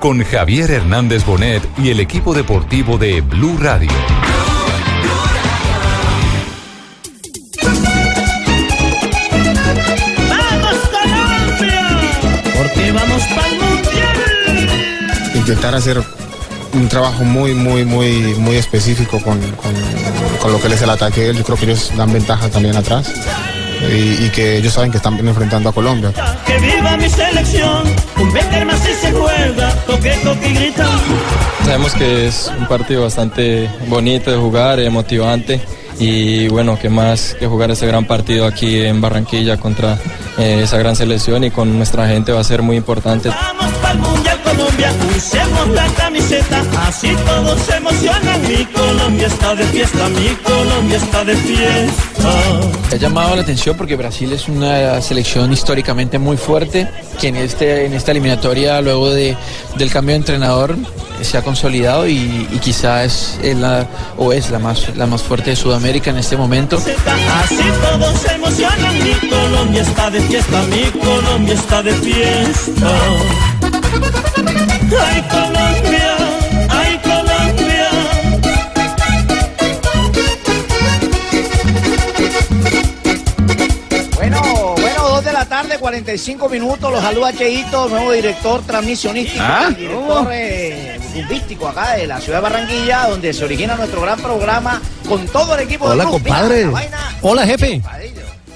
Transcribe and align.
con 0.00 0.22
Javier 0.22 0.70
Hernández 0.70 1.24
Bonet 1.24 1.62
y 1.78 1.90
el 1.90 2.00
equipo 2.00 2.34
deportivo 2.34 2.98
de 2.98 3.20
Blue 3.20 3.56
Radio. 3.58 3.90
¡Vamos 10.28 10.76
Colombia! 10.90 12.52
Porque 12.56 12.92
vamos 12.92 13.22
para 13.34 13.48
el 13.48 13.58
mundial. 13.58 15.32
intentar 15.34 15.74
hacer 15.74 16.02
un 16.72 16.88
trabajo 16.88 17.24
muy, 17.24 17.54
muy, 17.54 17.84
muy, 17.84 18.34
muy 18.38 18.56
específico 18.56 19.20
con, 19.20 19.38
con- 19.52 19.74
con 20.40 20.52
lo 20.52 20.60
que 20.60 20.68
es 20.68 20.82
el 20.82 20.90
ataque. 20.90 21.32
Yo 21.34 21.42
creo 21.44 21.56
que 21.56 21.64
ellos 21.66 21.92
dan 21.96 22.12
ventaja 22.12 22.48
también 22.48 22.76
atrás 22.76 23.12
y, 23.80 24.24
y 24.24 24.30
que 24.30 24.56
ellos 24.56 24.72
saben 24.72 24.90
que 24.90 24.96
están 24.96 25.18
enfrentando 25.18 25.68
a 25.68 25.72
Colombia. 25.72 26.12
Que 26.46 26.58
viva 26.58 26.96
mi 26.96 27.08
selección. 27.08 27.82
Un 28.18 28.32
Becker 28.32 28.66
más 28.66 28.80
si 28.80 28.92
se 28.94 29.12
juega. 29.12 29.70
Toque, 29.86 30.12
toque 30.22 30.48
y 30.48 30.54
grita. 30.54 30.88
Sabemos 31.64 31.92
que 31.94 32.28
es 32.28 32.50
un 32.58 32.66
partido 32.66 33.02
bastante 33.02 33.70
bonito 33.88 34.30
de 34.30 34.36
jugar, 34.36 34.80
eh, 34.80 34.90
motivante 34.90 35.60
y 35.98 36.48
bueno, 36.48 36.78
que 36.78 36.88
más 36.88 37.34
que 37.38 37.46
jugar 37.46 37.70
ese 37.70 37.86
gran 37.86 38.06
partido 38.06 38.46
aquí 38.46 38.80
en 38.80 39.00
Barranquilla 39.00 39.56
contra 39.56 39.98
eh, 40.38 40.60
esa 40.62 40.76
gran 40.78 40.94
selección 40.94 41.44
y 41.44 41.50
con 41.50 41.76
nuestra 41.76 42.06
gente 42.08 42.32
va 42.32 42.40
a 42.40 42.44
ser 42.44 42.62
muy 42.62 42.76
importante. 42.76 43.30
Vamos 43.30 43.72
para 43.74 43.92
el 43.92 43.98
mundial 44.00 44.38
Colombia. 44.42 44.92
Usemos 45.16 45.68
la 45.68 45.86
camiseta. 45.94 46.62
Así 46.86 47.14
todos 47.24 47.60
se 47.60 47.76
emocionan. 47.76 48.42
Mi 48.42 48.64
Colombia 48.66 49.26
está 49.26 49.54
de 49.54 49.64
fiesta. 49.64 50.08
Mi 50.08 50.28
Colombia 50.42 50.96
está 50.98 51.24
de 51.24 51.36
fiesta. 51.36 52.12
Ha 52.92 52.96
llamado 52.96 53.36
la 53.36 53.42
atención 53.42 53.76
porque 53.76 53.96
Brasil 53.96 54.32
es 54.32 54.48
una 54.48 55.00
selección 55.00 55.52
históricamente 55.52 56.18
muy 56.18 56.36
fuerte, 56.36 56.88
que 57.20 57.28
en, 57.28 57.36
este, 57.36 57.86
en 57.86 57.94
esta 57.94 58.10
eliminatoria, 58.10 58.80
luego 58.80 59.10
de, 59.10 59.36
del 59.76 59.90
cambio 59.90 60.12
de 60.12 60.18
entrenador, 60.18 60.76
se 61.22 61.38
ha 61.38 61.42
consolidado 61.42 62.06
y, 62.06 62.48
y 62.50 62.58
quizá 62.58 63.04
es 63.04 63.38
la, 63.42 63.86
o 64.16 64.32
es 64.32 64.50
la 64.50 64.58
más, 64.58 64.94
la 64.96 65.06
más 65.06 65.22
fuerte 65.22 65.50
de 65.50 65.56
Sudamérica 65.56 66.10
en 66.10 66.18
este 66.18 66.36
momento. 66.36 66.76
Así 66.76 67.58
todos 67.90 68.20
se 68.20 68.34
emocionan. 68.34 68.94
Mi 69.02 69.28
Colombia 69.28 69.82
está 69.82 70.10
de 70.10 70.20
fiesta. 70.20 70.62
Mi 70.64 70.84
Colombia 71.00 71.54
está 71.54 71.82
de 71.82 71.92
fiesta. 71.94 72.90
Ay 74.88 75.22
Colombia, 75.28 76.16
ay 76.70 77.00
Colombia. 77.02 77.90
Bueno, 84.14 84.40
bueno, 84.78 85.08
dos 85.08 85.24
de 85.24 85.32
la 85.32 85.44
tarde, 85.44 85.78
45 85.78 86.48
minutos. 86.48 86.92
Los 86.92 87.02
saluda 87.02 87.32
Cheito, 87.32 87.88
nuevo 87.88 88.12
director 88.12 88.62
transmisionístico 88.62 89.42
¿Ah? 89.44 89.68
director 89.76 90.28
eh, 90.32 90.85
rumbístico 91.22 91.68
acá 91.68 91.92
de 91.96 92.06
la 92.06 92.20
ciudad 92.20 92.38
de 92.38 92.42
Barranquilla, 92.42 93.06
donde 93.08 93.32
se 93.32 93.44
origina 93.44 93.74
nuestro 93.76 94.00
gran 94.02 94.18
programa 94.20 94.80
con 95.08 95.26
todo 95.28 95.54
el 95.54 95.60
equipo 95.62 95.86
Hola, 95.86 96.04
de 96.04 96.10
compadre. 96.10 96.64
la 96.66 96.70
vaina- 96.70 97.16
Hola, 97.22 97.46
jefe. 97.46 97.82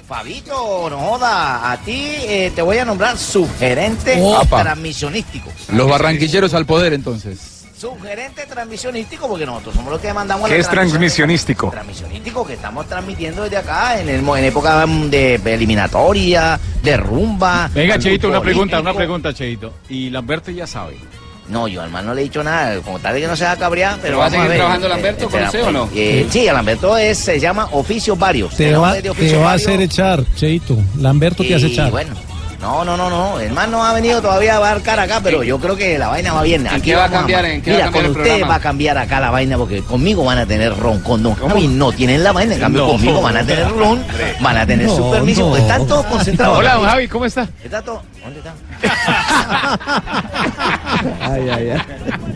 Fabito, 0.06 0.88
no 0.90 0.98
joda, 0.98 1.70
a 1.70 1.76
ti 1.78 2.02
eh, 2.26 2.50
te 2.52 2.62
voy 2.62 2.78
a 2.78 2.84
nombrar 2.84 3.16
sugerente 3.16 4.18
Opa. 4.20 4.62
transmisionístico. 4.62 5.48
Los 5.72 5.88
barranquilleros 5.88 6.52
al 6.54 6.66
poder, 6.66 6.92
entonces. 6.94 7.38
Sugerente 7.78 8.44
transmisionístico, 8.44 9.28
porque 9.28 9.46
nosotros 9.46 9.74
somos 9.76 9.92
los 9.92 10.00
que 10.00 10.12
mandamos 10.12 10.48
¿Qué 10.48 10.56
la 10.56 10.60
es 10.60 10.68
transmisionístico? 10.68 11.70
Transmisionístico 11.70 12.44
que 12.44 12.54
estamos 12.54 12.86
transmitiendo 12.88 13.44
desde 13.44 13.56
acá 13.58 14.00
en, 14.00 14.08
el, 14.08 14.28
en 14.28 14.44
época 14.44 14.84
de 14.84 15.34
eliminatoria, 15.46 16.58
de 16.82 16.96
rumba. 16.96 17.70
Venga, 17.72 17.96
Cheito, 17.98 18.28
una 18.28 18.40
pregunta, 18.42 18.80
una 18.80 18.92
pregunta, 18.92 19.32
Cheito. 19.32 19.74
Y 19.88 20.10
Lamberto 20.10 20.50
ya 20.50 20.66
sabe. 20.66 20.98
No, 21.50 21.66
yo 21.68 21.82
al 21.82 21.90
man 21.90 22.06
no 22.06 22.14
le 22.14 22.20
he 22.20 22.24
dicho 22.24 22.42
nada, 22.44 22.80
como 22.80 22.98
tal 23.00 23.14
de 23.14 23.20
que 23.22 23.26
no 23.26 23.36
se 23.36 23.44
va 23.44 23.52
a 23.52 23.56
cabrear, 23.56 23.94
pero, 24.00 24.02
¿Pero 24.02 24.18
va 24.18 24.26
a 24.26 24.30
seguir 24.30 24.48
ver. 24.48 24.56
trabajando 24.58 24.88
Lamberto 24.88 25.28
con 25.28 25.42
usted 25.42 25.64
o 25.64 25.72
no? 25.72 25.88
eh, 25.94 26.26
sí, 26.30 26.44
Lamberto 26.46 26.96
es, 26.96 27.18
se 27.18 27.40
llama 27.40 27.68
oficios 27.72 28.18
varios. 28.18 28.54
Te 28.56 28.72
va, 28.74 28.92
te 28.94 29.08
a 29.08 29.12
varios. 29.12 29.46
hacer 29.46 29.80
echar, 29.80 30.24
Cheito. 30.36 30.76
Lamberto 30.98 31.42
te 31.42 31.54
hace 31.54 31.66
Y 31.68 31.72
echar. 31.72 31.90
bueno, 31.90 32.14
no, 32.60 32.84
no, 32.84 32.96
no, 32.96 33.08
no. 33.10 33.40
El 33.40 33.52
man 33.52 33.70
no 33.70 33.82
ha 33.84 33.92
venido 33.94 34.20
todavía 34.22 34.58
a 34.58 34.60
dar 34.60 34.80
cara 34.82 35.04
acá, 35.04 35.20
pero 35.24 35.42
yo 35.42 35.58
creo 35.58 35.76
que 35.76 35.98
la 35.98 36.08
vaina 36.08 36.34
va 36.34 36.42
bien. 36.42 36.66
¿En 36.66 36.80
qué 36.82 36.94
va 36.94 37.06
a 37.06 37.10
cambiar? 37.10 37.44
¿En 37.46 37.62
qué 37.62 37.70
va 37.72 37.76
a 37.76 37.78
Mira, 37.78 37.84
cambiar 37.86 37.92
con 37.92 38.04
el 38.04 38.10
ustedes 38.10 38.28
programa? 38.28 38.48
va 38.48 38.54
a 38.54 38.60
cambiar 38.60 38.98
acá 38.98 39.18
la 39.20 39.30
vaina 39.30 39.56
porque 39.56 39.80
conmigo 39.82 40.24
van 40.24 40.38
a 40.38 40.46
tener 40.46 40.76
ron. 40.76 41.00
Con 41.00 41.22
don 41.22 41.34
Javi 41.34 41.66
no 41.68 41.90
tienen 41.90 42.22
la 42.22 42.32
vaina. 42.32 42.54
En 42.54 42.60
cambio, 42.60 42.82
No. 42.82 42.92
conmigo 42.92 43.20
van 43.22 43.38
a 43.38 43.44
tener 43.46 43.66
ron, 43.70 44.04
van 44.40 44.56
a 44.58 44.66
tener 44.66 44.88
su 44.90 44.98
No, 45.00 45.10
permiso. 45.10 45.40
no. 45.40 45.46
porque 45.48 45.62
Están 45.62 45.86
todos 45.86 46.06
concentrados. 46.06 46.58
Hola, 46.58 46.72
aquí. 46.74 46.80
don 46.82 46.90
Javi, 46.90 47.08
¿cómo 47.08 47.24
está? 47.24 47.48
Está 47.64 47.82
todo. 47.82 48.02
¿Dónde 48.30 48.38
está? 48.40 48.54
Ay, 51.20 51.48
ay, 51.48 51.70
ay. 51.70 51.80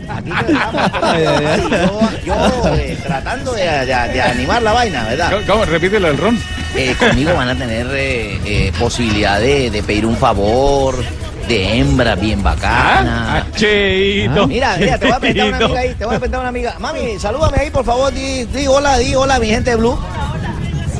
Aquí 0.09 0.29
estamos. 0.51 0.81
Ay, 1.01 1.25
ay, 1.25 1.45
ay. 1.45 1.61
Yo, 2.25 2.35
yo, 2.63 2.75
eh, 2.75 2.97
tratando 3.03 3.53
de, 3.53 3.63
de- 3.63 3.85
de 4.13 4.21
animar 4.21 4.61
la 4.61 4.73
vaina, 4.73 5.03
¿verdad? 5.05 5.41
¿Cómo? 5.47 5.63
Repítelo 5.65 6.09
el 6.09 6.17
ron. 6.17 6.37
Eh, 6.75 6.95
conmigo 6.99 7.33
van 7.33 7.49
a 7.49 7.55
tener 7.55 7.87
eh, 7.93 8.39
eh, 8.45 8.73
posibilidad 8.77 9.39
de, 9.39 9.69
de 9.71 9.83
pedir 9.83 10.05
un 10.05 10.17
favor, 10.17 10.95
de 11.47 11.77
hembra 11.79 12.15
bien 12.15 12.43
bacana. 12.43 13.37
Ah, 13.37 13.43
Cheito. 13.55 14.47
Mira, 14.47 14.75
mira, 14.77 14.97
te 14.97 15.05
voy 15.05 15.15
a 15.15 15.19
presentar 15.19 15.47
una 15.47 15.57
amiga 15.65 15.79
ahí, 15.79 15.93
te 15.95 16.05
voy 16.05 16.15
a 16.15 16.19
presentar 16.19 16.39
una 16.41 16.49
amiga. 16.49 16.75
Mami, 16.79 17.19
salúdame 17.19 17.57
ahí, 17.59 17.69
por 17.71 17.85
favor, 17.85 18.13
di, 18.13 18.43
di 18.45 18.67
hola, 18.67 18.97
di 18.97 19.15
hola 19.15 19.39
mi 19.39 19.47
gente 19.47 19.69
de 19.69 19.75
Blue. 19.77 19.97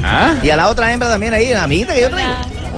¿Ah? 0.03 0.35
Y 0.41 0.49
a 0.49 0.55
la 0.55 0.69
otra 0.69 0.91
hembra 0.93 1.09
también 1.09 1.33
ahí, 1.33 1.49
la 1.49 1.63
amiguita 1.63 1.93
que 1.93 2.01
yo 2.01 2.09
traigo. 2.09 2.31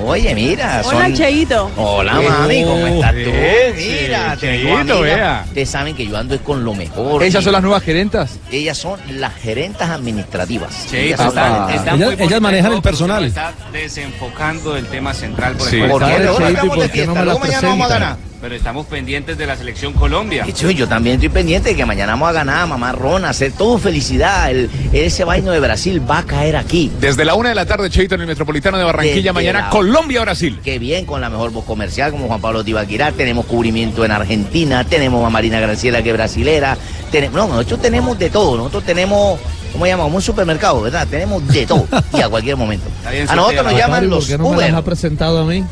Oye, 0.06 0.34
mira, 0.36 0.84
son... 0.84 0.96
Hola, 0.96 1.14
Cheito. 1.14 1.72
Hola, 1.76 2.14
mami, 2.22 2.64
¿cómo 2.64 2.88
estás 2.88 3.14
tú? 3.14 3.32
Mira, 3.76 4.38
tengo 4.40 4.78
Cheito, 4.78 5.02
vea. 5.02 5.44
Ustedes 5.48 5.70
saben 5.70 5.96
que 5.96 6.08
yo 6.08 6.18
ando 6.18 6.36
es 6.36 6.42
con 6.42 6.64
lo 6.64 6.74
mejor. 6.74 7.24
¿Ellas 7.24 7.42
y 7.42 7.44
son 7.44 7.54
las 7.54 7.62
nuevas 7.62 7.84
gerentas? 7.84 8.40
Ellas 8.52 8.78
son 8.78 9.00
las 9.10 9.34
gerentas 9.36 9.90
administrativas. 9.90 10.88
Cheito, 10.90 10.96
Ellas 11.06 11.18
son 11.20 11.28
está- 11.30 11.50
las- 11.50 11.76
está 11.76 12.24
Ellas, 12.24 12.42
manejan 12.42 12.74
el 12.74 12.82
personal. 12.82 13.24
Está 13.26 13.54
desenfocando 13.74 14.76
el 14.78 14.86
tema 14.88 15.14
central 15.14 15.56
por 15.56 15.68
Sí. 15.70 15.78
el 15.78 15.90
cual 15.90 15.92
¿Por 15.92 16.00
qué? 16.02 16.28
Ahora 16.28 16.50
estamos 16.50 16.52
¿y 16.52 16.54
de 16.54 16.68
por 16.68 16.78
no 16.78 16.90
fiesta, 16.94 17.12
me 17.12 17.18
la 17.20 17.24
luego 17.26 17.40
mañana 17.40 17.68
vamos 17.68 17.86
a 17.86 17.88
presenta? 17.88 18.06
ganar. 18.10 18.18
Pero 18.48 18.56
estamos 18.56 18.86
pendientes 18.86 19.38
de 19.38 19.46
la 19.46 19.58
selección 19.58 19.92
Colombia. 19.92 20.46
Y 20.48 20.54
sí, 20.54 20.74
yo 20.74 20.88
también 20.88 21.16
estoy 21.16 21.28
pendiente 21.28 21.68
de 21.72 21.76
que 21.76 21.86
mañana 21.86 22.14
vamos 22.14 22.30
a 22.30 22.32
ganar, 22.32 22.66
mamá 22.66 22.94
Rona, 22.94 23.28
hacer 23.32 23.52
todo 23.52 23.78
felicidad. 23.78 24.50
El, 24.50 24.70
ese 24.94 25.26
vaino 25.26 25.52
de 25.52 25.60
Brasil 25.60 26.02
va 26.10 26.20
a 26.20 26.24
caer 26.24 26.56
aquí. 26.56 26.90
Desde 27.02 27.26
la 27.26 27.34
una 27.36 27.50
de 27.50 27.56
la 27.56 27.66
tarde, 27.66 27.90
Cheito, 27.90 28.16
en 28.16 28.22
el 28.22 28.28
Metropolitano 28.28 28.78
de 28.78 28.86
Barranquilla. 28.86 29.16
Desde 29.16 29.34
Mañana, 29.34 29.60
la- 29.64 29.70
Colombia-Brasil. 29.70 30.62
Qué 30.64 30.80
bien, 30.80 31.04
con 31.06 31.20
la 31.20 31.30
mejor 31.30 31.52
voz 31.52 31.66
comercial 31.66 32.12
como 32.12 32.28
Juan 32.28 32.40
Pablo 32.40 32.64
Tibaquirá. 32.64 33.12
Tenemos 33.12 33.46
cubrimiento 33.48 34.06
en 34.06 34.12
Argentina, 34.12 34.86
tenemos 34.86 35.28
a 35.28 35.30
Marina 35.30 35.60
Graciela 35.60 36.02
que 36.02 36.12
es 36.12 36.16
brasilera. 36.16 36.78
Tenemos, 37.12 37.36
no, 37.36 37.48
nosotros 37.54 37.82
tenemos 37.82 38.18
de 38.18 38.30
todo. 38.30 38.56
Nosotros 38.56 38.86
tenemos, 38.86 39.42
¿cómo 39.74 39.84
se 39.84 39.92
llama? 39.92 40.04
Como 40.04 40.16
un 40.16 40.22
supermercado, 40.22 40.84
¿verdad? 40.84 41.06
Tenemos 41.06 41.46
de 41.50 41.66
todo 41.66 41.86
y 42.18 42.22
a 42.22 42.30
cualquier 42.30 42.56
momento. 42.56 42.86
A 43.30 43.36
nosotros 43.36 43.66
nos 43.66 43.74
llaman 43.78 44.04
¿Por 44.04 44.10
los 44.10 44.28
qué 44.28 44.38
no 44.38 44.46
me 44.52 44.56
Uber. 44.56 44.72
las 44.72 44.80
ha 44.80 44.86
presentado 44.86 45.40
a 45.40 45.44
mí? 45.46 45.66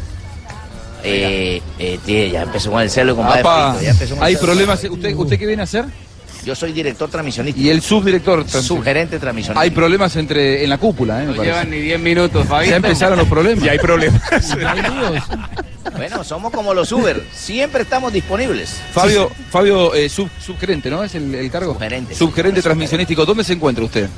Eh, 1.06 1.62
eh, 1.80 2.00
tío, 2.06 2.26
ya 2.28 2.42
empezó 2.44 2.72
con 2.72 2.82
el 2.82 2.90
celo, 2.90 3.16
compadre. 3.16 3.42
Apa, 3.42 3.72
Frito, 3.74 3.84
ya 3.86 3.92
empezó 3.92 4.16
con 4.16 4.24
el 4.24 4.28
¿Hay 4.28 4.36
celo. 4.36 4.46
problemas? 4.46 4.84
¿Usted, 4.84 5.16
¿Usted 5.16 5.40
qué 5.40 5.46
viene 5.46 5.62
a 5.62 5.66
hacer? 5.66 5.86
Yo 6.44 6.54
soy 6.56 6.74
director 6.74 7.10
transmisionista. 7.10 7.60
Y 7.60 7.70
el 7.70 7.82
subdirector. 7.82 8.48
Subgerente 8.48 9.18
transmisionista. 9.18 9.62
Hay 9.62 9.72
problemas 9.72 10.16
entre 10.16 10.64
en 10.64 10.70
la 10.70 10.78
cúpula, 10.78 11.18
¿eh? 11.24 11.26
me 11.26 11.32
No 11.32 11.38
parece. 11.38 11.52
llevan 11.54 11.70
ni 11.72 11.78
10 11.80 12.00
minutos, 12.00 12.46
Fabi. 12.48 12.70
Ya 12.70 12.76
empezaron 12.76 13.18
los 13.18 13.28
problemas. 13.28 13.64
Ya 13.66 13.72
hay 13.72 13.80
problemas. 13.80 14.22
Bueno, 15.96 16.24
somos 16.26 16.52
como 16.52 16.74
los 16.74 16.92
Uber. 16.92 17.24
Siempre 17.34 17.84
estamos 17.84 18.12
disponibles. 18.12 18.82
Fabio, 18.92 19.32
Fabio 19.50 19.94
eh, 19.94 20.10
sub, 20.10 20.30
subgerente, 20.44 20.90
¿no? 20.90 21.04
¿Es 21.04 21.16
el, 21.16 21.34
el 21.34 21.50
cargo? 21.50 21.74
Subgerente. 21.74 22.16
Subgerente 22.16 22.62
transmisionístico. 22.62 23.26
¿Dónde 23.26 23.44
se 23.46 23.54
encuentra 23.54 23.86
usted? 23.86 24.10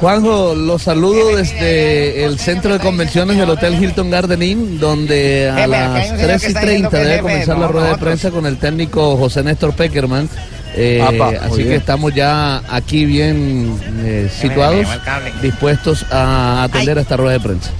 Juanjo, 0.00 0.54
los 0.54 0.82
saludo 0.82 1.36
desde 1.36 2.24
el 2.24 2.38
centro 2.38 2.72
de 2.72 2.78
convenciones 2.78 3.36
del 3.36 3.50
Hotel 3.50 3.82
Hilton 3.82 4.10
Garden 4.10 4.42
Inn, 4.42 4.78
donde 4.78 5.50
a 5.50 5.56
hay 5.56 5.68
las 5.70 6.10
un 6.10 6.18
señor 6.18 6.26
3 6.26 6.40
que 6.40 6.46
y 6.46 6.48
está 6.48 6.60
diciendo 6.60 6.88
30 6.88 6.90
que 6.90 7.02
es 7.02 7.08
debe 7.08 7.22
comenzar 7.22 7.58
la 7.58 7.66
rueda 7.68 7.88
de 7.88 7.98
prensa 7.98 8.30
con 8.30 8.46
el 8.46 8.58
técnico 8.58 9.16
José 9.16 9.42
Néstor 9.42 9.74
Peckerman. 9.74 10.28
Eh, 10.76 11.02
Apa, 11.02 11.32
así 11.42 11.64
que 11.64 11.74
estamos 11.74 12.14
ya 12.14 12.62
aquí 12.68 13.06
bien 13.06 13.76
eh, 14.04 14.30
situados, 14.30 14.86
dispuestos 15.42 16.06
a 16.12 16.62
atender 16.62 16.98
a 16.98 17.00
esta 17.00 17.16
rueda 17.16 17.32
de 17.32 17.40
prensa. 17.40 17.70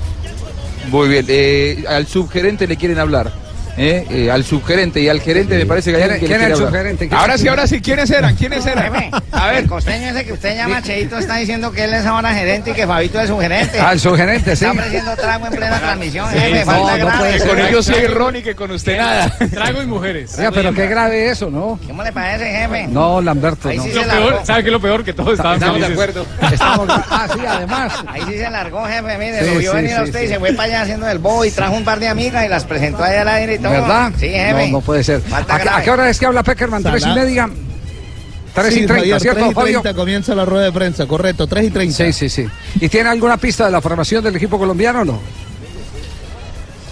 Muy 0.91 1.09
bien. 1.09 1.27
eh, 1.29 1.85
al 1.87 2.07
subgerente 2.09 2.67
le 2.67 2.77
quieren 2.77 2.99
hablar. 2.99 3.31
¿Eh? 3.79 4.07
Eh, 4.11 4.31
al 4.31 4.45
subgerente 4.45 5.01
y 5.01 5.09
al 5.09 5.21
gerente 5.21 5.57
me 5.57 5.67
parece 5.67 5.91
que 5.93 5.97
alguien 6.03 6.21
que 6.21 6.29
le 6.29 6.37
quiere 6.37 6.53
hablar. 6.53 6.97
Ahora 7.13 7.39
sí, 7.39 7.49
ahora 7.49 7.67
sí. 7.67 7.81
¿Quiénes 7.81 8.11
eran? 8.11 8.35
¿Quiénes 8.37 8.67
eran? 8.67 8.93
Jefe, 8.93 9.11
A 9.33 9.47
ver. 9.49 9.57
el 9.59 9.69
costeño 9.69 10.09
ese 10.09 10.25
que 10.25 10.33
usted 10.33 10.57
llama 10.57 10.83
Cheito 10.83 11.19
está 11.19 11.37
diciendo 11.37 11.71
que 11.73 11.85
él 11.85 11.95
es 11.95 12.05
ahora 12.07 12.35
gerente 12.35 12.71
y 12.71 12.75
que 12.75 12.87
Fabito 12.87 13.21
es 13.21 13.29
su 13.29 13.39
gerente. 13.39 13.79
Ah, 13.81 13.93
el 13.93 14.01
subgerente, 14.01 14.57
sí. 14.57 14.65
Está 14.65 14.73
ofreciendo 14.79 15.17
trago 15.17 15.47
en 15.47 15.53
plena 15.53 15.79
transmisión, 15.79 16.31
Sí, 16.33 16.39
jefe. 16.39 16.59
no, 16.65 16.65
falta 16.67 16.97
no 16.99 17.07
grave. 17.07 17.19
puede 17.19 17.39
ser. 17.39 17.49
Con 17.49 17.59
ellos 17.61 17.87
sí 17.87 17.93
ron 18.09 18.37
y 18.37 18.43
que 18.43 18.55
con 18.55 18.71
usted 18.71 18.99
nada. 18.99 19.31
Trago 19.53 19.83
y 19.83 19.87
mujeres. 19.87 20.35
Oiga, 20.39 20.51
pero 20.53 20.73
qué 20.75 20.87
grave 20.87 21.31
eso, 21.31 21.51
¿no? 21.51 21.79
¿Cómo 21.87 22.03
le 22.03 22.13
parece, 22.13 22.45
jefe? 22.51 22.87
No, 22.89 23.21
Lamberto, 23.21 23.69
Ahí 23.69 23.77
no. 23.77 23.85
sí 23.85 23.93
Lo 23.93 24.03
peor. 24.03 24.41
¿Sabe 24.45 24.63
qué 24.63 24.69
es 24.69 24.73
lo 24.73 24.81
peor? 24.81 25.05
Que 25.05 25.13
todos 25.13 25.33
estaban 25.35 25.55
Estamos 25.59 25.81
de 25.81 25.87
acuerdo. 25.87 26.27
Estamos- 26.53 26.89
ah, 27.11 27.29
sí, 27.33 27.41
además. 27.47 27.93
Ahí 28.09 28.23
sí 28.27 28.39
se 28.39 28.51
largó, 28.51 28.85
jefe, 28.87 29.19
mire, 29.19 29.45
Sí, 29.45 29.55
lo 29.55 29.59
vio 29.61 29.71
sí, 29.71 29.77
venir 29.77 29.97
a 29.97 30.03
usted 30.03 30.19
sí. 30.21 30.25
y 30.25 30.29
se 30.29 30.39
fue 30.39 30.53
para 30.53 30.65
allá 30.65 30.83
haciendo 30.83 31.09
el 31.09 31.19
bobo 31.19 31.45
y 31.45 31.51
trajo 31.51 31.75
un 31.75 31.85
par 31.85 31.99
de 32.01 32.09
amigas 32.09 32.45
y 32.45 32.49
las 32.49 32.65
presentó 32.65 33.03
allá 33.05 33.23
al 33.23 33.29
aire 33.29 33.55
y 33.55 33.59
todo. 33.69 33.81
¿Verdad? 33.81 34.13
Sí, 34.19 34.29
jefe. 34.29 34.67
No, 34.67 34.73
no 34.73 34.81
puede 34.81 35.05
ser. 35.05 35.23
¿A, 35.33 35.77
a 35.77 35.83
qué 35.83 35.91
hora 35.91 36.09
es 36.11 36.19
que 36.19 36.27
habla 36.27 36.43
Peckerman? 36.43 36.83
¿Tres 36.83 37.05
y 37.07 37.11
media? 37.11 37.49
Tres 38.55 38.75
Sí, 38.75 38.81
y 38.81 38.87
treinta, 38.87 38.95
Javier, 38.97 39.21
¿cierto, 39.21 39.41
3 39.41 39.51
y 39.51 39.55
Fabio? 39.55 39.81
30 39.83 39.95
comienza 39.99 40.35
la 40.35 40.45
rueda 40.45 40.65
de 40.65 40.73
prensa, 40.73 41.07
correcto, 41.07 41.47
3 41.47 41.67
y 41.67 41.71
30. 41.71 41.97
Sí, 41.97 42.13
sí, 42.13 42.29
sí. 42.29 42.47
¿Y 42.81 42.89
tiene 42.89 43.09
alguna 43.09 43.37
pista 43.37 43.67
de 43.67 43.71
la 43.71 43.81
formación 43.81 44.25
del 44.25 44.35
equipo 44.35 44.59
colombiano 44.59 45.03
o 45.03 45.05
no? 45.05 45.21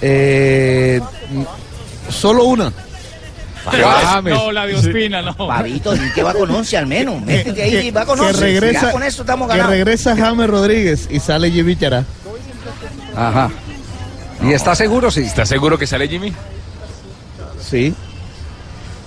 Eh, 0.03 1.01
solo 2.09 2.45
una. 2.45 2.73
James. 3.69 4.33
No, 4.33 4.53
la 4.53 4.65
de 4.67 4.75
Ospina, 4.77 5.23
no. 5.23 5.35
Fabito, 5.35 5.93
di 5.95 6.09
que 6.13 6.23
va 6.23 6.33
con 6.35 6.49
11 6.49 6.77
al 6.77 6.87
menos. 6.87 7.21
Métete 7.23 7.63
ahí 7.65 7.89
y 7.89 7.91
va 7.91 8.05
con 8.07 8.17
que 8.17 8.27
11. 8.27 8.41
regresa, 8.41 8.81
ya 8.83 8.93
con 8.93 9.03
esto 9.03 9.23
estamos 9.23 9.49
que 9.49 9.57
ganando. 9.57 9.73
regresa 9.73 10.17
James 10.17 10.49
Rodríguez 10.49 11.09
y 11.11 11.19
sale 11.19 11.51
Jimmy 11.51 11.75
Chará. 11.75 12.05
Ajá. 13.17 13.51
¿Y 14.45 14.53
está 14.53 14.77
seguro? 14.77 15.11
Sí. 15.11 15.23
¿Estás 15.23 15.49
seguro 15.49 15.79
que 15.79 15.87
sale 15.89 16.07
Jimmy? 16.07 16.33
Sí. 17.69 17.95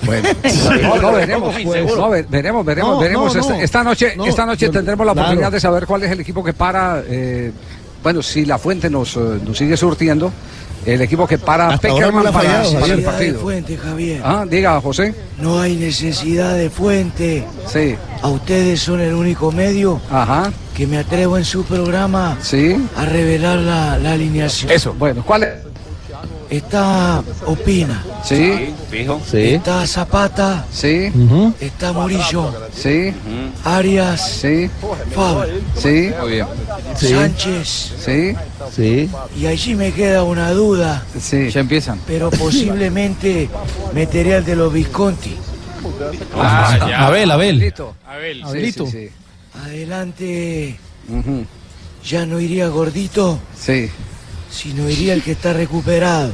Bueno, 0.03 0.29
no, 0.81 1.01
no, 1.01 1.11
veremos, 1.11 1.55
Pues, 1.63 1.85
no, 1.95 2.09
veremos, 2.09 2.65
veremos, 2.65 2.93
No, 2.95 2.99
veremos. 2.99 3.35
no, 3.35 3.39
Esta, 3.41 3.53
no. 3.53 3.59
esta 3.61 3.83
noche, 3.83 4.13
No, 4.15 4.25
esta 4.25 4.45
noche 4.45 4.65
yo- 4.67 4.71
tendremos 4.71 5.05
la 5.05 5.11
claro. 5.13 5.27
oportunidad 5.27 5.51
de 5.51 5.59
saber 5.59 5.85
cuál 5.85 6.03
es 6.03 6.11
el 6.11 6.19
equipo 6.21 6.43
que 6.43 6.53
para. 6.53 7.03
eh, 7.07 7.51
bueno, 8.01 8.21
si 8.23 8.45
la 8.45 8.57
fuente 8.57 8.89
nos, 8.89 9.17
eh, 9.17 9.19
nos 9.45 9.57
sigue 9.57 9.75
surtiendo, 9.75 10.31
el 10.85 11.01
equipo 11.01 11.27
que 11.27 11.37
para 11.37 11.77
Peckerman 11.77 12.23
para, 12.23 12.31
fallado, 12.31 12.79
para 12.79 12.93
el 12.93 13.03
partido. 13.03 13.39
fuente, 13.41 13.75
Javier. 13.75 14.21
Ah, 14.23 14.45
diga, 14.49 14.79
José. 14.79 15.13
No 15.37 15.59
hay 15.59 15.75
necesidad 15.75 16.55
de 16.55 16.69
fuente. 16.69 17.43
Sí, 17.67 17.97
A 18.21 18.29
ustedes 18.29 18.79
son 18.79 19.01
el 19.01 19.13
único 19.13 19.51
medio 19.51 19.99
ajá, 20.09 20.49
que 20.73 20.87
me 20.87 20.97
atrevo 20.97 21.37
en 21.37 21.43
su 21.43 21.65
programa 21.65 22.37
sí. 22.41 22.77
a 22.95 23.03
revelar 23.05 23.59
la, 23.59 23.97
la 23.97 24.13
alineación. 24.13 24.71
Eso, 24.71 24.93
bueno, 24.97 25.21
¿cuál 25.25 25.43
es? 25.43 25.49
Está 26.49 27.23
Opina, 27.45 28.03
Sí, 28.25 28.73
Fijo. 28.89 29.21
Sí. 29.29 29.37
está 29.53 29.85
Zapata, 29.85 30.65
sí, 30.71 31.11
está 31.59 31.93
Murillo, 31.93 32.51
sí, 32.73 33.13
Arias, 33.63 34.31
sí, 34.41 34.67
Fabra, 35.13 35.45
sí, 35.77 36.09
Muy 36.19 36.31
bien. 36.31 36.47
Sí. 36.95 37.07
Sánchez. 37.09 37.93
sí, 38.03 38.35
Sí. 38.75 39.09
Y 39.37 39.45
allí 39.45 39.75
me 39.75 39.91
queda 39.91 40.23
una 40.23 40.51
duda, 40.51 41.03
sí. 41.19 41.49
Ya 41.51 41.59
empiezan. 41.61 41.99
pero 42.07 42.31
posiblemente 42.31 43.47
meteré 43.93 44.35
al 44.35 44.45
de 44.45 44.55
los 44.55 44.73
Visconti. 44.73 45.35
Ah, 46.35 46.77
ya. 46.89 47.07
Abel, 47.07 47.29
Abel. 47.31 47.59
Listo. 47.59 47.95
Abel. 48.07 48.43
Sí, 48.51 48.71
sí, 48.71 48.85
sí. 48.91 49.09
Adelante, 49.63 50.77
ya 52.03 52.25
no 52.25 52.39
iría 52.39 52.67
gordito, 52.69 53.39
sí. 53.57 53.89
Sino 54.51 54.89
iría 54.89 55.13
el 55.13 55.21
que 55.23 55.31
está 55.33 55.53
recuperado. 55.53 56.31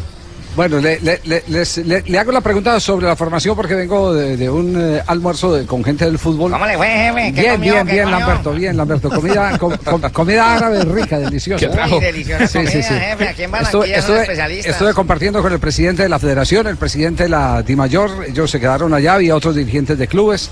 Bueno, 0.55 0.79
le, 0.79 1.01
le- 1.01 1.19
le- 1.25 1.43
les- 1.49 1.77
le- 1.79 2.01
le 2.07 2.17
hago 2.17 2.31
la 2.31 2.39
pregunta 2.39 2.79
sobre 2.79 3.05
la 3.07 3.17
formación 3.17 3.57
porque 3.57 3.75
vengo 3.75 4.13
de, 4.13 4.37
de 4.37 4.49
un 4.49 4.73
eh, 4.81 5.01
almuerzo 5.05 5.53
de- 5.53 5.65
con 5.65 5.83
gente 5.83 6.05
del 6.05 6.17
fútbol. 6.17 6.49
¿Cómo 6.53 6.65
le 6.65 6.77
fue, 6.77 6.87
jefe? 6.87 7.33
¿Qué 7.33 7.41
Bien, 7.41 7.53
comió? 7.55 7.73
bien, 7.73 7.85
¿Qué 7.87 7.91
bien, 7.91 8.03
comió? 8.05 8.19
Lamberto, 8.19 8.53
bien, 8.53 8.77
Lamberto. 8.77 9.09
Comida, 9.09 9.57
com- 9.59 9.73
com- 9.83 10.01
comida 10.13 10.55
árabe 10.55 10.85
rica, 10.85 11.19
deliciosa. 11.19 11.59
¿Qué 11.65 11.69
trajo? 11.73 11.97
Uy, 11.97 12.05
deliciosa 12.05 12.47
comida, 12.59 12.71
jefe. 12.71 13.27
Aquí 13.27 13.43
en 13.43 13.51
Barranquilla 13.51 13.83
Estuve, 13.83 13.87
son 13.87 13.99
estuve- 13.99 14.21
especialistas. 14.21 14.71
estuve 14.71 14.93
compartiendo 14.93 15.41
con 15.41 15.51
el 15.51 15.59
presidente 15.59 16.03
de 16.03 16.09
la 16.09 16.19
federación, 16.19 16.67
el 16.67 16.77
presidente 16.77 17.23
de 17.23 17.29
la 17.29 17.61
DIMAYOR, 17.61 18.25
ellos 18.29 18.49
se 18.49 18.57
quedaron 18.57 18.93
allá, 18.93 19.15
había 19.15 19.35
otros 19.35 19.55
dirigentes 19.55 19.97
de 19.97 20.07
clubes, 20.07 20.49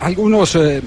algunos 0.00 0.56
eh, 0.56 0.82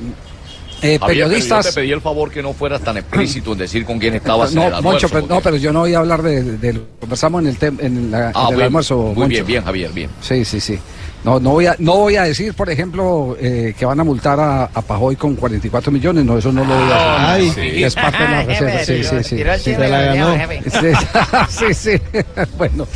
eh, 0.82 1.00
periodistas. 1.06 1.66
Yo 1.66 1.72
te 1.72 1.82
pedí 1.82 1.92
el 1.92 2.02
favor 2.02 2.32
que 2.32 2.42
no 2.42 2.54
fueras 2.54 2.82
tan 2.82 2.98
explícito 2.98 3.54
en 3.54 3.60
decir 3.60 3.86
con 3.86 4.00
quién 4.00 4.16
estabas 4.16 4.52
en 4.54 4.60
el 4.62 4.70
No, 4.70 4.76
almuerzo. 4.78 4.92
Moncho, 4.92 5.08
pero, 5.10 5.22
porque- 5.22 5.34
no, 5.36 5.42
pero 5.42 5.56
yo 5.58 5.74
no 5.74 5.80
voy 5.82 5.94
a 5.94 6.00
hablar 6.00 6.22
de, 6.22 6.44
de- 6.44 6.74
de- 6.74 6.82
conversamos 7.00 7.42
en 7.42 7.48
el, 7.48 7.60
tem- 7.60 7.80
en 7.82 8.12
la- 8.12 8.32
Ah, 8.34 8.44
en 8.44 8.50
el 8.50 8.56
bien, 8.56 8.66
almuerzo. 8.68 8.98
Muy 8.98 9.14
Moncho. 9.16 9.28
bien, 9.28 9.46
bien, 9.46 9.64
Javier, 9.64 9.92
bien. 9.92 10.10
Sí, 10.22 10.46
sí, 10.46 10.60
sí. 10.60 10.80
No, 11.22 11.38
no 11.38 11.50
voy 11.50 11.66
a, 11.66 11.76
no 11.80 11.98
voy 11.98 12.16
a 12.16 12.24
decir, 12.24 12.54
por 12.54 12.70
ejemplo, 12.70 13.36
eh, 13.42 13.74
que 13.78 13.86
van 13.86 14.00
a 14.00 14.06
multar 14.06 14.40
a, 14.40 14.64
a 14.74 14.82
Pajoy 14.82 15.18
con 15.18 15.36
44 15.36 15.92
millones. 15.92 16.24
No, 16.24 16.38
eso 16.38 16.50
no 16.54 16.64
lo 16.64 16.74
voy 16.74 16.92
a 16.94 17.34
Ay, 17.34 17.46
decir. 17.50 17.84
Es 17.84 17.94
parte 17.96 18.24
de 18.24 18.30
la 18.30 18.44
reserva. 18.44 18.84
Sí, 18.86 19.04
sí, 19.04 19.24
sí. 19.24 19.42
el 19.42 19.60
Sí, 19.60 19.76
se 19.76 19.90
la 19.90 20.02
ganó. 20.02 20.38
Sí, 21.50 21.74
sí, 21.74 21.74
sí. 21.74 22.02
Bueno, 22.58 22.88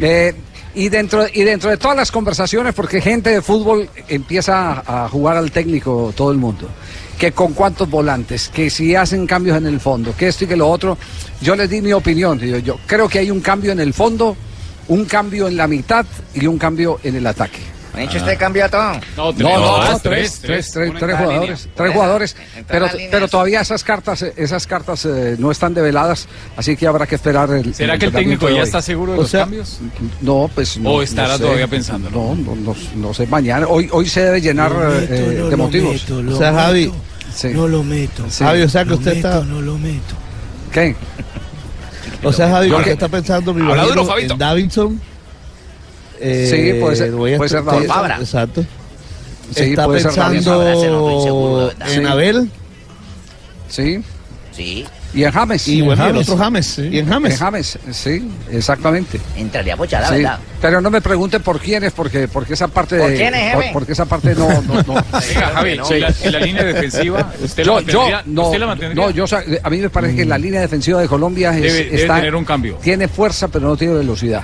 eh, 0.00 0.32
y 0.76 0.88
dentro 0.90 1.26
y 1.34 1.42
dentro 1.42 1.70
de 1.70 1.76
todas 1.76 1.96
las 1.96 2.12
conversaciones, 2.12 2.72
porque 2.72 3.00
gente 3.00 3.30
de 3.30 3.42
fútbol 3.42 3.88
empieza 4.08 4.80
a, 4.86 5.04
a 5.04 5.08
jugar 5.08 5.36
al 5.36 5.50
técnico 5.50 6.12
todo 6.16 6.30
el 6.30 6.38
mundo, 6.38 6.68
que 7.18 7.32
con 7.32 7.52
cuántos 7.52 7.88
volantes, 7.88 8.48
que 8.48 8.70
si 8.70 8.94
hacen 8.94 9.26
cambios 9.26 9.56
en 9.56 9.66
el 9.66 9.80
fondo, 9.80 10.14
que 10.16 10.28
esto 10.28 10.44
y 10.44 10.48
que 10.48 10.56
lo 10.56 10.68
otro, 10.68 10.98
yo 11.40 11.54
les 11.54 11.70
di 11.70 11.80
mi 11.80 11.92
opinión. 11.92 12.38
Yo, 12.38 12.58
yo 12.58 12.78
creo 12.86 13.08
que 13.08 13.20
hay 13.20 13.30
un 13.30 13.40
cambio 13.40 13.72
en 13.72 13.80
el 13.80 13.94
fondo, 13.94 14.36
un 14.88 15.04
cambio 15.04 15.48
en 15.48 15.56
la 15.56 15.66
mitad 15.66 16.04
y 16.34 16.46
un 16.46 16.58
cambio 16.58 16.98
en 17.02 17.16
el 17.16 17.26
ataque. 17.26 17.60
¿Me 17.94 18.00
ha 18.00 18.06
dicho 18.06 18.16
usted 18.18 18.38
cambió 18.38 18.68
todo? 18.70 18.92
No, 19.18 19.32
No, 19.32 19.48
no, 19.58 19.84
no, 19.92 19.98
tres, 20.00 20.40
tres, 20.40 20.40
tres, 20.40 20.70
tres, 20.72 20.92
tres 20.98 21.16
jugadores, 21.18 21.68
tres 21.76 21.92
jugadores, 21.92 22.36
pero, 22.66 22.86
pero 23.10 23.28
todavía 23.28 23.60
esas 23.60 23.84
cartas, 23.84 24.22
esas 24.22 24.66
cartas 24.66 25.04
eh, 25.04 25.36
no 25.38 25.50
están 25.50 25.74
develadas, 25.74 26.26
así 26.56 26.74
que 26.74 26.86
habrá 26.86 27.06
que 27.06 27.16
esperar 27.16 27.50
el. 27.50 27.74
¿Será 27.74 27.98
que 27.98 28.06
el 28.06 28.12
técnico 28.12 28.48
ya 28.48 28.62
está 28.62 28.80
seguro 28.80 29.12
de 29.12 29.18
O 29.18 29.22
los 29.22 29.30
sea, 29.30 29.40
cambios? 29.40 29.78
No, 30.22 30.50
pues 30.54 30.78
no. 30.78 30.90
¿O 30.90 31.02
estará 31.02 31.28
no 31.32 31.36
sé. 31.36 31.42
todavía 31.44 31.68
pensando? 31.68 32.10
No, 32.10 32.34
no, 32.34 32.56
no, 32.56 32.74
no 32.96 33.12
sé, 33.14 33.26
mañana, 33.26 33.66
hoy, 33.68 33.88
hoy 33.92 34.08
se 34.08 34.22
debe 34.22 34.40
llenar 34.40 34.72
eh, 34.72 35.06
meto, 35.10 35.14
eh, 35.14 35.36
no 35.40 35.48
de 35.50 35.56
motivos. 35.56 35.92
meto, 35.92 36.22
lo 36.22 36.34
O 36.34 36.38
sea, 36.38 36.52
Javi, 36.54 36.86
meto, 36.86 36.96
Sí. 37.34 37.48
No 37.48 37.66
lo 37.68 37.82
meto. 37.82 38.24
Sí. 38.30 38.44
Javi, 38.44 38.62
o 38.62 38.68
sea 38.68 38.84
que 38.84 38.90
Lo 38.90 38.96
usted 38.96 39.14
meto, 39.16 39.28
está. 39.28 39.44
no 39.44 39.60
lo 39.60 39.76
meto. 39.78 40.14
¿Qué? 40.72 40.94
O 42.22 42.32
sea, 42.32 42.48
Javi, 42.50 42.70
que- 42.84 42.92
está 42.92 43.08
pensando, 43.08 43.52
me 43.54 43.62
Habla 43.62 43.74
imagino, 43.84 43.94
duro, 44.02 44.06
Fabito. 44.14 44.32
en 44.34 44.38
Davinson. 44.38 45.00
Eh, 46.22 46.46
Sí, 46.74 46.80
puede 46.80 46.96
ser- 46.96 47.10
voy 47.12 47.34
a 47.34 47.36
puede 47.36 47.48
ser 47.50 47.64
Davinson. 47.64 47.88
Fabra. 47.94 48.16
Exacto. 48.20 48.64
Sí, 49.54 49.62
está 49.64 49.84
puede 49.86 50.00
ser 50.00 50.10
pensando 50.12 50.42
Fabra, 50.42 50.74
seguro, 50.80 51.56
¿verdad? 51.66 51.88
en 51.92 52.00
Sí. 52.00 52.04
Abel 52.06 52.50
Sí. 53.68 54.02
Sí, 54.54 54.84
Y 55.14 55.24
en 55.24 55.30
James. 55.32 55.66
y 55.66 55.80
bueno, 55.80 56.02
y 56.04 56.06
el 56.08 56.12
James. 56.12 56.28
otro 56.28 56.44
James. 56.44 56.78
Y 56.78 56.98
en 56.98 57.08
James. 57.08 57.32
En 57.32 57.38
James, 57.38 57.78
sí, 57.90 58.30
exactamente. 58.50 59.18
entraría 59.34 59.76
pochada, 59.78 60.08
Sí, 60.08 60.16
¿verdad? 60.16 60.38
Pero 60.60 60.80
no 60.82 60.90
me 60.90 61.00
pregunten 61.00 61.40
por 61.42 61.58
quiénes, 61.58 61.92
porque, 61.92 62.28
porque 62.28 62.52
esa 62.52 62.68
parte 62.68 62.98
¿Por 62.98 63.10
de- 63.10 63.16
quiénes, 63.16 63.40
jefe? 63.40 63.54
por- 63.64 63.72
porque 63.72 63.92
esa 63.92 64.04
parte 64.04 64.34
no, 64.34 64.48
no, 64.62 64.74
no. 64.82 64.94
Venga, 65.28 65.48
Javi, 65.54 65.76
no. 65.78 65.90
en, 65.90 66.00
la, 66.02 66.14
en 66.22 66.32
la 66.32 66.38
línea 66.40 66.64
defensiva, 66.64 67.32
¿usted 67.42 67.64
yo, 67.64 67.80
la 67.80 67.86
yo, 67.92 68.08
no, 68.26 68.42
¿Usted 68.46 68.58
la 68.60 68.66
mantendría? 68.66 69.04
no, 69.06 69.10
yo, 69.10 69.24
a 69.62 69.70
mí 69.70 69.78
me 69.78 69.88
parece 69.90 70.16
que 70.16 70.24
la 70.26 70.36
línea 70.38 70.60
defensiva 70.60 71.00
de 71.00 71.08
Colombia 71.08 71.50
es- 71.56 71.62
Debe- 71.62 71.84
debe 71.86 72.02
está, 72.02 72.16
tener 72.16 72.34
un 72.34 72.44
cambio. 72.44 72.76
Tiene 72.82 73.08
fuerza, 73.08 73.48
pero 73.48 73.68
no 73.68 73.76
tiene 73.76 73.94
velocidad. 73.94 74.42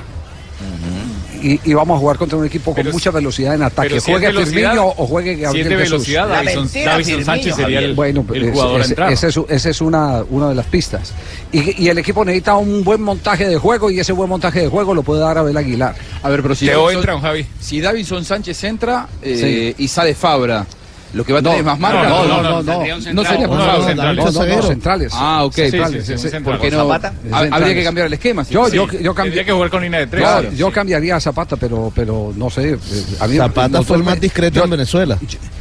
Y, 1.43 1.61
y 1.65 1.75
vamos 1.75 1.97
a 1.97 2.01
jugar 2.01 2.17
contra 2.17 2.39
un 2.39 2.45
equipo 2.47 2.67
con 2.75 2.83
Pero 2.83 2.93
mucha 2.93 3.11
velocidad 3.11 3.55
en 3.55 3.63
ataque. 3.63 3.91
si 3.91 3.97
es 3.97 4.05
juegue 4.05 4.33
Firmino 4.45 4.87
o 4.97 5.07
juegue 5.07 5.35
si 5.37 5.41
Gabriel 5.43 5.67
es 5.67 5.71
de 5.71 5.77
Jesús. 5.79 5.91
velocidad, 6.07 6.29
Davison- 6.29 6.85
Davison 6.85 7.25
Sánchez 7.25 7.55
sería 7.57 7.79
el- 7.81 7.95
bueno, 7.95 8.25
el 8.33 8.43
ese- 8.43 8.53
jugador 8.53 8.81
a 8.81 8.85
ese- 8.85 8.93
entrar. 8.93 9.13
Esa 9.13 9.27
es, 9.29 9.41
ese 9.49 9.71
es 9.71 9.81
una, 9.81 10.23
una 10.31 10.49
de 10.49 10.55
las 10.55 10.67
pistas. 10.67 11.13
Y, 11.53 11.85
y 11.85 11.89
el 11.89 11.99
equipo 11.99 12.25
necesita 12.25 12.57
un 12.57 12.85
buen 12.85 13.01
montaje 13.03 13.49
de 13.49 13.57
juego 13.59 13.91
y 13.91 14.01
ese 14.01 14.13
buen 14.13 14.29
montaje 14.29 14.61
de 14.63 14.69
juego 14.69 14.95
lo 14.95 15.03
puede 15.03 15.21
dar 15.21 15.39
Abel 15.39 15.57
Aguilar. 15.57 15.95
A 16.23 16.29
ver, 16.29 16.43
pero 16.43 16.55
si 16.55 16.67
Teo 16.67 16.87
Davinson- 16.91 16.97
entra, 16.97 17.21
Javi. 17.21 17.47
Si 17.61 17.81
Davinson 17.81 18.25
Sánchez 18.25 18.65
entra 18.65 19.09
eh, 19.23 19.75
y 19.79 19.89
sale 19.89 20.15
Fabra, 20.15 20.67
lo 21.15 21.25
que 21.25 21.33
va 21.33 21.39
a 21.39 21.43
tener 21.43 21.59
es 21.59 21.65
más 21.65 21.79
marca. 21.79 22.09
no, 22.09 22.25
no, 22.27 22.43
no, 22.43 22.63
no. 22.63 22.85
No 23.13 23.25
sería 23.25 23.49
por 23.49 23.57
No, 23.59 23.67
no, 23.67 23.73
Fabra. 23.73 23.79
no, 23.79 23.87
centrales. 23.89 24.25
No, 24.25 24.31
no, 24.47 24.57
no, 24.57 24.63
centrales. 24.63 25.13
Ah, 25.15 25.45
ok. 25.45 25.55
Centrales, 25.55 26.07
sí, 26.07 26.19
sí, 26.19 26.29
¿Por 26.45 26.61
qué 26.61 26.71
no? 26.71 26.79
Zapata. 26.79 27.13
Habría 27.33 27.75
que 27.75 27.85
cambiar 27.85 28.07
el 28.09 28.13
esquema. 28.13 28.45
Yo, 28.51 28.69
yo, 28.69 28.87
yo 28.91 29.15
Tendría 29.15 29.45
que 29.45 29.53
jugar 29.53 29.71
con 29.71 29.83
línea 29.83 30.01
de 30.01 30.07
tres. 30.07 30.25
Yo, 30.57 30.71
cambiaría 30.71 31.17
a 31.17 31.21
Zapata, 31.21 31.57
pero, 31.57 31.93
pero 31.95 32.33
no 32.37 32.51
sé. 32.51 32.71
eh, 32.73 32.79
A 33.21 33.27
mí, 33.27 33.37
Zapata 33.37 33.83
fue 33.83 33.97
el 33.97 34.03
más 34.05 34.21
discreto 34.21 34.57
yo- 34.59 34.65
en 34.65 34.71
Venezuela. 34.71 35.19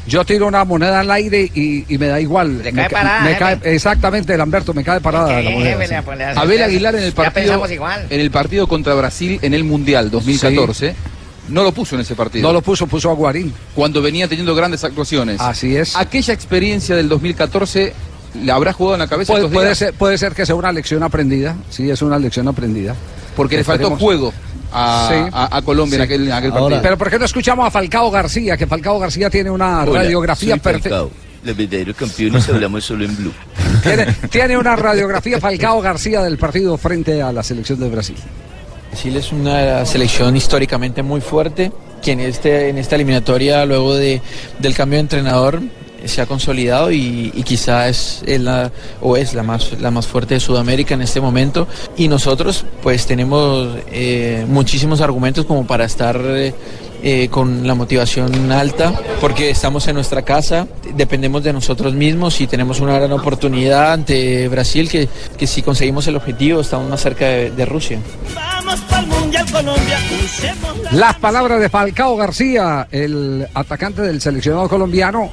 Yo 0.08 0.24
tiro 0.24 0.48
una 0.48 0.63
moneda 0.63 1.01
al 1.01 1.12
aire 1.12 1.51
y, 1.54 1.86
y 1.94 1.98
me 1.98 2.08
da 2.08 2.20
igual. 2.22 2.60
Le 2.63 2.72
me, 2.72 2.82
cae 2.84 2.89
ca- 2.89 2.96
parada, 3.01 3.22
me 3.25 3.38
cae- 3.38 3.60
exactamente, 3.75 4.38
Lamberto, 4.38 4.74
me 4.74 4.84
cae 4.84 5.01
parada 5.01 5.42
la 5.42 5.50
moneda. 5.50 6.04
Abel 6.36 6.63
Aguilar 6.63 6.96
en 6.96 7.04
el 7.04 7.10
Ya 7.10 7.16
partido 7.16 7.34
pensamos 7.44 7.72
igual. 7.72 8.06
en 8.10 8.20
el 8.22 8.32
partido 8.32 8.68
contra 8.68 8.94
Brasil 8.94 9.39
en 9.42 9.54
el 9.54 9.63
Mundial 9.66 10.10
2014 10.10 10.96
no 11.50 11.63
lo 11.63 11.72
puso 11.72 11.96
en 11.96 12.01
ese 12.01 12.16
partido. 12.16 12.48
No 12.48 12.54
lo 12.54 12.62
puso, 12.62 12.88
puso 12.88 13.10
a 13.10 13.13
Guarín. 13.13 13.54
Cuando 13.75 14.01
venía 14.01 14.27
teniendo 14.27 14.54
grandes 14.56 14.84
actuaciones. 14.84 15.39
Así 15.42 15.75
es. 15.75 15.96
Aquella 15.96 16.34
experiencia 16.34 16.96
del 16.96 17.08
2014 17.10 17.94
le 18.44 18.51
habrá 18.51 18.74
jugado 18.74 18.96
en 18.96 19.00
la 19.00 19.08
cabeza 19.08 19.34
Puede, 19.34 19.48
puede 19.48 19.68
días? 19.68 19.77
ser, 19.77 19.94
puede 19.94 20.18
ser 20.18 20.34
que 20.34 20.46
sea 20.46 20.56
una 20.56 20.72
lección 20.72 21.01
aprendida. 21.04 21.56
Sí, 21.70 21.89
es 21.89 22.01
una 22.01 22.20
lección 22.20 22.48
aprendida. 22.48 22.96
Porque 23.36 23.58
le 23.58 23.63
faltó 23.63 23.96
juego 23.98 24.34
a, 24.74 25.10
Sí. 25.12 25.30
a- 25.34 25.58
a 25.58 25.62
Colombia 25.62 25.96
en 25.98 26.01
aquel, 26.01 26.27
en 26.27 26.32
aquel 26.34 26.51
Ahora, 26.51 26.62
partido. 26.63 26.82
Pero 26.82 26.98
¿por 26.98 27.10
qué 27.10 27.20
no 27.20 27.25
escuchamos 27.25 27.66
a 27.68 27.72
Falcao 27.72 28.12
García? 28.12 28.58
Que 28.58 28.68
Falcao 28.68 29.00
García 29.00 29.30
tiene 29.30 29.50
una 29.50 29.84
Hola, 29.84 30.01
radiografía 30.04 30.58
perfecta. 30.58 31.06
Los 31.44 31.56
verdaderos 31.56 31.96
campeones 31.96 32.50
hablamos 32.50 32.84
solo 32.84 33.06
en 33.06 33.16
blue. 33.16 33.32
Tiene, 33.84 34.06
tiene 34.30 34.58
una 34.58 34.75
radiografía 34.75 35.39
Falcao 35.39 35.80
García 35.82 36.22
del 36.24 36.38
partido 36.38 36.77
frente 36.77 37.22
a 37.22 37.32
la 37.32 37.42
selección 37.44 37.80
de 37.80 37.88
Brasil. 37.89 38.16
Brasil 38.98 39.16
es 39.16 39.32
una 39.32 39.86
selección 39.86 40.36
históricamente 40.36 41.04
muy 41.04 41.22
fuerte, 41.22 41.72
que 42.01 42.13
en, 42.13 42.20
este, 42.20 42.70
en 42.70 42.80
esta 42.80 42.96
eliminatoria, 42.96 43.63
luego 43.63 43.94
de, 43.94 44.24
del 44.58 44.74
cambio 44.74 44.98
de 44.98 45.01
entrenador, 45.01 45.62
se 46.04 46.20
ha 46.20 46.25
consolidado 46.25 46.92
y, 46.92 47.32
y 47.36 47.44
quizá 47.44 47.89
es, 47.89 48.24
la, 48.25 48.72
o 49.00 49.16
es 49.16 49.36
la 49.36 49.44
más, 49.44 49.80
la 49.80 49.92
más 49.92 50.08
fuerte 50.08 50.34
de 50.34 50.39
Sudamérica 50.39 50.96
en 50.96 51.04
este 51.04 51.22
momento. 51.22 51.68
Y 51.96 52.08
nosotros 52.08 52.66
pues 52.82 53.06
tenemos 53.06 53.77
eh, 53.92 54.48
muchísimos 54.48 55.00
argumentos 55.00 55.46
como 55.46 55.68
para 55.68 55.86
estar 55.86 56.20
eh, 56.20 56.56
eh, 57.04 57.27
con 57.30 57.66
la 57.68 57.75
motivación 57.75 58.51
alta, 58.51 58.94
porque 59.22 59.50
estamos 59.50 59.88
en 59.88 59.96
nuestra 59.96 60.22
casa, 60.24 60.68
dependemos 60.96 61.44
de 61.44 61.54
nosotros 61.54 61.94
mismos 61.94 62.42
y 62.42 62.48
tenemos 62.48 62.80
una 62.80 62.94
gran 63.00 63.12
oportunidad 63.12 63.94
ante 63.94 64.48
Brasil 64.48 64.89
que, 64.89 65.08
que 65.38 65.48
si 65.48 65.62
conseguimos 65.62 66.08
el 66.08 66.16
objetivo 66.16 66.62
estamos 66.62 66.89
más 66.89 67.01
cerca 67.01 67.25
de- 67.25 67.51
de 67.51 67.66
Rusia. 67.66 68.00
Vamos 68.36 68.80
para 68.82 69.01
el 69.01 69.08
Mundial 69.08 69.46
Colombia, 69.51 69.98
usemos 70.24 70.77
la... 70.84 70.92
Las 70.92 71.16
palabras 71.18 71.60
de 71.60 71.70
Falcao 71.70 72.16
García, 72.18 72.88
el 72.92 73.48
atacante 73.54 74.01
del 74.01 74.20
seleccionado 74.22 74.68
colombiano, 74.68 75.30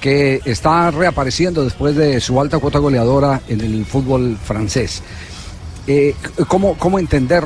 que 0.00 0.40
está 0.44 0.90
reapareciendo 0.90 1.64
después 1.64 1.96
de 1.96 2.20
su 2.20 2.38
alta 2.40 2.58
cuota 2.58 2.78
goleadora 2.78 3.40
en 3.48 3.60
el 3.62 3.84
fútbol 3.86 4.36
francés. 4.44 5.02
Eh, 5.88 6.14
¿cómo, 6.48 6.74
¿Cómo 6.76 6.98
entender 6.98 7.44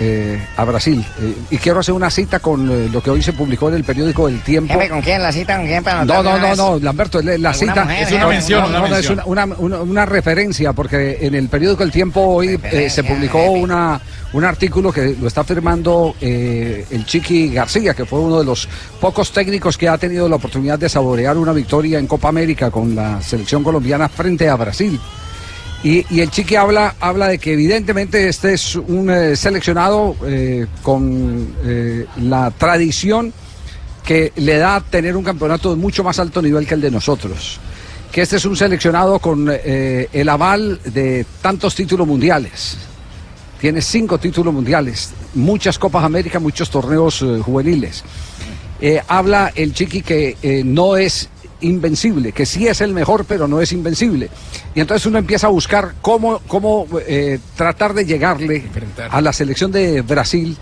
eh, 0.00 0.42
a 0.56 0.64
Brasil? 0.64 1.04
Eh, 1.20 1.34
y 1.50 1.58
quiero 1.58 1.80
hacer 1.80 1.92
una 1.94 2.10
cita 2.10 2.38
con 2.40 2.70
eh, 2.70 2.88
lo 2.90 3.02
que 3.02 3.10
hoy 3.10 3.22
se 3.22 3.34
publicó 3.34 3.68
en 3.68 3.74
el 3.74 3.84
periódico 3.84 4.28
El 4.28 4.40
Tiempo. 4.40 4.72
Jefe, 4.72 4.88
¿con 4.88 5.02
quién? 5.02 5.22
¿La 5.22 5.30
cita 5.30 5.56
con 5.58 5.66
quién? 5.66 5.84
Para 5.84 6.04
No, 6.04 6.22
no, 6.22 6.30
una 6.36 6.54
no, 6.54 6.56
no, 6.56 6.78
Lamberto, 6.78 7.20
la- 7.20 7.36
la 7.36 7.50
¿Alguna 7.50 7.52
cita 7.52 7.84
mujer, 7.84 8.02
es 8.02 8.12
una 8.12 8.26
mención, 8.26 8.72
No, 8.72 8.88
no, 8.88 8.96
es 8.96 9.10
una, 9.10 9.24
una- 9.26 9.44
una- 9.58 9.80
una 9.82 10.06
referencia, 10.06 10.72
porque 10.72 11.18
en 11.20 11.34
el 11.34 11.48
periódico 11.50 11.82
El 11.82 11.90
Tiempo 11.92 12.20
hoy 12.22 12.58
eh, 12.64 12.88
se 12.88 13.04
publicó 13.04 13.50
una, 13.50 14.00
un 14.32 14.44
artículo 14.44 14.90
que 14.90 15.14
lo 15.20 15.28
está 15.28 15.44
firmando 15.44 16.14
eh, 16.20 16.86
el 16.90 17.04
Chiqui 17.04 17.50
García, 17.52 17.92
que 17.92 18.06
fue 18.06 18.20
uno 18.20 18.38
de 18.38 18.46
los 18.46 18.66
pocos 19.02 19.32
técnicos 19.32 19.76
que 19.76 19.88
ha 19.90 19.98
tenido 19.98 20.30
la 20.30 20.36
oportunidad 20.36 20.78
de 20.78 20.88
saborear 20.88 21.36
una 21.36 21.52
victoria 21.52 21.98
en 21.98 22.06
Copa 22.06 22.28
América 22.28 22.70
con 22.70 22.94
la 22.94 23.20
selección 23.20 23.62
colombiana 23.62 24.08
frente 24.08 24.48
a 24.48 24.56
Brasil. 24.56 24.98
Y, 25.84 26.20
el 26.20 26.30
Chiqui 26.30 26.54
habla, 26.54 26.94
habla 27.00 27.28
de 27.28 27.38
que 27.38 27.52
evidentemente 27.54 28.28
este 28.28 28.54
es 28.54 28.76
un 28.76 29.10
eh, 29.10 29.34
seleccionado 29.34 30.14
eh, 30.24 30.66
con 30.80 31.56
eh, 31.64 32.06
la 32.20 32.52
tradición 32.52 33.32
que 34.04 34.32
le 34.36 34.58
da 34.58 34.80
tener 34.80 35.16
un 35.16 35.24
campeonato 35.24 35.70
de 35.70 35.76
mucho 35.76 36.04
más 36.04 36.20
alto 36.20 36.40
nivel 36.40 36.66
que 36.66 36.74
el 36.74 36.80
de 36.80 36.90
nosotros. 36.90 37.58
Que 38.12 38.22
este 38.22 38.36
es 38.36 38.44
un 38.44 38.56
seleccionado 38.56 39.18
con 39.18 39.48
el 39.50 40.28
aval 40.28 40.78
de 40.84 41.24
tantos 41.40 41.74
títulos 41.74 42.06
mundiales. 42.06 42.76
Tiene 43.58 43.80
cinco 43.80 44.18
títulos 44.18 44.52
mundiales, 44.52 45.12
muchas 45.34 45.78
Copas 45.78 46.04
América, 46.04 46.38
muchos 46.38 46.68
torneos 46.68 47.24
juveniles. 47.42 48.04
Habla 49.08 49.52
el 49.54 49.72
Chiqui 49.72 50.02
que 50.02 50.62
no 50.62 50.96
es 50.96 51.30
invencible, 51.62 52.32
que 52.32 52.46
sí 52.46 52.68
es 52.68 52.80
el 52.80 52.92
mejor, 52.92 53.24
pero 53.24 53.48
no 53.48 53.60
es 53.60 53.72
invencible. 53.72 54.28
Y 54.74 54.80
entonces 54.80 55.06
uno 55.06 55.18
empieza 55.18 55.46
a 55.46 55.50
buscar 55.50 55.94
cómo, 56.00 56.40
cómo 56.46 56.86
eh, 57.06 57.38
tratar 57.56 57.94
de 57.94 58.04
llegarle 58.04 58.64
a 59.10 59.20
la 59.20 59.32
selección 59.32 59.72
de 59.72 60.02
Brasil 60.02 60.56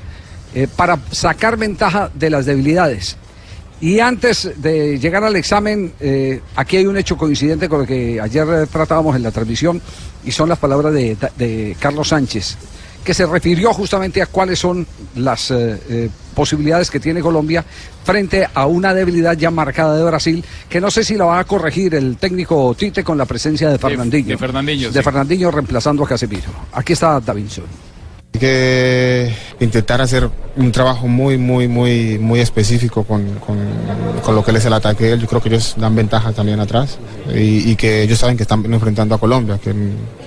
eh, 0.54 0.69
para 0.75 0.99
sacar 1.11 1.57
ventaja 1.57 2.11
de 2.14 2.30
las 2.30 2.47
debilidades. 2.47 3.16
Y 3.80 4.00
antes 4.00 4.50
de 4.57 4.99
llegar 4.99 5.25
al 5.25 5.37
examen, 5.37 5.92
eh, 6.00 6.40
aquí 6.54 6.76
hay 6.76 6.87
un 6.87 6.99
hecho 6.99 7.16
coincidente 7.16 7.69
con 7.69 7.80
lo 7.80 7.87
que 7.87 8.21
ayer 8.21 8.66
tratábamos 8.66 9.16
en 9.16 9.23
la 9.23 9.30
transmisión, 9.30 9.80
y 10.25 10.33
son 10.33 10.50
las 10.50 10.59
palabras 10.59 10.92
de, 10.92 11.16
de 11.38 11.76
Carlos 11.80 12.09
Sánchez, 12.09 12.57
que 13.02 13.14
se 13.14 13.25
refirió 13.25 13.73
justamente 13.73 14.21
a 14.21 14.26
cuáles 14.26 14.59
son 14.59 14.87
las 15.14 15.50
posibilidades 16.40 16.90
que 16.90 16.99
tiene 17.00 17.20
Colombia 17.20 17.62
frente 18.04 18.49
a 18.54 18.64
una 18.66 18.94
debilidad 18.94 19.37
ya 19.37 19.50
marcada 19.50 19.97
de 19.97 20.04
Brasil, 20.04 20.42
que 20.70 20.80
no 20.80 20.90
sé 20.90 21.04
si 21.04 21.16
la 21.16 21.26
va 21.26 21.38
a 21.38 21.44
corregir 21.44 21.94
el 21.94 22.16
técnico 22.16 22.75
Tite 22.75 23.04
con 23.04 23.18
la 23.18 23.26
presencia 23.26 23.68
de 23.68 23.78
Fernandinho. 23.78 24.28
de 24.28 24.38
Fernandinho, 24.38 24.88
De 24.90 24.99
sí. 25.00 25.04
Fernandinho 25.04 25.50
reemplazando 25.50 26.02
a 26.04 26.09
Casemiro. 26.09 26.50
Aquí 26.73 26.94
está 26.94 27.20
Davinson. 27.20 27.64
Hay 28.32 28.38
que 28.40 29.35
intentar 29.59 30.00
hacer 30.00 30.30
un 30.56 30.70
trabajo 30.70 31.09
muy, 31.09 31.37
muy, 31.37 31.66
muy, 31.66 32.16
muy 32.18 32.38
específico 32.40 33.02
con, 33.04 33.23
con- 33.44 33.59
con 34.25 34.35
lo 34.37 34.44
que 34.44 34.52
es 34.52 34.64
el 34.64 34.73
ataque. 34.73 35.18
Yo 35.18 35.26
creo 35.26 35.42
que 35.42 35.49
ellos 35.49 35.75
dan 35.76 35.94
ventaja 35.97 36.32
también 36.32 36.61
atrás 36.61 36.99
y, 37.35 37.70
y 37.70 37.75
que 37.76 38.02
ellos 38.04 38.18
saben 38.20 38.37
que 38.37 38.44
están 38.44 38.64
enfrentando 38.73 39.16
a 39.16 39.18
Colombia, 39.18 39.59
que, 39.62 39.75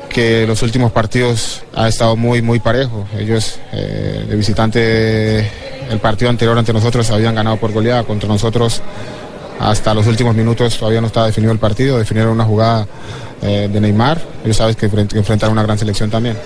que 0.10 0.46
los 0.46 0.62
últimos 0.64 0.92
partidos 0.92 1.64
ha 1.74 1.88
estado 1.88 2.18
muy, 2.18 2.42
muy 2.42 2.60
parejo. 2.60 3.08
Ellos 3.18 3.58
eh, 3.72 4.26
de 4.30 4.36
visitante, 4.36 5.50
el 5.90 6.00
partido 6.00 6.30
anterior 6.30 6.58
ante 6.58 6.74
nosotros 6.74 7.10
habían 7.12 7.36
ganado 7.36 7.58
por 7.58 7.72
goleada, 7.72 8.04
contra 8.04 8.28
nosotros 8.28 8.82
hasta 9.60 9.94
los 9.94 10.08
últimos 10.08 10.36
minutos 10.36 10.78
todavía 10.78 11.00
no 11.02 11.08
estaba 11.08 11.28
definido 11.28 11.52
el 11.54 11.60
partido, 11.60 11.98
definieron 11.98 12.34
una 12.34 12.44
jugada 12.46 12.88
eh, 13.42 13.70
de 13.72 13.80
Neymar. 13.82 14.22
Ellos 14.44 14.58
saben 14.58 14.76
que, 14.76 14.90
enfrent- 14.92 15.08
que 15.12 15.20
enfrentan 15.20 15.52
una 15.52 15.64
gran 15.64 15.78
selección 15.78 16.10
también. 16.10 16.38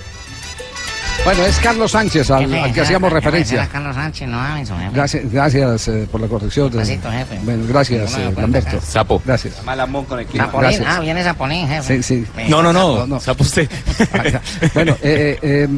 Bueno, 1.24 1.44
es 1.44 1.58
Carlos 1.58 1.90
Sánchez 1.90 2.30
al, 2.30 2.44
Jefe, 2.46 2.60
al 2.60 2.72
que 2.72 2.80
hacíamos 2.80 3.08
jefe, 3.10 3.20
referencia. 3.20 3.60
jefe, 3.62 3.72
Carlos 3.72 3.94
Sánchez, 3.96 4.28
no 4.28 4.40
jefe. 4.56 4.90
Gracias, 4.94 5.32
gracias 5.32 5.88
eh, 5.88 6.08
por 6.10 6.20
la 6.20 6.28
corrección. 6.28 6.70
Pasito, 6.70 7.10
jefe. 7.10 7.38
Bueno, 7.42 7.64
gracias, 7.68 8.14
eh, 8.16 8.30
lo 8.34 8.40
Lamberto. 8.40 8.80
Sapo. 8.80 9.20
Gracias. 9.26 9.62
Malamón 9.64 10.04
con 10.04 10.20
equipo. 10.20 10.44
Zapolín, 10.44 10.70
Gracias. 10.70 10.86
ah, 10.96 11.00
viene 11.00 11.22
Zapolín, 11.24 11.66
jefe. 11.68 12.02
Sí, 12.02 12.24
sí. 12.24 12.26
No, 12.48 12.62
no, 12.62 12.72
No, 12.72 12.98
no. 12.98 13.06
no. 13.08 13.20
Sapo 13.20 13.42
usted. 13.42 13.68
Bueno, 14.74 14.92
eh, 15.02 15.38
eh, 15.42 15.66
eh, 15.66 15.68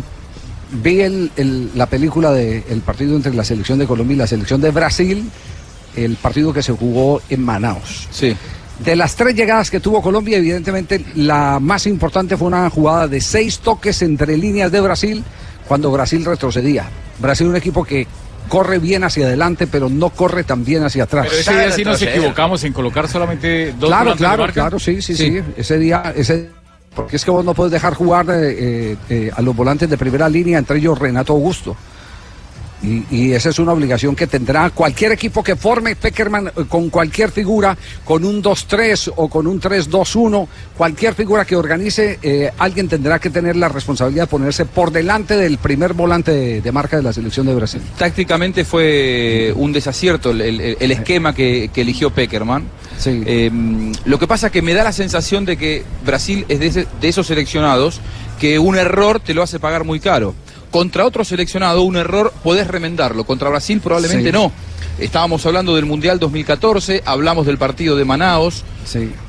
vi 0.72 1.00
el- 1.00 1.30
el- 1.36 1.70
la 1.74 1.86
película 1.86 2.30
del 2.32 2.80
partido 2.84 3.16
entre 3.16 3.34
la 3.34 3.44
selección 3.44 3.78
de 3.78 3.86
Colombia 3.86 4.14
y 4.14 4.18
la 4.18 4.26
selección 4.26 4.60
de 4.60 4.70
Brasil, 4.70 5.28
el 5.96 6.16
partido 6.16 6.52
que 6.52 6.62
se 6.62 6.72
jugó 6.72 7.20
en 7.28 7.42
Manaus. 7.44 8.08
Sí. 8.10 8.36
De 8.84 8.96
las 8.96 9.14
tres 9.14 9.34
llegadas 9.34 9.70
que 9.70 9.80
tuvo 9.80 10.00
Colombia, 10.00 10.38
evidentemente 10.38 11.04
la 11.16 11.58
más 11.60 11.86
importante 11.86 12.36
fue 12.36 12.48
una 12.48 12.70
jugada 12.70 13.08
de 13.08 13.20
seis 13.20 13.58
toques 13.58 14.00
entre 14.02 14.36
líneas 14.38 14.72
de 14.72 14.80
Brasil 14.80 15.22
cuando 15.68 15.90
Brasil 15.90 16.24
retrocedía. 16.24 16.88
Brasil 17.18 17.46
un 17.46 17.56
equipo 17.56 17.84
que 17.84 18.06
corre 18.48 18.78
bien 18.78 19.04
hacia 19.04 19.26
adelante, 19.26 19.66
pero 19.66 19.88
no 19.90 20.08
corre 20.10 20.44
tan 20.44 20.64
bien 20.64 20.82
hacia 20.82 21.04
atrás. 21.04 21.26
Pero 21.28 21.40
ese 21.40 21.52
día 21.52 21.70
sí 21.72 21.84
nos 21.84 22.00
equivocamos 22.02 22.64
en 22.64 22.72
colocar 22.72 23.06
solamente 23.06 23.74
dos 23.78 23.90
Claro, 23.90 24.10
de 24.12 24.16
claro, 24.16 24.42
marca. 24.44 24.54
claro, 24.54 24.78
sí, 24.78 25.02
sí, 25.02 25.14
sí, 25.14 25.40
Ese 25.56 25.78
día, 25.78 26.12
ese, 26.16 26.50
porque 26.94 27.16
es 27.16 27.24
que 27.24 27.30
vos 27.30 27.44
no 27.44 27.54
puedes 27.54 27.72
dejar 27.72 27.94
jugar 27.94 28.26
eh, 28.30 28.92
eh, 28.92 28.96
eh, 29.08 29.30
a 29.34 29.42
los 29.42 29.54
volantes 29.54 29.88
de 29.88 29.96
primera 29.96 30.28
línea, 30.28 30.58
entre 30.58 30.78
ellos 30.78 30.98
Renato 30.98 31.32
Augusto. 31.32 31.76
Y, 32.82 33.04
y 33.10 33.32
esa 33.32 33.50
es 33.50 33.58
una 33.58 33.72
obligación 33.72 34.16
que 34.16 34.26
tendrá 34.26 34.70
cualquier 34.70 35.12
equipo 35.12 35.42
que 35.42 35.54
forme 35.54 35.96
Peckerman 35.96 36.48
eh, 36.48 36.50
con 36.66 36.88
cualquier 36.88 37.30
figura, 37.30 37.76
con 38.04 38.24
un 38.24 38.42
2-3 38.42 39.12
o 39.16 39.28
con 39.28 39.46
un 39.46 39.60
3-2-1, 39.60 40.48
cualquier 40.76 41.14
figura 41.14 41.44
que 41.44 41.56
organice, 41.56 42.18
eh, 42.22 42.50
alguien 42.56 42.88
tendrá 42.88 43.18
que 43.18 43.28
tener 43.28 43.54
la 43.56 43.68
responsabilidad 43.68 44.22
de 44.24 44.28
ponerse 44.28 44.64
por 44.64 44.92
delante 44.92 45.36
del 45.36 45.58
primer 45.58 45.92
volante 45.92 46.30
de, 46.32 46.60
de 46.62 46.72
marca 46.72 46.96
de 46.96 47.02
la 47.02 47.12
selección 47.12 47.46
de 47.46 47.54
Brasil. 47.54 47.82
Tácticamente 47.98 48.64
fue 48.64 49.52
un 49.56 49.72
desacierto 49.72 50.30
el, 50.30 50.40
el- 50.40 50.76
el 50.80 50.90
esquema 50.90 51.34
que, 51.34 51.70
que 51.74 51.82
eligió 51.82 52.10
Peckerman. 52.10 52.64
Eh, 53.26 53.50
lo 54.06 54.18
que 54.18 54.26
pasa 54.26 54.46
es 54.46 54.52
que 54.52 54.62
me 54.62 54.72
da 54.74 54.84
la 54.84 54.92
sensación 54.92 55.44
de 55.44 55.56
que 55.56 55.84
Brasil 56.04 56.44
es 56.48 56.60
de, 56.60 56.66
ese- 56.68 56.86
de 57.00 57.08
esos 57.08 57.26
seleccionados 57.26 58.00
que 58.38 58.58
un 58.58 58.76
error 58.76 59.20
te 59.20 59.34
lo 59.34 59.42
hace 59.42 59.58
pagar 59.60 59.84
muy 59.84 60.00
caro. 60.00 60.34
Contra 60.70 61.04
otro 61.06 61.24
seleccionado, 61.24 61.82
un 61.82 61.96
error 61.96 62.32
podés 62.44 62.68
remendarlo. 62.68 63.24
Contra 63.24 63.48
Brasil 63.48 63.80
probablemente 63.80 64.28
Sí. 64.30 64.32
no. 64.32 64.52
Estábamos 64.98 65.44
hablando 65.46 65.74
del 65.76 65.86
Mundial 65.86 66.18
2014, 66.18 67.02
hablamos 67.06 67.46
del 67.46 67.58
partido 67.58 67.96
de 67.96 68.04
Manaos. 68.04 68.64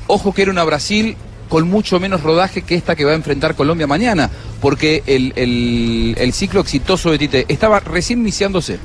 Ojo 0.06 0.32
que 0.32 0.42
era 0.42 0.50
una 0.50 0.64
Brasil 0.64 1.16
con 1.48 1.68
mucho 1.68 2.00
menos 2.00 2.22
rodaje 2.22 2.62
que 2.62 2.74
esta 2.74 2.94
que 2.96 3.04
va 3.04 3.12
a 3.12 3.14
enfrentar 3.14 3.54
Colombia 3.54 3.86
mañana, 3.86 4.30
porque 4.60 5.02
el, 5.06 5.32
el- 5.36 6.14
el 6.18 6.32
ciclo 6.32 6.60
exitoso 6.60 7.10
de 7.10 7.18
Tite 7.18 7.44
estaba 7.48 7.80
recién 7.80 8.20
iniciándose. 8.20 8.78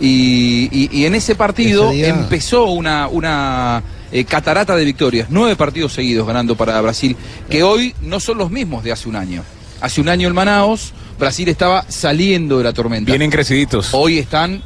Y, 0.00 0.68
y- 0.72 0.88
y 0.92 1.04
en 1.06 1.14
ese 1.14 1.34
partido 1.34 1.90
Ese 1.90 2.08
empezó 2.08 2.64
una, 2.64 3.06
una 3.08 3.82
eh, 4.12 4.24
catarata 4.24 4.74
de 4.74 4.84
victorias, 4.84 5.28
nueve 5.30 5.54
partidos 5.56 5.92
seguidos 5.92 6.26
ganando 6.26 6.56
para 6.56 6.80
Brasil, 6.80 7.16
que 7.48 7.62
hoy 7.62 7.94
no 8.02 8.18
son 8.18 8.38
los 8.38 8.50
mismos 8.50 8.82
de 8.82 8.92
hace 8.92 9.08
un 9.08 9.16
año. 9.16 9.44
Hace 9.80 10.00
un 10.00 10.08
año 10.08 10.28
en 10.28 10.34
Manaos, 10.34 10.92
Brasil 11.18 11.48
estaba 11.48 11.84
saliendo 11.88 12.58
de 12.58 12.64
la 12.64 12.72
tormenta. 12.72 13.10
Vienen 13.10 13.30
creciditos. 13.30 13.90
Hoy 13.92 14.18
están 14.18 14.62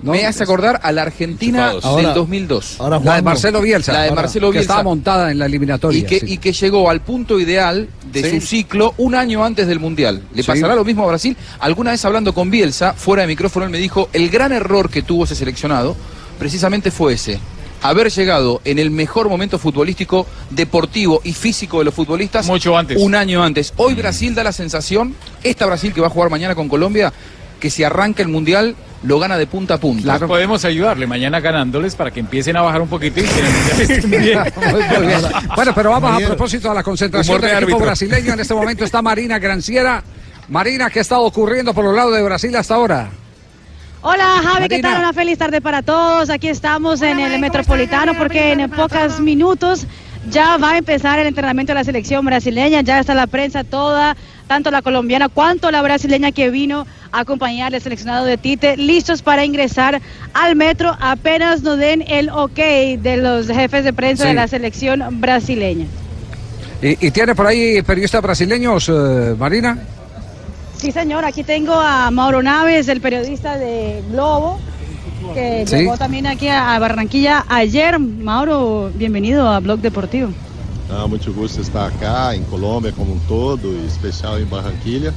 Me 0.00 0.24
hace 0.26 0.44
acordar 0.44 0.78
a 0.84 0.92
la 0.92 1.02
Argentina 1.02 1.70
del 1.72 1.80
Ahora- 1.82 2.14
2002. 2.14 2.76
ahora 2.78 3.00
La 3.02 3.16
de 3.16 3.22
Marcelo 3.22 3.60
Bielsa. 3.60 3.92
La 3.92 4.02
de 4.02 4.08
Ahora, 4.10 4.22
Marcelo 4.22 4.46
que 4.50 4.58
Bielsa. 4.58 4.72
estaba 4.74 4.82
montada 4.84 5.32
en 5.32 5.40
la 5.40 5.46
eliminatoria, 5.46 5.98
Y 5.98 6.04
que, 6.04 6.20
sí. 6.20 6.26
y 6.34 6.38
que 6.38 6.52
llegó 6.52 6.88
al 6.88 7.00
punto 7.00 7.40
ideal 7.40 7.88
de 8.12 8.30
Sí. 8.30 8.40
su 8.40 8.46
ciclo 8.46 8.94
un 8.98 9.16
año 9.16 9.44
antes 9.44 9.66
del 9.66 9.80
Mundial. 9.80 10.22
¿Le 10.32 10.42
Sí. 10.44 10.46
pasará 10.46 10.76
lo 10.76 10.84
mismo 10.84 11.02
a 11.02 11.08
Brasil? 11.08 11.36
Alguna 11.58 11.90
vez 11.90 12.04
hablando 12.04 12.32
con 12.32 12.48
Bielsa, 12.48 12.92
fuera 12.94 13.22
de 13.22 13.26
micrófono, 13.26 13.64
él 13.66 13.72
me 13.72 13.78
dijo, 13.78 14.08
el 14.12 14.30
gran 14.30 14.52
error 14.52 14.88
que 14.88 15.02
tuvo 15.02 15.24
ese 15.24 15.34
seleccionado 15.34 15.96
precisamente 16.38 16.92
fue 16.92 17.14
ese. 17.14 17.40
Haber 17.82 18.10
llegado 18.10 18.60
en 18.64 18.78
el 18.78 18.90
mejor 18.90 19.28
momento 19.28 19.58
futbolístico, 19.58 20.26
deportivo 20.50 21.20
y 21.24 21.32
físico 21.32 21.78
de 21.78 21.84
los 21.84 21.94
futbolistas 21.94 22.46
Mucho 22.46 22.76
antes. 22.76 23.00
un 23.00 23.14
año 23.14 23.42
antes. 23.42 23.72
Hoy 23.76 23.94
Brasil 23.94 24.34
da 24.34 24.42
la 24.42 24.52
sensación, 24.52 25.14
esta 25.42 25.66
Brasil 25.66 25.92
que 25.92 26.00
va 26.00 26.08
a 26.08 26.10
jugar 26.10 26.30
mañana 26.30 26.54
con 26.54 26.68
Colombia, 26.68 27.12
que 27.60 27.70
si 27.70 27.84
arranca 27.84 28.22
el 28.22 28.28
Mundial 28.28 28.76
lo 29.02 29.20
gana 29.20 29.38
de 29.38 29.46
punta 29.46 29.74
a 29.74 29.78
punta. 29.78 30.18
Pues 30.18 30.28
podemos 30.28 30.64
ayudarle 30.64 31.06
mañana 31.06 31.40
ganándoles 31.40 31.94
para 31.94 32.10
que 32.10 32.20
empiecen 32.20 32.56
a 32.56 32.62
bajar 32.62 32.82
un 32.82 32.88
poquito 32.88 33.20
y. 33.20 33.24
Bueno, 35.54 35.72
pero 35.74 35.90
vamos 35.90 36.22
a 36.22 36.26
propósito 36.26 36.70
a 36.70 36.74
la 36.74 36.82
concentración 36.82 37.40
del 37.40 37.62
equipo 37.62 37.78
brasileño. 37.78 38.32
En 38.32 38.40
este 38.40 38.54
momento 38.54 38.84
está 38.84 39.02
Marina 39.02 39.38
Granciera. 39.38 40.02
Marina, 40.48 40.90
¿qué 40.90 41.00
está 41.00 41.18
ocurriendo 41.18 41.74
por 41.74 41.84
los 41.84 41.94
lados 41.94 42.14
de 42.14 42.22
Brasil 42.22 42.54
hasta 42.56 42.74
ahora? 42.74 43.10
Hola 44.00 44.40
Javi, 44.44 44.68
¿qué 44.68 44.80
tal? 44.80 44.98
Una 45.00 45.12
feliz 45.12 45.38
tarde 45.38 45.60
para 45.60 45.82
todos. 45.82 46.30
Aquí 46.30 46.48
estamos 46.48 47.02
en 47.02 47.18
el 47.18 47.40
Metropolitano 47.40 48.14
porque 48.16 48.52
en 48.52 48.70
pocos 48.70 49.20
minutos 49.20 49.86
ya 50.30 50.56
va 50.56 50.72
a 50.72 50.78
empezar 50.78 51.18
el 51.18 51.26
entrenamiento 51.26 51.72
de 51.72 51.74
la 51.80 51.84
selección 51.84 52.24
brasileña. 52.24 52.80
Ya 52.82 53.00
está 53.00 53.14
la 53.14 53.26
prensa 53.26 53.64
toda, 53.64 54.16
tanto 54.46 54.70
la 54.70 54.82
colombiana 54.82 55.28
cuanto 55.28 55.70
la 55.72 55.82
brasileña 55.82 56.30
que 56.30 56.48
vino 56.50 56.86
a 57.10 57.20
acompañar 57.20 57.74
al 57.74 57.80
seleccionado 57.80 58.24
de 58.24 58.36
Tite, 58.38 58.76
listos 58.76 59.22
para 59.22 59.44
ingresar 59.44 60.00
al 60.32 60.54
metro 60.54 60.96
apenas 61.00 61.62
nos 61.62 61.78
den 61.78 62.04
el 62.06 62.30
ok 62.30 62.56
de 63.00 63.16
los 63.16 63.48
jefes 63.48 63.82
de 63.82 63.92
prensa 63.92 64.24
Sí. 64.24 64.28
de 64.28 64.34
la 64.34 64.46
selección 64.46 65.20
brasileña. 65.20 65.86
¿Y, 66.80 67.04
y 67.04 67.10
tiene 67.10 67.34
por 67.34 67.46
ahí 67.48 67.82
periodistas 67.82 68.22
brasileños, 68.22 68.88
eh, 68.88 69.34
Marina? 69.36 69.76
Sí, 70.80 70.92
señor, 70.92 71.24
aquí 71.24 71.42
tengo 71.42 71.74
a 71.74 72.10
Mauro 72.10 72.42
Naves, 72.42 72.88
el 72.88 73.00
periodista 73.00 73.56
de 73.58 74.02
Globo, 74.12 74.58
que 75.34 75.64
Sí. 75.66 75.76
llegó 75.76 75.96
también 75.96 76.26
aquí 76.26 76.46
a 76.48 76.78
Barranquilla 76.78 77.44
ayer. 77.48 77.98
Mauro, 77.98 78.90
bienvenido 78.94 79.48
a 79.48 79.58
Blog 79.58 79.80
Deportivo. 79.80 80.32
Ah, 80.90 81.06
muito 81.08 81.32
gusto 81.32 81.60
estar 81.60 81.88
acá, 81.88 82.34
em 82.34 82.42
Colômbia 82.44 82.92
como 82.92 83.12
um 83.14 83.18
todo, 83.26 83.74
e 83.74 83.86
especial 83.86 84.38
em 84.38 84.44
Barranquilha. 84.44 85.12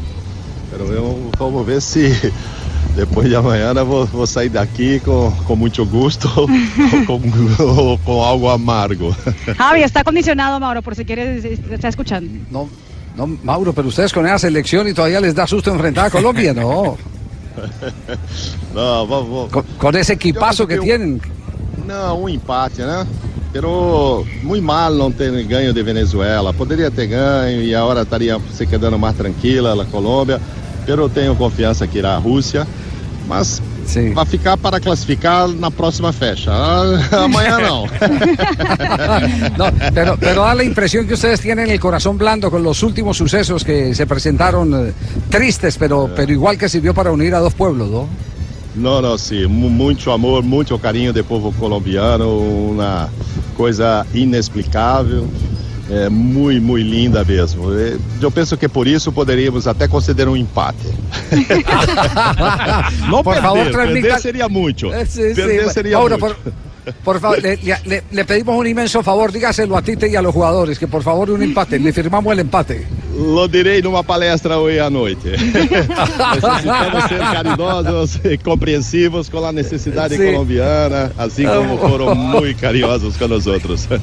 Pero 0.72 0.86
vamos, 0.88 1.32
vamos 1.38 1.66
ver 1.66 1.80
se 1.82 2.10
depois 2.96 3.30
de 3.30 3.36
amanhã 3.36 3.72
vou, 3.86 4.06
vou 4.08 4.26
sair 4.26 4.50
daqui 4.50 5.00
com, 5.02 5.32
com 5.46 5.56
muito 5.56 5.86
gosto 5.86 6.28
ou 6.36 6.48
com, 7.06 7.22
ou 7.64 7.98
com 8.00 8.24
algo 8.24 8.50
amargo. 8.50 9.16
Javi, 9.56 9.82
está 9.84 10.00
acondicionado, 10.02 10.60
Mauro, 10.60 10.82
por 10.82 10.96
si 10.96 11.06
quieres, 11.06 11.46
está 11.46 11.88
escuchando. 11.88 12.30
No, 12.50 12.68
no, 13.16 13.28
Mauro, 13.28 13.74
pero 13.74 13.88
ustedes 13.88 14.14
con 14.14 14.26
esa 14.26 14.40
selección 14.40 14.88
y 14.88 14.94
todavía 14.94 15.20
les 15.20 15.36
da 15.36 15.46
susto 15.46 15.72
enfrentar 15.72 16.08
a 16.08 16.10
Colombia, 16.10 16.54
no. 16.54 16.98
Vamos, 18.74 19.10
vamos. 19.10 19.52
Con, 19.52 19.66
con 19.78 19.96
ese 19.96 20.14
equipazo 20.14 20.66
que 20.66 20.78
tienen. 20.80 21.22
Não, 21.86 22.24
um 22.24 22.30
empate, 22.30 22.82
né? 22.82 23.06
Pero 23.52 24.26
muito 24.44 24.64
mal 24.64 24.94
não 24.94 25.12
ter 25.12 25.30
ganho 25.44 25.74
de 25.74 25.84
Venezuela. 25.84 26.54
Poderia 26.54 26.90
ter 26.90 27.08
ganho 27.08 27.62
e 27.62 27.76
a 27.76 27.84
hora 27.84 28.04
estaria 28.04 28.40
se 28.54 28.66
quedando 28.66 28.98
mais 28.98 29.16
tranquila 29.18 29.82
a 29.82 29.86
Colômbia. 29.86 30.40
Pero 30.86 31.10
tenho 31.10 31.36
confiança 31.36 31.86
que 31.86 31.98
irá 31.98 32.16
a 32.16 32.18
Rússia. 32.18 32.66
Mas 33.28 33.62
vai 34.14 34.26
ficar 34.26 34.58
para 34.58 34.80
classificar 34.80 35.48
na 35.50 35.70
próxima 35.72 36.12
fecha. 36.14 36.52
Ah, 36.54 36.84
Amanhã 37.26 37.58
não. 37.60 37.88
No, 39.58 39.66
pero, 39.94 40.18
pero 40.20 40.42
da 40.44 40.54
la 40.56 40.64
impresión 40.64 41.08
que 41.08 41.14
ustedes 41.16 41.40
tienen 41.42 41.70
el 41.70 41.80
corazón 41.80 42.18
blando 42.18 42.50
con 42.50 42.64
los 42.64 42.82
últimos 42.84 43.18
sucesos 43.18 43.64
que 43.64 43.94
se 43.94 44.06
presentaron 44.08 44.88
eh, 44.90 44.94
tristes, 45.30 45.78
pero, 45.78 46.10
pero 46.16 46.32
igual 46.32 46.58
que 46.58 46.70
sirvió 46.70 46.94
para 46.94 47.12
unir 47.12 47.34
a 47.36 47.40
dos 47.40 47.54
pueblos, 47.54 47.90
¿no? 47.90 48.08
Não, 48.76 49.02
não, 49.02 49.18
sim. 49.18 49.46
Mu- 49.48 49.70
Muito 49.70 50.12
amor, 50.12 50.44
muito 50.44 50.78
carinho 50.80 51.12
do 51.12 51.24
povo 51.26 51.52
colombiano. 51.60 52.30
Uma 52.72 53.10
coisa 53.58 54.06
inexplicável. 54.14 55.28
É 55.94 56.08
muito, 56.10 56.62
muito 56.62 56.88
linda 56.88 57.24
mesmo. 57.26 57.70
É, 57.78 57.98
Eu 58.22 58.32
penso 58.32 58.56
que 58.56 58.68
por 58.70 58.88
isso 58.88 59.12
poderíamos 59.12 59.68
até 59.68 59.88
considerar 59.90 60.32
um 60.32 60.38
empate. 60.38 60.88
Não 63.10 63.22
Por 63.24 63.34
perder, 63.34 63.42
favor, 63.42 63.64
perder 63.64 63.72
transmita- 63.72 64.20
seria 64.20 64.48
muito. 64.50 64.94
Eh, 64.94 65.06
sí, 65.06 65.30
sí. 65.30 65.36
Perder 65.36 65.70
seria 65.70 65.98
Mauro, 65.98 66.18
muito. 66.18 66.36
por, 66.36 66.54
por 67.04 67.20
favor, 67.20 67.42
le, 67.42 67.58
le- 67.86 68.04
le- 68.12 68.26
pedimos 68.26 68.56
un 68.58 68.66
inmenso 68.68 69.04
favor, 69.04 69.32
dígaselo 69.32 69.76
a 69.78 69.82
Tite 69.82 70.08
y 70.08 70.16
a 70.16 70.22
los 70.22 70.34
jugadores, 70.34 70.80
que 70.80 70.88
por 70.88 71.04
favor 71.04 71.30
un 71.30 71.44
empate, 71.44 71.78
le 71.78 71.92
firmamos 71.92 72.32
el 72.34 72.40
empate. 72.40 72.88
Lo 73.14 73.48
direi 73.50 73.82
numa 73.82 74.04
palestra 74.04 74.58
hoje 74.58 74.80
à 74.80 74.90
noite. 74.90 75.32
Necessitamos 75.38 77.04
ser 77.10 77.20
caridosos 77.20 78.20
e 78.24 78.38
compreensivos 78.38 79.28
com 79.30 79.46
a 79.46 79.52
necessidade 79.52 80.16
Sim. 80.16 80.32
colombiana, 80.32 81.12
assim 81.18 81.44
como 81.46 81.78
foram 81.78 82.16
muito 82.16 82.60
carinhosos 82.62 83.18
com 83.18 83.28
nós 83.28 83.46
outros. 83.46 83.86
Uh, 83.86 84.00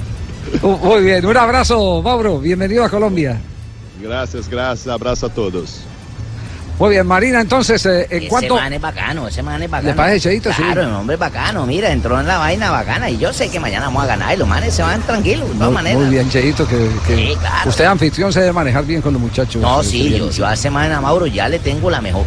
Muy 0.63 1.03
bien, 1.03 1.25
un 1.27 1.37
abrazo, 1.37 2.03
Mauro, 2.03 2.39
bienvenido 2.39 2.85
a 2.85 2.89
Colombia. 2.89 3.39
Gracias, 4.01 4.49
gracias, 4.49 4.87
abraço 4.89 5.27
a 5.27 5.29
todos. 5.31 5.81
Muy 6.79 6.91
bien, 6.91 7.05
Marina, 7.09 7.41
entonces, 7.41 7.85
eh, 7.87 8.07
¿en 8.09 8.19
Ese 8.19 8.29
cuánto? 8.29 8.55
man 8.55 8.73
es 8.73 8.81
bacano, 8.81 9.27
ese 9.27 9.43
man 9.43 9.61
es 9.61 9.69
bacano. 9.69 9.89
¿Le 9.89 9.95
parece, 9.97 10.21
Cheito? 10.31 10.53
Sí. 10.53 10.63
Claro, 10.63 10.83
el 10.83 10.89
hombre 10.95 11.15
es 11.15 11.21
bacano, 11.21 11.67
mira, 11.67 11.91
entró 11.91 12.21
en 12.21 12.27
la 12.29 12.39
vaina 12.39 12.71
bacana 12.71 13.11
y 13.11 13.19
yo 13.19 13.33
sé 13.33 13.49
que 13.51 13.59
mañana 13.59 13.87
vamos 13.87 14.05
a 14.05 14.07
ganar 14.07 14.33
y 14.35 14.37
los 14.39 14.47
manes 14.47 14.75
se 14.75 14.83
van 14.83 15.03
tranquilos, 15.03 15.49
de 15.49 15.55
todas 15.55 15.67
Muy, 15.71 15.75
maneras. 15.75 16.01
muy 16.01 16.09
bien, 16.11 16.31
Cheito, 16.31 16.69
que, 16.69 16.89
que 17.05 17.17
Sí, 17.17 17.37
claro. 17.41 17.69
usted 17.69 17.85
anfitrión 17.85 18.33
se 18.33 18.41
debe 18.41 18.53
manejar 18.53 18.85
bien 18.85 19.03
con 19.03 19.13
los 19.13 19.21
muchachos. 19.21 19.61
No, 19.61 19.81
eh, 19.81 19.85
sí, 19.85 20.17
yo, 20.17 20.31
yo 20.31 20.47
a 20.47 20.55
ese 20.55 20.71
man 20.71 20.93
a 20.93 21.01
Mauro 21.01 21.27
ya 21.27 21.49
le 21.49 21.59
tengo 21.59 21.91
la 21.91 22.01
mejor. 22.01 22.25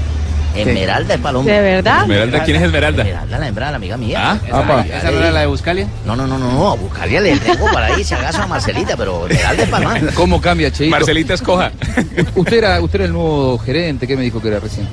Esmeralda 0.56 1.14
es 1.16 1.20
paloma. 1.22 1.52
¿De 1.52 1.62
verdad? 1.62 2.02
Esmeralda, 2.02 2.44
¿quién 2.44 2.58
es 2.58 2.64
Esmeralda? 2.64 3.04
Esmeralda, 3.04 3.40
la 3.40 3.48
hembra, 3.48 3.72
la 3.72 3.78
amiga 3.78 3.98
mía. 3.98 4.20
Ah, 4.22 4.38
Esa 4.46 4.60
apa. 4.60 4.86
ya 4.86 4.98
¿Esa 4.98 5.12
no 5.12 5.18
era 5.20 5.32
la 5.32 5.40
de 5.42 5.46
Buscalia? 5.48 5.88
No, 6.06 6.16
no, 6.16 6.28
no, 6.28 6.38
no, 6.38 6.52
no, 6.52 6.72
a 6.72 6.76
Buscalia 6.76 7.22
le 7.22 7.38
tengo 7.38 7.66
para 7.72 7.88
ahí, 7.88 8.04
si 8.04 8.14
acaso 8.14 8.42
a 8.42 8.48
Marcelita, 8.48 8.96
pero 8.98 9.28
Esmeralda 9.28 9.64
es 9.64 9.70
paloma. 9.70 10.00
¿Cómo 10.14 10.42
cambia, 10.42 10.72
Cheito? 10.72 10.92
Marcelita 10.92 11.34
Escoja. 11.34 11.72
Usted 12.36 12.58
era, 12.58 12.82
usted 12.82 13.00
era 13.00 13.06
el 13.06 13.14
nuevo 13.14 13.58
gerente, 13.60 14.08
¿qué 14.08 14.16
me 14.16 14.24
dijo 14.24 14.42
que 14.42 14.50
era 14.50 14.60
recién? 14.60 14.88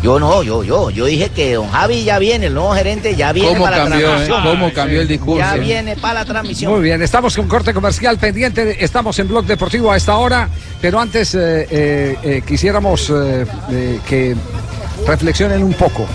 Yo 0.00 0.20
no, 0.20 0.44
yo, 0.44 0.62
yo, 0.62 0.90
yo 0.90 1.06
dije 1.06 1.28
que 1.30 1.54
don 1.54 1.68
Javi 1.70 2.04
ya 2.04 2.20
viene, 2.20 2.46
el 2.46 2.54
nuevo 2.54 2.72
gerente 2.72 3.16
ya 3.16 3.32
viene 3.32 3.48
¿Cómo 3.54 3.64
para 3.64 3.78
cambió, 3.78 3.96
la 3.96 3.98
eh? 3.98 4.06
transmisión. 4.26 4.42
¿Cómo 4.44 4.72
cambió 4.72 5.00
el 5.00 5.08
discurso? 5.08 5.38
Ya 5.40 5.54
viene 5.56 5.96
para 5.96 6.20
la 6.20 6.24
transmisión. 6.24 6.72
Muy 6.72 6.82
bien, 6.82 7.02
estamos 7.02 7.34
con 7.34 7.48
corte 7.48 7.74
comercial 7.74 8.16
pendiente, 8.16 8.76
estamos 8.84 9.18
en 9.18 9.26
Blog 9.26 9.44
Deportivo 9.46 9.90
a 9.90 9.96
esta 9.96 10.16
hora, 10.16 10.48
pero 10.80 11.00
antes 11.00 11.34
eh, 11.34 11.66
eh, 11.68 12.16
eh, 12.22 12.42
quisiéramos 12.46 13.10
eh, 13.10 13.44
eh, 13.72 13.98
que 14.06 14.36
reflexionen 15.08 15.62
un 15.64 15.72
poco. 15.74 16.06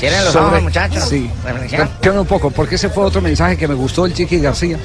¿Tienen 0.00 0.24
los 0.24 0.32
sobre- 0.32 0.46
ojos, 0.46 0.62
muchachos? 0.62 1.04
Sí, 1.08 1.30
Reflexionen. 1.44 1.86
reflexionen 1.86 2.20
un 2.20 2.26
poco, 2.26 2.50
porque 2.50 2.74
ese 2.76 2.88
fue 2.88 3.04
otro 3.04 3.20
mensaje 3.20 3.56
que 3.56 3.68
me 3.68 3.74
gustó 3.74 4.06
el 4.06 4.14
Chiqui 4.14 4.38
García, 4.40 4.78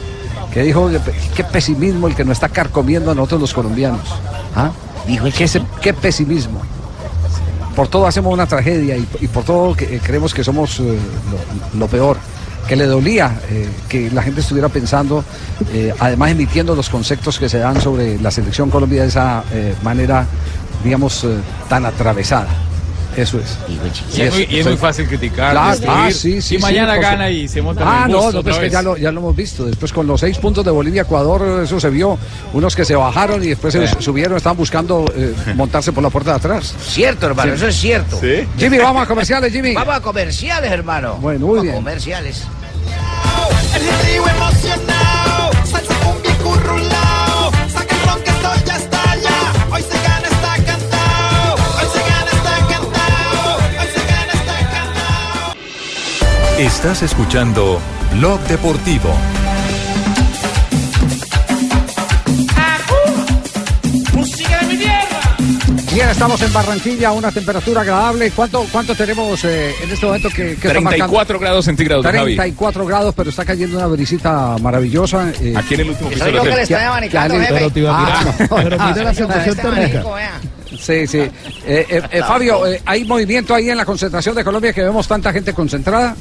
que 0.51 0.61
dijo 0.63 0.89
qué 1.35 1.43
pesimismo 1.43 2.07
el 2.07 2.15
que 2.15 2.23
nos 2.25 2.33
está 2.33 2.49
carcomiendo 2.49 3.11
a 3.11 3.15
nosotros 3.15 3.41
los 3.41 3.53
colombianos. 3.53 4.01
¿Ah? 4.55 4.71
Dijo 5.07 5.25
¿Qué, 5.35 5.45
ese- 5.45 5.61
qué 5.81 5.93
pesimismo. 5.93 6.61
Por 7.75 7.87
todo 7.87 8.05
hacemos 8.05 8.31
una 8.33 8.45
tragedia 8.45 8.95
y, 8.97 9.07
y 9.21 9.27
por 9.27 9.43
todo 9.43 9.75
que- 9.75 9.95
eh, 9.95 10.01
creemos 10.03 10.33
que 10.33 10.43
somos 10.43 10.79
eh, 10.79 10.97
lo, 11.73 11.79
lo 11.79 11.87
peor. 11.87 12.17
Que 12.67 12.75
le 12.77 12.85
dolía 12.85 13.39
eh, 13.49 13.67
que 13.89 14.09
la 14.11 14.23
gente 14.23 14.39
estuviera 14.39 14.69
pensando, 14.69 15.23
además 15.99 16.31
emitiendo 16.31 16.75
los 16.75 16.87
conceptos 16.89 17.37
que 17.37 17.49
se 17.49 17.57
dan 17.59 17.81
sobre 17.81 18.17
la 18.19 18.31
selección 18.31 18.69
Colombia 18.69 19.01
de 19.01 19.09
esa 19.09 19.43
manera, 19.83 20.25
digamos, 20.81 21.27
tan 21.67 21.85
atravesada. 21.85 22.47
Eso 23.15 23.39
es. 23.39 23.57
Y 24.17 24.21
es, 24.21 24.33
muy, 24.33 24.47
y 24.49 24.59
es 24.59 24.65
muy 24.65 24.77
fácil 24.77 25.07
criticar. 25.07 25.51
Claro, 25.51 25.77
ah, 25.87 26.09
sí, 26.11 26.41
sí, 26.41 26.55
y 26.55 26.57
mañana 26.57 26.95
sí, 26.95 27.01
gana 27.01 27.29
y 27.29 27.47
se 27.47 27.61
monta 27.61 27.83
Ah, 27.85 28.05
en 28.05 28.11
el 28.11 28.11
no, 28.17 28.31
no, 28.31 28.43
pues 28.43 28.55
que 28.55 28.61
vez. 28.63 28.71
ya 28.71 28.81
lo, 28.81 28.97
ya 28.97 29.11
lo 29.11 29.19
hemos 29.19 29.35
visto. 29.35 29.65
Después 29.65 29.93
con 29.93 30.07
los 30.07 30.19
seis 30.19 30.37
puntos 30.37 30.65
de 30.65 30.71
Bolivia-Ecuador, 30.71 31.63
eso 31.63 31.79
se 31.79 31.89
vio. 31.89 32.17
Unos 32.53 32.75
que 32.75 32.85
se 32.85 32.95
bajaron 32.95 33.43
y 33.43 33.47
después 33.47 33.73
se 33.73 33.87
subieron, 34.01 34.37
estaban 34.37 34.57
buscando 34.57 35.05
eh, 35.15 35.33
montarse 35.55 35.91
por 35.91 36.01
la 36.03 36.09
puerta 36.09 36.31
de 36.31 36.37
atrás. 36.37 36.73
Cierto, 36.81 37.27
hermano, 37.27 37.51
Sí. 37.51 37.57
eso 37.57 37.67
es 37.67 37.75
cierto. 37.75 38.19
Jimmy, 38.57 38.77
vamos 38.79 39.03
a 39.03 39.05
comerciales, 39.05 39.51
Jimmy. 39.53 39.73
Vamos 39.73 39.95
a 39.95 40.01
comerciales, 40.01 40.71
hermano. 40.71 41.15
Bueno, 41.17 41.45
muy 41.47 41.49
Vamos 41.57 41.63
bien. 41.63 41.75
A 41.75 41.77
comerciales. 41.77 42.43
Estás 56.57 57.01
escuchando 57.01 57.79
Blog 58.13 58.39
Deportivo. 58.47 59.09
Bien, 65.93 66.09
estamos 66.09 66.41
en 66.41 66.51
Barranquilla, 66.51 67.11
una 67.11 67.31
temperatura 67.31 67.81
agradable. 67.81 68.31
¿Cuánto, 68.31 68.65
cuánto 68.71 68.95
tenemos 68.95 69.43
eh, 69.45 69.75
en 69.83 69.91
este 69.91 70.05
momento 70.07 70.29
que, 70.29 70.35
que 70.35 70.67
está 70.67 70.69
34 70.69 71.13
marcando? 71.13 71.39
grados 71.39 71.65
centígrados, 71.65 72.03
don 72.03 72.13
Javi. 72.15 72.35
34 72.35 72.85
grados, 72.87 73.13
pero 73.15 73.29
está 73.29 73.45
cayendo 73.45 73.77
una 73.77 73.85
brisita 73.85 74.55
maravillosa. 74.59 75.31
eh. 75.39 75.53
Aquí 75.55 75.75
en 75.75 75.81
el 75.81 75.89
último 75.91 76.09
piso 76.09 76.25
que 76.25 76.31
le 76.31 76.75
abanicando, 76.85 77.35
jefe. 77.39 77.53
pero 77.53 77.69
te 77.69 77.79
iba 77.81 77.91
a 77.91 78.21
Ah, 78.21 78.35
ah, 78.49 78.63
la 78.95 79.11
sí, 79.13 79.17
sensación 79.17 79.55
térmica. 79.55 80.03
Sí, 80.79 81.05
sí. 81.05 81.19
Eh, 81.19 81.31
eh, 81.67 82.01
eh, 82.11 82.21
Fabio, 82.27 82.65
eh, 82.65 82.81
¿hay 82.85 83.05
movimiento 83.05 83.53
ahí 83.53 83.69
en 83.69 83.77
la 83.77 83.85
concentración 83.85 84.33
de 84.35 84.43
Colombia 84.43 84.73
que 84.73 84.81
vemos 84.81 85.07
tanta 85.07 85.31
gente 85.31 85.53
concentrada? 85.53 86.15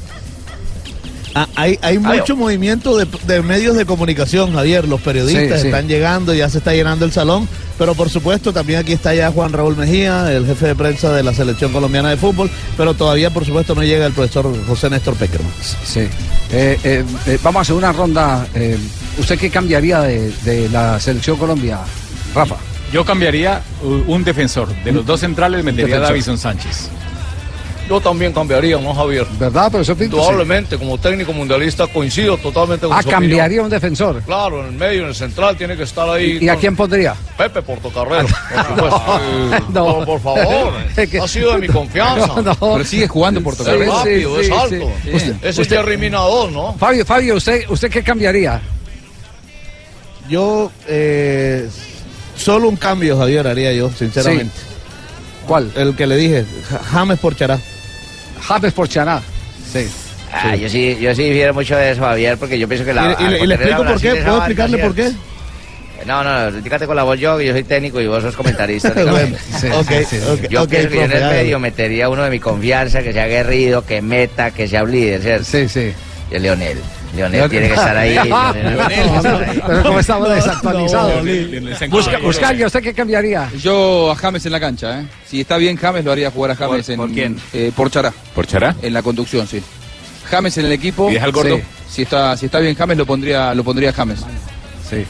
Ah, 1.35 1.47
hay 1.55 1.79
hay 1.81 1.97
mucho 1.97 2.35
movimiento 2.35 2.95
de, 2.95 3.07
de 3.25 3.41
medios 3.41 3.75
de 3.75 3.85
comunicación, 3.85 4.53
Javier. 4.53 4.87
Los 4.87 5.01
periodistas 5.01 5.57
Sí, 5.57 5.61
sí. 5.63 5.67
están 5.67 5.87
llegando, 5.87 6.33
ya 6.33 6.47
se 6.49 6.59
está 6.59 6.73
llenando 6.73 7.05
el 7.05 7.11
salón. 7.11 7.47
Pero 7.79 7.95
por 7.95 8.09
supuesto, 8.11 8.53
también 8.53 8.79
aquí 8.79 8.93
está 8.93 9.15
ya 9.15 9.31
Juan 9.31 9.51
Raúl 9.51 9.75
Mejía, 9.75 10.31
el 10.31 10.45
jefe 10.45 10.67
de 10.67 10.75
prensa 10.75 11.11
de 11.11 11.23
la 11.23 11.33
selección 11.33 11.71
colombiana 11.71 12.11
de 12.11 12.17
fútbol. 12.17 12.51
Pero 12.77 12.93
todavía, 12.93 13.31
por 13.31 13.45
supuesto, 13.45 13.73
no 13.73 13.81
llega 13.83 14.05
el 14.05 14.13
profesor 14.13 14.53
José 14.67 14.91
Néstor 14.91 15.15
Peckerman. 15.15 15.51
Sí. 15.83 16.01
Eh, 16.51 16.77
eh, 16.83 17.03
eh, 17.25 17.39
vamos 17.41 17.59
a 17.59 17.61
hacer 17.63 17.75
una 17.75 17.91
ronda. 17.91 18.45
eh, 18.53 18.77
¿Usted 19.17 19.39
qué 19.39 19.49
cambiaría 19.49 20.01
de, 20.01 20.31
de 20.43 20.69
la 20.69 20.99
selección 20.99 21.37
Colombia, 21.37 21.79
Rafa? 22.35 22.57
Yo 22.91 23.03
cambiaría 23.03 23.59
uh, 23.83 24.11
un 24.11 24.23
defensor. 24.23 24.67
De 24.83 24.91
los 24.91 25.03
dos 25.03 25.19
centrales 25.19 25.63
metería 25.63 25.97
a. 25.97 25.99
Davison 26.01 26.37
Sánchez. 26.37 26.89
Yo 27.89 27.99
también 27.99 28.31
cambiaría, 28.31 28.77
¿no, 28.77 28.93
Javier? 28.95 29.27
¿Verdad, 29.37 29.69
profesor 29.69 29.97
Pinto? 29.97 30.15
Indudablemente, 30.15 30.77
como 30.77 30.97
técnico 30.97 31.33
mundialista 31.33 31.85
coincido 31.87 32.37
totalmente 32.37 32.87
con 32.87 32.95
Ah, 32.97 33.03
su 33.03 33.09
cambiaría 33.09 33.43
opinión. 33.43 33.65
un 33.65 33.69
defensor. 33.71 34.21
Claro, 34.23 34.61
en 34.61 34.67
el 34.67 34.71
medio, 34.79 35.01
en 35.03 35.09
el 35.09 35.15
central, 35.15 35.57
tiene 35.57 35.75
que 35.75 35.83
estar 35.83 36.09
ahí. 36.09 36.37
¿Y 36.41 36.47
a 36.47 36.55
quién 36.55 36.77
pondría? 36.77 37.13
Pepe 37.37 37.61
Portocarrero, 37.61 38.25
por 38.27 38.65
supuesto. 38.67 39.19
No. 39.73 40.05
Por 40.05 40.21
favor, 40.21 40.73
ha 41.21 41.27
sido 41.27 41.51
de 41.53 41.57
mi 41.59 41.67
confianza. 41.67 42.27
No, 42.35 42.41
no. 42.41 42.55
Pero 42.55 42.85
sigue 42.85 43.07
jugando 43.07 43.41
Es 43.41 43.43
Portocarrero. 43.43 43.91
rápido, 43.97 44.35
Sí, 44.35 44.41
es 44.41 44.47
sí, 44.47 44.53
alto. 44.53 44.91
sí. 45.03 45.09
Usted- 45.15 45.35
Ese 45.43 45.61
es 45.63 45.67
Jerry 45.67 45.97
Mina 45.97 46.19
2, 46.19 46.51
¿no? 46.53 46.73
Fabio, 46.75 47.05
Fabio, 47.05 47.35
¿usted, 47.35 47.65
usted 47.69 47.91
qué 47.91 48.01
cambiaría? 48.01 48.61
Yo, 50.29 50.71
eh, 50.87 51.67
solo 52.37 52.69
un 52.69 52.77
cambio, 52.77 53.17
Javier, 53.17 53.45
haría 53.45 53.73
yo, 53.73 53.89
sinceramente. 53.91 54.53
¿Cuál? 55.45 55.69
El 55.75 55.95
que 55.97 56.07
le 56.07 56.15
dije, 56.15 56.45
Ja- 56.69 56.79
James 56.79 57.19
por 57.19 57.35
Chará. 57.35 57.59
James 58.47 58.73
por 58.73 58.87
Chará. 58.89 59.21
Sí. 59.71 59.87
Ah, 60.31 60.55
yo 60.55 60.67
sí, 60.67 60.97
yo 60.99 61.13
sí 61.13 61.23
difiero 61.25 61.53
mucho 61.53 61.75
de 61.77 61.91
eso, 61.91 62.01
Javier, 62.01 62.37
porque 62.37 62.57
yo 62.57 62.67
pienso 62.67 62.85
que 62.85 62.93
la. 62.93 63.15
y, 63.19 63.23
le- 63.27 63.39
y 63.43 63.47
le 63.47 63.55
explico 63.55 63.83
por 63.85 64.01
qué. 64.01 64.15
¿Puedo 64.15 64.37
explicarle 64.37 64.77
por 64.79 64.95
qué? 64.95 65.11
No, 66.07 66.21
no, 66.23 66.51
no, 66.51 66.87
con 66.87 66.95
la 66.97 67.03
voz 67.03 67.17
yo, 67.17 67.37
que 67.37 67.45
yo 67.45 67.53
soy 67.53 67.63
técnico 67.63 68.01
y 68.01 68.07
vos 68.07 68.21
sos 68.23 68.35
comentarista. 68.35 68.91
Bueno, 69.09 69.37
sí, 69.59 69.67
Ok, 69.71 69.87
sí, 69.87 70.05
sí. 70.09 70.17
ok, 70.27 70.49
Yo 70.49 70.63
ok, 70.63 70.69
pienso 70.69 70.89
que 70.89 70.95
yo 70.95 71.01
en 71.03 71.11
el 71.13 71.23
medio 71.29 71.59
metería 71.59 72.09
uno 72.09 72.23
de 72.23 72.29
mi 72.29 72.39
confianza, 72.39 73.01
que 73.01 73.13
sea 73.13 73.23
aguerrido, 73.23 73.85
que 73.85 74.01
meta, 74.01 74.51
que 74.51 74.67
sea 74.67 74.83
un 74.83 74.91
líder, 74.91 75.21
¿cierto? 75.21 75.45
Sí, 75.45 75.69
sí. 75.69 75.93
Y 76.31 76.35
el 76.35 76.43
Leonel. 76.43 76.77
Leonel 77.15 77.49
tiene 77.49 77.67
que 77.67 77.73
estar 77.73 77.95
ahí. 77.95 78.13
Leonel 78.15 78.87
tiene 78.87 79.11
que 79.11 79.15
estar 79.17 79.43
ahí. 79.43 79.61
Pero 79.67 79.83
como 79.83 79.99
estamos 79.99 80.29
desactualizados. 80.29 81.23
Busca- 81.89 82.17
Buscalia, 82.19 82.67
¿usted 82.67 82.81
qué 82.81 82.93
cambiaría? 82.93 83.49
Yo 83.59 84.11
a 84.11 84.15
James 84.15 84.45
en 84.45 84.51
la 84.51 84.59
cancha, 84.59 85.01
¿eh? 85.01 85.05
Si 85.27 85.41
está 85.41 85.57
bien 85.57 85.77
James, 85.77 86.03
lo 86.03 86.11
haría 86.11 86.31
jugar 86.31 86.51
a 86.51 86.55
James 86.55 86.89
en. 86.89 86.97
por 86.97 87.11
quién? 87.11 87.37
eh, 87.53 87.71
por 87.75 87.89
Chará. 87.91 88.13
¿Por 88.33 88.47
Chará? 88.47 88.75
En 88.81 88.93
la 88.93 89.01
conducción, 89.03 89.47
sí. 89.47 89.61
James 90.29 90.57
en 90.57 90.65
el 90.65 90.71
equipo. 90.71 91.09
¿Y 91.09 91.13
deja 91.13 91.25
al 91.25 91.31
gordo? 91.31 91.57
Sí. 91.57 91.63
Si 91.89 92.01
está, 92.03 92.35
si 92.37 92.47
está 92.47 92.59
bien 92.59 92.75
James, 92.75 92.97
lo 92.97 93.05
pondría, 93.05 93.53
lo 93.53 93.63
pondría 93.63 93.93
James. 93.93 94.19
Sí. 94.89 95.05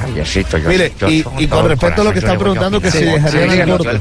Javiercito, 0.00 0.58
yo- 0.58 0.68
Mire, 0.68 0.92
yo 0.98 1.08
y, 1.08 1.22
con 1.22 1.40
y 1.40 1.46
con 1.46 1.68
respecto 1.68 2.02
a 2.02 2.04
lo 2.04 2.12
que 2.12 2.18
están 2.18 2.38
preguntando, 2.38 2.80
que 2.80 2.90
si 2.90 3.04
dejarían 3.04 3.68
gordo. 3.68 3.90
el 3.90 3.98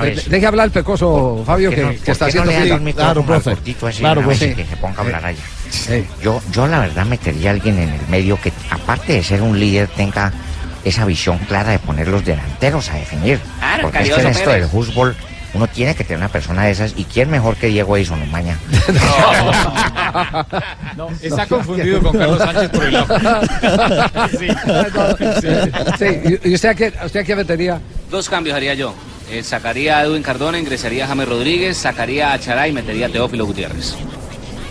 vez. 0.00 0.28
deje 0.28 0.46
hablar 0.46 0.66
el 0.66 0.72
pecoso, 0.72 1.42
Fabio, 1.44 1.70
¿Por 1.70 1.78
qué 1.90 1.98
que, 2.04 2.10
está 2.12 2.26
haciendo 2.26 2.50
Claro, 2.94 3.22
profe. 3.24 3.56
Claro, 3.98 4.22
profe. 4.22 4.54
que 4.54 4.64
se 4.64 4.76
ponga 4.76 4.98
a 4.98 5.00
hablar 5.00 5.24
allá? 5.26 5.38
Sí. 5.70 6.04
Yo, 6.22 6.40
yo 6.52 6.66
la 6.66 6.80
verdad 6.80 7.04
metería 7.06 7.50
a 7.50 7.52
alguien 7.54 7.78
en 7.78 7.88
el 7.88 8.08
medio 8.08 8.40
que, 8.40 8.52
aparte 8.70 9.14
de 9.14 9.22
ser 9.22 9.42
un 9.42 9.58
líder, 9.58 9.88
tenga 9.88 10.32
esa 10.84 11.04
visión 11.04 11.38
clara 11.38 11.72
de 11.72 11.78
poner 11.80 12.06
los 12.08 12.24
delanteros 12.24 12.88
a 12.90 12.94
definir. 12.94 13.40
Claro, 13.58 13.82
Porque 13.82 13.98
es 13.98 14.04
que 14.04 14.10
Carioso 14.10 14.20
en 14.28 14.32
esto 14.32 14.44
Pérez. 14.50 14.60
del 14.62 14.70
fútbol 14.70 15.16
uno 15.56 15.66
tiene 15.66 15.94
que 15.94 16.04
tener 16.04 16.18
una 16.18 16.28
persona 16.28 16.64
de 16.64 16.70
esas. 16.72 16.92
¿Y 16.96 17.04
quién 17.04 17.30
mejor 17.30 17.56
que 17.56 17.66
Diego 17.68 17.96
Edison 17.96 18.22
Umaña? 18.22 18.58
No, 20.96 21.08
está 21.20 21.46
confundido 21.46 22.00
con 22.02 22.16
Carlos 22.16 22.38
Sánchez 22.38 22.70
por 22.70 22.84
el 22.84 22.92
lado. 22.94 23.06
Sí. 24.30 24.48
Sí, 25.98 26.38
¿y 26.44 26.54
usted 26.54 26.68
a 26.70 26.74
qué, 26.74 26.92
usted 27.04 27.26
qué 27.26 27.36
metería? 27.36 27.80
Dos 28.10 28.28
cambios 28.28 28.56
haría 28.56 28.74
yo. 28.74 28.94
Eh, 29.30 29.42
sacaría 29.42 29.98
a 29.98 30.04
Edwin 30.04 30.22
Cardona, 30.22 30.58
ingresaría 30.58 31.04
a 31.04 31.08
James 31.08 31.28
Rodríguez, 31.28 31.76
sacaría 31.76 32.32
a 32.32 32.38
Chará 32.40 32.68
y 32.68 32.72
metería 32.72 33.06
a 33.06 33.08
Teófilo 33.08 33.44
Gutiérrez. 33.46 33.94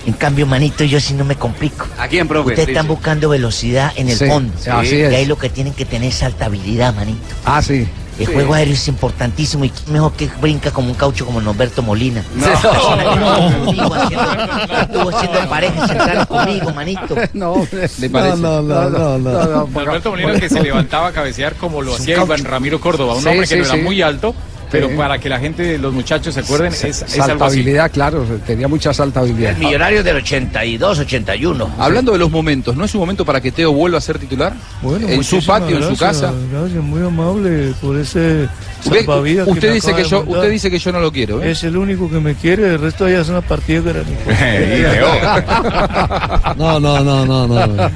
En 0.08 0.14
cambio, 0.14 0.46
manito, 0.46 0.84
yo 0.84 1.00
sí 1.00 1.14
no 1.14 1.26
me 1.26 1.36
complico. 1.36 1.88
¿A 1.98 2.08
quién, 2.08 2.28
profe? 2.28 2.50
Ustedes 2.50 2.70
están 2.70 2.88
buscando 2.88 3.28
velocidad 3.30 3.92
en 3.96 4.10
el 4.10 4.18
Sí, 4.18 4.26
fondo. 4.28 4.54
sí, 4.60 4.70
así 4.70 4.96
y 4.96 5.02
es. 5.02 5.14
ahí 5.14 5.26
lo 5.26 5.38
que 5.38 5.50
tienen 5.50 5.74
que 5.74 5.84
tener 5.86 6.10
es 6.10 6.16
saltabilidad, 6.16 6.94
manito. 6.94 7.20
Ah, 7.44 7.62
sí. 7.62 7.88
El 8.18 8.28
Sí. 8.28 8.34
juego 8.34 8.54
aéreo 8.54 8.74
es 8.74 8.88
importantísimo 8.88 9.66
y 9.66 9.72
mejor 9.88 10.14
que 10.14 10.30
brinca 10.40 10.72
como 10.72 10.88
un 10.88 10.94
caucho 10.96 11.26
como 11.26 11.42
Norberto 11.42 11.82
Molina. 11.84 12.24
No. 12.36 12.46
Haciendo- 13.66 13.96
Estuvo 14.82 15.10
haciendo 15.10 15.50
parejas 15.50 15.88
centrales 15.90 16.26
conmigo, 16.26 16.72
manito. 16.74 17.16
No, 17.34 17.68
¿Le 18.00 18.10
parece? 18.10 18.38
No, 18.38 18.62
no, 18.62 18.90
no, 18.90 19.18
no, 19.18 19.46
no. 19.46 19.68
Norberto 19.68 20.12
Molina 20.12 20.40
que 20.40 20.50
se 20.50 20.62
levantaba 20.62 21.08
a 21.08 21.12
cabecear 21.12 21.56
como 21.56 21.82
lo 21.82 21.94
hacía 21.96 22.22
Iván 22.24 22.44
Ramiro 22.46 22.80
Córdoba, 22.80 23.16
un 23.16 23.22
Sí, 23.22 23.28
hombre 23.28 23.42
que 23.48 23.56
sí, 23.56 23.60
no 23.60 23.66
era 23.66 23.74
sí. 23.76 23.82
muy 23.82 24.02
alto, 24.02 24.34
pero 24.72 24.90
Sí. 24.90 24.96
para 24.96 25.20
que 25.20 25.30
la 25.30 25.40
gente, 25.40 25.78
los 25.78 25.94
muchachos 25.94 26.34
se 26.34 26.42
acuerden, 26.42 26.74
es, 26.74 26.84
es 26.84 27.02
algo 27.02 27.14
así. 27.14 27.22
Saltabilidad, 27.22 27.92
claro, 27.92 28.26
tenía 28.46 28.68
mucha 28.68 28.94
saltabilidad. 28.94 29.56
Millonarios 29.58 30.04
del 30.04 30.18
82, 30.18 31.00
81. 31.00 31.70
Hablando 31.78 32.12
de 32.12 32.18
los 32.18 32.32
momentos, 32.32 32.76
¿no 32.76 32.86
es 32.86 32.94
un 32.94 33.02
momento 33.02 33.26
para 33.26 33.42
que 33.42 33.52
Teo 33.52 33.72
vuelva 33.72 33.98
a 33.98 34.02
ser 34.02 34.20
titular? 34.20 34.54
Bueno, 34.82 35.08
en 35.08 35.24
su 35.24 35.44
patio, 35.46 35.78
en 35.78 35.84
su 35.84 35.90
gracias, 35.90 36.22
casa. 36.22 36.34
Gracias, 36.52 36.84
muy 36.84 37.06
amable 37.06 37.74
por 37.82 37.98
ese 37.98 38.48
Usted, 38.84 39.06
salvavidas 39.06 39.48
usted 39.48 39.74
dice 39.74 39.94
que 39.96 40.04
yo, 40.04 40.24
usted 40.28 40.50
dice 40.50 40.70
que 40.70 40.80
yo 40.80 40.92
no 40.92 41.00
lo 41.00 41.12
quiero, 41.12 41.42
¿eh? 41.42 41.52
Es 41.52 41.64
el 41.64 41.78
único 41.78 42.10
que 42.10 42.20
me 42.20 42.36
quiere, 42.36 42.74
el 42.74 42.80
resto 42.80 43.08
ya 43.10 43.22
es 43.22 43.30
una 43.30 43.42
partida 43.42 43.82
de 43.82 43.94
No, 46.58 46.80
no, 46.80 47.04
no, 47.04 47.26
no, 47.26 47.48
no. 47.48 47.92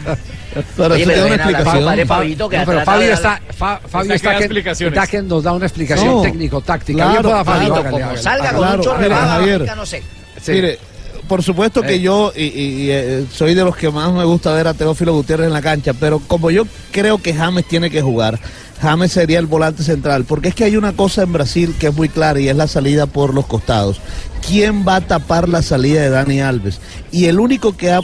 Pero 0.76 0.94
Oye, 0.96 1.04
eso 1.04 1.12
pero 1.12 1.26
una 1.26 1.36
explicación. 1.36 1.76
compadre 1.76 2.06
Fabito, 2.06 2.50
que 2.50 2.58
No, 2.58 2.66
pero 2.66 2.82
Fabio 2.82 3.14
está, 3.14 3.42
Fa- 3.56 3.80
Fabio 3.88 4.14
Está 4.14 4.38
que 4.38 4.86
está 4.88 5.08
que 5.08 5.22
nos 5.22 5.44
da 5.44 5.52
una 5.54 5.66
explicación 5.66 6.08
No. 6.16 6.22
técnico-táctica. 6.22 6.98
Claro, 6.98 7.12
Bien 7.12 7.22
pueda 7.24 7.44
Fabio, 7.46 7.60
claro, 7.68 7.74
hágale, 7.76 7.92
como 7.92 8.06
hágale. 8.06 8.22
salga 8.22 8.50
con 8.52 8.60
Claro, 8.60 8.84
mire, 8.96 8.98
rebaba, 9.10 9.28
Javier. 9.28 9.72
no 9.76 9.86
sé. 9.86 10.04
Sí. 10.42 10.52
Mire, 10.54 10.80
por 11.28 11.44
supuesto 11.44 11.82
que 11.84 11.96
Eh. 11.96 12.02
yo 12.02 12.34
y, 12.36 12.44
y- 12.44 12.48
y, 12.86 12.92
eh, 12.92 13.26
soy 13.32 13.54
de 13.54 13.64
los 13.64 13.76
que 13.76 13.92
más 13.92 14.12
me 14.12 14.24
gusta 14.26 14.52
ver 14.54 14.68
a 14.68 14.74
Teófilo 14.74 15.14
Gutiérrez 15.14 15.48
en 15.48 15.54
la 15.54 15.62
cancha, 15.62 15.94
pero 15.94 16.20
como 16.20 16.50
yo 16.50 16.64
creo 16.92 17.20
que 17.20 17.34
James 17.34 17.66
tiene 17.68 17.92
que 17.92 18.02
jugar, 18.02 18.40
James 18.82 19.12
sería 19.12 19.38
el 19.40 19.46
volante 19.46 19.84
central, 19.84 20.24
porque 20.26 20.50
es 20.50 20.56
que 20.56 20.64
hay 20.64 20.78
una 20.78 20.94
cosa 20.94 21.22
en 21.22 21.34
Brasil 21.34 21.76
que 21.78 21.88
es 21.88 21.94
muy 21.96 22.10
clara 22.10 22.40
y 22.40 22.48
es 22.50 22.56
la 22.56 22.68
salida 22.68 23.06
por 23.06 23.34
los 23.36 23.46
costados. 23.46 24.00
¿Quién 24.48 24.88
va 24.88 24.96
a 24.96 25.02
tapar 25.02 25.50
la 25.50 25.62
salida 25.62 26.02
de 26.02 26.10
Dani 26.10 26.40
Alves? 26.42 26.80
Y 27.12 27.26
el 27.26 27.40
único 27.40 27.76
que 27.78 27.92
ha 27.92 28.00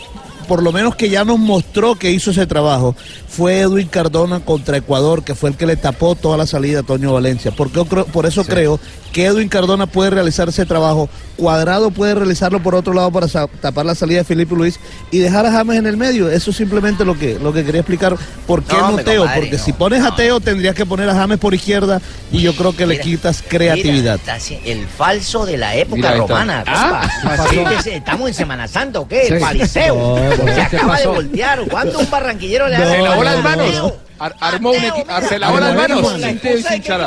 por 0.46 0.64
lo 0.64 0.72
menos 0.72 0.96
que 0.96 1.10
ya 1.10 1.26
nos 1.26 1.40
mostró 1.40 1.96
que 1.96 2.12
hizo 2.12 2.32
ese 2.32 2.48
trabajo, 2.48 2.96
fue 3.28 3.60
Edwin 3.60 3.88
Cardona 3.88 4.40
contra 4.40 4.78
Ecuador, 4.78 5.24
que 5.24 5.36
fue 5.36 5.50
el 5.50 5.58
que 5.58 5.66
le 5.66 5.76
tapó 5.76 6.16
toda 6.16 6.38
la 6.38 6.46
salida 6.46 6.80
a 6.80 6.84
Toño 6.84 7.14
Valencia. 7.14 7.52
Porque 7.52 7.84
por 7.84 8.26
eso 8.26 8.44
creo 8.46 8.80
que 9.12 9.26
Edwin 9.26 9.50
Cardona 9.50 9.88
puede 9.88 10.10
realizar 10.10 10.50
ese 10.50 10.66
trabajo, 10.66 11.10
Cuadrado 11.38 11.92
puede 11.92 12.16
realizarlo 12.16 12.62
por 12.62 12.76
otro 12.76 12.94
lado 12.94 13.12
para 13.12 13.28
tapar 13.62 13.86
la 13.86 13.96
salida 13.96 14.20
de 14.20 14.24
Felipe 14.24 14.56
Luis 14.56 14.80
y 15.12 15.20
dejar 15.20 15.46
a 15.46 15.52
James 15.52 15.78
en 15.78 15.86
el 15.86 15.98
medio. 15.98 16.30
Eso 16.30 16.52
es 16.52 16.58
simplemente 16.58 17.04
lo 17.06 17.18
que, 17.18 17.38
lo 17.40 17.52
que 17.54 17.64
quería 17.66 17.82
explicar. 17.82 18.16
¿Por 18.48 18.64
qué 18.64 18.76
No, 18.76 18.92
no, 18.92 18.98
Teo? 18.98 19.22
compadre, 19.22 19.42
Porque 19.42 19.58
no. 19.58 19.64
si 19.64 19.74
pones 19.74 20.04
a 20.04 20.16
Teo 20.16 20.40
tendrías 20.40 20.76
que 20.76 20.86
poner 20.86 21.10
a 21.10 21.14
James 21.16 21.38
por 21.38 21.54
izquierda 21.54 22.02
y 22.32 22.42
yo 22.42 22.56
creo 22.56 22.76
que 22.76 22.86
le 22.86 23.00
quitas 23.00 23.44
creatividad. 23.48 24.20
Mira, 24.24 24.38
el 24.66 24.88
falso 24.88 25.46
de 25.46 25.58
la 25.58 25.76
época 25.76 25.96
Mira, 25.98 26.16
romana. 26.18 26.64
Ah, 26.68 27.08
compa. 27.26 27.50
¿qué 27.50 27.82
Sí, 27.84 27.90
Estamos 27.92 28.28
en 28.30 28.34
Semana 28.34 28.68
Santa, 28.68 29.00
¿o 29.00 29.08
qué? 29.08 29.26
Sí. 29.28 29.34
El 29.34 29.40
fariseo. 29.40 29.96
No, 30.20 30.38
Se 30.38 30.54
¿qué 30.54 30.62
acaba 30.62 31.00
de 31.00 31.08
voltear. 31.08 31.62
¿Cuándo 31.70 32.00
un 32.00 32.10
barranquillero 32.10 32.68
le 32.68 32.78
No, 32.78 32.84
hace 32.86 33.02
las 33.02 33.36
no, 33.38 33.42
manos. 33.44 33.94
Ar- 34.18 34.36
armó 34.40 34.72
un 34.72 34.78
equipo. 34.84 35.06
Se 35.28 35.38
lavó 35.40 35.60
las 35.60 35.76
manos. 35.76 36.14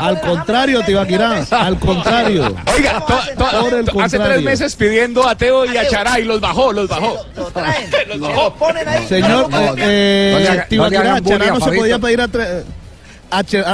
Al 0.00 0.20
contrario, 0.20 0.82
Tibaquirá, 0.82 1.44
al 1.50 1.78
contrario. 1.78 2.54
Oiga, 2.76 3.00
to- 3.06 3.20
to- 3.44 3.60
Por 3.60 3.74
el 3.74 3.84
to- 3.86 4.00
hace 4.00 4.18
tres 4.18 4.42
meses 4.42 4.76
pidiendo 4.76 5.26
a 5.26 5.34
Teo 5.34 5.64
y 5.64 5.76
a 5.76 5.88
Chará 5.88 6.20
y 6.20 6.24
los 6.24 6.40
bajó, 6.40 6.72
los 6.72 6.88
bajó. 6.88 7.16
Lo 7.36 7.44
traen, 7.46 7.90
se 7.90 8.04
lo 8.16 8.54
ponen 8.54 8.88
ahí. 8.88 9.06
Señor, 9.08 9.48
eh, 9.78 10.64
Tibaquirá, 10.68 11.20
Chará 11.22 11.46
a 11.46 11.50
no 11.50 11.60
se 11.60 11.72
podía 11.72 11.98
pedir 11.98 12.20
a 12.20 12.28
tres. 12.28 12.64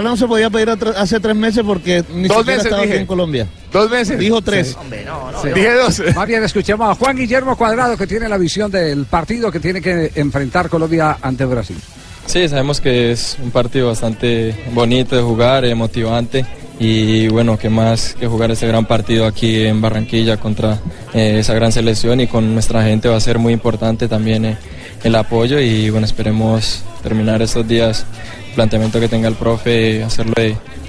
No 0.02 0.16
se 0.16 0.26
podía 0.26 0.50
pedir 0.50 0.68
hace 0.96 1.20
tres 1.20 1.36
meses 1.36 1.62
porque 1.64 2.02
ni 2.10 2.26
Dos 2.28 2.38
siquiera 2.38 2.44
meses, 2.44 2.64
estaba 2.64 2.82
aquí 2.82 2.88
dije. 2.90 3.00
en 3.00 3.06
Colombia. 3.06 3.46
Dos 3.72 3.88
meses. 3.90 4.18
Dijo 4.18 4.42
tres. 4.42 4.76
Hombre, 4.76 5.04
no, 5.04 5.30
no. 5.30 5.42
Sí. 5.42 5.48
Dije 5.54 5.72
dos. 5.74 6.02
Más 6.14 6.26
bien 6.26 6.42
escuchemos 6.42 6.90
a 6.90 6.94
Juan 6.96 7.16
Guillermo 7.16 7.56
Cuadrado 7.56 7.96
que 7.96 8.06
tiene 8.06 8.28
la 8.28 8.36
visión 8.36 8.70
del 8.70 9.06
partido 9.06 9.52
que 9.52 9.60
tiene 9.60 9.80
que 9.80 10.10
enfrentar 10.16 10.68
Colombia 10.68 11.18
ante 11.22 11.44
Brasil. 11.44 11.76
Sí, 12.26 12.48
sabemos 12.48 12.80
que 12.80 13.12
es 13.12 13.36
un 13.42 13.50
partido 13.50 13.88
bastante 13.88 14.54
bonito 14.72 15.14
de 15.14 15.22
jugar, 15.22 15.74
motivante 15.76 16.44
y 16.80 17.28
bueno, 17.28 17.56
que 17.58 17.68
más 17.68 18.14
que 18.18 18.26
jugar 18.26 18.50
ese 18.50 18.66
gran 18.66 18.86
partido 18.86 19.26
aquí 19.26 19.64
en 19.64 19.80
Barranquilla 19.80 20.38
contra 20.38 20.80
eh, 21.12 21.36
esa 21.38 21.54
gran 21.54 21.70
selección 21.70 22.20
y 22.20 22.26
con 22.26 22.52
nuestra 22.52 22.82
gente 22.82 23.08
va 23.08 23.16
a 23.16 23.20
ser 23.20 23.38
muy 23.38 23.52
importante 23.52 24.08
también 24.08 24.44
eh, 24.46 24.56
el 25.04 25.14
apoyo. 25.14 25.60
Y 25.60 25.90
bueno, 25.90 26.06
esperemos 26.06 26.82
terminar 27.02 27.42
estos 27.42 27.68
días, 27.68 28.04
el 28.48 28.54
planteamiento 28.54 28.98
que 28.98 29.08
tenga 29.08 29.28
el 29.28 29.34
profe, 29.34 30.02
hacerlo 30.02 30.34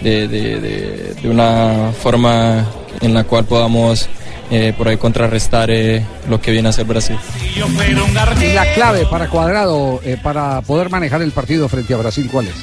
de 0.02 1.16
una 1.26 1.92
forma 2.02 2.66
en 3.02 3.14
la 3.14 3.24
cual 3.26 3.46
podamos 3.46 4.10
eh, 4.52 4.74
por 4.78 4.88
ahí 4.88 4.98
contrarrestar 4.98 5.70
eh, 5.72 6.04
lo 6.30 6.40
que 6.42 6.52
viene 6.52 6.70
a 6.70 6.72
ser 6.72 6.86
Brasil. 6.86 7.18
Y 7.56 8.54
la 8.54 8.74
clave 8.74 9.06
para 9.10 9.28
Cuadrado, 9.30 10.00
eh, 10.04 10.18
para 10.22 10.62
poder 10.62 10.90
manejar 10.90 11.22
el 11.22 11.32
partido 11.32 11.68
frente 11.70 11.94
a 11.94 11.98
Brasil, 11.98 12.30
¿cuál 12.32 12.48
es? 12.48 12.54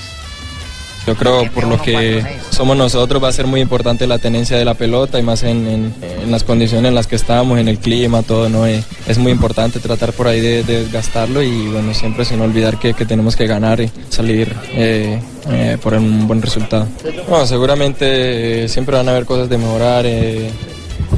Yo 1.05 1.16
creo 1.16 1.51
por 1.51 1.64
lo 1.66 1.83
que 1.83 2.25
somos 2.51 2.77
nosotros 2.77 3.21
va 3.21 3.27
a 3.27 3.33
ser 3.33 3.49
muy 3.49 3.61
importante 3.61 4.07
la 4.07 4.18
tenencia 4.18 4.57
de 4.57 4.64
la 4.64 4.75
pelota 4.75 5.18
y 5.18 5.23
más 5.25 5.42
en, 5.42 5.66
en- 5.66 5.95
en 6.23 6.31
las 6.31 6.45
condiciones 6.45 6.90
en 6.90 6.95
las 6.95 7.09
que 7.09 7.16
estamos, 7.16 7.59
en 7.59 7.66
el 7.66 7.79
clima, 7.79 8.23
todo, 8.23 8.49
¿no? 8.49 8.68
Eh, 8.68 8.85
es 9.09 9.18
muy 9.18 9.33
importante 9.33 9.81
tratar 9.81 10.12
por 10.12 10.29
ahí 10.29 10.40
de, 10.40 10.62
de 10.62 10.85
desgastarlo 10.85 11.42
y 11.42 11.66
bueno, 11.66 11.92
siempre 11.92 12.25
sin 12.25 12.40
olvidar 12.40 12.79
que, 12.79 12.95
que 12.95 13.05
tenemos 13.05 13.35
que 13.35 13.49
ganar 13.49 13.81
y 13.81 13.90
salir 14.11 14.55
eh, 14.75 15.21
eh, 15.51 15.77
por 15.83 15.95
un 15.95 16.29
buen 16.29 16.40
resultado. 16.40 16.87
Bueno, 17.29 17.49
seguramente 17.49 18.62
eh, 18.66 18.68
siempre 18.68 18.97
van 18.97 19.09
a 19.09 19.11
haber 19.11 19.25
cosas 19.27 19.49
de 19.49 19.59
mejorar, 19.59 20.05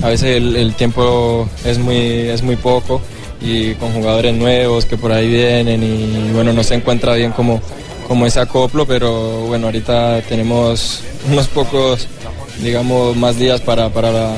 a 0.04 0.08
veces 0.08 0.36
el, 0.36 0.74
tiempo 0.74 1.48
es 1.64 1.78
muy, 1.78 1.96
es 1.96 2.42
muy 2.42 2.56
poco 2.56 3.00
y 3.40 3.72
con 3.76 3.90
jugadores 3.94 4.34
nuevos 4.34 4.84
que 4.84 4.98
por 4.98 5.10
ahí 5.10 5.28
vienen 5.28 5.82
y 5.82 6.30
bueno, 6.32 6.52
no 6.52 6.62
se 6.62 6.74
encuentra 6.74 7.14
bien 7.14 7.32
como, 7.32 7.62
como 8.06 8.26
ese 8.26 8.38
acoplo, 8.38 8.86
pero 8.86 9.46
bueno, 9.46 9.66
ahorita 9.66 10.20
tenemos 10.28 11.00
unos 11.30 11.48
pocos, 11.48 12.06
digamos, 12.62 13.16
más 13.16 13.38
días 13.38 13.62
para, 13.62 13.88
para 13.88 14.34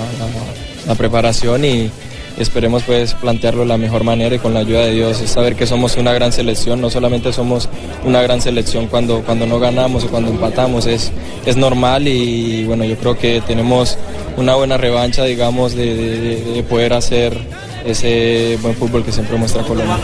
la 0.87 0.95
preparación 0.95 1.65
y 1.65 1.91
esperemos 2.39 2.83
pues 2.83 3.15
plantearlo 3.15 3.61
de 3.63 3.67
la 3.69 3.77
mejor 3.79 4.05
manera 4.05 4.35
y 4.35 4.39
con 4.39 4.53
la 4.55 4.61
ayuda 4.61 4.85
de 4.85 4.93
Dios, 4.93 5.21
es 5.21 5.31
saber 5.31 5.55
que 5.57 5.67
somos 5.67 5.97
una 5.97 6.13
gran 6.13 6.33
selección, 6.33 6.81
no 6.81 6.91
solamente 6.91 7.33
somos 7.33 7.69
una 8.05 8.21
gran 8.23 8.41
selección 8.41 8.87
cuando, 8.89 9.23
cuando 9.23 9.47
no 9.47 9.59
ganamos 9.59 10.05
o 10.05 10.09
cuando 10.09 10.31
empatamos, 10.31 10.87
es, 10.87 11.13
es 11.47 11.57
normal 11.57 12.07
y 12.09 12.65
bueno, 12.65 12.85
yo 12.85 12.97
creo 12.97 13.17
que 13.19 13.41
tenemos 13.47 13.97
una 14.37 14.55
buena 14.55 14.77
revancha, 14.77 15.25
digamos, 15.25 15.75
de, 15.75 15.95
de- 15.95 16.21
de- 16.21 16.45
de 16.53 16.63
poder 16.63 16.93
hacer 16.93 17.39
ese 17.87 18.59
buen 18.61 18.75
fútbol 18.75 19.05
que 19.05 19.13
siempre 19.13 19.37
muestra 19.37 19.63
Colombia. 19.63 19.97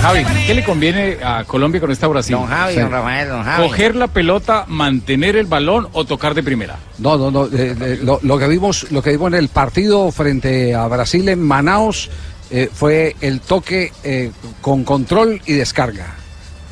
Javi, 0.00 0.24
¿qué 0.46 0.54
le 0.54 0.64
conviene 0.64 1.18
a 1.22 1.44
Colombia 1.44 1.80
con 1.80 1.90
esta 1.90 2.08
Brasil? 2.08 2.34
Don 2.34 2.46
Javi, 2.46 2.74
don 2.76 2.90
Rafael, 2.90 3.28
don 3.28 3.44
Javi. 3.44 3.68
¿Coger 3.68 3.96
la 3.96 4.08
pelota, 4.08 4.64
mantener 4.68 5.36
el 5.36 5.46
balón 5.46 5.88
o 5.92 6.04
tocar 6.04 6.34
de 6.34 6.42
primera? 6.42 6.78
No, 6.98 7.16
no, 7.16 7.30
no. 7.30 7.46
eh, 7.46 7.76
eh, 7.80 7.98
lo, 8.02 8.18
lo 8.22 8.38
que 8.38 8.48
vimos, 8.48 8.90
lo 8.90 9.02
que 9.02 9.10
vimos 9.10 9.28
en 9.28 9.38
el 9.38 9.48
partido 9.48 10.10
frente 10.10 10.74
a 10.74 10.86
Brasil 10.88 11.28
en 11.28 11.40
Manaos 11.42 12.10
eh, 12.50 12.68
fue 12.72 13.16
el 13.20 13.40
toque 13.40 13.92
eh, 14.04 14.30
con 14.60 14.84
control 14.84 15.40
y 15.46 15.52
descarga. 15.54 16.16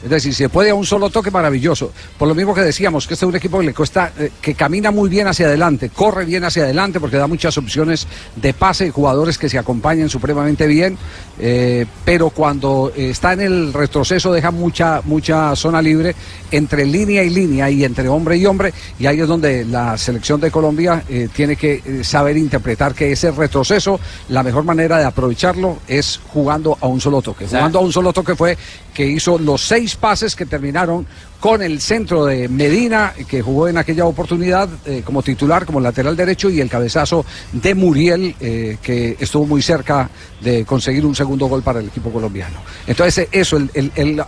Es 0.03 0.09
decir, 0.09 0.33
si 0.33 0.45
se 0.45 0.49
puede 0.49 0.71
a 0.71 0.75
un 0.75 0.87
solo 0.87 1.11
toque, 1.11 1.31
maravilloso. 1.31 1.93
Por 2.19 2.27
lo 2.27 2.35
mismo 2.35 2.55
que 2.55 2.63
decíamos, 2.63 3.07
que 3.07 3.15
este 3.15 3.27
es 3.27 3.29
un 3.29 3.37
equipo 3.37 3.59
que 3.59 3.67
le 3.67 3.75
cuesta, 3.75 4.13
eh, 4.19 4.31
que 4.41 4.55
camina 4.55 4.91
muy 4.91 5.09
bien 5.09 5.27
hacia 5.27 5.47
adelante, 5.47 5.91
corre 5.91 6.25
bien 6.25 6.45
hacia 6.45 6.65
adelante, 6.65 7.01
porque 7.01 7.17
da 7.19 7.27
muchas 7.27 7.57
opciones 7.59 8.07
de 8.37 8.55
pase 8.55 8.87
y 8.87 8.91
jugadores 8.91 9.37
que 9.37 9.49
se 9.49 9.59
acompañan 9.59 10.09
supremamente 10.09 10.67
bien, 10.67 10.97
eh, 11.39 11.85
pero 12.05 12.31
cuando 12.31 12.93
está 12.97 13.35
en 13.35 13.41
el 13.41 13.73
retroceso 13.73 14.33
deja 14.33 14.51
mucha, 14.51 15.03
mucha 15.05 15.55
zona 15.55 15.83
libre 15.83 16.15
entre 16.51 16.87
línea 16.87 17.23
y 17.23 17.31
línea 17.31 17.71
y 17.71 17.85
entre 17.85 18.09
hombre 18.09 18.37
y 18.37 18.47
hombre, 18.47 18.73
y 18.99 19.07
ahí 19.07 19.21
es 19.21 19.29
donde 19.29 19.65
la 19.65 19.99
selección 19.99 20.41
de 20.41 20.51
Colombia 20.51 21.05
eh, 21.09 21.29
tiene 21.35 21.57
que 21.57 22.03
saber 22.05 22.37
interpretar 22.37 22.95
que 22.95 23.13
ese 23.13 23.31
retroceso, 23.31 24.01
la 24.29 24.43
mejor 24.43 24.65
manera 24.65 24.99
de 24.99 25.05
aprovecharlo 25.05 25.79
es 25.87 26.21
jugando 26.33 26.77
a 26.81 26.87
un 26.87 27.01
solo 27.01 27.21
toque. 27.21 27.47
Jugando 27.47 27.79
a 27.79 27.83
un 27.83 27.93
solo 27.93 28.13
toque 28.13 28.35
fue 28.35 28.57
que 29.01 29.07
hizo 29.07 29.39
los 29.39 29.63
seis 29.63 29.97
pases 29.97 30.37
que 30.37 30.45
terminaron 30.45 31.07
con 31.41 31.63
el 31.63 31.81
centro 31.81 32.27
de 32.27 32.51
Medina, 32.51 33.15
que 33.27 33.41
jugó 33.41 33.67
en 33.67 33.79
aquella 33.79 34.05
oportunidad 34.05 34.69
eh, 34.85 35.01
como 35.03 35.23
titular, 35.23 35.65
como 35.65 35.81
lateral 35.81 36.15
derecho, 36.15 36.51
y 36.51 36.61
el 36.61 36.69
cabezazo 36.69 37.25
de 37.51 37.75
Muriel, 37.75 38.37
eh, 38.41 38.77
que 38.83 39.17
estuvo 39.19 39.47
muy 39.47 39.63
cerca 39.63 40.11
de 40.43 40.67
conseguir 40.67 41.07
un 41.07 41.15
segundo 41.15 41.47
gol 41.47 41.63
para 41.63 41.81
el 41.81 41.87
equipo 41.87 42.13
colombiano. 42.13 42.59
Entonces, 42.87 43.25
eh, 43.25 43.29
eso, 43.33 43.57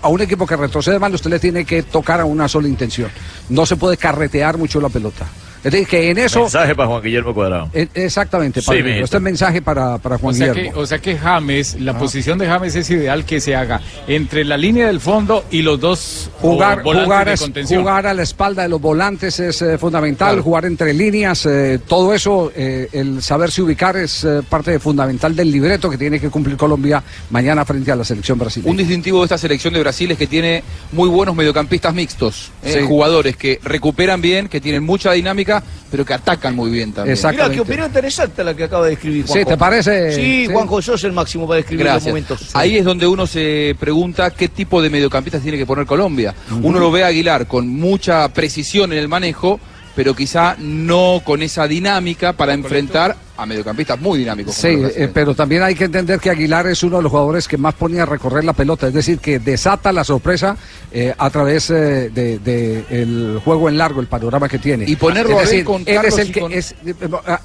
a 0.01 0.09
un 0.09 0.21
equipo 0.23 0.47
que 0.47 0.57
retrocede 0.57 0.99
mal, 0.99 1.13
usted 1.15 1.29
le 1.29 1.39
tiene 1.39 1.67
que 1.67 1.83
tocar 1.83 2.21
a 2.21 2.25
una 2.25 2.49
sola 2.49 2.67
intención. 2.67 3.11
No 3.51 3.67
se 3.67 3.77
puede 3.77 3.99
carretear 3.99 4.57
mucho 4.57 4.81
la 4.81 4.89
pelota. 4.89 5.27
Es 5.64 5.70
decir, 5.70 5.87
que 5.87 6.11
en 6.11 6.18
eso... 6.18 6.40
Mensaje 6.40 6.75
para 6.75 6.88
Juan 6.88 7.03
Guillermo 7.03 7.35
Cuadrado. 7.35 7.70
Eh, 7.72 7.87
Exactamente, 7.94 8.61
Sí, 8.61 8.68
este 8.77 9.16
es 9.16 9.22
mensaje 9.22 9.62
para, 9.62 9.98
para 9.98 10.18
Juan 10.18 10.35
O 10.35 10.37
sea, 10.38 10.48
Guillermo. 10.53 10.72
que, 10.72 10.79
o 10.79 10.87
sea 10.87 10.98
que 10.98 11.16
James, 11.16 11.81
la 11.81 11.96
posición 11.98 12.38
de 12.38 12.46
James 12.46 12.75
es 12.75 12.90
ideal 12.90 13.25
que 13.25 13.40
se 13.40 13.55
haga 13.55 13.81
entre 14.09 14.44
la 14.44 14.57
línea 14.57 14.87
del 14.87 15.01
fondo 15.01 15.44
y 15.51 15.62
los 15.62 15.79
dos 15.79 16.31
Jugar, 16.40 16.83
jugar, 16.83 17.31
de 17.31 17.37
contención. 17.37 17.81
jugar 17.83 18.07
a 18.07 18.14
la 18.14 18.22
espalda 18.22 18.62
de 18.64 18.68
los 18.68 18.81
volantes 18.81 19.38
es 19.40 19.62
eh, 19.62 19.79
fundamental, 19.79 20.31
Claro. 20.31 20.42
jugar 20.42 20.64
entre 20.64 20.92
líneas, 20.94 21.46
eh, 21.46 21.79
todo 21.87 22.12
eso, 22.14 22.51
eh, 22.57 22.88
el 22.92 23.22
saberse 23.22 23.62
ubicar 23.62 23.96
es 23.96 24.25
eh, 24.25 24.40
parte 24.48 24.79
fundamental 24.79 25.35
del 25.37 25.51
libreto 25.51 25.88
que 25.90 25.98
tiene 25.98 26.18
que 26.18 26.29
cumplir 26.31 26.57
Colombia 26.57 27.03
mañana 27.31 27.64
frente 27.64 27.92
a 27.92 27.96
la 27.96 28.05
selección 28.05 28.38
brasileña. 28.38 28.70
Un 28.70 28.77
distintivo 28.77 29.18
de 29.20 29.25
esta 29.25 29.38
selección 29.38 29.75
de 29.75 29.81
Brasil 29.81 30.11
es 30.11 30.18
que 30.18 30.27
tiene 30.27 30.62
muy 30.92 31.09
buenos 31.09 31.35
mediocampistas 31.37 31.94
mixtos, 31.94 32.51
eh, 32.62 32.79
Sí. 32.81 32.87
jugadores 32.87 33.37
que 33.37 33.61
recuperan 33.62 34.20
bien, 34.20 34.48
que 34.48 34.61
tienen 34.61 34.83
mucha 34.85 35.12
dinámica, 35.12 35.52
pero 35.91 36.05
que 36.05 36.15
atacan 36.15 36.55
muy 36.55 36.71
bien 36.71 36.93
también. 36.93 37.19
Mira, 37.31 37.51
qué 37.51 37.61
opinión 37.61 37.87
interesante 37.87 38.45
la 38.45 38.55
que 38.55 38.65
acaba 38.65 38.87
de 38.87 38.93
escribir 38.93 39.27
Juanjo. 39.27 39.41
Sí, 39.41 39.45
¿te 39.45 39.57
parece? 39.59 40.12
Sí, 40.15 40.23
Sí. 40.47 40.53
Juanjo, 40.53 40.81
sos 40.81 41.03
el 41.05 41.12
máximo 41.12 41.47
para 41.47 41.57
describir 41.57 41.85
los 41.85 41.93
Gracias. 41.95 42.11
momentos. 42.12 42.51
Ahí 42.55 42.77
es 42.79 42.85
donde 42.85 43.07
uno 43.07 43.27
se 43.27 43.75
pregunta 43.79 44.31
qué 44.31 44.49
tipo 44.49 44.81
de 44.81 44.88
mediocampistas 44.91 45.43
tiene 45.43 45.59
que 45.59 45.67
poner 45.67 45.85
Colombia. 45.87 46.35
Uno 46.62 46.79
lo 46.79 46.91
ve 46.91 47.05
a 47.05 47.09
Aguilar 47.09 47.47
con 47.47 47.69
mucha 47.69 48.29
precisión 48.29 48.93
en 48.93 48.99
el 48.99 49.09
manejo, 49.09 49.61
pero 49.94 50.14
quizá 50.14 50.57
no 50.59 51.20
con 51.24 51.42
esa 51.42 51.66
dinámica 51.68 52.33
para 52.33 52.55
enfrentar 52.55 53.16
a 53.37 53.46
mediocampistas 53.46 53.98
muy 54.00 54.18
dinámicos. 54.20 54.55
Sí, 54.55 54.68
eh, 54.68 55.11
pero 55.12 55.35
también 55.35 55.62
hay 55.62 55.74
que 55.74 55.85
entender 55.85 56.20
que 56.20 56.31
Aguilar 56.31 56.66
es 56.68 56.83
uno 56.83 56.98
de 56.98 57.02
los 57.02 57.11
jugadores 57.11 57.48
que 57.48 57.57
más 57.57 57.74
ponía 57.74 58.05
a 58.05 58.07
recorrer 58.07 58.44
la 58.44 58.52
pelota, 58.52 58.87
es 58.87 58.94
decir, 58.94 59.18
que 59.18 59.38
desata 59.38 59.90
la 59.92 60.05
sorpresa 60.05 60.57
eh, 60.92 61.12
a 61.16 61.28
través 61.31 61.70
eh, 61.70 62.11
de, 62.11 62.38
de 62.38 62.85
el 62.90 63.40
juego 63.44 63.68
en 63.68 63.78
largo, 63.78 64.00
el 64.00 64.07
panorama 64.07 64.48
que 64.48 64.59
tiene. 64.59 64.85
Y 64.87 64.96
ponerlo 64.96 65.40
es 65.40 65.50
decir, 65.50 65.64
con 65.64 65.83
él 65.87 66.00
es 66.05 66.18
el 66.18 66.33
que 66.33 66.40
con- 66.40 66.52
es 66.52 66.74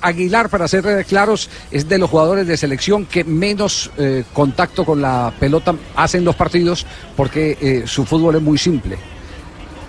Aguilar, 0.01 0.49
para 0.49 0.67
ser 0.67 1.05
claros, 1.05 1.49
es 1.71 1.87
de 1.89 1.97
los 1.97 2.09
jugadores 2.09 2.47
de 2.47 2.57
selección 2.57 3.05
que 3.05 3.23
menos 3.23 3.89
contacto 4.33 4.85
con 4.85 5.01
la 5.01 5.33
pelota 5.39 5.73
hacen 5.95 6.23
los 6.23 6.35
partidos 6.35 6.85
porque 7.15 7.83
su 7.87 8.05
fútbol 8.05 8.35
es 8.35 8.41
muy 8.41 8.57
simple. 8.57 8.97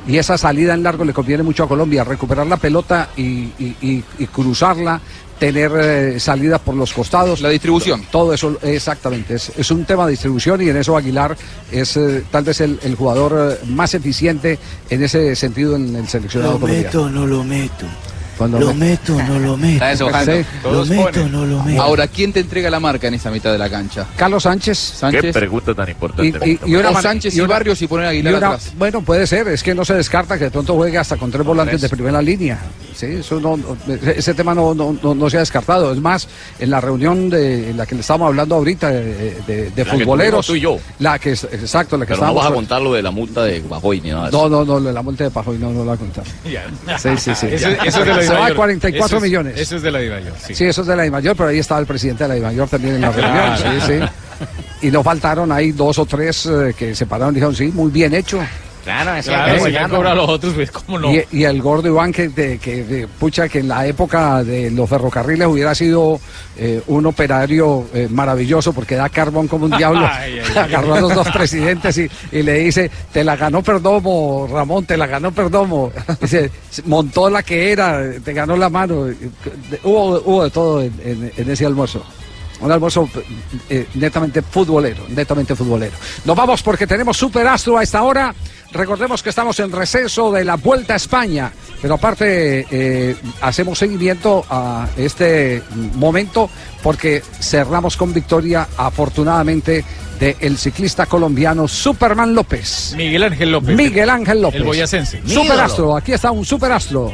Y 0.09 0.17
esa 0.19 0.37
salida 0.39 0.75
en 0.75 0.83
largo 0.83 1.05
le 1.05 1.13
conviene 1.13 1.43
mucho 1.45 1.63
a 1.65 1.69
Colombia, 1.69 2.03
recuperar 2.03 2.47
la 2.47 2.57
pelota 2.57 3.11
y, 3.17 3.23
y- 3.23 3.77
y- 3.83 4.05
y 4.19 4.27
cruzarla, 4.27 5.01
tener 5.39 5.71
eh, 5.79 6.19
salidas 6.19 6.61
por 6.61 6.75
los 6.75 6.93
costados. 6.93 7.41
La 7.43 7.51
distribución. 7.51 8.03
Todo 8.11 8.33
eso, 8.33 8.59
exactamente, 8.63 9.35
es, 9.35 9.53
es 9.57 9.71
un 9.71 9.85
tema 9.85 10.07
de 10.07 10.13
distribución 10.13 10.61
y 10.63 10.69
en 10.71 10.79
eso 10.79 10.97
Aguilar 10.97 11.37
es 11.71 11.97
eh, 11.99 12.25
tal 12.31 12.43
vez 12.45 12.61
el, 12.63 12.81
el 12.83 12.95
jugador 12.97 13.53
eh, 13.63 13.67
más 13.69 13.93
eficiente 13.95 14.59
en 14.91 15.03
ese 15.05 15.37
sentido 15.37 15.77
en 15.77 15.95
el 15.95 16.09
seleccionado 16.09 16.55
Lo 16.55 16.59
colombiano. 16.61 16.87
meto, 16.89 17.11
no 17.11 17.27
lo 17.27 17.45
meto. 17.45 17.87
Cuando 18.39 18.59
lo 18.61 18.73
me- 18.73 18.91
meto, 18.91 19.15
no 19.23 19.39
lo 19.39 19.57
meto. 19.57 19.73
Está 19.75 19.89
deshojando. 19.89 20.33
Sí. 20.33 20.45
Lo 20.65 20.85
meto, 20.87 21.03
ponen. 21.13 21.33
no 21.33 21.45
lo 21.47 21.63
meto. 21.65 21.83
Ahora, 21.83 22.07
¿quién 22.07 22.33
te 22.33 22.41
entrega 22.41 22.71
la 22.71 22.81
marca 22.81 23.09
en 23.09 23.15
esa 23.15 23.31
mitad 23.31 23.53
de 23.53 23.59
la 23.59 23.69
cancha? 23.69 24.07
Carlos 24.17 24.45
Sánchez. 24.45 24.79
Sánchez. 24.79 25.23
Qué 25.23 25.33
pregunta 25.33 25.75
tan 25.75 25.89
importante. 25.89 26.59
Y- 26.65 26.71
man- 26.77 27.03
Sánchez 27.03 27.37
y 27.37 27.41
y, 27.43 27.47
Barrios 27.47 27.83
y 27.83 27.87
poner 27.87 28.07
a 28.07 28.09
Aguilar 28.11 28.33
Y 28.33 28.37
una- 28.37 28.47
atrás. 28.49 28.73
Bueno, 28.79 29.03
puede 29.03 29.27
ser, 29.27 29.49
es 29.49 29.63
que 29.63 29.75
no 29.75 29.85
se 29.85 29.95
descarta 29.95 30.39
que 30.39 30.45
de 30.45 30.51
pronto 30.51 30.75
juegue 30.75 30.97
hasta 30.99 31.17
con 31.17 31.31
tres 31.31 31.45
volantes 31.45 31.81
de 31.81 31.89
primera 31.89 32.23
línea. 32.23 32.59
Sí, 32.95 33.07
eso 33.07 33.39
no, 33.39 33.57
ese 34.17 34.35
tema 34.35 34.55
no, 34.55 34.75
no, 34.75 34.97
no- 35.03 35.15
no 35.15 35.31
se 35.31 35.37
ha 35.37 35.41
descartado. 35.41 35.93
Es 35.93 36.01
más, 36.01 36.27
en 36.59 36.71
la 36.71 36.81
reunión 36.81 37.31
de 37.31 37.71
en 37.71 37.77
la 37.77 37.87
que 37.87 37.95
le 37.95 38.01
estamos 38.01 38.27
hablando 38.27 38.57
ahorita 38.57 38.91
de, 38.91 39.37
de- 39.47 39.71
de 39.71 39.85
La 39.85 39.93
que 39.93 39.99
futboleros. 40.01 40.47
tuvimos 40.47 40.47
tú 40.47 40.55
y 40.57 40.61
yo. 40.61 40.79
La 40.99 41.19
que 41.19 41.31
exacto, 41.31 41.97
la 41.97 42.05
que 42.07 42.15
Pero 42.15 42.23
no 42.23 42.27
estábamos- 42.33 42.43
vas 42.43 42.51
a 42.51 42.55
contar 42.55 42.83
lo 42.83 42.93
de 42.95 43.03
la 43.03 43.11
multa 43.11 43.45
de 43.45 43.61
Bajoy 43.61 44.01
ni 44.01 44.11
nada. 44.11 44.31
No, 44.31 44.49
no, 44.49 44.65
no, 44.65 44.81
la 44.81 45.03
multa 45.03 45.25
de 45.25 45.31
Pajoy 45.31 45.59
no, 45.59 45.71
no 45.73 45.81
la 45.85 45.95
voy 45.95 45.95
a 45.95 45.97
contar. 45.97 46.25
Sí, 46.99 47.09
sí, 47.19 47.35
sí. 47.35 47.47
Eso, 47.47 47.69
eso 47.69 47.87
es 47.87 47.95
de 47.95 48.07
la 48.07 48.23
Se 48.29 48.33
va 48.35 48.39
a 48.39 48.49
Dimayor. 48.49 48.57
44 48.57 49.07
Eso 49.07 49.17
es- 49.17 49.23
millones. 49.23 49.59
Eso 49.61 49.77
es 49.77 49.83
de 49.83 49.91
la 49.91 49.99
Dimayor, 49.99 50.35
sí. 50.47 50.55
Sí, 50.55 50.65
eso 50.65 50.81
es 50.83 50.87
de 50.87 50.97
la 50.97 51.11
Mayor, 51.11 51.37
pero 51.37 51.49
ahí 51.49 51.59
estaba 51.59 51.81
el 51.81 51.87
presidente 51.87 52.27
de 52.27 52.39
la 52.41 52.47
Mayor 52.49 52.69
también 52.69 52.95
en 52.97 53.01
la 53.01 53.11
reunión. 53.13 53.57
Sí, 53.59 53.87
sí. 53.87 54.87
Y 54.87 54.91
no 54.93 55.03
faltaron 55.03 55.51
ahí 55.51 55.73
dos 55.73 55.99
o 55.99 56.07
tres 56.07 56.47
eh, 56.47 56.73
que 56.79 56.95
se 56.95 57.07
pararon 57.07 57.35
y 57.35 57.37
dijeron, 57.37 57.55
sí, 57.57 57.73
muy 57.75 57.91
bien 57.91 58.15
hecho. 58.15 58.41
Claro, 58.85 59.11
Claro, 59.23 59.53
es 59.55 59.63
si 59.63 59.71
le 59.71 59.79
han 59.79 59.91
colombiano. 59.91 59.95
cobrado 59.97 60.13
a 60.13 60.17
los 60.17 60.29
otros, 60.31 60.55
pues 60.55 60.71
cómo 60.71 60.99
no. 60.99 61.13
Y, 61.13 61.25
y 61.33 61.45
el 61.45 61.61
gordo 61.61 61.89
Iván 61.89 62.13
que, 62.13 62.29
de- 62.29 62.59
que 62.59 62.85
de- 62.85 63.07
pucha 63.07 63.49
que 63.49 63.59
en 63.59 63.69
la 63.69 63.87
época 63.87 64.43
de 64.43 64.71
los 64.71 64.89
ferrocarriles 64.89 65.47
hubiera 65.47 65.75
sido 65.75 66.19
eh, 66.57 66.83
un 66.87 67.05
operario 67.07 67.87
eh, 67.93 68.09
maravilloso 68.11 68.73
porque 68.73 68.95
da 68.97 69.09
carbón 69.11 69.47
como 69.49 69.67
un 69.67 69.71
diablo. 69.77 70.07
Ay, 70.11 70.39
ay, 70.39 70.43
ay. 70.49 70.57
Agarró 70.59 70.95
a 70.95 71.01
los 71.01 71.15
dos 71.15 71.29
presidentes 71.31 71.99
y, 71.99 72.09
y 72.33 72.43
le 72.43 72.55
dice, 72.61 72.91
te 73.13 73.23
la 73.25 73.37
ganó 73.37 73.63
Perdomo, 73.63 74.49
Ramón, 74.51 74.85
te 74.87 74.97
la 74.97 75.07
ganó 75.07 75.33
Perdomo. 75.33 75.93
Dice, 76.21 76.51
montó 76.87 77.29
la 77.29 77.43
que 77.43 77.73
era, 77.73 78.01
te 78.25 78.33
ganó 78.33 78.57
la 78.57 78.71
mano. 78.71 79.07
Hubo, 79.85 80.21
hubo 80.25 80.45
de 80.45 80.51
todo 80.51 80.81
en, 80.83 80.93
en- 81.05 81.33
en 81.37 81.51
ese 81.51 81.67
almuerzo. 81.67 82.05
Un 82.61 82.73
almuerzo 82.73 83.09
eh, 83.71 83.87
netamente 83.95 84.43
futbolero, 84.43 85.05
netamente 85.11 85.55
futbolero. 85.55 85.93
Nos 86.25 86.35
vamos 86.37 86.61
porque 86.61 86.89
tenemos 86.89 87.17
Super 87.17 87.47
Astro 87.47 87.79
a 87.79 87.85
esta 87.85 88.03
hora. 88.03 88.35
Recordemos 88.71 89.23
que 89.23 89.31
estamos 89.31 89.59
en 89.61 89.73
receso 89.73 90.31
de 90.31 90.45
la 90.45 90.57
Vuelta 90.57 90.93
a 90.93 90.97
España, 90.97 91.51
pero 91.81 91.95
aparte 91.95 92.67
eh, 92.71 93.17
hacemos 93.41 93.79
seguimiento 93.79 94.45
a 94.51 94.89
este 94.97 95.63
momento 95.95 96.51
porque 96.83 97.23
cerramos 97.41 97.97
con 97.97 98.13
victoria, 98.13 98.69
afortunadamente, 98.77 99.85
del 100.21 100.59
ciclista 100.59 101.07
colombiano 101.07 101.67
Superman 101.67 102.35
López. 102.35 102.95
Miguel 102.97 103.23
Ángel 103.23 103.53
López. 103.53 103.77
Miguel 103.77 104.11
Ángel 104.11 104.43
López. 104.43 104.61
El 104.61 104.67
boyacense. 104.67 105.23
Super 105.27 105.61
Astro, 105.61 105.97
aquí 105.97 106.13
está 106.13 106.31
un 106.31 106.45
Super 106.45 106.73
Astro. 106.73 107.11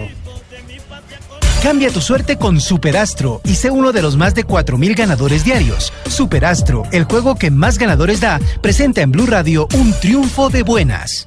Cambia 1.62 1.90
tu 1.90 2.00
suerte 2.00 2.36
con 2.36 2.60
Superastro 2.60 3.40
y 3.44 3.54
sé 3.54 3.70
uno 3.70 3.92
de 3.92 4.02
los 4.02 4.16
más 4.16 4.34
de 4.34 4.44
4.000 4.44 4.96
ganadores 4.96 5.44
diarios. 5.44 5.92
Superastro, 6.08 6.82
el 6.92 7.04
juego 7.04 7.36
que 7.36 7.50
más 7.50 7.78
ganadores 7.78 8.20
da, 8.20 8.38
presenta 8.60 9.00
en 9.00 9.12
Blue 9.12 9.26
Radio 9.26 9.66
un 9.74 9.92
triunfo 9.94 10.50
de 10.50 10.62
buenas. 10.62 11.26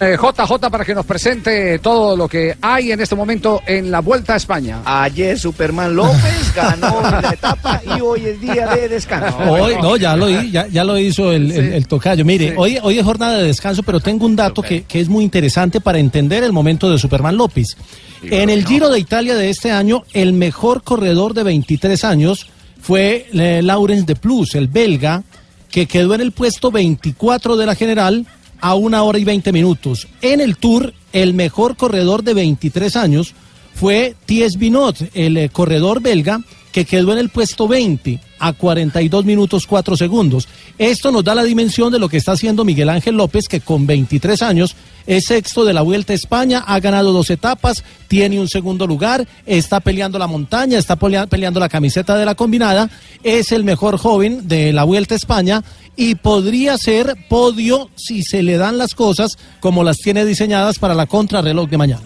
Eh, 0.00 0.16
JJ 0.16 0.70
para 0.70 0.84
que 0.84 0.94
nos 0.94 1.04
presente 1.04 1.80
todo 1.80 2.16
lo 2.16 2.28
que 2.28 2.56
hay 2.62 2.92
en 2.92 3.00
este 3.00 3.16
momento 3.16 3.62
en 3.66 3.90
la 3.90 3.98
Vuelta 3.98 4.34
a 4.34 4.36
España. 4.36 4.80
Ayer 4.84 5.36
Superman 5.36 5.96
López 5.96 6.52
ganó 6.54 7.00
la 7.02 7.30
etapa 7.32 7.82
y 7.84 8.00
hoy 8.00 8.26
es 8.26 8.40
día 8.40 8.68
de 8.68 8.88
descanso. 8.88 9.36
Hoy, 9.38 9.74
no, 9.82 9.96
ya 9.96 10.14
lo, 10.14 10.30
hi- 10.30 10.52
ya, 10.52 10.68
ya 10.68 10.84
lo 10.84 10.96
hizo 10.98 11.32
el, 11.32 11.50
el- 11.50 11.72
el 11.72 11.88
tocayo. 11.88 12.24
Mire, 12.24 12.50
Sí. 12.50 12.54
hoy, 12.56 12.78
hoy 12.80 12.96
es 13.00 13.04
jornada 13.04 13.38
de 13.38 13.44
descanso, 13.48 13.82
pero 13.82 13.98
tengo 13.98 14.24
un 14.24 14.36
dato 14.36 14.62
que, 14.62 14.84
que 14.84 15.00
es 15.00 15.08
muy 15.08 15.24
interesante 15.24 15.80
para 15.80 15.98
entender 15.98 16.44
el 16.44 16.52
momento 16.52 16.88
de 16.88 16.96
Superman 16.98 17.36
López. 17.36 17.76
En 18.22 18.50
el 18.50 18.64
Giro 18.66 18.90
de 18.90 19.00
Italia 19.00 19.34
de 19.34 19.50
este 19.50 19.72
año, 19.72 20.04
el 20.12 20.32
mejor 20.32 20.84
corredor 20.84 21.34
de 21.34 21.42
23 21.42 22.04
años 22.04 22.46
fue 22.80 23.26
eh, 23.32 23.62
Laurens 23.64 24.06
de 24.06 24.14
Plus, 24.14 24.54
el 24.54 24.68
belga, 24.68 25.24
que 25.70 25.86
quedó 25.86 26.14
en 26.14 26.20
el 26.20 26.30
puesto 26.32 26.70
24 26.70 27.56
de 27.56 27.66
la 27.66 27.74
general 27.74 28.26
a 28.60 28.74
una 28.74 29.02
hora 29.02 29.18
y 29.18 29.24
20 29.24 29.52
minutos. 29.52 30.08
En 30.22 30.40
el 30.40 30.56
Tour, 30.56 30.92
el 31.12 31.34
mejor 31.34 31.76
corredor 31.76 32.22
de 32.22 32.34
23 32.34 32.96
años 32.96 33.34
fue 33.74 34.14
Thies 34.26 34.56
Binot, 34.56 34.96
el 35.14 35.36
eh, 35.36 35.48
corredor 35.50 36.00
belga, 36.02 36.40
que 36.72 36.84
quedó 36.84 37.12
en 37.12 37.18
el 37.18 37.30
puesto 37.30 37.66
20 37.66 38.20
a 38.40 38.52
42 38.52 39.24
minutos 39.24 39.66
4 39.66 39.96
segundos. 39.96 40.46
Esto 40.76 41.10
nos 41.10 41.24
da 41.24 41.34
la 41.34 41.42
dimensión 41.42 41.90
de 41.92 41.98
lo 41.98 42.08
que 42.08 42.18
está 42.18 42.32
haciendo 42.32 42.64
Miguel 42.64 42.88
Ángel 42.90 43.16
López, 43.16 43.48
que 43.48 43.60
con 43.60 43.86
23 43.86 44.42
años 44.42 44.76
es 45.06 45.24
sexto 45.24 45.64
de 45.64 45.72
la 45.72 45.80
Vuelta 45.82 46.12
a 46.12 46.16
España, 46.16 46.62
ha 46.66 46.78
ganado 46.78 47.12
dos 47.12 47.30
etapas, 47.30 47.82
tiene 48.06 48.38
un 48.38 48.48
segundo 48.48 48.86
lugar, 48.86 49.26
está 49.46 49.80
peleando 49.80 50.18
la 50.18 50.26
montaña, 50.26 50.78
está 50.78 50.96
pelea- 50.96 51.26
peleando 51.26 51.58
la 51.58 51.68
camiseta 51.70 52.16
de 52.16 52.26
la 52.26 52.34
combinada, 52.34 52.90
es 53.24 53.50
el 53.50 53.64
mejor 53.64 53.96
joven 53.96 54.46
de 54.46 54.72
la 54.72 54.84
Vuelta 54.84 55.14
a 55.14 55.16
España 55.16 55.64
y 55.98 56.14
podría 56.14 56.78
ser 56.78 57.16
podio 57.28 57.90
si 57.96 58.22
se 58.22 58.44
le 58.44 58.56
dan 58.56 58.78
las 58.78 58.94
cosas 58.94 59.36
como 59.58 59.82
las 59.82 59.98
tiene 59.98 60.24
diseñadas 60.24 60.78
para 60.78 60.94
la 60.94 61.06
contrarreloj 61.06 61.68
de 61.68 61.76
mañana. 61.76 62.04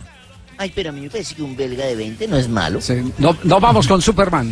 Ay, 0.57 0.72
pero 0.74 0.88
a 0.88 0.92
mí 0.92 1.02
me 1.02 1.11
parece 1.11 1.35
que 1.35 1.42
un 1.42 1.55
belga 1.55 1.85
de 1.85 1.94
20 1.94 2.26
no 2.26 2.38
es 2.38 2.48
malo. 2.48 2.81
No, 3.18 3.37
no 3.44 3.61
vamos 3.61 3.87
con 3.87 4.00
Superman. 4.00 4.50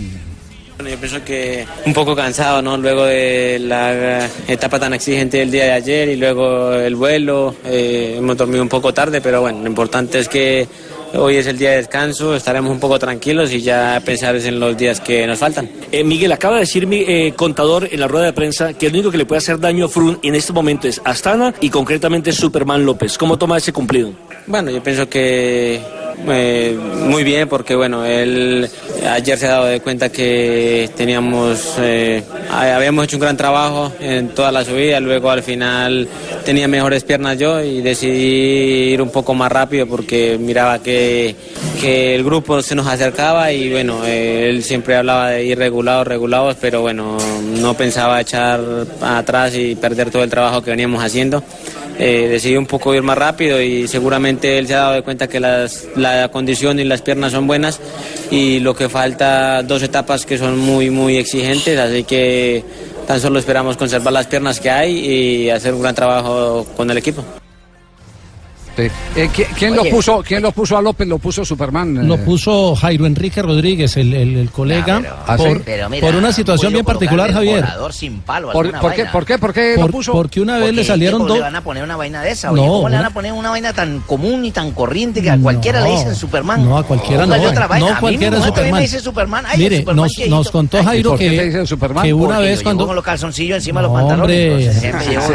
Bueno, 0.76 0.90
yo 0.90 0.98
pienso 0.98 1.24
que 1.24 1.66
un 1.86 1.94
poco 1.94 2.14
cansado, 2.14 2.60
¿no? 2.60 2.76
Luego 2.76 3.04
de 3.04 3.58
la 3.60 4.28
etapa 4.46 4.78
tan 4.78 4.92
exigente 4.92 5.38
del 5.38 5.50
día 5.50 5.64
de 5.64 5.72
ayer 5.72 6.08
y 6.10 6.16
luego 6.16 6.74
el 6.74 6.96
vuelo, 6.96 7.54
eh, 7.64 8.16
hemos 8.18 8.36
dormido 8.36 8.62
un 8.62 8.68
poco 8.68 8.92
tarde, 8.92 9.22
pero 9.22 9.40
bueno, 9.40 9.60
lo 9.60 9.68
importante 9.68 10.18
es 10.18 10.28
que 10.28 10.68
hoy 11.14 11.36
es 11.36 11.46
el 11.46 11.58
día 11.58 11.70
de 11.70 11.76
descanso, 11.76 12.34
estaremos 12.34 12.70
un 12.70 12.80
poco 12.80 12.98
tranquilos 12.98 13.52
y 13.52 13.60
ya 13.60 14.00
pensar 14.04 14.36
en 14.36 14.60
los 14.60 14.76
días 14.76 15.00
que 15.00 15.26
nos 15.26 15.38
faltan. 15.38 15.68
Eh, 15.90 16.04
Miguel, 16.04 16.32
acaba 16.32 16.54
de 16.54 16.60
decir 16.60 16.86
mi 16.86 17.04
eh, 17.06 17.32
contador 17.36 17.88
en 17.90 18.00
la 18.00 18.08
rueda 18.08 18.26
de 18.26 18.32
prensa 18.32 18.72
que 18.74 18.86
el 18.86 18.94
único 18.94 19.10
que 19.10 19.18
le 19.18 19.26
puede 19.26 19.38
hacer 19.38 19.58
daño 19.58 19.86
a 19.86 19.88
Frun 19.88 20.18
en 20.22 20.34
este 20.34 20.52
momento 20.52 20.88
es 20.88 21.00
Astana 21.04 21.54
y 21.60 21.70
concretamente 21.70 22.32
Superman 22.32 22.84
López. 22.84 23.18
¿Cómo 23.18 23.38
toma 23.38 23.58
ese 23.58 23.72
cumplido? 23.72 24.12
Bueno, 24.46 24.70
yo 24.70 24.82
pienso 24.82 25.08
que 25.08 25.80
eh, 26.28 26.78
muy 27.06 27.24
bien 27.24 27.48
porque 27.48 27.74
bueno, 27.74 28.04
él 28.04 28.68
ayer 29.08 29.38
se 29.38 29.46
ha 29.46 29.50
dado 29.50 29.66
de 29.66 29.80
cuenta 29.80 30.10
que 30.10 30.90
teníamos, 30.96 31.74
eh, 31.78 32.22
habíamos 32.50 33.04
hecho 33.04 33.16
un 33.16 33.22
gran 33.22 33.36
trabajo 33.36 33.92
en 34.00 34.28
toda 34.28 34.52
la 34.52 34.64
subida, 34.64 35.00
luego 35.00 35.30
al 35.30 35.42
final 35.42 36.08
tenía 36.44 36.68
mejores 36.68 37.04
piernas 37.04 37.38
yo 37.38 37.62
y 37.62 37.80
decidí 37.80 38.92
ir 38.92 39.02
un 39.02 39.10
poco 39.10 39.34
más 39.34 39.50
rápido 39.50 39.86
porque 39.86 40.38
miraba 40.38 40.82
que, 40.82 41.34
que 41.80 42.14
el 42.14 42.24
grupo 42.24 42.62
se 42.62 42.74
nos 42.74 42.86
acercaba 42.86 43.52
y 43.52 43.70
bueno, 43.70 44.04
él 44.04 44.62
siempre 44.62 44.96
hablaba 44.96 45.30
de 45.30 45.44
ir 45.44 45.58
regulados, 45.58 46.06
regulados, 46.06 46.56
pero 46.60 46.82
bueno, 46.82 47.16
no 47.60 47.74
pensaba 47.74 48.20
echar 48.20 48.60
atrás 49.00 49.54
y 49.54 49.74
perder 49.74 50.10
todo 50.10 50.22
el 50.22 50.30
trabajo 50.30 50.62
que 50.62 50.70
veníamos 50.70 51.02
haciendo 51.02 51.42
eh, 52.02 52.28
decidí 52.28 52.56
un 52.56 52.64
poco 52.64 52.94
ir 52.94 53.02
más 53.02 53.18
rápido 53.18 53.60
y 53.60 53.86
seguramente 53.86 54.56
él 54.58 54.66
se 54.66 54.74
ha 54.74 54.78
dado 54.78 54.94
de 54.94 55.02
cuenta 55.02 55.28
que 55.28 55.38
las, 55.38 55.86
la 55.96 56.28
condición 56.28 56.80
y 56.80 56.84
las 56.84 57.02
piernas 57.02 57.32
son 57.32 57.46
buenas 57.46 57.78
y 58.30 58.58
lo 58.60 58.74
que 58.74 58.88
falta 58.88 59.62
dos 59.62 59.82
etapas 59.82 60.24
que 60.24 60.38
son 60.38 60.58
muy 60.58 60.88
muy 60.88 61.18
exigentes, 61.18 61.78
así 61.78 62.04
que 62.04 62.64
tan 63.06 63.20
solo 63.20 63.38
esperamos 63.38 63.76
conservar 63.76 64.14
las 64.14 64.26
piernas 64.28 64.60
que 64.60 64.70
hay 64.70 64.96
y 64.96 65.50
hacer 65.50 65.74
un 65.74 65.82
gran 65.82 65.94
trabajo 65.94 66.66
con 66.74 66.90
el 66.90 66.96
equipo. 66.96 67.22
Eh, 68.86 69.28
¿qui- 69.34 69.46
¿quién, 69.58 69.72
Oye. 69.78 69.84
lo 69.90 69.96
puso, 69.96 70.22
¿Quién 70.26 70.42
lo 70.42 70.52
puso 70.52 70.76
a 70.76 70.82
López? 70.82 71.06
Lo 71.08 71.18
puso 71.18 71.44
Superman. 71.44 71.98
eh. 71.98 72.02
Lo 72.04 72.16
puso 72.18 72.74
Jairo 72.76 73.06
Enrique 73.06 73.42
Rodríguez, 73.42 73.96
el, 73.96 74.14
el- 74.14 74.36
el 74.36 74.50
colega, 74.50 75.02
Ah, 75.26 75.36
por, 75.36 75.56
sí. 75.58 75.62
Pero 75.64 75.88
mira, 75.90 76.06
por 76.06 76.16
una 76.16 76.32
situación 76.32 76.72
bien 76.72 76.84
particular, 76.84 77.32
Javier. 77.32 77.64
sin 77.92 78.20
palo, 78.20 78.52
¿Por, 78.52 78.70
por 78.80 78.94
qué. 78.94 79.04
¿Por 79.06 79.24
qué? 79.24 79.38
¿Por 79.38 79.52
qué 79.52 79.74
lo 79.76 79.82
Por- 79.82 79.90
puso? 79.90 80.12
porque 80.12 80.40
una 80.40 80.54
vez 80.54 80.62
Porque 80.66 80.76
le 80.76 80.84
salieron 80.84 81.18
¿cómo 81.20 81.28
dos. 81.28 81.38
le 81.38 81.42
van 81.42 81.56
a 81.56 81.62
poner 81.62 81.82
una 81.84 81.96
vaina 81.96 82.22
de 82.22 82.30
esa? 82.30 82.50
Oye, 82.52 82.62
No, 82.64 82.68
¿cómo 82.72 82.88
le 82.88 82.96
van 82.96 83.04
a 83.06 83.10
poner 83.10 83.32
una 83.32 83.50
vaina 83.50 83.72
tan 83.72 84.00
común 84.00 84.44
y 84.44 84.50
tan 84.50 84.72
corriente 84.72 85.20
que 85.22 85.30
a 85.30 85.38
cualquiera 85.38 85.80
le 85.80 85.90
dicen 85.90 86.14
Superman? 86.14 86.64
No, 86.64 86.78
a 86.78 86.82
cualquiera 86.84 87.26
no. 87.26 87.34
Otra 87.34 87.66
vaina. 87.66 87.86
No 87.86 87.92
A 87.92 87.94
mí 87.96 88.00
cualquiera 88.00 88.36
también 88.36 88.48
Superman. 88.54 88.74
me 88.74 88.80
dice 88.82 89.00
Superman. 89.00 89.44
Ay, 89.48 89.58
Mire, 89.58 89.78
Superman, 89.80 90.10
nos, 90.28 90.50
contó 90.50 90.84
Jairo 90.84 91.10
¿por 91.10 91.18
qué 91.18 91.30
que, 91.30 91.36
te 91.36 91.44
dicen 91.46 91.66
Superman? 91.66 92.04
que 92.04 92.12
una 92.14 92.38
vez 92.38 92.62
cuando... 92.62 92.86
con 92.86 92.94
los 92.94 93.04
calzoncillos 93.04 93.56
encima 93.56 93.80
de 93.80 93.88
No, 93.88 93.92
los 93.94 94.02
pantalones. 94.02 94.82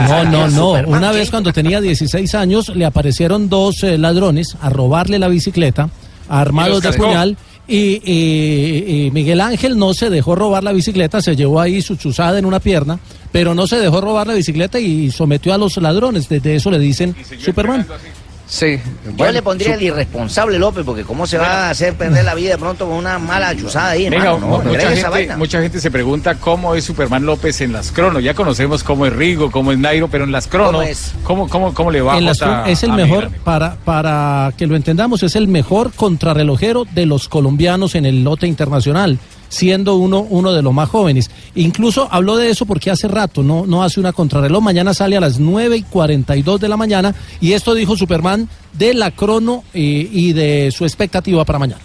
no, 0.09 0.23
no, 0.25 0.47
no. 0.49 0.71
Una 0.87 1.11
vez 1.11 1.29
cuando 1.29 1.51
tenía 1.51 1.81
16 1.81 2.35
años 2.35 2.69
le 2.69 2.85
aparecieron 2.85 3.34
dos 3.49 3.83
eh, 3.83 3.97
ladrones 3.97 4.55
a 4.61 4.69
robarle 4.69 5.19
la 5.19 5.27
bicicleta, 5.27 5.89
armados 6.29 6.81
de 6.81 6.89
puñal. 7.07 7.37
Y, 7.67 7.99
y- 8.05 9.05
y 9.07 9.11
Miguel 9.11 9.41
Ángel 9.41 9.75
no 9.77 9.93
se 9.95 10.09
dejó 10.11 10.35
robar 10.35 10.63
la 10.63 10.71
bicicleta, 10.71 11.19
se 11.21 11.35
llevó 11.35 11.59
ahí 11.59 11.81
su 11.81 11.95
chuzada 11.95 12.37
en 12.37 12.45
una 12.45 12.59
pierna, 12.59 12.99
pero 13.31 13.55
no 13.55 13.65
se 13.65 13.77
dejó 13.79 14.01
robar 14.01 14.27
la 14.27 14.33
bicicleta 14.35 14.79
y 14.79 15.09
sometió 15.09 15.51
a 15.51 15.57
los 15.57 15.75
ladrones. 15.77 16.29
Desde 16.29 16.55
eso 16.55 16.69
le 16.69 16.77
dicen 16.77 17.15
Superman. 17.43 17.85
Sí. 18.47 18.79
Yo 19.17 19.31
le 19.31 19.41
pondría 19.41 19.73
el 19.73 19.81
irresponsable 19.81 20.59
López, 20.59 20.83
porque 20.85 21.03
cómo 21.03 21.25
se 21.25 21.37
va 21.39 21.65
a 21.65 21.69
hacer 21.71 21.95
perder 21.95 22.23
la 22.25 22.35
vida 22.35 22.51
de 22.51 22.57
pronto 22.59 22.85
con 22.87 22.95
una 22.95 23.17
mala 23.17 23.55
chuzada 23.55 23.89
ahí, 23.91 24.07
Venga, 24.07 24.33
hermano, 24.35 24.47
¿no? 24.47 24.63
mucha, 24.63 24.77
esa 24.81 24.89
gente, 24.91 25.09
vaina. 25.09 25.37
mucha 25.37 25.61
gente 25.61 25.79
se 25.81 25.89
pregunta 25.89 26.35
cómo 26.35 26.75
es 26.75 26.83
Superman 26.83 27.25
López 27.25 27.59
en 27.61 27.73
las 27.73 27.91
cronos. 27.91 28.23
Ya 28.23 28.35
conocemos 28.35 28.83
cómo 28.83 29.05
es 29.07 29.13
Rigo, 29.13 29.49
cómo 29.49 29.71
es 29.71 29.79
Nairo, 29.79 30.07
pero 30.09 30.25
en 30.25 30.31
las 30.31 30.45
cronos, 30.47 31.13
¿Cómo? 31.23 31.47
¿cómo, 31.47 31.49
cómo, 31.49 31.73
cómo 31.73 31.91
le 31.91 32.01
va 32.01 32.17
En 32.17 32.25
las- 32.25 32.39
es 32.67 32.83
el 32.83 32.91
a 32.91 32.95
mejor, 32.95 33.31
para, 33.43 33.75
para 33.83 34.53
que 34.55 34.67
lo 34.67 34.75
entendamos, 34.75 35.23
es 35.23 35.35
el 35.35 35.47
mejor 35.47 35.91
contrarrelojero 35.93 36.85
de 36.93 37.05
los 37.07 37.27
colombianos 37.27 37.95
en 37.95 38.05
el 38.05 38.23
lote 38.23 38.45
internacional, 38.47 39.17
siendo 39.55 39.95
uno, 39.95 40.19
uno 40.29 40.51
de 40.51 40.61
los 40.61 40.73
más 40.73 40.89
jóvenes. 40.89 41.31
Incluso 41.55 42.09
habló 42.11 42.35
de 42.35 42.49
eso 42.49 42.65
porque 42.65 42.91
hace 42.91 43.07
rato 43.07 43.41
no, 43.41 43.65
no 43.65 43.83
hace 43.83 43.99
una 43.99 44.11
contrarreloj, 44.11 44.61
mañana 44.61 44.93
sale 44.93 45.15
a 45.15 45.21
las 45.21 45.39
9 45.39 45.77
y 45.77 45.83
42 45.83 46.59
de 46.59 46.67
la 46.67 46.77
mañana 46.77 47.15
y 47.39 47.53
esto 47.53 47.73
dijo 47.73 47.95
Superman 47.95 48.49
de 48.73 48.93
la 48.93 49.11
crono 49.11 49.63
eh, 49.73 50.09
y 50.11 50.33
de 50.33 50.71
su 50.75 50.83
expectativa 50.83 51.45
para 51.45 51.59
mañana. 51.59 51.81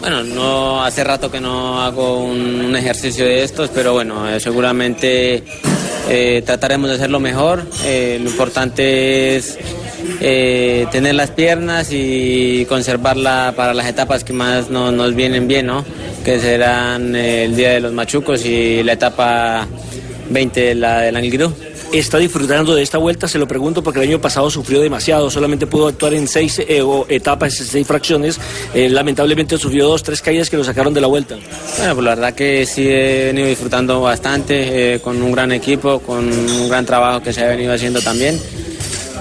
Bueno, 0.00 0.24
no 0.24 0.82
hace 0.82 1.04
rato 1.04 1.30
que 1.30 1.40
no 1.40 1.80
hago 1.80 2.24
un, 2.24 2.74
ejercicio 2.74 3.24
de 3.24 3.44
estos, 3.44 3.70
pero 3.70 3.92
bueno, 3.92 4.28
eh, 4.28 4.40
seguramente 4.40 5.44
eh, 6.08 6.42
trataremos 6.44 6.88
de 6.90 6.96
hacerlo 6.96 7.20
mejor. 7.20 7.64
Lo 7.84 8.28
importante 8.28 9.36
es 9.36 9.56
eh, 10.20 10.86
tener 10.90 11.14
las 11.14 11.30
piernas 11.30 11.88
y 11.92 12.64
conservarla 12.68 13.52
para 13.56 13.74
las 13.74 13.86
etapas 13.86 14.24
que 14.24 14.32
más 14.32 14.70
no- 14.70 14.92
nos 14.92 15.14
vienen 15.14 15.48
bien, 15.48 15.66
¿no? 15.66 15.84
Que 16.24 16.38
serán 16.40 17.14
eh, 17.16 17.44
el 17.44 17.56
día 17.56 17.70
de 17.72 17.80
los 17.80 17.92
machucos 17.92 18.44
y 18.44 18.82
la 18.82 18.92
etapa 18.92 19.66
20 20.30 20.60
de 20.60 20.74
la 20.74 21.00
del 21.00 21.16
Angliru. 21.16 21.52
¿Está 21.92 22.16
disfrutando 22.16 22.74
de 22.74 22.82
esta 22.82 22.96
vuelta? 22.96 23.28
Se 23.28 23.38
lo 23.38 23.46
pregunto 23.46 23.82
porque 23.82 24.00
el 24.00 24.08
año 24.08 24.18
pasado 24.18 24.48
sufrió 24.48 24.80
demasiado, 24.80 25.30
solamente 25.30 25.66
pudo 25.66 25.88
actuar 25.88 26.14
en 26.14 26.26
seis 26.26 26.58
eh, 26.58 26.82
etapas, 27.10 27.52
seis 27.52 27.86
fracciones. 27.86 28.40
Eh, 28.72 28.88
lamentablemente 28.88 29.58
sufrió 29.58 29.88
dos, 29.88 30.02
tres 30.02 30.22
caídas 30.22 30.48
que 30.48 30.56
lo 30.56 30.64
sacaron 30.64 30.94
de 30.94 31.02
la 31.02 31.06
vuelta. 31.08 31.36
Bueno, 31.76 31.94
pues 31.94 32.04
la 32.04 32.14
verdad 32.14 32.32
que 32.34 32.64
sí 32.64 32.88
he 32.88 33.24
venido 33.26 33.46
disfrutando 33.46 34.00
bastante, 34.00 34.94
eh, 34.94 35.00
con 35.00 35.20
un 35.20 35.32
gran 35.32 35.52
equipo, 35.52 35.98
con 35.98 36.26
un 36.32 36.68
gran 36.70 36.86
trabajo 36.86 37.20
que 37.22 37.30
se 37.30 37.42
ha 37.44 37.48
venido 37.48 37.74
haciendo 37.74 38.00
también. 38.00 38.40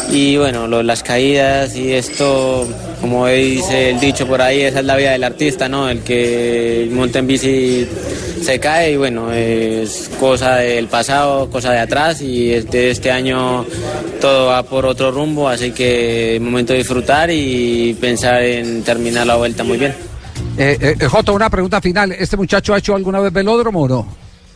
Y 0.09 0.37
bueno, 0.37 0.67
lo- 0.67 0.83
las 0.83 1.03
caídas 1.03 1.75
y 1.75 1.93
esto, 1.93 2.67
como 2.99 3.27
dice 3.27 3.91
el 3.91 3.99
dicho 3.99 4.27
por 4.27 4.41
ahí, 4.41 4.61
esa 4.61 4.79
es 4.79 4.85
la 4.85 4.95
vida 4.97 5.11
del 5.11 5.23
artista, 5.23 5.69
¿no? 5.69 5.87
El 5.89 5.99
que 6.01 6.89
monta 6.91 7.19
en 7.19 7.27
bici 7.27 7.87
se 8.43 8.59
cae 8.59 8.91
y 8.93 8.97
bueno, 8.97 9.31
es 9.31 10.09
cosa 10.19 10.55
del 10.57 10.87
pasado, 10.87 11.49
cosa 11.49 11.71
de 11.71 11.79
atrás 11.79 12.21
y 12.21 12.51
este, 12.53 12.89
este 12.91 13.09
año 13.11 13.65
todo 14.19 14.47
va 14.47 14.63
por 14.63 14.85
otro 14.85 15.11
rumbo, 15.11 15.47
así 15.47 15.71
que 15.71 16.35
es 16.35 16.41
momento 16.41 16.73
de 16.73 16.79
disfrutar 16.79 17.29
y 17.31 17.93
pensar 17.99 18.43
en 18.43 18.83
terminar 18.83 19.25
la 19.27 19.35
vuelta 19.37 19.63
muy 19.63 19.77
bien. 19.77 19.93
Eh, 20.57 20.77
eh, 20.99 21.05
Joto, 21.07 21.33
una 21.33 21.49
pregunta 21.49 21.79
final. 21.79 22.11
¿Este 22.11 22.35
muchacho 22.35 22.73
ha 22.73 22.79
hecho 22.79 22.95
alguna 22.95 23.19
vez 23.21 23.31
velódromo 23.31 23.83
o 23.83 23.87
no? 23.87 24.07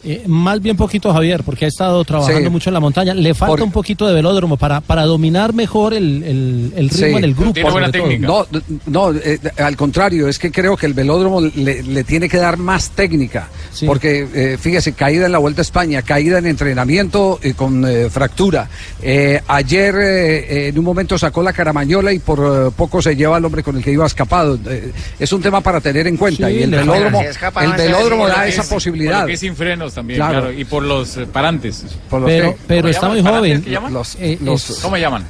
Eh, 0.08 0.24
más 0.28 0.62
bien 0.62 0.78
poquito 0.78 1.12
Javier, 1.12 1.44
porque 1.44 1.66
ha 1.66 1.68
estado 1.68 2.04
trabajando 2.04 2.42
Sí. 2.44 2.50
mucho 2.50 2.70
en 2.70 2.76
la 2.76 2.80
montaña. 2.80 3.14
Le 3.16 3.34
falta 3.34 3.54
Por- 3.54 3.64
un 3.64 3.72
poquito 3.72 4.06
de 4.08 4.14
velódromo 4.14 4.56
para, 4.56 4.80
para 4.82 5.04
dominar 5.04 5.54
mejor 5.54 5.94
el, 5.96 6.22
el- 6.24 6.74
el 6.76 6.90
ritmo 6.90 7.08
Sí. 7.08 7.14
en 7.16 7.24
el 7.24 7.34
grupo. 7.34 7.72
sobre 7.72 7.92
todo. 7.92 8.08
No, 8.20 8.46
no 8.86 9.12
eh, 9.18 9.40
al 9.58 9.76
contrario, 9.76 10.28
es 10.28 10.38
que 10.38 10.52
creo 10.52 10.78
que 10.78 10.86
el 10.86 10.94
velódromo 10.94 11.42
le, 11.42 11.82
le 11.82 12.04
tiene 12.04 12.30
que 12.30 12.38
dar 12.38 12.58
más 12.58 12.92
técnica. 12.92 13.50
Porque, 13.86 14.28
eh, 14.34 14.58
fíjese, 14.60 14.94
caída 14.94 15.26
en 15.26 15.32
la 15.32 15.38
Vuelta 15.40 15.62
a 15.62 15.64
España, 15.64 16.02
caída 16.02 16.38
en 16.38 16.46
entrenamiento 16.46 17.40
eh, 17.42 17.54
con 17.56 17.84
eh, 17.86 18.10
fractura. 18.10 18.70
Eh, 19.02 19.42
ayer 19.48 19.96
eh, 20.00 20.68
en 20.70 20.78
un 20.80 20.86
momento 20.86 21.18
sacó 21.18 21.42
la 21.42 21.52
caramañola 21.52 22.14
y 22.14 22.20
por 22.20 22.40
eh, 22.40 22.72
poco 22.76 23.02
se 23.02 23.16
lleva 23.16 23.38
al 23.38 23.46
hombre 23.46 23.64
con 23.64 23.76
el 23.78 23.84
que 23.84 23.92
iba 23.92 24.06
escapado. 24.06 24.58
Eh, 24.70 24.92
es 25.20 25.34
un 25.34 25.42
tema 25.42 25.62
para 25.62 25.82
tener 25.82 26.06
en 26.08 26.16
cuenta. 26.18 26.48
Sí, 26.48 26.54
y 26.56 26.64
el 26.64 26.72
velódromo, 26.72 27.20
Si 27.22 27.26
escapa, 27.28 27.64
el 27.66 27.74
velódromo 27.74 28.26
ve, 28.26 28.32
da 28.32 28.48
esa 28.48 28.64
posibilidad. 28.64 29.26
Que 29.26 29.36
sin 29.38 29.56
frenos 29.56 29.95
también, 29.96 30.20
Claro. 30.20 30.42
claro. 30.42 30.52
Y 30.54 30.66
por 30.66 30.84
los 30.84 31.18
eh, 31.18 31.26
parantes. 31.26 31.84
Pero- 32.10 32.56
pero 32.68 32.88
está 32.90 33.08
muy 33.10 33.22
joven. 33.24 33.64
¿Qué 33.64 33.72
llaman? 33.72 33.94
Los- 33.94 34.16
Eh, 34.20 34.38
los- 34.42 34.80
¿Cómo 34.82 34.98
llaman? 34.98 35.26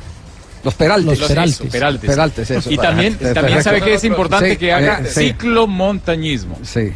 Los 0.63 0.73
peraltes. 0.73 1.19
Los 1.19 1.27
peraltes. 1.29 1.69
peraltes. 1.71 2.09
Peraltes, 2.09 2.51
eso. 2.51 2.71
Y 2.71 2.77
también, 2.77 3.15
también 3.33 3.63
sabe 3.63 3.81
que 3.81 3.93
es 3.93 4.03
importante 4.03 4.49
Sí, 4.51 4.57
que 4.57 4.73
haga 4.73 4.99
eh, 5.01 5.05
sí. 5.05 5.27
ciclomontañismo. 5.27 6.57
Sí. 6.63 6.91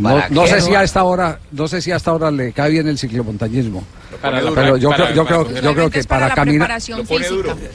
No, 0.00 0.42
no 0.42 0.46
sé 0.46 0.60
si 0.60 0.74
a 0.74 0.82
esta 0.82 1.04
hora, 1.04 1.38
no 1.52 1.68
sé 1.68 1.80
si 1.82 1.92
a 1.92 1.96
esta 1.96 2.12
hora 2.12 2.30
le 2.30 2.52
cae 2.52 2.70
bien 2.70 2.88
el 2.88 2.98
ciclomontañismo. 2.98 3.84
Para- 4.20 4.40
pero 4.54 4.76
yo 4.76 4.90
para- 4.90 5.04
creo, 5.04 5.16
yo 5.16 5.24
creo, 5.26 5.60
yo 5.62 5.72
creo 5.74 5.90
que 5.90 6.04
para, 6.04 6.34
caminar. 6.34 6.68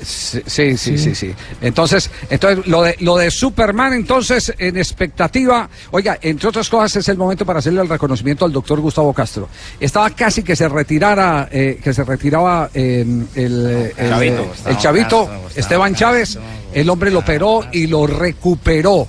Sí, 0.03 0.41
sí, 0.45 0.77
sí, 0.77 0.97
sí, 0.97 1.15
sí. 1.15 1.33
Entonces, 1.61 2.09
entonces 2.29 2.67
lo 2.67 2.81
de 2.83 2.95
lo 2.99 3.15
de 3.17 3.31
Superman, 3.31 3.93
entonces, 3.93 4.53
en 4.57 4.77
expectativa, 4.77 5.69
oiga, 5.91 6.17
entre 6.21 6.49
otras 6.49 6.69
cosas, 6.69 6.97
es 6.97 7.09
el 7.09 7.17
momento 7.17 7.45
para 7.45 7.59
hacerle 7.59 7.81
el 7.81 7.89
reconocimiento 7.89 8.45
al 8.45 8.51
doctor 8.51 8.79
Gustavo 8.81 9.13
Castro. 9.13 9.47
Estaba 9.79 10.09
casi 10.09 10.43
que 10.43 10.55
se 10.55 10.67
retirara, 10.67 11.47
eh, 11.51 11.79
que 11.81 11.93
se 11.93 12.03
retiraba 12.03 12.69
eh, 12.73 13.05
el, 13.35 13.93
el, 13.97 14.09
Chavito, 14.09 14.51
el 14.65 14.77
chavito 14.77 15.29
Esteban 15.55 15.95
Chávez. 15.95 16.37
El 16.73 16.89
hombre 16.89 17.09
lo 17.11 17.19
operó 17.19 17.61
y 17.71 17.87
lo 17.87 18.05
recuperó. 18.05 19.07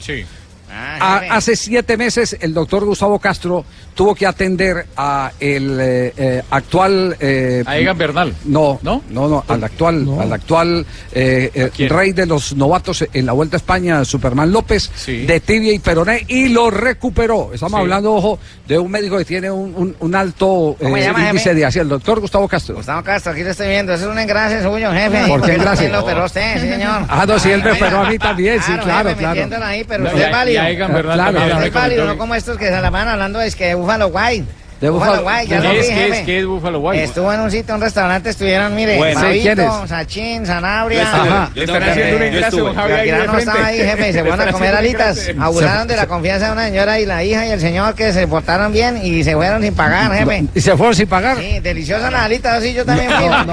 A- 1.01 1.23
hace 1.37 1.57
siete 1.57 1.97
meses 1.97 2.37
el 2.41 2.53
doctor 2.55 2.85
Gustavo 2.85 3.19
Castro 3.19 3.65
tuvo 3.95 4.15
que 4.15 4.27
atender 4.27 4.87
a 4.97 5.33
el 5.41 5.79
eh, 5.81 6.13
eh, 6.17 6.43
actual 6.51 7.17
eh, 7.19 7.63
A 7.67 7.79
Egan 7.79 7.97
Bernal. 7.97 8.35
no, 8.45 8.79
no, 8.83 9.03
no, 9.11 9.29
no, 9.29 9.45
al 9.49 9.65
actual, 9.65 10.07
al 10.21 10.33
actual 10.33 10.85
eh, 11.13 11.51
eh, 11.79 11.89
rey 11.89 12.13
de 12.13 12.27
los 12.27 12.55
novatos 12.55 13.05
en 13.13 13.25
la 13.27 13.33
Vuelta 13.33 13.57
a 13.57 13.59
España, 13.59 14.05
Superman 14.05 14.53
López, 14.53 14.91
de 15.07 15.41
tibia 15.41 15.73
y 15.73 15.79
peroné, 15.79 16.25
y 16.29 16.49
lo 16.49 16.71
recuperó. 16.71 17.51
Estamos 17.55 17.79
Sí. 17.79 17.83
hablando, 17.83 18.15
ojo, 18.15 18.39
de 18.67 18.79
un 18.79 18.91
médico 18.91 19.17
que 19.19 19.25
tiene 19.25 19.51
un, 19.51 19.75
un- 19.75 19.97
un 19.99 20.15
alto 20.15 20.77
¿Cómo 20.81 20.97
eh, 20.97 21.03
llama, 21.03 21.21
índice 21.29 21.45
jefe? 21.45 21.55
de 21.55 21.65
así, 21.65 21.79
el 21.79 21.89
doctor 21.89 22.21
Gustavo 22.21 22.47
Castro. 22.49 22.75
Gustavo 22.77 23.03
Castro, 23.03 23.33
aquí 23.33 23.43
lo 23.43 23.51
estoy 23.51 23.69
viendo. 23.69 23.95
Es 23.95 24.03
un 24.03 24.19
engrase 24.19 24.63
suyo, 24.63 24.93
jefe. 24.93 25.19
¿Por 25.19 25.27
qué 25.27 25.29
Porque 25.29 25.53
engrase? 25.55 25.89
lo 25.89 26.01
operó 26.01 26.25
usted, 26.27 26.55
sí, 26.61 26.69
señor. 26.69 27.03
Ah, 27.09 27.25
no, 27.27 27.39
sí, 27.39 27.51
él 27.51 27.63
me 27.63 27.71
Ay, 27.71 27.77
operó 27.77 28.01
a 28.01 28.11
mí 28.11 28.19
también, 28.19 28.61
sí, 28.63 28.73
claro, 28.83 29.09
jefe, 29.11 29.21
claro. 29.21 29.65
ahí, 29.65 29.85
pero 29.85 30.05
No, 30.05 30.11
usted 30.11 30.21
y 30.49 30.57
es 30.57 30.63
Bernal 30.75 31.31
Claro, 31.33 31.63
es 31.65 31.73
válido, 31.73 32.05
no 32.07 32.19
como 32.19 32.35
estos 32.35 32.57
que 32.59 32.67
se 32.67 32.81
la 32.81 32.91
van 32.91 33.09
hablando 33.09 33.41
es 33.41 33.55
que 33.55 33.75
Búfalo 33.75 34.09
White. 34.09 34.47
De 34.81 34.91
Buffalo- 34.91 35.25
White, 35.27 35.47
ya 35.47 35.63
¿Qué 35.63 35.69
lo 35.69 35.73
es, 35.73 35.87
qué 35.89 36.09
es, 36.09 36.19
qué 36.27 36.39
es 36.41 36.45
Buffalo 36.47 36.81
White? 36.81 37.03
Estuvo 37.05 37.33
en 37.33 37.41
un 37.41 37.51
sitio, 37.51 37.75
un 37.75 37.81
restaurante, 37.81 38.29
estuvieron, 38.29 38.75
mire, 38.75 38.99
Bueno. 38.99 39.19
Sí, 39.23 39.41
¿quién 39.41 39.57
Fabito? 39.57 39.87
Sachín, 39.87 40.45
Sanabria. 40.45 40.99
Yo 41.03 41.05
estuve. 41.09 41.29
Ajá. 41.31 41.51
Le 41.55 41.65
están 41.65 41.83
haciendo 41.83 42.13
un 42.17 42.19
Yo 42.21 42.27
engrase, 42.27 42.45
estuve. 42.49 42.61
don 42.63 42.75
Javi, 42.75 42.93
ahí 42.93 43.11
de 43.11 43.27
no 43.27 43.39
estaba 43.39 43.65
ahí, 43.67 43.79
jefe, 43.79 44.09
y 44.11 44.13
se 44.13 44.21
fueron 44.21 44.41
a 44.49 44.53
comer 44.53 44.75
alitas. 44.75 45.31
Abusaron 45.41 45.89
de 45.89 45.97
la 45.97 46.07
confianza 46.07 46.47
de 46.49 46.53
una 46.53 46.65
señora 46.67 47.01
y 47.01 47.07
la 47.07 47.25
hija 47.25 47.47
y 47.47 47.51
el 47.53 47.61
señor 47.61 47.95
que 47.95 48.13
se 48.13 48.29
portaron 48.29 48.71
bien 48.71 49.01
y 49.03 49.25
se 49.25 49.35
fueron 49.35 49.63
sin 49.63 49.75
pagar, 49.75 50.13
jefe. 50.13 50.45
¿Y 50.55 50.61
se 50.61 50.77
fueron 50.77 50.95
sin 50.95 51.07
pagar? 51.09 51.39
Sí, 51.39 51.59
deliciosas 51.61 52.13
las 52.13 52.21
alitas, 52.25 52.59
así 52.59 52.75
yo 52.75 52.85
también 52.85 53.11
fui. 53.13 53.27
No, 53.29 53.45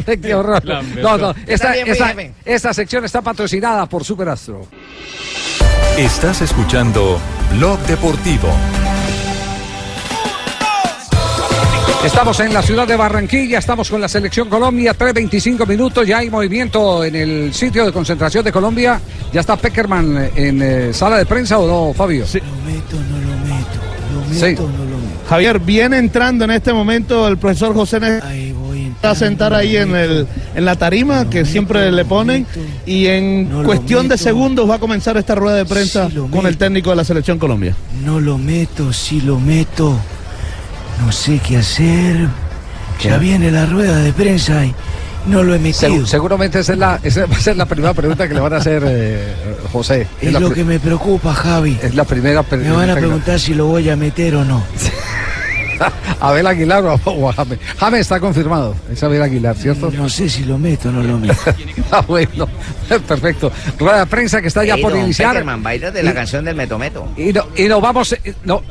no, 0.00 0.20
qué 0.20 0.34
horror, 0.34 0.64
no. 0.64 1.16
No, 1.16 1.34
esta 2.44 2.74
sección 2.74 3.04
está 3.04 3.22
patrocinada 3.22 3.86
por 3.86 4.02
Superastro. 4.04 4.66
Estás 5.98 6.42
escuchando 6.42 7.18
Blog 7.56 7.76
Deportivo. 7.80 8.48
Estamos 12.04 12.38
en 12.38 12.54
la 12.54 12.62
ciudad 12.62 12.86
de 12.86 12.94
Barranquilla, 12.94 13.58
estamos 13.58 13.90
con 13.90 14.00
la 14.00 14.06
selección 14.06 14.48
Colombia, 14.48 14.96
3.25 14.96 15.66
minutos, 15.66 16.06
ya 16.06 16.18
hay 16.18 16.30
movimiento 16.30 17.02
en 17.02 17.16
el 17.16 17.52
sitio 17.52 17.84
de 17.84 17.90
concentración 17.90 18.44
de 18.44 18.52
Colombia. 18.52 19.00
¿Ya 19.32 19.40
está 19.40 19.56
Peckerman 19.56 20.30
en 20.36 20.62
eh, 20.62 20.92
sala 20.92 21.18
de 21.18 21.26
prensa 21.26 21.58
o 21.58 21.66
no, 21.66 21.92
Fabio? 21.92 22.28
Sí. 22.28 22.38
Sí. 24.32 24.56
Javier, 25.28 25.58
viene 25.58 25.98
entrando 25.98 26.44
en 26.44 26.52
este 26.52 26.72
momento 26.72 27.26
el 27.26 27.38
profesor 27.38 27.74
José 27.74 27.98
Néstor. 27.98 28.30
Va 29.04 29.10
a 29.10 29.14
sentar 29.14 29.54
ahí 29.54 29.76
en, 29.76 29.94
el, 29.94 30.26
en 30.56 30.64
la 30.64 30.74
tarima 30.74 31.30
que 31.30 31.44
siempre 31.44 31.92
le 31.92 32.04
ponen 32.04 32.46
y 32.84 33.06
en 33.06 33.46
cuestión 33.64 34.08
de 34.08 34.18
segundos 34.18 34.68
va 34.68 34.74
a 34.74 34.78
comenzar 34.80 35.16
esta 35.16 35.34
rueda 35.36 35.56
de 35.56 35.64
prensa 35.64 36.08
con 36.30 36.46
el 36.46 36.56
técnico 36.56 36.90
de 36.90 36.96
la 36.96 37.04
selección 37.04 37.38
Colombia. 37.38 37.74
No 38.04 38.18
lo 38.18 38.38
meto, 38.38 38.92
si 38.92 39.20
lo 39.20 39.38
meto. 39.38 39.96
No 41.04 41.12
sé 41.12 41.38
qué 41.46 41.58
hacer. 41.58 42.26
Ya 43.00 43.18
viene 43.18 43.52
la 43.52 43.66
rueda 43.66 43.98
de 43.98 44.12
prensa 44.12 44.64
y 44.64 44.74
no 45.28 45.44
lo 45.44 45.54
he 45.54 45.58
metido. 45.60 45.90
Segu- 45.94 46.06
seguramente 46.06 46.58
esa 46.58 46.72
es, 46.72 46.78
la, 46.80 46.98
esa 47.00 47.26
va 47.26 47.36
a 47.36 47.40
ser 47.40 47.56
la 47.56 47.66
primera 47.66 47.94
pregunta 47.94 48.26
que 48.26 48.34
le 48.34 48.40
van 48.40 48.52
a 48.54 48.56
hacer 48.56 48.82
eh, 48.84 49.32
José. 49.72 50.08
Es 50.20 50.32
la 50.32 50.40
lo 50.40 50.50
que 50.50 50.64
me 50.64 50.80
preocupa, 50.80 51.32
Javi. 51.34 51.78
Es 51.80 51.94
la 51.94 52.02
primera 52.02 52.44
Me 52.50 52.70
van 52.72 52.90
a 52.90 52.96
preguntar 52.96 53.38
si 53.38 53.54
lo 53.54 53.66
voy 53.66 53.88
a 53.90 53.94
meter 53.94 54.34
o 54.34 54.44
no. 54.44 54.64
Abel 56.20 56.46
Aguilar 56.46 56.84
o, 56.84 57.00
o 57.04 57.28
a 57.28 57.32
James. 57.32 57.58
James 57.78 58.00
está 58.00 58.20
confirmado. 58.20 58.74
Es 58.92 59.02
Abel 59.02 59.22
Aguilar, 59.22 59.56
¿cierto? 59.56 59.90
No 59.90 60.08
sé 60.08 60.28
si 60.28 60.44
lo 60.44 60.58
meto 60.58 60.88
o 60.88 60.92
no 60.92 61.02
lo 61.02 61.18
meto. 61.18 61.34
ah, 61.92 62.02
bueno. 62.06 62.48
Perfecto. 63.06 63.50
Rueda 63.78 64.00
de 64.00 64.06
prensa 64.06 64.40
que 64.40 64.48
está 64.48 64.64
ya 64.64 64.76
por 64.76 64.92
don 64.92 65.02
iniciar. 65.02 65.30
Peckerman, 65.32 65.62
baila 65.62 65.90
de 65.90 66.02
la 66.02 66.10
Y- 66.10 66.14
canción 66.14 66.44
del 66.44 66.56
Metometo. 66.56 67.08
Y, 67.16 67.32
no- 67.32 67.46
y 67.56 67.64
nos 67.68 67.80
vamos. 67.80 68.12
eh, 68.12 68.34
No, 68.44 68.62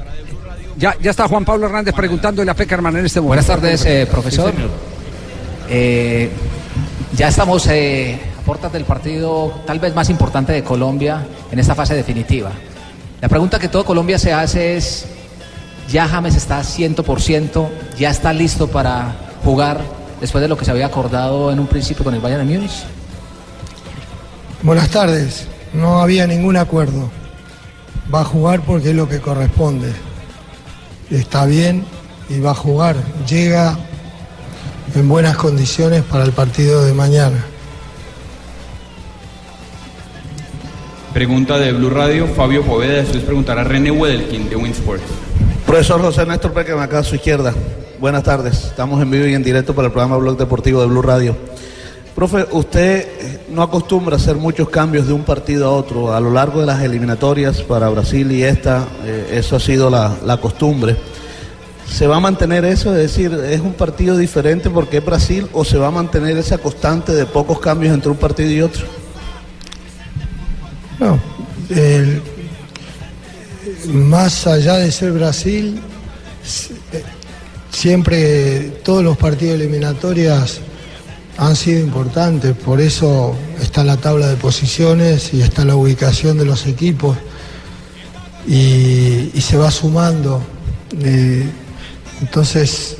ya, 0.77 0.95
ya 1.01 1.11
está 1.11 1.27
Juan 1.27 1.43
Pablo 1.45 1.65
Hernández 1.67 1.93
preguntándole 1.95 2.51
a 2.51 2.53
Peckerman 2.53 2.95
en 2.97 3.05
este 3.05 3.19
momento. 3.19 3.27
Buenas 3.29 3.47
tardes, 3.47 3.85
eh, 3.85 4.07
profesor. 4.09 4.53
Eh, 5.69 6.29
ya 7.15 7.27
estamos 7.27 7.67
eh, 7.67 8.19
a 8.39 8.41
puertas 8.45 8.71
del 8.71 8.83
partido 8.85 9.61
tal 9.65 9.79
vez 9.79 9.93
más 9.95 10.09
importante 10.09 10.53
de 10.53 10.63
Colombia 10.63 11.25
en 11.51 11.59
esta 11.59 11.75
fase 11.75 11.95
definitiva. 11.95 12.51
La 13.21 13.27
pregunta 13.27 13.57
que 13.59 13.67
todo 13.67 13.83
Colombia 13.83 14.19
se 14.19 14.31
hace 14.31 14.77
es, 14.77 15.05
¿ya 15.89 16.07
James 16.07 16.35
está 16.35 16.61
100%? 16.61 17.69
¿Ya 17.97 18.09
está 18.09 18.33
listo 18.33 18.67
para 18.67 19.15
jugar 19.43 19.81
después 20.19 20.41
de 20.41 20.47
lo 20.47 20.57
que 20.57 20.65
se 20.65 20.71
había 20.71 20.87
acordado 20.87 21.51
en 21.51 21.59
un 21.59 21.67
principio 21.67 22.03
con 22.03 22.13
el 22.13 22.21
Bayern 22.21 22.47
de 22.47 22.53
Múnich? 22.53 22.83
Buenas 24.63 24.89
tardes. 24.89 25.47
No 25.73 26.01
había 26.01 26.25
ningún 26.27 26.57
acuerdo. 26.57 27.09
Va 28.13 28.21
a 28.21 28.25
jugar 28.25 28.61
porque 28.61 28.89
es 28.89 28.95
lo 28.95 29.07
que 29.07 29.19
corresponde. 29.19 29.91
Está 31.09 31.45
bien 31.45 31.85
y 32.29 32.39
va 32.39 32.51
a 32.51 32.55
jugar. 32.55 32.95
Llega 33.27 33.77
en 34.95 35.07
buenas 35.07 35.37
condiciones 35.37 36.03
para 36.03 36.23
el 36.23 36.31
partido 36.31 36.83
de 36.85 36.93
mañana. 36.93 37.45
Pregunta 41.13 41.57
de 41.57 41.71
Blue 41.71 41.89
Radio, 41.89 42.27
Fabio 42.27 42.63
Poveda, 42.63 42.97
después 42.97 43.23
preguntará 43.23 43.63
René 43.63 43.91
Wedelkin 43.91 44.49
de 44.49 44.55
Winsport. 44.55 45.01
Profesor 45.67 46.01
José 46.01 46.25
Néstor 46.25 46.53
Peckerman, 46.53 46.85
acá 46.85 46.99
a 46.99 47.03
su 47.03 47.15
izquierda. 47.15 47.53
Buenas 47.99 48.23
tardes. 48.23 48.65
Estamos 48.65 49.01
en 49.01 49.11
vivo 49.11 49.25
y 49.27 49.33
en 49.33 49.43
directo 49.43 49.75
para 49.75 49.87
el 49.87 49.91
programa 49.91 50.17
Blog 50.17 50.37
Deportivo 50.37 50.81
de 50.81 50.87
Blue 50.87 51.01
Radio. 51.01 51.35
Profe, 52.15 52.47
usted 52.51 53.07
eh, 53.19 53.39
no 53.49 53.61
acostumbra 53.61 54.15
a 54.15 54.19
hacer 54.19 54.37
muchos 54.37 54.69
cambios 54.69 55.07
de 55.07 55.13
un 55.13 55.23
partido 55.23 55.67
a 55.67 55.71
otro. 55.71 56.13
A 56.13 56.19
lo 56.21 56.31
largo 56.31 56.61
de 56.61 56.65
las 56.67 56.81
eliminatorias 56.81 57.61
para 57.61 57.89
Brasil 57.89 58.31
y 58.31 58.43
esta, 58.43 58.87
eh, 59.03 59.31
eso 59.33 59.57
ha 59.57 59.59
sido 59.59 59.89
la, 59.89 60.15
la 60.25 60.37
costumbre. 60.37 60.95
¿Se 61.85 62.07
va 62.07 62.15
a 62.17 62.19
mantener 62.19 62.63
eso? 62.65 62.91
Es 62.95 62.97
decir, 63.11 63.33
¿es 63.49 63.59
un 63.61 63.73
partido 63.73 64.17
diferente 64.17 64.69
porque 64.69 64.97
es 64.97 65.05
Brasil 65.05 65.47
o 65.53 65.63
se 65.65 65.77
va 65.77 65.87
a 65.87 65.91
mantener 65.91 66.37
esa 66.37 66.57
constante 66.57 67.13
de 67.13 67.25
pocos 67.25 67.59
cambios 67.59 67.93
entre 67.93 68.09
un 68.09 68.17
partido 68.17 68.49
y 68.51 68.61
otro? 68.61 68.85
No, 70.99 71.19
el- 71.69 72.21
más 73.85 74.47
allá 74.47 74.77
de 74.77 74.91
ser 74.91 75.11
Brasil, 75.11 75.79
siempre 77.71 78.81
todos 78.83 79.03
los 79.03 79.17
partidos 79.17 79.55
eliminatorias 79.55 80.59
han 81.37 81.55
sido 81.55 81.79
importantes, 81.79 82.55
por 82.55 82.81
eso 82.81 83.35
está 83.61 83.83
la 83.83 83.97
tabla 83.97 84.27
de 84.27 84.35
posiciones 84.37 85.33
y 85.33 85.41
está 85.41 85.63
la 85.65 85.75
ubicación 85.75 86.37
de 86.37 86.45
los 86.45 86.65
equipos 86.65 87.17
y, 88.47 89.29
se 89.39 89.57
va 89.57 89.69
sumando. 89.69 90.41
Eh, 90.99 91.47
entonces, 92.21 92.97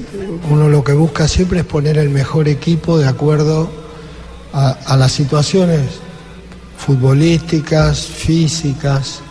uno 0.52 0.70
lo 0.70 0.84
que 0.84 0.94
busca 0.94 1.28
siempre 1.28 1.62
es 1.62 1.66
poner 1.66 1.98
el 1.98 2.10
mejor 2.10 2.48
equipo 2.48 3.00
de 3.00 3.08
acuerdo 3.08 3.72
a 4.54 4.98
las 4.98 5.12
situaciones 5.12 5.82
futbolísticas, 6.78 8.00
físicas, 8.00 9.22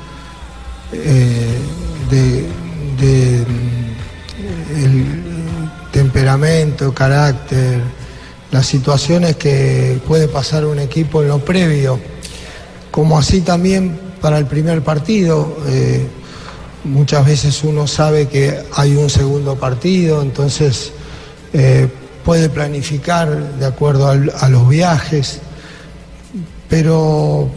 eh, 0.93 1.59
de, 2.11 3.45
mm, 3.47 4.82
el 4.82 5.05
temperamento, 5.93 6.93
carácter, 6.95 7.80
las 8.51 8.66
situaciones 8.66 9.37
que 9.37 10.01
puede 10.07 10.28
pasar 10.28 10.64
un 10.64 10.78
equipo 10.78 11.22
en 11.22 11.28
lo 11.28 11.39
previo, 11.39 11.99
como 12.91 13.18
así 13.18 13.41
también 13.41 13.99
para 14.20 14.39
el 14.39 14.47
primer 14.47 14.82
partido. 14.82 15.57
eh, 15.68 16.07
muchas 16.84 17.26
veces 17.26 17.64
uno 17.64 17.87
sabe 17.87 18.28
que 18.28 18.62
hay 18.72 18.95
un 18.95 19.11
segundo 19.11 19.57
partido, 19.57 20.22
entonces 20.22 20.93
eh, 21.53 21.89
puede 22.24 22.49
planificar 22.49 23.28
de 23.59 23.66
acuerdo 23.66 24.09
a 24.09 24.49
los 24.49 24.68
viajes, 24.68 25.41
pero 26.68 27.49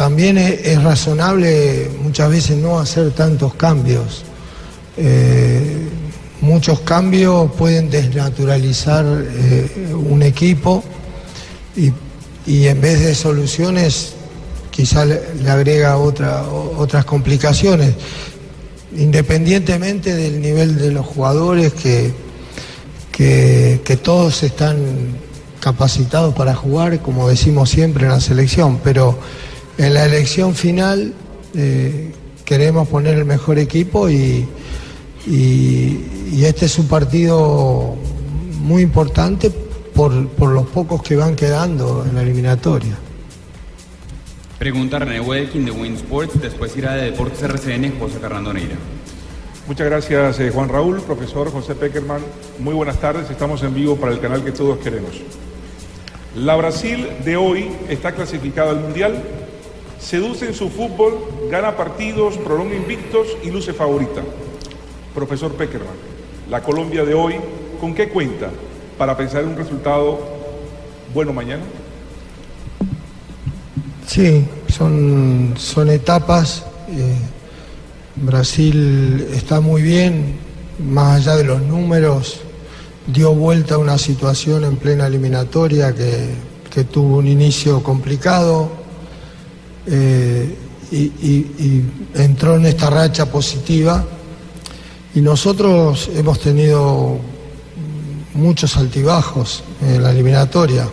también 0.00 0.38
es, 0.38 0.82
razonable 0.82 1.90
muchas 2.02 2.30
veces 2.30 2.56
no 2.56 2.78
hacer 2.78 3.10
tantos 3.10 3.52
cambios. 3.52 4.22
Eh, 4.96 5.90
muchos 6.40 6.80
cambios 6.80 7.52
pueden 7.52 7.90
desnaturalizar 7.90 9.04
eh, 9.06 9.94
un 9.94 10.22
equipo 10.22 10.82
y, 11.76 11.92
y 12.50 12.66
en 12.68 12.80
vez 12.80 13.00
de 13.00 13.14
soluciones 13.14 14.14
quizá 14.70 15.04
le, 15.04 15.20
agrega 15.50 15.98
otras 15.98 17.04
complicaciones, 17.04 17.94
independientemente 18.96 20.16
del 20.16 20.40
nivel 20.40 20.78
de 20.78 20.92
los 20.92 21.04
jugadores 21.04 21.74
que, 21.74 22.10
que, 23.12 23.82
que 23.84 23.96
todos 23.98 24.44
están 24.44 24.78
capacitados 25.60 26.34
para 26.34 26.54
jugar, 26.54 27.00
como 27.00 27.28
decimos 27.28 27.68
siempre 27.68 28.06
en 28.06 28.12
la 28.12 28.20
selección, 28.22 28.80
pero 28.82 29.18
en 29.84 29.94
la 29.94 30.04
elección 30.04 30.54
final 30.54 31.12
eh, 31.54 32.12
queremos 32.44 32.86
poner 32.88 33.16
el 33.18 33.24
mejor 33.24 33.58
equipo 33.58 34.08
y, 34.10 34.46
y- 35.26 36.06
y 36.32 36.44
este 36.44 36.66
es 36.66 36.78
un 36.78 36.86
partido 36.86 37.96
muy 38.60 38.82
importante 38.82 39.50
por, 39.50 40.28
por 40.28 40.50
los 40.50 40.66
pocos 40.68 41.02
que 41.02 41.16
van 41.16 41.34
quedando 41.34 42.04
en 42.08 42.14
la 42.14 42.22
eliminatoria. 42.22 42.96
Pregunta 44.58 44.98
René 44.98 45.20
Welkin 45.20 45.64
de 45.64 45.70
Win 45.70 45.94
Sports, 45.94 46.40
después 46.40 46.76
irá 46.76 46.94
de 46.94 47.10
Deportes 47.10 47.42
RCN, 47.42 47.98
José 47.98 48.18
Fernando 48.20 48.52
Neira. 48.52 48.76
Muchas 49.66 49.86
gracias, 49.86 50.38
eh, 50.40 50.50
Juan 50.50 50.68
Raúl, 50.68 51.00
profesor 51.00 51.50
José 51.50 51.74
Peckerman. 51.74 52.20
Muy 52.58 52.74
buenas 52.74 53.00
tardes, 53.00 53.30
estamos 53.30 53.62
en 53.62 53.74
vivo 53.74 53.96
para 53.96 54.12
el 54.12 54.20
canal 54.20 54.44
que 54.44 54.52
todos 54.52 54.78
queremos. 54.78 55.12
La 56.36 56.54
Brasil 56.56 57.08
de 57.24 57.36
hoy 57.36 57.70
está 57.88 58.12
clasificada 58.12 58.70
al 58.70 58.80
Mundial, 58.80 59.22
seduce 60.00 60.46
en 60.46 60.54
su 60.54 60.70
fútbol, 60.70 61.18
gana 61.50 61.76
partidos, 61.76 62.36
prolonga 62.38 62.74
invictos 62.74 63.28
y 63.42 63.50
luce 63.50 63.72
favorita. 63.72 64.22
Profesor 65.14 65.52
Peckerman, 65.52 65.94
la 66.48 66.62
Colombia 66.62 67.04
de 67.04 67.14
hoy, 67.14 67.34
¿con 67.80 67.94
qué 67.94 68.08
cuenta 68.08 68.50
para 68.96 69.16
pensar 69.16 69.42
en 69.42 69.50
un 69.50 69.56
resultado 69.56 70.18
bueno 71.12 71.32
mañana? 71.32 71.62
Sí, 74.06 74.44
son, 74.68 75.54
son 75.56 75.90
etapas. 75.90 76.64
eh, 76.88 77.14
Brasil 78.16 79.28
está 79.32 79.60
muy 79.60 79.82
bien, 79.82 80.36
más 80.78 81.20
allá 81.20 81.36
de 81.36 81.44
los 81.44 81.62
números, 81.62 82.40
dio 83.06 83.32
vuelta 83.32 83.76
a 83.76 83.78
una 83.78 83.98
situación 83.98 84.64
en 84.64 84.76
plena 84.76 85.06
eliminatoria 85.06 85.94
que, 85.94 86.34
que 86.70 86.84
tuvo 86.84 87.18
un 87.18 87.26
inicio 87.26 87.82
complicado 87.82 88.79
eh, 89.86 90.56
y, 90.92 91.84
entró 92.14 92.56
en 92.56 92.66
esta 92.66 92.90
racha 92.90 93.26
positiva. 93.26 94.04
Y 95.14 95.20
nosotros 95.20 96.10
hemos 96.14 96.40
tenido 96.40 97.18
muchos 98.34 98.76
altibajos 98.76 99.62
en 99.82 100.02
la 100.02 100.10
eliminatoria. 100.10 100.88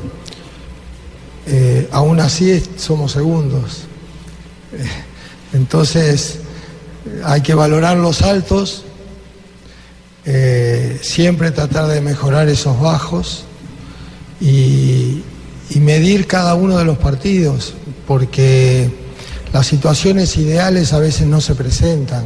Eh, 1.46 1.88
aún 1.92 2.20
así 2.20 2.62
somos 2.78 3.12
segundos. 3.12 3.84
Eh, 4.74 4.86
entonces 5.54 6.40
hay 7.24 7.42
que 7.42 7.54
valorar 7.54 7.98
los 7.98 8.22
altos, 8.22 8.84
siempre 11.02 11.52
tratar 11.52 11.88
de 11.88 12.02
mejorar 12.02 12.50
esos 12.50 12.78
bajos 12.82 13.46
y 14.42 15.24
medir 15.76 16.28
cada 16.28 16.54
uno 16.54 16.78
de 16.78 16.84
los 16.84 16.98
partidos, 16.98 17.76
porque 18.08 18.90
las 19.54 19.68
situaciones 19.68 20.38
ideales 20.38 20.94
a 20.94 21.00
veces 21.00 21.28
no 21.28 21.42
se 21.42 21.54
presentan. 21.56 22.24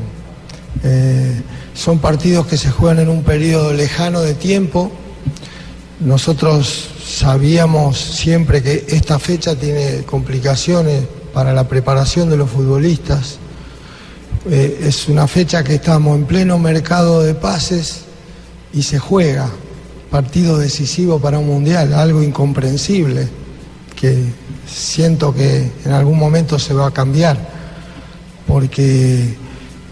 Eh, 0.83 1.41
son 1.73 1.99
partidos 1.99 2.47
que 2.47 2.57
se 2.57 2.69
juegan 2.69 2.99
en 2.99 3.09
un 3.09 3.23
periodo 3.23 3.73
lejano 3.73 4.21
de 4.21 4.33
tiempo. 4.33 4.91
Nosotros 5.99 6.89
sabíamos 7.03 7.99
siempre 7.99 8.61
que 8.61 8.85
esta 8.89 9.19
fecha 9.19 9.55
tiene 9.55 10.03
complicaciones 10.03 11.03
para 11.33 11.53
la 11.53 11.67
preparación 11.67 12.29
de 12.29 12.37
los 12.37 12.49
futbolistas. 12.49 13.37
Eh, 14.49 14.81
es 14.83 15.07
una 15.07 15.27
fecha 15.27 15.63
que 15.63 15.75
estamos 15.75 16.17
en 16.17 16.25
pleno 16.25 16.57
mercado 16.57 17.21
de 17.21 17.35
pases 17.35 18.01
y 18.73 18.83
se 18.83 18.99
juega. 18.99 19.49
Partido 20.09 20.57
decisivo 20.57 21.19
para 21.19 21.39
un 21.39 21.47
mundial, 21.47 21.93
algo 21.93 22.21
incomprensible, 22.21 23.29
que 24.01 24.17
siento 24.67 25.31
que 25.31 25.71
en 25.85 25.91
algún 25.91 26.17
momento 26.17 26.57
se 26.57 26.73
va 26.73 26.87
a 26.87 26.91
cambiar, 26.91 27.37
porque 28.47 29.37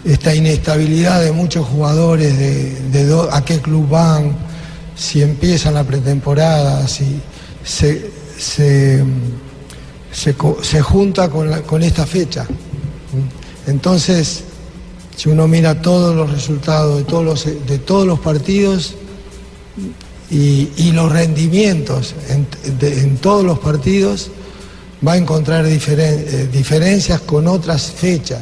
esta 0.03 0.33
inestabilidad 0.33 1.21
de 1.21 1.31
muchos 1.31 1.67
jugadores, 1.67 2.35
de, 2.35 3.27
a 3.31 3.45
qué 3.45 3.59
club 3.59 3.87
van, 3.87 4.35
si 4.95 5.21
empiezan 5.21 5.75
la 5.75 5.83
pretemporada, 5.83 6.87
si 6.87 7.21
se, 7.63 8.09
se, 8.35 9.05
se 10.11 10.81
junta 10.81 11.29
con, 11.29 11.61
con 11.61 11.83
esta 11.83 12.07
fecha. 12.07 12.47
Entonces, 13.67 14.43
si 15.15 15.29
uno 15.29 15.47
mira 15.47 15.83
todos 15.83 16.15
los 16.15 16.31
resultados 16.31 16.97
de 16.97 17.03
todos 17.03 17.23
los, 17.23 17.45
de 17.45 17.77
todos 17.77 18.07
los 18.07 18.19
partidos 18.19 18.95
y, 20.31 20.91
los 20.91 21.11
rendimientos 21.11 22.13
en, 22.29 23.17
todos 23.17 23.43
los 23.43 23.59
partidos, 23.59 24.29
va 25.05 25.13
a 25.13 25.17
encontrar 25.17 25.65
eh, 25.65 26.47
diferencias 26.51 27.21
con 27.21 27.47
otras 27.47 27.91
fechas. 27.91 28.41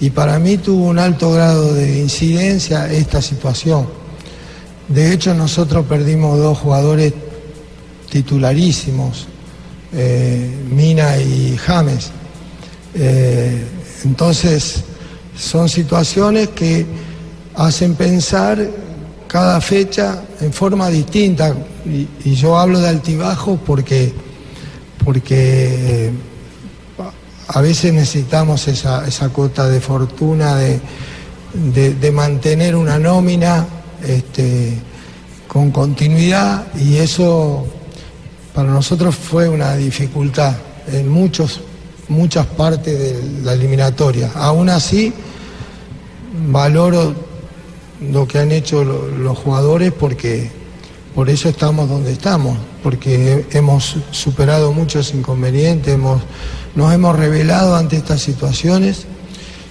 Y 0.00 0.10
para 0.10 0.38
mí 0.38 0.58
tuvo 0.58 0.86
un 0.86 0.98
alto 0.98 1.32
grado 1.32 1.72
de 1.72 2.00
incidencia 2.00 2.92
esta 2.92 3.22
situación. 3.22 3.86
De 4.88 5.12
hecho, 5.12 5.34
nosotros 5.34 5.86
perdimos 5.86 6.38
dos 6.38 6.58
jugadores 6.58 7.14
titularísimos, 8.10 9.26
eh, 9.92 10.50
Mina 10.70 11.16
y 11.18 11.56
James. 11.56 12.10
Eh, 12.94 13.64
entonces, 14.04 14.84
son 15.36 15.68
situaciones 15.68 16.50
que 16.50 16.84
hacen 17.54 17.94
pensar 17.94 18.68
cada 19.34 19.60
fecha 19.60 20.22
en 20.40 20.52
forma 20.52 20.88
distinta. 20.90 21.52
Y, 21.84 22.34
yo 22.36 22.56
hablo 22.56 22.78
de 22.78 22.88
altibajos 22.88 23.58
porque, 23.66 24.12
porque 25.04 26.06
eh, 26.06 26.10
a 27.48 27.60
veces 27.60 27.92
necesitamos 27.92 28.68
esa, 28.68 29.04
esa 29.04 29.30
cuota 29.30 29.68
de 29.68 29.80
fortuna 29.80 30.54
de, 30.54 30.80
de- 31.52 31.94
de 31.94 32.12
mantener 32.12 32.76
una 32.76 32.96
nómina 33.00 33.66
este, 34.06 34.74
con 35.48 35.72
continuidad 35.72 36.68
y 36.76 36.98
eso 36.98 37.66
para 38.54 38.70
nosotros 38.70 39.16
fue 39.16 39.48
una 39.48 39.74
dificultad 39.74 40.54
en 40.86 41.08
muchos, 41.08 41.60
muchas 42.06 42.46
partes 42.46 42.96
de 42.96 43.42
la 43.42 43.54
eliminatoria. 43.54 44.30
Aún 44.36 44.68
así, 44.68 45.12
valoro 46.48 47.23
lo 48.00 48.26
que 48.26 48.38
han 48.38 48.52
hecho 48.52 48.84
lo- 48.84 49.08
los 49.08 49.38
jugadores 49.38 49.92
porque 49.92 50.50
por 51.14 51.30
eso 51.30 51.48
estamos 51.48 51.88
donde 51.88 52.12
estamos, 52.12 52.58
porque 52.82 53.46
hemos 53.52 53.96
superado 54.10 54.72
muchos 54.72 55.14
inconvenientes, 55.14 55.94
hemos, 55.94 56.20
nos 56.74 56.92
hemos 56.92 57.16
revelado 57.16 57.76
ante 57.76 57.96
estas 57.96 58.20
situaciones 58.20 59.06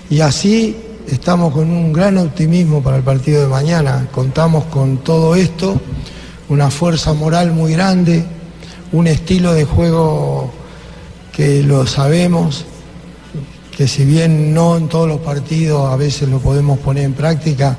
y 0.09 0.21
así 0.21 0.77
estamos 1.07 1.53
con 1.53 1.69
un 1.69 1.91
gran 1.91 2.17
optimismo 2.17 2.81
para 2.81 2.97
el 2.97 3.03
partido 3.03 3.41
de 3.41 3.47
mañana. 3.47 4.07
Contamos 4.13 4.63
con 4.65 4.97
todo 4.99 5.35
esto, 5.35 5.79
una 6.47 6.71
fuerza 6.71 7.11
moral 7.13 7.51
muy 7.51 7.73
grande, 7.73 8.23
un 8.93 9.07
estilo 9.07 9.53
de 9.53 9.65
juego 9.65 10.49
que 11.33 11.61
lo 11.61 11.85
sabemos, 11.87 12.63
que 13.75 13.87
si 13.87 14.05
bien 14.05 14.53
no 14.53 14.77
en 14.77 14.87
todos 14.87 15.07
los 15.09 15.19
partidos 15.19 15.91
a 15.91 15.97
veces 15.97 16.29
lo 16.29 16.39
podemos 16.39 16.79
poner 16.79 17.03
en 17.03 17.13
práctica, 17.13 17.77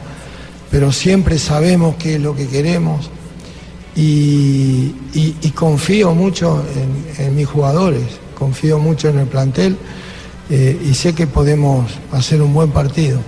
pero 0.70 0.92
siempre 0.92 1.38
sabemos 1.38 1.96
qué 1.96 2.16
es 2.16 2.20
lo 2.20 2.34
que 2.34 2.46
queremos 2.48 3.10
y, 3.96 4.92
y- 5.14 5.36
y 5.40 5.50
confío 5.50 6.14
mucho 6.14 6.64
en, 7.18 7.24
en 7.26 7.36
mis 7.36 7.46
jugadores, 7.46 8.02
confío 8.38 8.78
mucho 8.78 9.08
en 9.08 9.18
el 9.20 9.26
plantel 9.26 9.76
eh, 10.50 10.78
y 10.84 10.94
sé 10.94 11.14
que 11.14 11.26
podemos 11.26 11.90
hacer 12.12 12.42
un 12.42 12.52
buen 12.52 12.70
partido. 12.70 13.18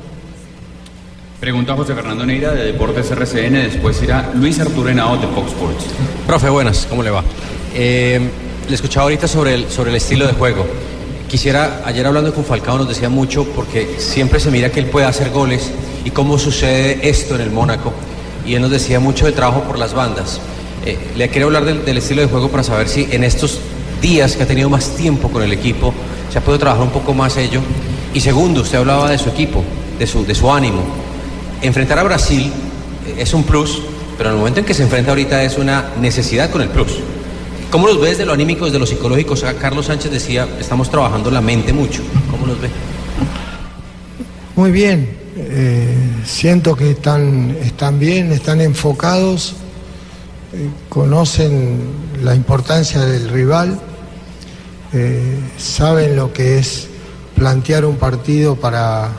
Pregunta 1.41 1.75
José 1.77 1.95
Fernando 1.95 2.25
Neira 2.27 2.53
de 2.53 2.65
Deportes 2.73 3.11
RCN, 3.11 3.53
después 3.55 4.03
irá 4.03 4.33
Luis 4.35 4.59
Arturo 4.59 4.89
Henao 4.89 5.17
de 5.19 5.27
Fox 5.29 5.49
Sports. 5.53 5.85
Profe, 6.27 6.49
buenas, 6.49 6.87
¿cómo 6.89 7.03
le 7.03 7.11
va? 7.11 7.23
Eh, 7.75 8.21
le 8.69 8.75
escuchaba 8.75 9.05
ahorita 9.05 9.29
sobre 9.29 9.55
el, 9.55 9.71
sobre 9.71 9.91
el 9.91 9.97
estilo 9.97 10.27
de 10.27 10.33
juego. 10.33 10.67
Quisiera, 11.29 11.83
ayer 11.85 12.07
hablando 12.07 12.33
con 12.35 12.45
Falcao 12.45 12.79
nos 12.79 12.89
decía 12.89 13.09
mucho 13.11 13.45
porque 13.55 13.97
siempre 13.99 14.41
se 14.41 14.51
mira 14.51 14.71
que 14.73 14.81
él 14.81 14.87
puede 14.87 15.07
hacer 15.07 15.31
goles 15.31 15.71
y 16.07 16.13
cómo 16.13 16.39
sucede 16.39 17.01
esto 17.03 17.35
en 17.35 17.41
el 17.41 17.51
Mónaco. 17.51 17.93
Y 18.47 18.55
él 18.55 18.63
nos 18.63 18.71
decía 18.71 19.01
mucho 19.01 19.25
del 19.25 19.35
trabajo 19.35 19.65
por 19.65 19.77
las 19.77 19.93
bandas. 19.93 20.41
Eh, 20.85 20.97
le 21.17 21.29
quiero 21.31 21.49
hablar 21.49 21.65
del, 21.65 21.99
estilo 21.99 22.23
de 22.23 22.29
juego 22.29 22.49
para 22.49 22.63
saber 22.63 22.89
si 22.89 23.09
en 23.11 23.25
estos 23.25 23.59
días 24.01 24.37
que 24.37 24.45
ha 24.45 24.47
tenido 24.47 24.71
más 24.71 24.95
tiempo 24.95 25.29
con 25.29 25.43
el 25.43 25.53
equipo 25.53 25.93
se 26.31 26.39
ha 26.39 26.41
podido 26.41 26.61
trabajar 26.61 26.85
un 26.85 26.93
poco 26.93 27.13
más 27.13 27.37
ello. 27.37 27.61
Y 28.15 28.21
segundo, 28.21 28.61
usted 28.61 28.79
hablaba 28.79 29.11
de 29.11 29.19
su 29.19 29.31
equipo, 29.31 29.65
de 29.99 30.07
su, 30.07 30.25
de 30.25 30.33
su 30.37 30.49
ánimo. 30.49 30.81
Enfrentar 31.61 31.99
a 31.99 32.05
Brasil 32.05 32.53
eh, 33.09 33.17
es 33.19 33.35
un 33.35 33.43
plus, 33.43 33.83
pero 34.17 34.29
en 34.29 34.37
el 34.37 34.39
momento 34.39 34.61
en 34.61 34.67
que 34.67 34.75
se 34.75 34.85
enfrenta 34.85 35.11
ahorita 35.11 35.43
es 35.43 35.59
una 35.59 35.91
necesidad 36.01 36.51
con 36.51 36.63
el 36.63 36.69
plus. 36.69 37.01
¿Cómo 37.73 37.89
los 37.89 38.01
ve 38.01 38.11
desde 38.11 38.25
lo 38.25 38.33
anímico, 38.33 38.67
desde 38.67 38.79
lo 38.79 38.87
psicológico? 38.87 39.35
Carlos 39.61 39.87
Sánchez 39.87 40.13
decía, 40.13 40.47
estamos 40.61 40.89
trabajando 40.89 41.33
la 41.33 41.41
mente 41.41 41.73
mucho. 41.73 42.01
¿Cómo 42.31 42.47
los 42.47 42.61
ve? 42.61 42.69
Muy 44.55 44.71
bien, 44.71 45.26
eh, 45.39 45.95
siento 46.25 46.75
que 46.75 46.93
están, 46.93 47.57
están 47.63 47.99
bien, 47.99 48.33
están 48.33 48.61
enfocados, 48.63 49.55
eh, 50.55 50.69
conocen 50.89 51.79
la 52.23 52.35
importancia 52.35 53.01
del 53.05 53.29
rival, 53.29 53.79
eh, 54.95 55.39
saben 55.59 56.17
lo 56.17 56.33
que 56.33 56.59
es 56.59 56.89
plantear 57.35 57.85
un 57.85 57.97
partido 57.97 58.57
para, 58.57 59.11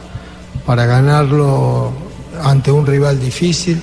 para 0.66 0.88
ganarlo 0.88 1.92
ante 2.44 2.72
un 2.72 2.86
rival 2.88 3.20
difícil. 3.20 3.80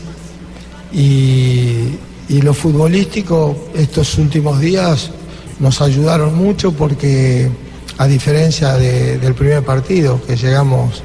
Y, 0.93 1.99
lo 2.43 2.53
futbolístico 2.53 3.57
estos 3.75 4.19
últimos 4.19 4.61
días 4.61 5.11
nos 5.61 5.81
ayudaron 5.81 6.35
mucho 6.35 6.73
porque 6.73 7.49
a 7.97 8.07
diferencia 8.07 8.75
de- 8.75 9.19
del 9.19 9.35
primer 9.35 9.63
partido 9.65 10.21
que 10.27 10.37
llegamos 10.37 11.03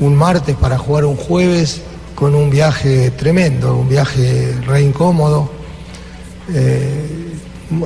un 0.00 0.16
martes 0.16 0.56
para 0.56 0.78
jugar 0.78 1.04
un 1.04 1.16
jueves 1.16 1.82
con 2.14 2.34
un 2.34 2.50
viaje 2.50 3.10
tremendo, 3.12 3.76
un 3.76 3.88
viaje 3.88 4.54
re 4.66 4.82
incómodo. 4.82 5.50
Eh, 6.52 7.32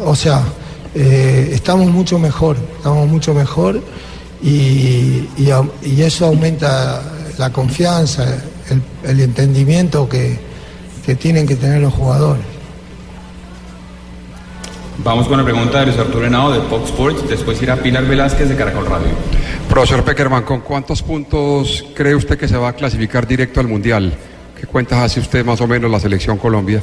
o 0.04 0.14
sea, 0.14 0.42
eh, 0.94 1.50
estamos 1.52 1.88
mucho 1.90 2.18
mejor, 2.18 2.56
estamos 2.76 3.08
mucho 3.08 3.34
mejor 3.34 3.80
y, 4.42 5.28
y 5.36 6.02
eso 6.02 6.26
aumenta 6.26 7.02
la 7.38 7.50
confianza, 7.52 8.24
el, 8.70 8.82
el 9.08 9.20
entendimiento 9.20 10.08
que, 10.08 10.38
que 11.06 11.14
tienen 11.14 11.46
que 11.46 11.56
tener 11.56 11.80
los 11.80 11.94
jugadores. 11.94 12.44
Vamos 15.04 15.28
con 15.28 15.38
la 15.38 15.44
pregunta 15.44 15.78
de 15.80 15.86
Luis 15.86 15.98
Arturo 15.98 16.26
Henao 16.26 16.50
de 16.50 16.60
Fox 16.62 16.90
Sports, 16.90 17.28
después 17.28 17.62
irá 17.62 17.76
Pilar 17.76 18.04
Velázquez 18.04 18.48
de 18.48 18.56
Caracol 18.56 18.84
Radio. 18.86 19.12
Profesor 19.78 20.04
Peckerman, 20.04 20.42
¿con 20.42 20.62
cuántos 20.62 21.04
puntos 21.04 21.84
cree 21.94 22.12
usted 22.12 22.36
que 22.36 22.48
se 22.48 22.56
va 22.56 22.70
a 22.70 22.72
clasificar 22.72 23.28
directo 23.28 23.60
al 23.60 23.68
Mundial? 23.68 24.12
¿Qué 24.58 24.66
cuentas 24.66 24.98
hace 24.98 25.20
usted 25.20 25.44
más 25.44 25.60
o 25.60 25.68
menos 25.68 25.88
la 25.88 26.00
selección 26.00 26.36
Colombia? 26.36 26.82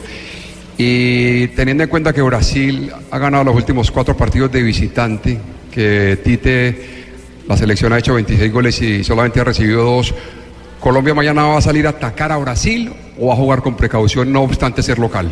Y 0.78 1.48
teniendo 1.50 1.84
en 1.84 1.90
cuenta 1.90 2.14
que 2.14 2.22
Brasil 2.22 2.90
ha 3.12 3.18
ganado 3.18 3.44
los 3.44 3.56
últimos 3.58 3.92
cuatro 3.92 4.16
partidos 4.16 4.50
de 4.54 4.64
visitante, 4.64 5.38
que 5.70 6.20
Tite, 6.24 7.06
la 7.50 7.58
selección 7.58 7.92
ha 7.92 8.00
hecho 8.00 8.14
26 8.14 8.54
goles 8.54 8.82
y 8.82 9.04
solamente 9.04 9.42
ha 9.42 9.44
recibido 9.44 9.84
dos, 9.84 10.14
¿Colombia 10.80 11.14
mañana 11.14 11.44
va 11.44 11.58
a 11.58 11.62
salir 11.62 11.88
a 11.88 11.90
atacar 11.90 12.32
a 12.32 12.38
Brasil 12.38 12.94
o 13.20 13.28
va 13.28 13.34
a 13.34 13.36
jugar 13.36 13.62
con 13.62 13.76
precaución 13.76 14.32
no 14.32 14.42
obstante 14.44 14.82
ser 14.82 15.00
local? 15.00 15.30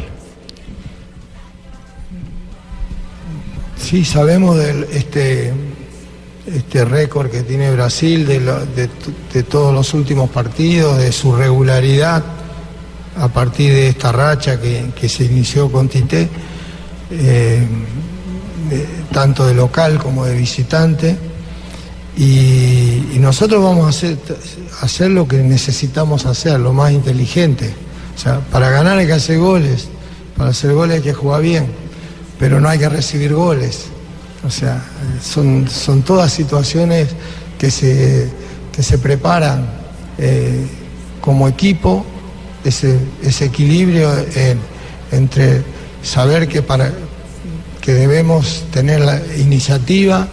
Sí, 3.77 4.03
sabemos 4.03 4.57
del 4.57 4.83
este, 4.91 5.53
este 6.45 6.83
récord 6.85 7.29
que 7.29 7.43
tiene 7.43 7.71
Brasil, 7.71 8.25
de, 8.25 8.39
lo- 8.41 8.65
de 8.65 9.43
todos 9.43 9.73
los 9.73 9.93
últimos 9.93 10.29
partidos, 10.29 10.97
de 10.97 11.11
su 11.11 11.35
regularidad 11.35 12.23
a 13.17 13.27
partir 13.27 13.71
de 13.71 13.89
esta 13.89 14.11
racha 14.11 14.59
que, 14.59 14.85
que 14.99 15.07
se 15.07 15.23
inició 15.25 15.71
con 15.71 15.87
Tite, 15.87 16.27
eh, 17.11 17.65
tanto 19.11 19.45
de 19.45 19.53
local 19.53 19.99
como 19.99 20.25
de 20.25 20.35
visitante. 20.35 21.15
Y, 22.17 23.13
y 23.13 23.17
nosotros 23.19 23.63
vamos 23.63 23.85
a 23.85 23.89
hacer, 23.89 24.17
hacer 24.81 25.11
lo 25.11 25.27
que 25.27 25.37
necesitamos 25.37 26.25
hacer, 26.25 26.59
lo 26.59 26.73
más 26.73 26.91
inteligente. 26.91 27.73
O 28.15 28.19
sea, 28.19 28.39
para 28.39 28.69
ganar 28.69 28.97
hay 28.97 29.07
que 29.07 29.13
hacer 29.13 29.39
goles, 29.39 29.87
para 30.37 30.51
hacer 30.51 30.73
goles 30.73 30.97
hay 30.97 31.01
que 31.01 31.13
jugar 31.13 31.41
bien, 31.41 31.67
pero 32.39 32.59
no 32.59 32.69
hay 32.69 32.77
que 32.79 32.89
recibir 32.89 33.33
goles. 33.33 33.85
O 34.45 34.49
sea, 34.49 34.81
son, 35.21 35.67
son 35.69 36.01
todas 36.01 36.31
situaciones 36.33 37.09
que 37.57 37.71
se, 37.71 38.29
que 38.73 38.83
se 38.83 38.97
preparan 38.97 39.65
eh, 40.17 40.65
como 41.21 41.47
equipo, 41.47 42.05
ese, 42.63 42.99
ese 43.21 43.45
equilibrio 43.45 44.11
en- 44.35 44.59
entre 45.11 45.61
saber 46.01 46.47
que, 46.47 46.61
para, 46.61 46.91
que 47.81 47.93
debemos 47.93 48.65
tener 48.71 48.99
la 49.01 49.21
iniciativa, 49.37 50.27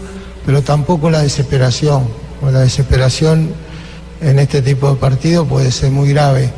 pero 0.44 0.62
tampoco 0.62 1.10
la 1.10 1.22
desesperación. 1.22 2.04
La 2.42 2.60
desesperación 2.60 3.50
en 4.20 4.38
este 4.38 4.62
tipo 4.62 4.90
de 4.90 4.96
partidos 4.96 5.46
puede 5.46 5.70
ser 5.70 5.90
muy 5.92 6.08
grave. 6.08 6.50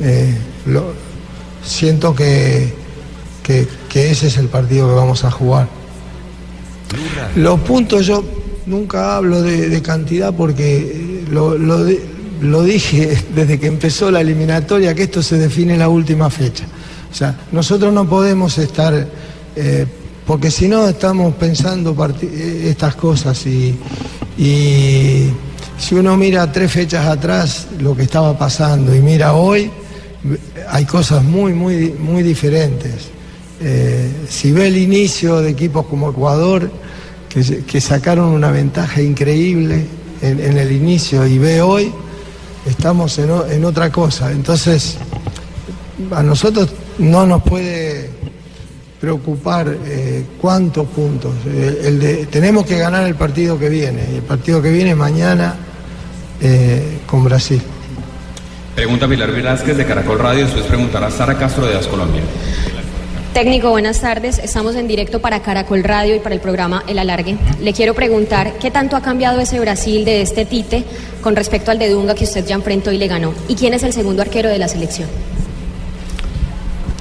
Eh, 0.00 0.34
lo- 0.66 0.94
siento 1.64 2.14
que- 2.14 2.72
que 3.42 4.10
ese 4.10 4.28
es 4.28 4.38
el 4.38 4.48
partido 4.48 4.88
que 4.88 4.94
vamos 4.94 5.24
a 5.24 5.30
jugar. 5.30 5.68
Los 7.36 7.60
puntos 7.60 8.06
yo 8.06 8.24
nunca 8.66 9.16
hablo 9.16 9.42
de, 9.42 9.80
cantidad 9.82 10.32
porque 10.34 10.78
eh, 10.78 11.24
lo, 11.30 11.56
lo 11.58 11.84
di- 11.84 11.98
lo 12.40 12.62
dije 12.62 13.16
desde 13.34 13.58
que 13.58 13.66
empezó 13.66 14.10
la 14.10 14.20
eliminatoria, 14.20 14.94
que 14.94 15.04
esto 15.04 15.22
se 15.22 15.38
define 15.38 15.74
en 15.74 15.78
la 15.80 15.88
última 15.88 16.30
fecha. 16.30 16.64
O 17.10 17.14
sea, 17.14 17.38
nosotros 17.52 17.92
no 17.92 18.08
podemos 18.08 18.56
estar, 18.58 19.06
eh, 19.56 19.86
porque 20.26 20.50
si 20.50 20.68
no 20.68 20.88
estamos 20.88 21.34
pensando 21.34 21.94
eh, 22.22 22.66
estas 22.70 22.94
cosas 22.94 23.44
y, 23.46 23.76
y 24.38 25.28
si 25.78 25.94
uno 25.94 26.16
mira 26.16 26.50
tres 26.50 26.70
fechas 26.72 27.06
atrás 27.06 27.66
lo 27.80 27.94
que 27.96 28.02
estaba 28.04 28.38
pasando 28.38 28.94
y 28.94 29.00
mira 29.00 29.34
hoy, 29.34 29.70
hay 30.70 30.84
cosas 30.84 31.22
muy, 31.24 31.52
muy, 31.52 31.90
muy 31.98 32.22
diferentes. 32.22 33.10
Eh, 33.64 34.10
si 34.28 34.50
ve 34.50 34.66
el 34.68 34.76
inicio 34.76 35.40
de 35.40 35.50
equipos 35.50 35.86
como 35.86 36.10
Ecuador, 36.10 36.70
que, 37.28 37.80
sacaron 37.80 38.26
una 38.26 38.50
ventaja 38.50 39.00
increíble 39.00 39.86
en, 40.20 40.58
el 40.58 40.70
inicio, 40.72 41.26
y 41.26 41.38
ve 41.38 41.62
hoy, 41.62 41.92
estamos 42.66 43.18
en, 43.18 43.64
otra 43.64 43.90
cosa. 43.90 44.30
Entonces, 44.32 44.98
a 46.10 46.22
nosotros 46.22 46.70
no 46.98 47.26
nos 47.26 47.42
puede 47.42 48.10
preocupar 49.00 49.74
eh, 49.86 50.24
cuántos 50.40 50.86
puntos. 50.88 51.32
Eh, 51.46 52.26
tenemos 52.30 52.66
que 52.66 52.76
ganar 52.78 53.06
el 53.06 53.14
partido 53.14 53.58
que 53.58 53.68
viene, 53.68 54.16
el 54.16 54.22
partido 54.22 54.60
que 54.60 54.70
viene 54.70 54.94
mañana 54.94 55.56
con 57.06 57.22
Brasil. 57.22 57.62
Pregunta 58.74 59.06
Pilar 59.06 59.30
Velázquez 59.30 59.76
de 59.76 59.86
Caracol 59.86 60.18
Radio, 60.18 60.44
después 60.44 60.64
preguntará 60.64 61.10
Sara 61.10 61.38
Castro 61.38 61.66
de 61.66 61.74
Das 61.74 61.86
Colombia. 61.86 62.22
Técnico, 63.34 63.70
buenas 63.70 64.02
tardes. 64.02 64.38
Estamos 64.38 64.76
en 64.76 64.86
directo 64.86 65.18
para 65.22 65.40
Caracol 65.40 65.82
Radio 65.82 66.14
y 66.14 66.18
para 66.18 66.34
el 66.34 66.40
programa 66.42 66.84
El 66.86 66.98
Alargue. 66.98 67.38
Le 67.62 67.72
quiero 67.72 67.94
preguntar 67.94 68.58
qué 68.58 68.70
tanto 68.70 68.94
ha 68.94 69.00
cambiado 69.00 69.40
ese 69.40 69.58
Brasil 69.58 70.04
de 70.04 70.20
este 70.20 70.44
Tite 70.44 70.84
con 71.22 71.34
respecto 71.34 71.70
al 71.70 71.78
de 71.78 71.88
Dunga 71.88 72.14
que 72.14 72.24
usted 72.24 72.44
ya 72.44 72.56
enfrentó 72.56 72.92
y 72.92 72.98
le 72.98 73.08
ganó. 73.08 73.32
¿Y 73.48 73.54
quién 73.54 73.72
es 73.72 73.84
el 73.84 73.94
segundo 73.94 74.20
arquero 74.20 74.50
de 74.50 74.58
la 74.58 74.68
selección? 74.68 75.08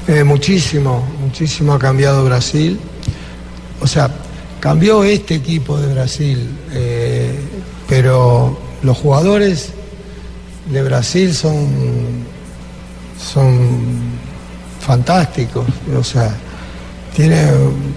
Eh, 0.07 0.23
muchísimo, 0.23 1.05
muchísimo 1.19 1.73
ha 1.73 1.79
cambiado 1.79 2.23
Brasil. 2.23 2.79
O 3.81 3.87
sea, 3.87 4.09
cambió 4.61 5.03
este 5.03 5.35
equipo 5.35 5.77
de 5.77 5.93
Brasil, 5.93 6.49
eh, 6.71 7.35
pero 7.89 8.57
los 8.83 8.97
jugadores 8.97 9.71
de 10.71 10.81
Brasil 10.81 11.33
son, 11.33 11.67
son 13.21 14.00
fantásticos. 14.81 15.65
O 15.97 16.03
sea, 16.03 16.31
tiene, 17.15 17.45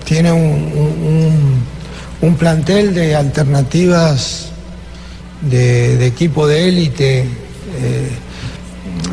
tiene 0.04 0.32
un, 0.32 1.64
un- 2.20 2.34
plantel 2.36 2.94
de 2.94 3.14
alternativas 3.14 4.46
de, 5.42 5.96
de 5.98 6.06
equipo 6.06 6.46
de 6.46 6.68
élite. 6.68 7.20
eh, 7.20 8.08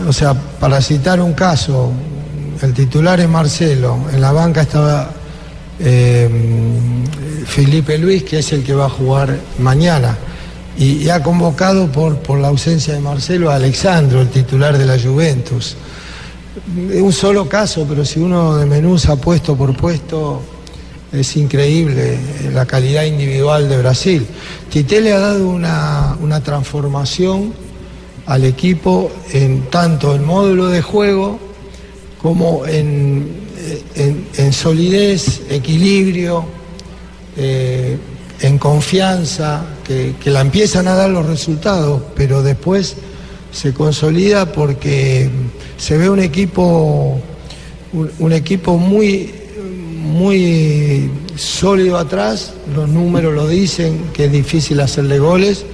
o 0.08 0.14
sea, 0.14 0.34
para 0.34 0.82
citar 0.82 1.20
un 1.20 1.34
caso, 1.34 1.92
el 2.62 2.74
titular 2.74 3.20
es 3.20 3.28
Marcelo, 3.28 3.98
en 4.14 4.22
la 4.22 4.32
banca 4.32 4.62
estaba 4.62 5.12
eh, 5.80 6.30
Felipe 7.46 7.98
Luis, 7.98 8.24
que 8.24 8.40
es 8.40 8.52
el 8.54 8.64
que 8.64 8.74
va 8.74 8.86
a 8.86 8.90
jugar 8.90 9.38
mañana. 9.60 10.18
Y, 10.78 11.04
y 11.04 11.10
ha 11.10 11.22
convocado 11.22 11.92
por, 11.92 12.20
por 12.20 12.40
la 12.40 12.48
ausencia 12.48 12.94
de 12.94 13.02
Marcelo 13.02 13.52
a 13.52 13.56
Alexandro, 13.56 14.22
el 14.22 14.30
titular 14.30 14.78
de 14.78 14.86
la 14.86 14.98
Juventus. 14.98 15.76
Es 16.92 17.02
un 17.02 17.14
solo 17.14 17.48
caso, 17.48 17.86
pero 17.88 18.04
si 18.04 18.20
uno 18.20 18.58
desmenuza 18.58 19.16
puesto 19.16 19.56
por 19.56 19.76
puesto, 19.76 20.42
es 21.12 21.36
increíble 21.38 22.18
la 22.54 22.66
calidad 22.66 23.06
individual 23.06 23.70
de 23.70 23.78
Brasil. 23.78 24.28
Tite 24.70 25.00
le 25.02 25.14
ha 25.14 25.20
dado 25.20 25.48
una, 25.50 26.18
una 26.22 26.42
transformación 26.42 27.54
al 28.26 28.44
equipo 28.44 29.12
en 29.32 29.64
tanto 29.70 30.14
el 30.14 30.22
módulo 30.22 30.68
de 30.68 30.82
juego 30.82 31.40
como 32.22 32.66
en, 32.66 33.28
en- 33.96 34.28
en 34.38 34.54
solidez, 34.54 35.42
equilibrio, 35.50 36.46
eh, 37.38 37.98
en 38.42 38.58
confianza, 38.58 39.64
que, 39.86 40.16
que 40.22 40.30
la 40.30 40.42
empiezan 40.42 40.88
a 40.88 40.96
dar 40.96 41.10
los 41.10 41.26
resultados, 41.26 42.02
pero 42.16 42.44
después 42.44 42.96
se 43.52 43.74
consolida 43.74 44.52
porque 44.52 45.30
se 45.82 45.98
ve 45.98 46.12
un 46.12 46.20
equipo, 46.20 47.20
un, 48.20 48.32
equipo 48.34 48.78
muy, 48.78 49.34
muy 49.98 51.10
sólido 51.36 51.98
atrás, 51.98 52.54
los 52.76 52.88
números 52.88 53.34
lo 53.34 53.48
dicen, 53.48 54.00
que 54.14 54.26
es 54.26 54.32
difícil 54.32 54.80
hacerle 54.80 55.18
goles, 55.18 55.66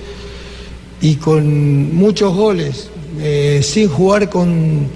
y 1.01 1.16
con 1.16 1.93
muchos 1.93 2.34
goles, 2.34 2.89
eh, 3.20 3.60
sin 3.62 3.89
jugar 3.89 4.30
con, 4.30 4.88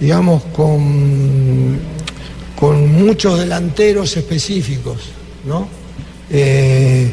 digamos, 0.00 0.42
con, 0.56 1.78
con 2.58 3.04
muchos 3.04 3.38
delanteros 3.38 4.16
específicos, 4.16 4.96
¿no? 5.46 5.68
Eh, 6.30 7.12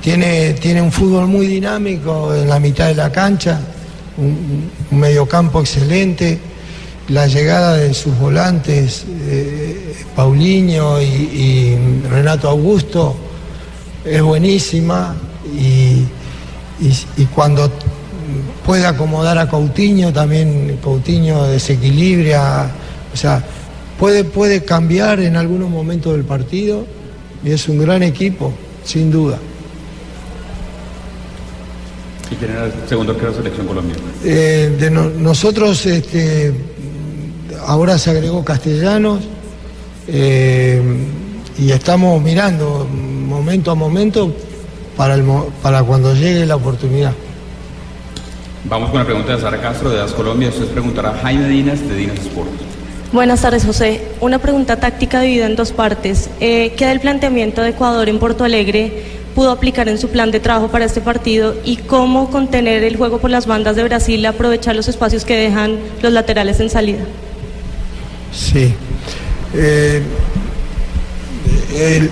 tiene, 0.00 0.54
tiene 0.54 0.80
un 0.80 0.90
fútbol 0.90 1.26
muy 1.26 1.46
dinámico 1.46 2.34
en 2.34 2.48
la 2.48 2.58
mitad 2.58 2.88
de 2.88 2.94
la 2.94 3.12
cancha, 3.12 3.60
un 4.16 4.98
mediocampo 4.98 5.60
excelente, 5.60 6.48
la 7.08 7.26
llegada 7.26 7.76
de 7.76 7.92
sus 7.94 8.16
volantes, 8.18 9.04
eh, 9.22 9.94
Paulinho 10.14 11.00
y, 11.00 11.04
y 11.04 11.78
Renato 12.08 12.48
Augusto, 12.48 13.16
es 14.04 14.22
buenísima 14.22 15.14
y, 15.56 16.04
y- 16.84 17.06
y 17.16 17.24
cuando 17.26 17.70
puede 18.64 18.86
acomodar 18.86 19.38
a 19.38 19.48
Coutinho, 19.48 20.12
también 20.12 20.78
Coutinho 20.82 21.44
desequilibra, 21.44 22.70
o 23.12 23.16
sea, 23.16 23.42
puede, 23.98 24.22
puede 24.24 24.64
cambiar 24.64 25.20
en 25.20 25.36
algunos 25.36 25.68
momentos 25.68 26.12
del 26.12 26.24
partido 26.24 26.86
y 27.44 27.50
es 27.50 27.68
un 27.68 27.78
gran 27.80 28.02
equipo, 28.04 28.52
sin 28.84 29.10
duda. 29.10 29.38
¿Y 32.30 32.34
quién 32.36 32.52
era 32.52 32.66
el 32.66 32.72
segundo 32.88 33.12
arquero 33.12 33.32
de 33.32 33.36
la 33.38 33.42
selección 33.42 33.66
Colombia? 33.66 33.96
Eh, 34.24 34.76
de 34.78 34.90
no- 34.90 35.08
nosotros, 35.10 35.84
este, 35.86 36.52
ahora 37.66 37.98
se 37.98 38.10
agregó 38.10 38.44
Castellanos 38.44 39.20
eh, 40.08 40.82
y 41.58 41.70
estamos 41.70 42.20
mirando 42.22 42.86
momento 42.90 43.70
a 43.70 43.74
momento 43.74 44.34
para, 44.96 45.14
el 45.14 45.22
mo- 45.22 45.48
para 45.62 45.82
cuando 45.82 46.14
llegue 46.14 46.46
la 46.46 46.56
oportunidad. 46.56 47.12
Vamos 48.64 48.90
con 48.90 48.98
la 49.00 49.06
pregunta 49.06 49.34
de 49.34 49.40
Sara 49.40 49.60
Castro 49.60 49.90
de 49.90 49.96
Das 49.98 50.12
Colombia. 50.12 50.48
Usted 50.50 50.66
preguntará 50.66 51.10
a 51.10 51.18
Jaime 51.18 51.48
Dinas 51.48 51.80
de 51.88 51.94
Dinas 51.94 52.18
Sport. 52.18 52.48
Buenas 53.12 53.40
tardes, 53.42 53.64
José. 53.64 54.02
Una 54.20 54.38
pregunta 54.38 54.76
táctica 54.76 55.20
dividida 55.20 55.46
en 55.46 55.56
dos 55.56 55.72
partes. 55.72 56.30
Eh, 56.40 56.74
¿Qué 56.76 56.86
del 56.86 57.00
planteamiento 57.00 57.62
de 57.62 57.70
Ecuador 57.70 58.08
en 58.08 58.18
Porto 58.18 58.44
Alegre 58.44 59.20
pudo 59.34 59.50
aplicar 59.50 59.88
en 59.88 59.96
su 59.98 60.08
plan 60.08 60.30
de 60.30 60.40
trabajo 60.40 60.68
para 60.68 60.84
este 60.84 61.00
partido 61.00 61.54
y 61.64 61.76
cómo 61.76 62.30
contener 62.30 62.84
el 62.84 62.96
juego 62.96 63.18
por 63.18 63.30
las 63.30 63.46
bandas 63.46 63.76
de 63.76 63.84
Brasil, 63.84 64.24
aprovechar 64.26 64.76
los 64.76 64.88
espacios 64.88 65.24
que 65.24 65.36
dejan 65.36 65.78
los 66.02 66.12
laterales 66.12 66.60
en 66.60 66.68
salida? 66.68 67.00
Sí. 68.32 68.74
Eh, 69.54 70.02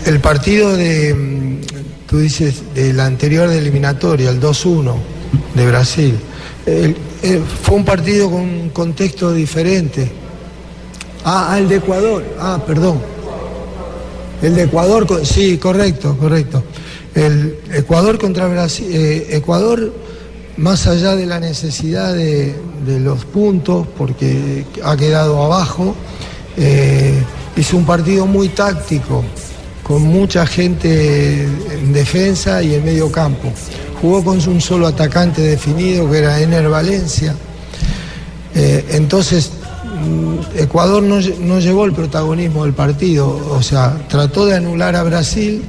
el, 0.06 0.20
partido 0.20 0.76
de, 0.76 1.14
mm, 1.14 1.60
tú 2.06 2.18
dices, 2.18 2.74
de 2.74 2.92
la 2.92 3.06
anterior 3.06 3.48
de 3.48 3.58
eliminatoria, 3.58 4.30
el 4.30 4.40
2-1 4.40 4.96
de 5.54 5.66
Brasil, 5.66 6.14
fue 7.62 7.76
un 7.76 7.84
partido 7.84 8.30
con 8.30 8.40
un 8.40 8.68
contexto 8.70 9.32
diferente. 9.32 10.10
Ah, 11.24 11.48
ah, 11.50 11.58
el 11.58 11.68
de 11.68 11.76
Ecuador, 11.76 12.24
ah, 12.38 12.62
perdón. 12.66 13.00
El 14.40 14.54
de 14.54 14.62
Ecuador, 14.64 15.06
sí, 15.24 15.58
correcto, 15.58 16.16
correcto. 16.16 16.62
El 17.14 17.58
Ecuador 17.72 18.18
contra 18.18 18.46
Brasil, 18.46 18.86
eh, 18.90 19.26
Ecuador, 19.32 19.92
más 20.58 20.86
allá 20.88 21.14
de 21.14 21.24
la 21.24 21.40
necesidad 21.40 22.14
de, 22.14 22.54
los 23.00 23.24
puntos, 23.26 23.86
porque 23.96 24.64
ha 24.82 24.96
quedado 24.96 25.42
abajo, 25.42 25.94
eh, 26.56 27.22
hizo 27.56 27.76
un 27.76 27.84
partido 27.84 28.26
muy 28.26 28.48
táctico, 28.48 29.22
con 29.82 30.02
mucha 30.02 30.46
gente 30.46 31.44
en 31.44 31.92
defensa 31.92 32.62
y 32.62 32.74
en 32.74 32.84
medio 32.84 33.10
campo. 33.12 33.52
Jugó 34.00 34.24
con 34.24 34.36
un 34.48 34.60
solo 34.60 34.86
atacante 34.86 35.42
definido, 35.42 36.10
que 36.10 36.18
era 36.18 36.40
Ener 36.40 36.68
Valencia. 36.68 37.34
Eh, 38.54 38.84
entonces, 38.90 39.52
mm, 40.04 40.58
Ecuador 40.58 41.02
no, 41.02 41.20
no 41.40 41.60
llevó 41.60 41.84
el 41.84 41.92
protagonismo 41.92 42.64
del 42.64 42.74
partido, 42.74 43.28
o 43.50 43.62
sea, 43.62 43.96
trató 44.08 44.46
de 44.46 44.56
anular 44.56 44.96
a 44.96 45.02
Brasil 45.02 45.62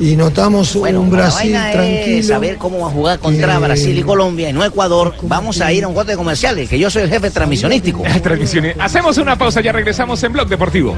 y 0.00 0.16
notamos 0.16 0.74
un 0.74 1.10
la 1.10 1.16
Brasil 1.16 1.52
vaina 1.52 1.68
es 1.70 1.74
tranquilo. 1.76 2.28
saber 2.28 2.56
cómo 2.56 2.80
va 2.80 2.86
a 2.88 2.90
jugar 2.90 3.18
contra 3.18 3.54
que- 3.54 3.58
Brasil 3.58 3.98
y 3.98 4.02
Colombia 4.02 4.50
y 4.50 4.52
no 4.52 4.64
Ecuador. 4.64 5.14
Vamos 5.22 5.60
a 5.60 5.72
ir 5.72 5.84
a 5.84 5.88
un 5.88 5.94
corte 5.94 6.12
de 6.12 6.16
comerciales, 6.16 6.68
que 6.68 6.78
yo 6.78 6.90
soy 6.90 7.02
el 7.02 7.10
jefe 7.10 7.30
transmisionístico. 7.30 8.02
Hacemos 8.80 9.18
una 9.18 9.36
pausa, 9.36 9.60
ya 9.60 9.72
regresamos 9.72 10.22
en 10.22 10.32
Blog 10.32 10.48
Deportivo. 10.48 10.96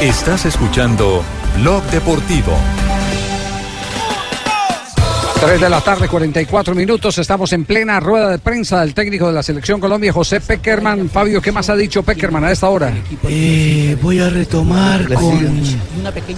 Estás 0.00 0.44
escuchando 0.44 1.22
Blog 1.60 1.82
Deportivo. 1.84 2.52
3 5.44 5.60
de 5.60 5.68
la 5.68 5.82
tarde, 5.82 6.08
44 6.08 6.74
minutos. 6.74 7.18
Estamos 7.18 7.52
en 7.52 7.66
plena 7.66 8.00
rueda 8.00 8.30
de 8.30 8.38
prensa 8.38 8.80
del 8.80 8.94
técnico 8.94 9.26
de 9.26 9.34
la 9.34 9.42
Selección 9.42 9.78
Colombia, 9.78 10.10
José 10.10 10.40
Peckerman. 10.40 11.10
Fabio, 11.10 11.42
¿qué 11.42 11.52
más 11.52 11.68
ha 11.68 11.76
dicho 11.76 12.02
Peckerman 12.02 12.44
a 12.44 12.50
esta 12.50 12.70
hora? 12.70 12.94
Eh, 13.28 13.94
voy 14.00 14.20
a 14.20 14.30
retomar 14.30 15.06
con... 15.12 15.62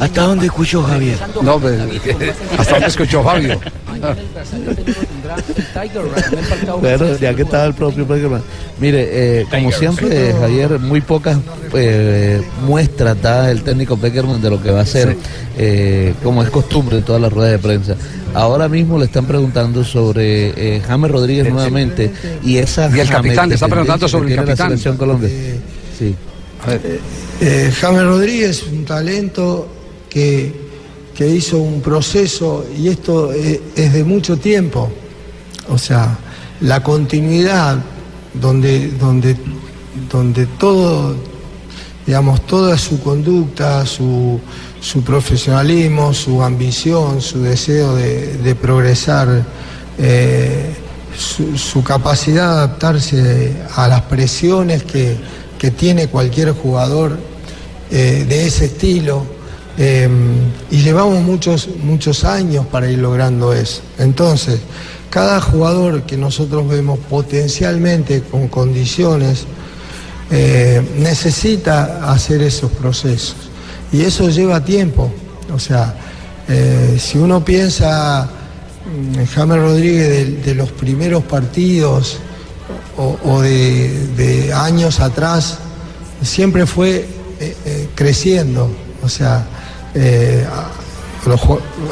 ¿Hasta 0.01 0.23
dónde 0.23 0.47
escuchó 0.47 0.83
Javier? 0.83 1.19
No, 1.41 1.61
pues, 1.61 1.81
¿hasta 2.59 2.73
dónde 2.73 2.89
escuchó 2.89 3.23
Fabio? 3.23 3.61
Bueno, 6.81 7.17
ya 7.19 7.35
que 7.35 7.43
estaba 7.43 7.65
el 7.65 7.75
propio 7.75 8.07
Peckerman. 8.09 8.43
Mire, 8.81 9.41
eh, 9.41 9.47
como 9.49 9.71
siempre, 9.71 10.33
Javier, 10.33 10.81
muy 10.81 11.01
pocas 11.01 11.39
eh, 11.77 12.43
muestras 12.67 13.21
da 13.21 13.51
el 13.51 13.63
técnico 13.63 13.97
Peckerman 13.97 14.41
de 14.41 14.51
lo 14.51 14.63
que 14.63 14.71
va 14.71 14.81
a 14.81 14.83
hacer, 14.83 15.17
eh, 15.57 16.15
como 16.23 16.43
es 16.43 16.51
costumbre 16.51 16.99
en 16.99 17.05
todas 17.05 17.21
las 17.21 17.33
ruedas 17.33 17.53
de 17.53 17.59
prensa. 17.59 17.97
Ahora 18.35 18.69
mismo 18.69 18.99
le 18.99 19.07
están 19.07 19.27
preguntando 19.27 19.85
sobre 19.85 20.77
eh, 20.77 20.83
James 20.87 21.11
Rodríguez 21.11 21.51
nuevamente 21.51 22.13
y 22.43 22.59
esa 22.59 22.91
Y 22.95 23.01
el 23.01 23.09
capitán, 23.09 23.49
le 23.49 23.55
está 23.55 23.69
preguntando 23.69 24.09
sobre 24.09 24.29
que 24.29 24.35
el 24.35 24.39
tiene 24.39 24.47
capitán. 24.49 24.71
La 24.71 24.77
selección 24.77 24.97
Colombia. 24.97 25.31
Sí. 25.99 26.15
Eh, 27.41 27.73
James 27.81 28.03
Rodríguez, 28.03 28.65
un 28.73 28.85
talento 28.85 29.69
que, 30.09 30.53
que 31.15 31.29
hizo 31.29 31.59
un 31.59 31.81
proceso, 31.81 32.67
y 32.77 32.89
esto 32.89 33.33
eh, 33.33 33.61
es 33.77 33.93
de 33.93 34.05
mucho 34.05 34.37
tiempo, 34.39 34.91
o 35.69 35.79
sea, 35.79 36.19
la 36.61 36.83
continuidad 36.83 37.79
donde, 38.35 38.89
donde, 38.93 39.37
donde 40.11 40.47
todo, 40.59 41.15
digamos, 42.07 42.47
toda 42.47 42.79
su 42.79 43.01
conducta, 43.03 43.85
su, 43.85 44.41
profesionalismo, 45.05 46.15
su 46.15 46.43
ambición, 46.43 47.21
su 47.21 47.43
deseo 47.43 47.97
de, 47.97 48.57
progresar, 48.61 49.45
eh, 49.99 50.73
su, 51.17 51.83
capacidad 51.83 52.47
de 52.47 52.55
adaptarse 52.59 53.57
a 53.75 53.89
las 53.89 54.03
presiones 54.03 54.85
que, 54.85 55.17
que 55.59 55.73
tiene 55.73 56.07
cualquier 56.07 56.53
jugador 56.53 57.19
eh, 57.91 58.25
de 58.29 58.47
ese 58.47 58.67
estilo. 58.67 59.25
eh, 59.79 60.09
y 60.71 60.79
llevamos 60.79 61.23
muchos, 61.23 61.69
muchos 61.83 62.25
años 62.25 62.67
para 62.67 62.89
ir 62.91 62.99
logrando 62.99 63.53
eso. 63.53 63.83
Entonces, 63.99 64.61
cada 65.11 65.41
jugador 65.41 66.03
que 66.03 66.17
nosotros 66.17 66.69
vemos 66.69 66.99
potencialmente 66.99 68.23
con 68.23 68.49
condiciones 68.49 69.47
eh, 70.29 70.83
necesita 70.99 72.11
hacer 72.13 72.43
esos 72.43 72.73
procesos. 72.73 73.37
Y 73.93 74.03
eso 74.03 74.29
lleva 74.29 74.65
tiempo. 74.65 75.13
O 75.55 75.59
sea, 75.59 75.95
eh, 76.49 76.97
si 76.99 77.19
uno 77.19 77.45
piensa 77.45 78.29
mm, 78.85 79.21
en 79.21 79.27
James 79.27 79.59
Rodríguez 79.59 80.45
de, 80.45 80.55
los 80.57 80.73
primeros 80.73 81.23
partidos 81.23 82.19
o, 82.97 83.41
de, 83.41 84.53
años 84.53 84.99
atrás, 84.99 85.59
siempre 86.23 86.67
fue 86.67 87.07
eh, 87.39 87.89
creciendo. 87.95 88.69
O 89.05 89.09
sea, 89.09 89.47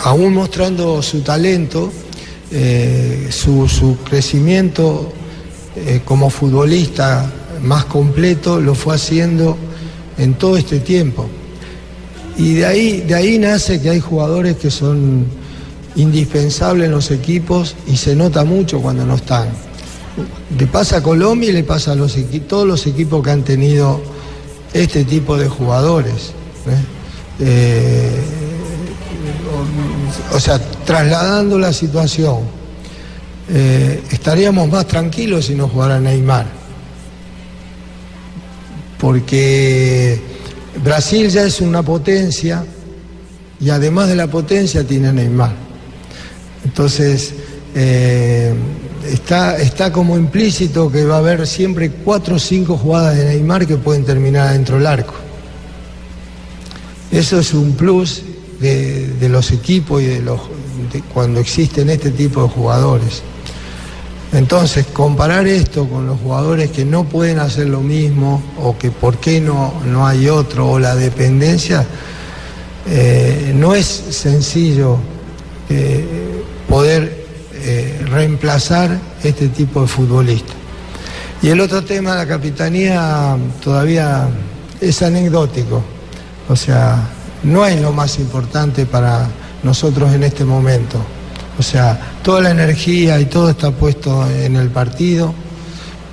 aún 0.03 0.35
mostrando 0.35 1.01
su 1.03 1.21
talento, 1.21 1.93
su, 3.31 3.99
crecimiento 4.05 5.13
como 6.05 6.31
futbolista 6.31 7.31
más 7.65 7.85
completo 7.87 8.61
lo 8.61 8.75
fue 8.75 8.95
haciendo 8.95 9.57
en 10.19 10.35
todo 10.35 10.57
este 10.57 10.81
tiempo. 10.81 11.29
Y 12.37 12.55
de 12.55 12.67
ahí, 12.67 13.01
de 13.03 13.15
ahí 13.15 13.39
nace 13.39 13.81
que 13.81 13.91
hay 13.91 14.01
jugadores 14.01 14.57
que 14.57 14.71
son 14.71 15.27
indispensables 15.97 16.87
en 16.87 16.93
los 16.93 17.11
equipos 17.11 17.77
y 17.87 17.97
se 17.97 18.17
nota 18.17 18.45
mucho 18.45 18.81
cuando 18.81 19.07
no 19.07 19.17
están. 19.17 19.49
Le 20.59 20.67
pasa 20.67 20.99
a 20.99 21.03
Colombia 21.03 21.51
y 21.51 21.53
le 21.53 21.65
pasa 21.65 21.93
a 21.93 21.95
los 21.95 22.17
todos 22.49 22.67
los 22.67 22.87
equipos 22.87 23.23
que 23.25 23.31
han 23.31 23.43
tenido 23.43 24.01
este 24.73 25.05
tipo 25.05 25.37
de 25.37 25.49
jugadores. 25.49 26.33
¿eh? 26.67 27.41
Eh, 27.41 28.21
o, 30.33 30.37
o 30.37 30.41
sea, 30.41 30.59
trasladando 30.85 31.59
la 31.59 31.73
situación, 31.73 32.41
eh, 33.49 34.03
estaríamos 34.11 34.69
más 34.69 34.87
tranquilos 34.87 35.47
si 35.47 35.55
no 35.55 35.69
jugara 35.69 36.01
Neymar. 36.01 36.64
Porque 39.05 40.19
Brasil 40.83 41.29
ya 41.29 41.45
es 41.45 41.61
una 41.61 41.83
potencia 41.83 42.65
y 43.61 43.69
además 43.69 44.09
de 44.09 44.17
la 44.17 44.29
potencia 44.29 44.83
tiene 44.83 45.13
Neymar. 45.13 45.53
Entonces, 46.65 47.35
eh, 47.75 48.55
está, 49.07 49.59
está 49.59 49.93
como 49.93 50.17
implícito 50.17 50.91
que 50.91 51.05
va 51.05 51.17
a 51.17 51.19
haber 51.19 51.47
siempre 51.47 51.91
cuatro 51.91 52.37
o 52.37 52.39
cinco 52.39 52.79
jugadas 52.79 53.19
de 53.19 53.27
Neymar 53.27 53.67
que 53.67 53.77
pueden 53.77 54.07
terminar 54.07 54.49
adentro 54.49 54.79
del 54.79 54.87
arco. 54.87 55.13
Eso 57.13 57.41
es 57.41 57.53
un 57.53 57.73
plus 57.73 58.23
de, 58.59 59.09
de 59.21 59.29
los 59.29 59.53
equipos 59.53 60.01
y 60.01 60.07
de 60.07 60.23
los 60.23 60.41
de 60.91 61.03
cuando 61.13 61.41
existen 61.41 61.91
este 61.91 62.11
tipo 62.11 62.43
de 62.43 62.49
jugadores. 62.49 63.23
Entonces, 64.35 64.87
comparar 64.93 65.47
esto 65.47 65.89
con 65.89 66.07
los 66.07 66.19
jugadores 66.21 66.71
que 66.73 66.85
no 66.85 67.05
pueden 67.05 67.39
hacer 67.39 67.69
lo 67.69 67.81
mismo 67.81 68.43
o 68.61 68.77
que 68.77 68.91
por 68.91 69.19
qué 69.19 69.41
no, 69.41 69.73
no 69.87 70.07
hay 70.07 70.29
otro 70.29 70.73
o 70.73 70.79
la 70.81 70.97
dependencia, 70.97 71.87
eh, 72.87 73.53
no 73.55 73.77
es 73.77 73.87
sencillo 73.87 74.99
eh, 75.71 76.43
poder 76.69 77.25
eh, 77.55 78.05
reemplazar 78.11 78.99
este 79.23 79.49
tipo 79.49 79.83
de 79.83 79.87
futbolista. 79.87 80.53
Y 81.41 81.51
el 81.51 81.61
otro 81.61 81.85
tema, 81.85 82.17
la 82.17 82.27
capitanía, 82.27 83.37
todavía 83.63 84.29
es 84.81 85.01
anecdótico. 85.03 85.81
O 86.49 86.57
sea, 86.57 87.09
no 87.45 87.65
es 87.65 87.81
lo 87.81 87.93
más 87.93 88.19
importante 88.19 88.85
para 88.85 89.29
nosotros 89.63 90.13
en 90.13 90.25
este 90.25 90.45
momento. 90.45 90.99
O 91.59 91.63
sea, 91.63 91.99
toda 92.23 92.41
la 92.41 92.51
energía 92.51 93.21
y 93.21 93.27
todo 93.27 93.51
está 93.51 93.71
puesto 93.71 94.27
en 94.29 94.57
el 94.57 94.71
partido, 94.71 95.33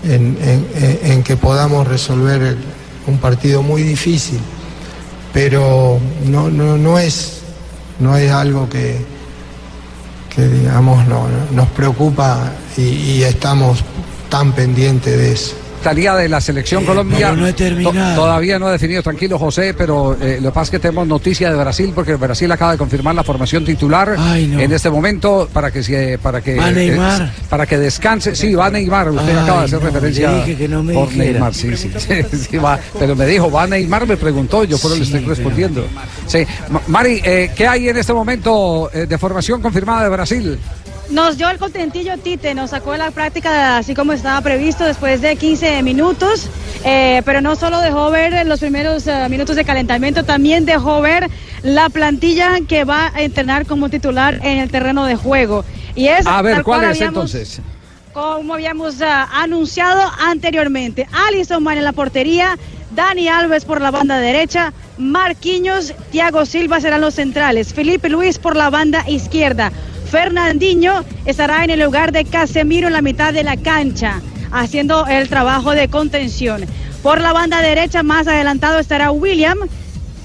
en, 0.03 1.23
que 1.23 1.37
podamos 1.37 1.87
resolver 1.87 2.57
un 3.07 3.17
partido 3.17 3.61
muy 3.63 3.83
difícil. 3.83 4.39
Pero 5.33 5.99
no, 6.25 6.49
no, 6.49 6.77
no, 6.77 6.99
es, 6.99 7.39
no 7.99 8.17
es 8.17 8.29
algo 8.31 8.67
que, 8.69 8.97
que 10.35 10.47
digamos, 10.47 11.07
no- 11.07 11.27
no- 11.27 11.51
nos 11.53 11.67
preocupa 11.69 12.51
y 12.77 13.21
estamos 13.23 13.79
tan 14.29 14.51
pendientes 14.53 15.17
de 15.17 15.31
eso. 15.33 15.53
Tarea 15.83 16.15
de 16.15 16.29
la 16.29 16.39
selección 16.41 16.85
Colombia. 16.85 17.29
pero 17.29 17.41
no 17.41 17.47
he 17.47 17.53
terminado. 17.53 18.15
To- 18.15 18.21
todavía 18.21 18.59
no 18.59 18.67
ha 18.67 18.71
definido, 18.71 19.01
tranquilo 19.01 19.37
José, 19.39 19.73
pero 19.73 20.15
eh, 20.21 20.37
lo 20.41 20.49
que 20.49 20.53
pasa 20.53 20.63
es 20.65 20.69
que 20.71 20.79
tenemos 20.79 21.07
noticia 21.07 21.49
de 21.51 21.57
Brasil 21.57 21.91
porque 21.95 22.15
Brasil 22.15 22.51
acaba 22.51 22.73
de 22.73 22.77
confirmar 22.77 23.15
la 23.15 23.23
formación 23.23 23.65
titular 23.65 24.15
en 24.35 24.71
este 24.71 24.89
momento 24.89 25.49
para 25.51 25.71
que 25.71 25.81
se, 25.83 26.17
para 26.19 26.41
que 26.41 26.55
¿Va 26.55 26.69
eh, 26.71 27.29
para 27.49 27.65
que 27.65 27.77
descanse. 27.77 28.35
Sí, 28.35 28.53
va 28.53 28.69
Neymar. 28.69 29.09
Usted 29.09 29.29
Ay, 29.29 29.37
acaba 29.43 29.59
de 29.59 29.65
hacer 29.65 29.79
no, 29.79 29.85
referencia 29.85 30.31
le 30.31 30.37
dije 30.37 30.55
que 30.57 30.67
no 30.67 30.83
me 30.83 30.93
por 30.93 31.09
dijera. 31.09 31.31
Neymar. 31.31 31.53
Sí, 31.53 31.75
sí, 31.75 31.91
sí, 31.97 32.37
sí, 32.51 32.57
va. 32.57 32.79
Pero 32.99 33.15
me 33.15 33.25
dijo, 33.25 33.49
va 33.51 33.65
Neymar, 33.67 34.07
me 34.07 34.17
preguntó, 34.17 34.63
yo 34.63 34.77
por 34.77 34.91
eso 34.91 34.99
le 34.99 35.05
estoy 35.05 35.21
respondiendo. 35.25 35.85
Sí, 36.27 36.45
Ma- 36.69 36.81
Mari, 36.87 37.21
eh, 37.23 37.51
¿qué 37.55 37.67
hay 37.67 37.89
en 37.89 37.97
este 37.97 38.13
momento 38.13 38.89
eh, 38.93 39.05
de 39.07 39.17
formación 39.17 39.61
confirmada 39.61 40.03
de 40.03 40.09
Brasil? 40.09 40.59
Nos 41.11 41.37
dio 41.37 41.49
el 41.49 41.57
contentillo 41.57 42.17
Tite, 42.17 42.53
nos 42.55 42.69
sacó 42.69 42.93
de 42.93 42.97
la 42.99 43.11
práctica 43.11 43.77
así 43.77 43.93
como 43.93 44.13
estaba 44.13 44.39
previsto 44.41 44.85
después 44.85 45.19
de 45.21 45.35
15 45.35 45.83
minutos, 45.83 46.47
eh, 46.85 47.21
pero 47.25 47.41
no 47.41 47.55
solo 47.57 47.81
dejó 47.81 48.09
ver 48.11 48.45
los 48.47 48.61
primeros 48.61 49.05
eh, 49.07 49.27
minutos 49.29 49.57
de 49.57 49.65
calentamiento, 49.65 50.23
también 50.23 50.65
dejó 50.65 51.01
ver 51.01 51.29
la 51.63 51.89
plantilla 51.89 52.51
que 52.67 52.85
va 52.85 53.11
a 53.13 53.21
entrenar 53.23 53.65
como 53.65 53.89
titular 53.89 54.39
en 54.43 54.59
el 54.59 54.71
terreno 54.71 55.03
de 55.05 55.17
juego. 55.17 55.65
Y 55.95 56.07
es 56.07 56.25
A 56.25 56.41
ver, 56.41 56.63
¿cuál 56.63 56.83
es 56.83 56.89
habíamos- 57.01 57.33
entonces? 57.35 57.61
como 58.13 58.53
habíamos 58.53 59.01
ah, 59.01 59.27
anunciado 59.33 60.01
anteriormente. 60.19 61.07
Alison 61.27 61.61
Man 61.63 61.77
en 61.77 61.83
la 61.85 61.93
portería, 61.93 62.57
Dani 62.95 63.27
Alves 63.27 63.63
por 63.65 63.81
la 63.81 63.91
banda 63.91 64.17
derecha, 64.17 64.71
Marquinhos, 64.97 65.93
Thiago 66.11 66.45
Silva 66.45 66.79
serán 66.81 67.01
los 67.01 67.15
centrales, 67.15 67.73
Felipe 67.73 68.09
Luis 68.09 68.37
por 68.37 68.55
la 68.57 68.69
banda 68.69 69.03
izquierda, 69.09 69.71
Fernandinho 70.11 71.05
estará 71.25 71.63
en 71.63 71.69
el 71.69 71.79
lugar 71.79 72.11
de 72.11 72.25
Casemiro 72.25 72.87
en 72.87 72.93
la 72.93 73.01
mitad 73.01 73.33
de 73.33 73.45
la 73.45 73.55
cancha, 73.55 74.21
haciendo 74.51 75.07
el 75.07 75.29
trabajo 75.29 75.71
de 75.71 75.87
contención. 75.87 76.65
Por 77.01 77.21
la 77.21 77.31
banda 77.31 77.61
derecha 77.61 78.03
más 78.03 78.27
adelantado 78.27 78.79
estará 78.79 79.11
William, 79.11 79.57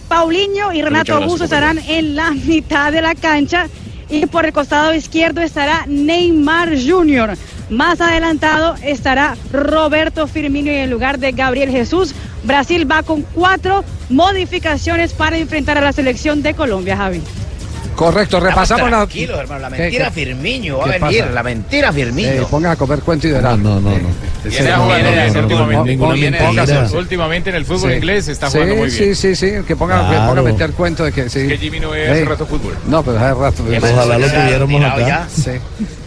Paulinho 0.08 0.72
y 0.72 0.82
Renato 0.82 1.14
Augusto 1.14 1.44
estarán 1.44 1.78
en 1.78 2.16
la 2.16 2.30
mitad 2.46 2.90
de 2.90 3.00
la 3.00 3.14
cancha 3.14 3.68
y 4.10 4.26
por 4.26 4.44
el 4.44 4.52
costado 4.52 4.92
izquierdo 4.92 5.40
estará 5.40 5.84
Neymar 5.86 6.70
Jr. 6.76 7.36
Más 7.70 8.00
adelantado 8.00 8.74
estará 8.82 9.36
Roberto 9.52 10.26
Firmino 10.26 10.70
en 10.70 10.80
el 10.80 10.90
lugar 10.90 11.20
de 11.20 11.30
Gabriel 11.30 11.70
Jesús. 11.70 12.12
Brasil 12.42 12.90
va 12.90 13.04
con 13.04 13.22
cuatro 13.22 13.84
modificaciones 14.10 15.12
para 15.12 15.38
enfrentar 15.38 15.78
a 15.78 15.80
la 15.80 15.92
selección 15.92 16.42
de 16.42 16.54
Colombia, 16.54 16.96
Javi. 16.96 17.22
Correcto, 17.96 18.38
repasamos 18.38 18.90
la. 18.90 18.98
Tranquilo, 18.98 19.40
hermano, 19.40 19.60
la 19.62 19.70
¿Qué- 19.70 19.82
mentira 19.82 20.04
qué- 20.06 20.10
Firmiño 20.24 20.78
va 20.78 20.84
a 20.84 20.98
venir, 20.98 21.20
pasa? 21.22 21.32
la 21.32 21.42
mentira 21.42 21.92
Firmiño. 21.92 22.28
Eh, 22.28 22.46
pongan 22.50 22.72
a 22.72 22.76
comer 22.76 23.00
cuento 23.00 23.26
y 23.26 23.32
verán. 23.32 23.62
No, 23.62 23.80
no, 23.80 23.90
no. 23.90 24.08
Últimamente. 26.98 27.50
En 27.50 27.56
el 27.56 27.64
fútbol 27.64 27.90
Sí. 27.90 27.96
inglés 27.96 28.28
está 28.28 28.46
Sí, 28.48 28.54
jugando 28.58 28.76
muy 28.76 28.90
bien. 28.90 29.14
Sí, 29.14 29.14
sí, 29.14 29.36
sí, 29.36 29.52
que 29.66 29.76
ponga, 29.76 30.00
que 30.08 30.14
Claro. 30.16 30.28
ponga 30.28 30.40
a 30.40 30.52
meter 30.52 30.70
cuento 30.72 31.04
de 31.04 31.12
que 31.12 31.28
sí. 31.28 31.46
que 31.48 31.56
Jimmy 31.58 31.80
no 31.80 31.92
hace 31.92 32.20
Eh, 32.22 32.24
rato 32.24 32.46
fútbol. 32.46 32.74
No, 32.88 33.02
pero 33.02 33.18
hace 33.18 33.34
rato. 33.34 33.64
Ojalá 33.92 34.18
lo 34.18 34.26
tuviéramos 34.28 34.84
acá. 34.84 35.28
Sí. 35.34 35.50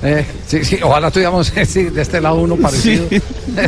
Eh, 0.01 0.25
sí, 0.47 0.63
sí, 0.63 0.79
ojalá 0.81 1.11
tuviéramos 1.11 1.47
sí, 1.67 1.83
de 1.83 2.01
este 2.01 2.21
lado 2.21 2.35
uno 2.35 2.55
parecido. 2.55 3.05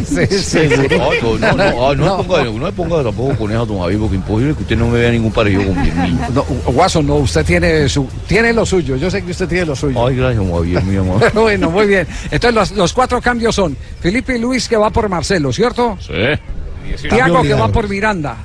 Sí, 0.05 0.25
sí, 0.29 0.41
sí. 0.41 0.69
No, 0.97 1.37
no, 1.39 1.53
no, 1.55 1.95
no, 1.95 1.95
no, 1.95 2.17
me 2.19 2.23
ponga, 2.23 2.43
no 2.45 2.53
me 2.53 2.71
ponga 2.71 3.03
tampoco 3.03 3.35
con 3.35 3.51
eso, 3.51 3.65
don 3.65 3.79
Javier, 3.81 3.99
porque 3.99 4.15
imposible 4.15 4.53
que 4.55 4.61
usted 4.63 4.77
no 4.77 4.87
me 4.87 4.99
vea 4.99 5.11
ningún 5.11 5.31
parecido 5.31 5.63
con 5.65 5.75
Firmino. 5.83 6.27
No, 6.33 6.43
Guaso, 6.71 7.01
no, 7.01 7.15
usted 7.15 7.43
tiene 7.45 7.89
su, 7.89 8.07
tiene 8.27 8.53
lo 8.53 8.65
suyo. 8.65 8.95
Yo 8.95 9.09
sé 9.11 9.23
que 9.23 9.31
usted 9.31 9.47
tiene 9.47 9.65
lo 9.65 9.75
suyo. 9.75 10.07
Ay, 10.07 10.15
gracias, 10.15 10.37
don 10.45 10.53
Javier, 10.55 10.83
mi 10.83 10.97
amor. 10.97 11.31
Bueno, 11.33 11.69
muy 11.69 11.87
bien. 11.87 12.07
Entonces 12.29 12.53
los, 12.53 12.71
los 12.71 12.93
cuatro 12.93 13.21
cambios 13.21 13.55
son 13.55 13.75
Felipe 13.99 14.37
Luis 14.39 14.67
que 14.67 14.77
va 14.77 14.89
por 14.89 15.07
Marcelo, 15.09 15.51
¿cierto? 15.53 15.97
Sí. 15.99 17.07
Tiago 17.09 17.41
que 17.41 17.53
va 17.53 17.67
por 17.69 17.87
Miranda. 17.89 18.37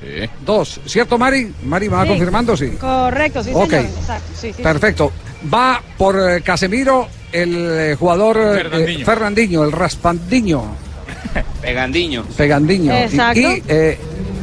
Sí. 0.00 0.28
Dos, 0.44 0.80
¿cierto 0.86 1.16
Mari? 1.16 1.52
Mari 1.64 1.88
me 1.88 1.94
va 1.96 2.02
Sí. 2.02 2.08
confirmando, 2.08 2.56
sí. 2.56 2.70
Correcto, 2.80 3.42
sí, 3.44 3.50
Ok. 3.54 3.70
señor. 3.70 3.84
Exacto, 3.84 4.32
sí, 4.40 4.52
sí. 4.56 4.62
Perfecto. 4.62 5.12
Va 5.52 5.80
por 5.96 6.16
eh, 6.18 6.42
Casemiro 6.42 7.06
el 7.30 7.54
eh, 7.54 7.96
jugador 7.98 8.36
eh, 8.38 8.54
Fernandinho. 8.62 9.00
eh, 9.00 9.04
Fernandinho, 9.04 9.64
el 9.64 9.72
raspandiño. 9.72 10.62
Pegandiño. 11.62 12.24
Pegandiño. 12.36 12.92
Y- 12.92 12.96
Exacto. 13.02 13.40
Y, 13.40 13.62
eh, 13.68 13.98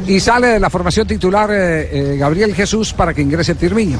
y 0.06 0.18
sale 0.20 0.46
de 0.48 0.60
la 0.60 0.70
formación 0.70 1.06
titular 1.06 1.50
eh, 1.52 1.88
eh, 2.14 2.16
Gabriel 2.18 2.54
Jesús 2.54 2.92
para 2.94 3.12
que 3.12 3.20
ingrese 3.22 3.54
Tirmiño. 3.54 3.98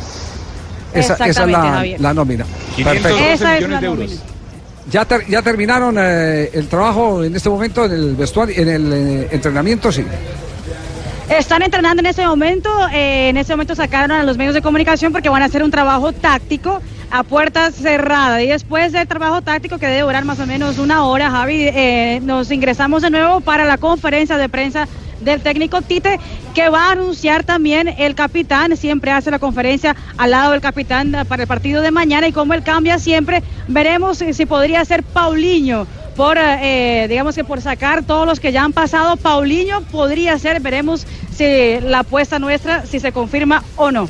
Esa, 0.95 1.15
esa 1.15 1.27
es 1.29 1.37
la, 1.51 1.85
la 1.99 2.15
nómina. 2.15 2.45
512 2.77 3.33
Esa 3.33 3.55
es 3.57 3.61
millones 3.61 3.71
la 3.71 3.81
de 3.81 3.87
euros. 3.87 4.05
nómina. 4.11 4.23
Ya, 4.91 5.05
ter- 5.05 5.27
ya 5.29 5.43
terminaron 5.43 5.97
eh, 5.99 6.51
el 6.53 6.67
trabajo 6.69 7.23
en 7.23 7.37
este 7.37 7.49
momento 7.49 7.85
en 7.85 7.93
el 7.93 8.17
vestuario, 8.17 8.57
en 8.61 8.69
el 8.69 8.93
eh, 8.93 9.29
entrenamiento, 9.31 9.93
sí. 9.93 10.05
Están 11.29 11.63
entrenando 11.63 12.01
en 12.01 12.07
este 12.07 12.27
momento, 12.27 12.69
eh, 12.93 13.29
en 13.29 13.37
este 13.37 13.53
momento 13.53 13.77
sacaron 13.77 14.11
a 14.11 14.25
los 14.25 14.37
medios 14.37 14.53
de 14.55 14.63
comunicación 14.63 15.13
porque 15.13 15.29
van 15.29 15.43
a 15.43 15.45
hacer 15.45 15.63
un 15.63 15.71
trabajo 15.71 16.13
táctico 16.13 16.83
a 17.13 17.23
puertas 17.23 17.75
cerradas 17.77 18.43
y 18.43 18.49
después 18.49 18.91
del 18.93 19.07
trabajo 19.07 19.41
táctico 19.43 19.79
que 19.79 19.87
debe 19.87 20.01
durar 20.03 20.25
más 20.25 20.41
o 20.41 20.47
menos 20.47 20.79
una 20.79 21.05
hora, 21.05 21.31
Javi, 21.31 21.63
eh, 21.69 22.19
nos 22.23 22.51
ingresamos 22.51 23.03
de 23.03 23.11
nuevo 23.11 23.41
para 23.41 23.65
la 23.65 23.79
conferencia 23.79 24.39
de 24.39 24.49
prensa 24.49 24.89
del 25.21 25.41
técnico 25.41 25.83
Tite 25.83 26.19
que 26.55 26.69
va 26.69 26.89
a 26.89 26.93
anunciar 26.93 27.45
también 27.45 27.89
el 27.99 28.15
capitán, 28.15 28.77
siempre 28.77 29.11
hace 29.11 29.31
la 29.31 29.39
conferencia 29.39 29.97
al 30.17 30.31
lado 30.31 30.53
del 30.53 30.61
capitán 30.61 31.15
para 31.29 31.43
el 31.43 31.49
partido 31.49 31.83
de 31.83 31.91
mañana 31.91 32.29
y 32.29 32.33
como 32.33 32.55
él 32.55 32.63
cambia 32.63 32.99
siempre, 32.99 33.43
veremos 33.69 34.19
si, 34.19 34.33
si 34.33 34.47
podría 34.47 34.85
ser 34.85 35.03
Paulinho 35.03 35.87
por, 36.17 36.37
eh, 36.39 37.07
digamos 37.09 37.35
que 37.35 37.45
por 37.45 37.63
sacar 37.63 38.05
todos 38.05 38.27
los 38.27 38.41
que 38.41 38.53
ya 38.53 38.63
han 38.65 38.73
pasado. 38.73 39.17
Paulinho 39.17 39.81
podría 39.83 40.39
ser, 40.39 40.61
veremos 40.61 41.07
si 41.33 41.81
la 41.81 42.01
apuesta 42.01 42.39
nuestra, 42.39 42.85
si 42.85 43.01
se 43.01 43.13
confirma 43.13 43.65
o 43.77 43.91
no. 43.91 44.09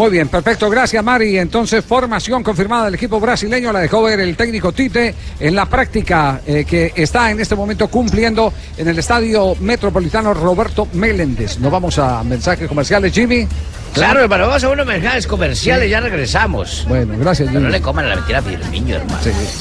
Muy 0.00 0.08
bien, 0.08 0.28
perfecto, 0.28 0.70
gracias 0.70 1.04
Mari. 1.04 1.36
Entonces, 1.36 1.84
formación 1.84 2.42
confirmada 2.42 2.86
del 2.86 2.94
equipo 2.94 3.20
brasileño, 3.20 3.70
la 3.70 3.80
dejó 3.80 4.02
ver 4.02 4.18
el 4.20 4.34
técnico 4.34 4.72
Tite 4.72 5.14
en 5.38 5.54
la 5.54 5.66
práctica 5.66 6.40
eh, 6.46 6.64
que 6.64 6.94
está 6.96 7.30
en 7.30 7.38
este 7.38 7.54
momento 7.54 7.86
cumpliendo 7.88 8.50
en 8.78 8.88
el 8.88 8.98
estadio 8.98 9.54
metropolitano 9.60 10.32
Roberto 10.32 10.88
Meléndez. 10.94 11.58
Nos 11.58 11.70
vamos 11.70 11.98
a 11.98 12.24
mensajes 12.24 12.66
comerciales, 12.66 13.12
Jimmy. 13.12 13.46
Claro, 13.92 14.22
hermano, 14.22 14.46
vamos 14.46 14.64
a 14.64 14.70
unos 14.70 14.86
mensajes 14.86 15.26
comerciales, 15.26 15.90
ya 15.90 16.00
regresamos. 16.00 16.86
Bueno, 16.88 17.12
gracias, 17.18 17.48
Pero 17.48 17.60
no 17.60 17.66
Jimmy. 17.66 17.78
le 17.78 17.82
coman 17.82 18.06
a 18.06 18.08
la 18.08 18.16
mentira 18.16 18.38
a 18.38 18.42
Firmino, 18.42 18.96
hermano. 18.96 19.18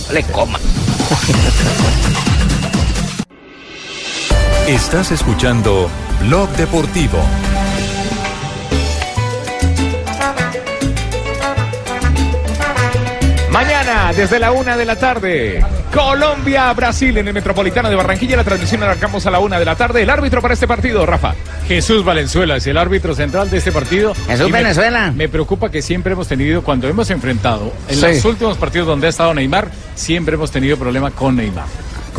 No 0.08 0.14
le 0.14 0.24
coman. 0.24 0.62
Estás 4.70 5.12
escuchando 5.12 5.90
Blog 6.22 6.50
Deportivo. 6.52 7.20
Desde 14.16 14.40
la 14.40 14.52
una 14.52 14.76
de 14.76 14.86
la 14.86 14.96
tarde, 14.98 15.64
Colombia-Brasil 15.94 17.18
en 17.18 17.28
el 17.30 17.34
Metropolitano 17.34 17.90
de 17.90 17.96
Barranquilla. 17.96 18.36
La 18.36 18.44
transmisión 18.44 18.82
la 18.82 18.88
arrancamos 18.88 19.26
a 19.26 19.32
la 19.32 19.40
una 19.40 19.58
de 19.60 19.64
la 19.66 19.76
tarde. 19.76 20.02
El 20.02 20.10
árbitro 20.10 20.42
para 20.42 20.54
este 20.56 20.68
partido, 20.68 21.06
Rafa. 21.06 21.36
Jesús 21.68 22.04
Valenzuela 22.04 22.58
es 22.58 22.68
el 22.68 22.78
árbitro 22.78 23.16
central 23.16 23.50
de 23.50 23.58
este 23.60 23.72
partido. 23.72 24.14
Jesús 24.28 24.50
Y 24.50 24.52
me- 24.52 24.58
Venezuela. 24.62 25.14
Me 25.16 25.30
preocupa 25.30 25.72
que 25.72 25.82
siempre 25.82 26.14
hemos 26.14 26.28
tenido, 26.28 26.64
cuando 26.64 26.88
hemos 26.90 27.10
enfrentado, 27.12 27.72
en 27.88 27.96
Sí. 27.96 28.02
los 28.02 28.26
últimos 28.26 28.58
partidos 28.58 28.88
donde 28.88 29.08
ha 29.08 29.10
estado 29.10 29.34
Neymar, 29.34 29.70
siempre 29.96 30.36
hemos 30.36 30.52
tenido 30.52 30.76
problema 30.78 31.12
con 31.12 31.36
Neymar. 31.38 31.66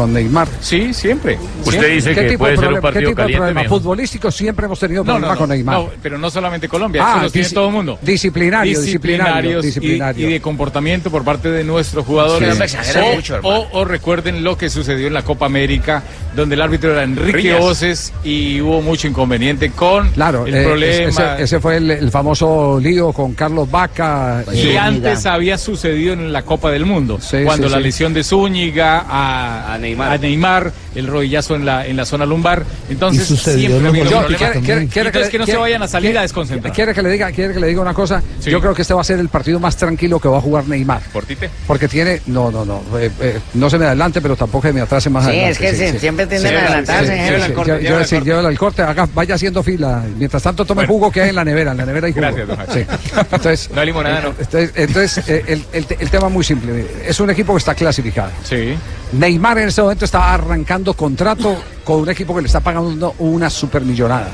Con 0.01 0.15
Neymar. 0.15 0.49
Sí, 0.63 0.95
siempre. 0.95 1.39
¿Qué 1.63 2.01
Siempre. 2.01 2.31
tipo 2.31 2.47
de 2.47 2.57
problema- 2.57 2.91
¿Qué 2.91 3.01
tipo 3.03 3.23
de 3.23 3.35
problema 3.37 3.65
futbolístico 3.65 4.31
siempre 4.31 4.65
hemos 4.65 4.81
tenido 4.81 5.05
No, 5.05 5.13
problema 5.13 5.35
no, 5.35 5.39
con 5.39 5.49
Neymar? 5.51 5.75
no, 5.77 5.91
pero 6.03 6.17
no 6.17 6.31
solamente 6.31 6.69
Colombia, 6.69 7.03
Ah, 7.05 7.13
eso 7.17 7.23
lo 7.25 7.31
tiene 7.31 7.49
dis- 7.49 7.53
todo 7.53 7.67
el 7.67 7.73
mundo. 7.75 7.99
disciplinario, 8.01 8.81
disciplinario, 8.81 9.61
Disciplinarios 9.61 9.63
y- 9.65 9.67
disciplinario. 9.67 10.29
Y, 10.29 10.33
de 10.33 10.41
comportamiento 10.41 11.11
por 11.11 11.23
parte 11.23 11.51
de 11.51 11.65
nuestros 11.65 12.07
jugadores. 12.07 12.57
Sí, 12.71 12.99
o, 12.99 13.15
mucho, 13.17 13.41
o- 13.43 13.69
o 13.73 13.85
recuerden 13.85 14.43
lo 14.43 14.57
que 14.57 14.71
sucedió 14.71 15.07
en 15.07 15.13
la 15.13 15.21
Copa 15.23 15.45
América, 15.45 16.03
donde 16.35 16.55
el 16.55 16.63
árbitro 16.63 16.93
era 16.93 17.03
Enrique 17.03 17.33
Rías. 17.37 17.61
Oces 17.63 18.13
y 18.25 18.59
hubo 18.63 18.81
mucho 18.81 19.07
inconveniente 19.07 19.71
con 19.73 20.09
Claro, 20.13 20.47
el 20.47 20.55
eh, 20.55 20.65
problema. 20.65 21.09
Ese, 21.11 21.43
ese 21.43 21.61
fue 21.61 21.77
el, 21.77 21.91
el 21.91 22.11
famoso 22.11 22.81
lío 22.81 23.13
con 23.13 23.35
Carlos 23.35 23.71
Vaca. 23.71 24.45
Y 24.51 24.69
eh, 24.69 24.79
antes 24.79 25.27
había 25.27 25.59
sucedido 25.59 26.15
en 26.15 26.33
la 26.33 26.41
Copa 26.43 26.71
del 26.71 26.87
Mundo, 26.87 27.19
Sí, 27.21 27.39
cuando 27.45 27.67
sí, 27.69 27.73
la 27.73 27.79
sí. 27.79 27.85
lesión 27.85 28.15
de 28.15 28.25
Zúñiga 28.25 29.05
a, 29.07 29.75
A 29.75 29.79
Neymar. 29.79 29.90
A 29.99 30.19
Neymar, 30.19 30.73
el 30.95 31.07
rodillazo 31.07 31.55
en 31.57 31.65
la, 31.65 31.87
en 31.87 31.97
la 31.97 32.05
zona 32.05 32.27
lumbar. 32.27 32.65
Entonces, 32.89 33.27
siempre 33.27 33.81
los 33.81 34.11
Yo- 34.11 34.27
quiere 34.27 35.09
Entonces, 35.09 35.31
que 35.31 35.39
no 35.39 35.47
se 35.47 35.57
vayan 35.57 35.83
a 35.83 35.89
salir 35.89 36.17
a 36.19 36.23
desconcentrar. 36.23 36.73
Quiere 36.75 36.95
que 36.95 37.03
le 37.03 37.11
diga, 37.11 37.31
quiere 37.33 37.55
que 37.55 37.61
le 37.61 37.67
diga 37.69 37.81
una 37.81 37.95
cosa. 37.95 38.23
Sí. 38.41 38.51
Yo 38.51 38.61
creo 38.61 38.75
que 38.75 38.83
este 38.83 38.95
va 38.95 39.01
a 39.01 39.05
ser 39.05 39.19
el 39.19 39.29
partido 39.29 39.59
más 39.61 39.77
tranquilo 39.77 40.19
que 40.19 40.29
va 40.29 40.39
a 40.39 40.41
jugar 40.41 40.67
Neymar. 40.69 41.01
¿Por 41.13 41.25
Tite? 41.25 41.51
Porque 41.67 41.89
tiene, 41.89 42.21
no, 42.27 42.51
no, 42.51 42.65
no, 42.65 42.83
eh, 42.99 43.11
eh, 43.21 43.39
no 43.55 43.71
se 43.71 43.79
me 43.79 43.87
adelante, 43.87 44.21
pero 44.21 44.37
tampoco 44.37 44.67
se 44.69 44.73
me 44.73 44.81
atrase 44.81 45.11
más 45.11 45.25
Sí, 45.25 45.31
adelante. 45.31 45.51
es 45.53 45.59
que 45.79 45.93
sí, 45.93 45.99
siempre 45.99 46.27
tienden 46.27 46.57
a 46.57 46.61
adelantarse. 46.61 47.07
Yo- 47.07 47.13
llévela 47.25 47.39
yo- 47.81 47.97
al 47.97 48.05
sí, 48.07 48.15
corte. 48.17 48.31
llévela 48.31 48.49
al 48.49 48.59
corte, 48.59 48.83
haga- 48.83 49.09
vaya 49.15 49.35
haciendo 49.35 49.63
fila. 49.63 50.03
Mientras 50.17 50.43
tanto, 50.43 50.65
tome 50.65 50.81
Bueno. 50.81 50.93
jugo 50.93 51.11
que 51.13 51.23
hay 51.23 51.29
en 51.31 51.37
la 51.37 51.45
nevera. 51.45 51.71
En 51.73 51.77
la 51.79 51.87
nevera 51.87 52.07
hay 52.07 52.13
jugo. 52.13 52.23
Gracias, 52.27 52.49
don 52.49 52.57
Jaime. 52.57 52.73
Sí. 52.85 53.17
Entonces, 53.33 53.71
No 53.75 53.81
hay 53.81 53.87
limonada, 53.87 54.21
no. 54.21 54.29
Entonces, 54.39 54.73
entonces, 54.75 55.29
eh, 55.29 55.45
el, 55.47 55.65
el- 55.73 55.87
el 55.99 56.11
tema 56.11 56.27
es 56.29 56.33
muy 56.33 56.45
simple. 56.45 56.87
Es 57.07 57.21
un 57.21 57.31
equipo 57.31 57.53
que 57.55 57.59
está 57.59 57.75
clasificado. 57.75 58.31
Sí. 58.45 58.75
Neymar 59.13 59.59
en 59.59 59.70
este 59.71 59.83
momento 59.83 60.05
está 60.05 60.35
arrancando 60.35 60.95
contrato 60.95 61.57
con 61.85 62.01
un 62.01 62.11
equipo 62.11 62.35
que 62.35 62.43
le 62.43 62.49
está 62.49 62.59
pagando 62.59 63.15
una 63.21 63.49
supermillonada. 63.49 64.33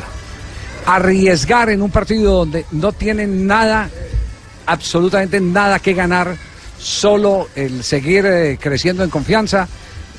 Arriesgar 0.86 1.68
en 1.68 1.82
un 1.82 1.90
partido 1.90 2.38
donde 2.38 2.64
no 2.72 2.92
tienen 2.92 3.46
nada, 3.46 3.90
absolutamente 4.64 5.38
nada 5.38 5.78
que 5.78 5.92
ganar, 5.92 6.34
solo 6.78 7.48
el 7.54 7.84
seguir 7.84 8.24
eh, 8.24 8.58
creciendo 8.58 9.04
en 9.04 9.10
confianza, 9.10 9.68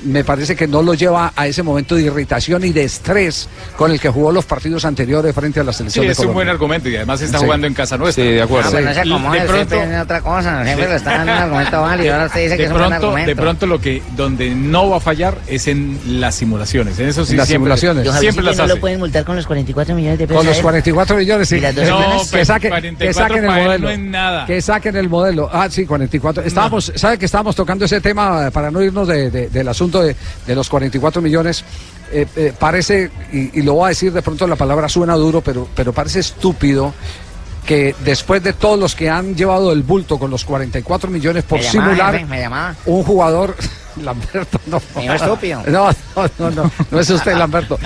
me 0.05 0.23
parece 0.23 0.55
que 0.55 0.67
no 0.67 0.81
lo 0.81 0.93
lleva 0.93 1.33
a 1.35 1.47
ese 1.47 1.63
momento 1.63 1.95
de 1.95 2.03
irritación 2.03 2.63
y 2.63 2.71
de 2.71 2.83
estrés 2.83 3.47
con 3.77 3.91
el 3.91 3.99
que 3.99 4.09
jugó 4.09 4.31
los 4.31 4.45
partidos 4.45 4.85
anteriores 4.85 5.33
frente 5.33 5.59
a 5.59 5.63
la 5.63 5.71
Sí, 5.71 5.77
selección 5.79 6.05
de 6.05 6.11
es 6.11 6.19
un 6.19 6.33
buen 6.33 6.49
argumento 6.49 6.89
y 6.89 6.95
además 6.95 7.21
está 7.21 7.39
Sí. 7.39 7.45
jugando 7.45 7.67
en 7.67 7.73
casa 7.73 7.97
nuestra. 7.97 8.23
Sí, 8.23 8.31
de 8.31 8.41
acuerdo. 8.41 8.69
Ah, 8.69 8.71
pero 8.73 8.85
no 8.87 8.93
se 8.93 9.03
Sí. 9.03 9.09
De 9.09 9.47
pronto- 9.47 10.01
otra 10.01 10.21
cosa. 10.21 10.63
Siempre 10.63 10.87
le 10.89 10.95
está 10.95 11.11
dando 11.17 11.31
un 11.33 11.37
argumento 11.39 11.81
válido. 11.81 12.13
Ahora 12.13 12.25
usted 12.27 12.41
dice 12.43 12.55
que 12.57 12.61
de 12.63 12.63
es 12.65 12.71
un 12.71 12.77
buen 12.77 12.89
pronto, 12.89 13.05
argumento. 13.07 13.29
de 13.29 13.35
pronto 13.35 13.67
lo 13.67 13.81
que 13.81 14.01
donde 14.15 14.49
no 14.55 14.89
va 14.89 14.97
a 14.97 14.99
fallar 14.99 15.37
es 15.47 15.67
en 15.67 15.99
las 16.21 16.35
simulaciones. 16.35 16.97
En 16.99 17.07
eso 17.09 17.25
sí 17.25 17.31
En 17.33 17.37
las 17.37 17.47
siempre, 17.47 17.65
simulaciones. 17.65 18.03
Siempre 18.03 18.13
Javiercito, 18.17 18.41
las 18.43 18.57
¿no 18.57 18.63
hace. 18.63 18.73
lo 18.75 18.79
pueden 18.79 18.99
multar 18.99 19.25
con 19.25 19.35
los 19.35 19.45
44 19.47 19.95
millones 19.95 20.19
de 20.19 20.27
pesos. 20.27 20.37
Con 20.39 20.45
los 20.45 20.55
a 20.55 20.57
él? 20.59 20.63
44 20.63 21.17
millones, 21.17 21.49
sí. 21.49 21.55
Y 21.57 21.59
las 21.61 21.75
dos 21.75 21.87
No, 21.87 21.99
semanas. 22.01 22.31
que 22.31 22.45
saquen, 22.45 22.61
que 22.61 22.69
44 22.69 23.13
saquen 23.13 23.43
el 23.43 23.63
modelo. 23.63 23.77
no 23.79 23.89
es 23.89 23.99
nada. 23.99 24.45
Que 24.45 24.61
saquen 24.61 24.95
el 24.95 25.09
modelo. 25.09 25.49
Ah, 25.51 25.67
sí, 25.69 25.85
44. 25.85 26.43
Estábamos, 26.43 26.91
¿sabe 26.95 27.17
que 27.17 27.25
estábamos 27.25 27.55
tocando 27.55 27.85
ese 27.85 28.01
tema 28.01 28.49
para 28.51 28.71
no 28.71 28.81
irnos 28.81 29.07
de- 29.07 29.29
de- 29.31 29.49
del 29.49 29.67
asunto 29.67 29.86
de, 29.91 30.15
de 30.45 30.55
los 30.55 30.69
44 30.69 31.21
millones? 31.21 31.63
Eh, 32.11 32.25
eh, 32.35 32.53
parece, 32.57 33.09
y, 33.33 33.59
y 33.59 33.63
lo 33.63 33.73
voy 33.73 33.85
a 33.85 33.89
decir 33.89 34.13
de 34.13 34.21
pronto, 34.21 34.47
la 34.47 34.55
palabra 34.55 34.87
suena 34.87 35.15
duro, 35.15 35.41
pero, 35.41 35.67
pero 35.75 35.91
parece 35.93 36.19
estúpido 36.19 36.93
que 37.65 37.93
después 38.05 38.41
de 38.41 38.53
todos 38.53 38.79
los 38.79 38.95
que 38.95 39.09
han 39.09 39.35
llevado 39.35 39.73
el 39.73 39.83
bulto 39.83 40.17
con 40.17 40.31
los 40.31 40.45
44 40.45 41.09
millones 41.09 41.43
por 41.43 41.59
Me 41.59 41.65
llamaba, 41.65 41.85
simular 41.89 42.13
jefe, 42.13 42.25
me 42.25 42.39
llamaba. 42.39 42.75
un 42.85 43.03
jugador 43.03 43.55
Lamberto 44.01 44.61
no 44.67 44.77
estúpido. 44.77 45.63
no 45.67 45.89
no 46.15 46.29
no 46.39 46.51
no, 46.51 46.71
no 46.89 46.99
es 46.99 47.09
usted 47.09 47.35
Lamberto 47.35 47.77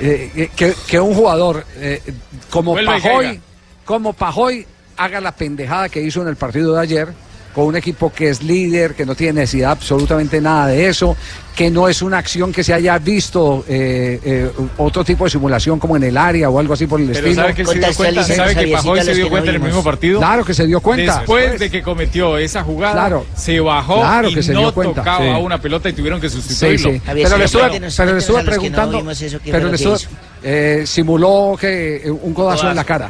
Eh, 0.00 0.48
que, 0.56 0.74
que 0.86 0.98
un 1.00 1.14
jugador 1.14 1.66
eh, 1.76 2.00
como 2.48 2.74
Pajoy 2.74 3.38
como 3.84 4.14
Pajoy 4.14 4.66
haga 4.96 5.20
la 5.20 5.32
pendejada 5.32 5.90
que 5.90 6.00
hizo 6.00 6.22
en 6.22 6.28
el 6.28 6.36
partido 6.36 6.72
de 6.74 6.80
ayer 6.80 7.08
con 7.54 7.64
un 7.66 7.76
equipo 7.76 8.10
que 8.12 8.28
es 8.30 8.42
líder, 8.42 8.94
que 8.94 9.04
no 9.06 9.14
tiene 9.14 9.40
necesidad 9.40 9.72
absolutamente 9.72 10.40
nada 10.40 10.66
de 10.68 10.88
eso, 10.88 11.16
que 11.56 11.70
no 11.70 11.88
es 11.88 12.02
una 12.02 12.18
acción 12.18 12.52
que 12.52 12.62
se 12.62 12.74
haya 12.74 12.98
visto 12.98 13.64
eh, 13.66 14.20
eh, 14.22 14.50
otro 14.76 15.02
tipo 15.02 15.24
de 15.24 15.30
simulación 15.30 15.78
como 15.78 15.96
en 15.96 16.02
el 16.02 16.16
área 16.18 16.50
o 16.50 16.58
algo 16.60 16.74
así 16.74 16.86
por 16.86 17.00
el 17.00 17.06
Pero 17.06 17.18
estilo. 17.20 17.34
sabe 17.42 17.54
que 17.54 17.64
se 17.64 17.78
dio 17.78 17.94
cuenta, 17.96 18.24
sabe 18.24 18.54
que 18.54 18.66
Pajoy 18.72 19.00
se 19.02 19.14
dio 19.14 19.30
cuenta 19.30 19.48
en 19.48 19.56
el 19.56 19.62
mismo 19.62 19.82
partido. 19.82 20.18
Claro 20.18 20.44
que 20.44 20.52
se 20.52 20.66
dio 20.66 20.80
cuenta. 20.82 21.16
Después 21.20 21.58
de 21.58 21.70
que 21.70 21.82
cometió 21.82 22.36
esa 22.36 22.62
jugada, 22.62 22.92
Claro. 22.92 23.24
se 23.34 23.58
bajó 23.58 23.96
Claro 24.00 24.28
y 24.28 24.42
se 24.42 24.52
no 24.52 24.60
dio 24.60 24.74
cuenta. 24.74 25.00
tocaba 25.00 25.24
Sí. 25.24 25.42
una 25.42 25.58
pelota 25.58 25.88
y 25.88 25.94
tuvieron 25.94 26.20
que 26.20 26.28
Sí, 26.28 26.36
sustituirlo. 26.36 26.90
sí. 26.92 27.00
Javier, 27.06 27.26
Pero 27.26 27.38
le 27.38 27.44
sí, 27.48 27.56
estuve, 27.56 27.62
cuéntenos- 27.70 27.96
pero 27.96 28.12
le 28.12 28.18
estuve 28.18 28.38
no 28.42 28.44
preguntando, 28.50 28.96
vimos 28.98 29.22
eso, 29.22 29.38
¿qué 29.42 29.50
pero 29.50 29.68
le 29.68 29.76
estuve, 29.76 29.96
eh, 30.42 30.82
simuló 30.86 31.56
que 31.58 31.96
eh, 32.04 32.10
un 32.10 32.34
codazo, 32.34 32.68
en 32.68 32.76
la 32.76 32.84
cara, 32.84 33.08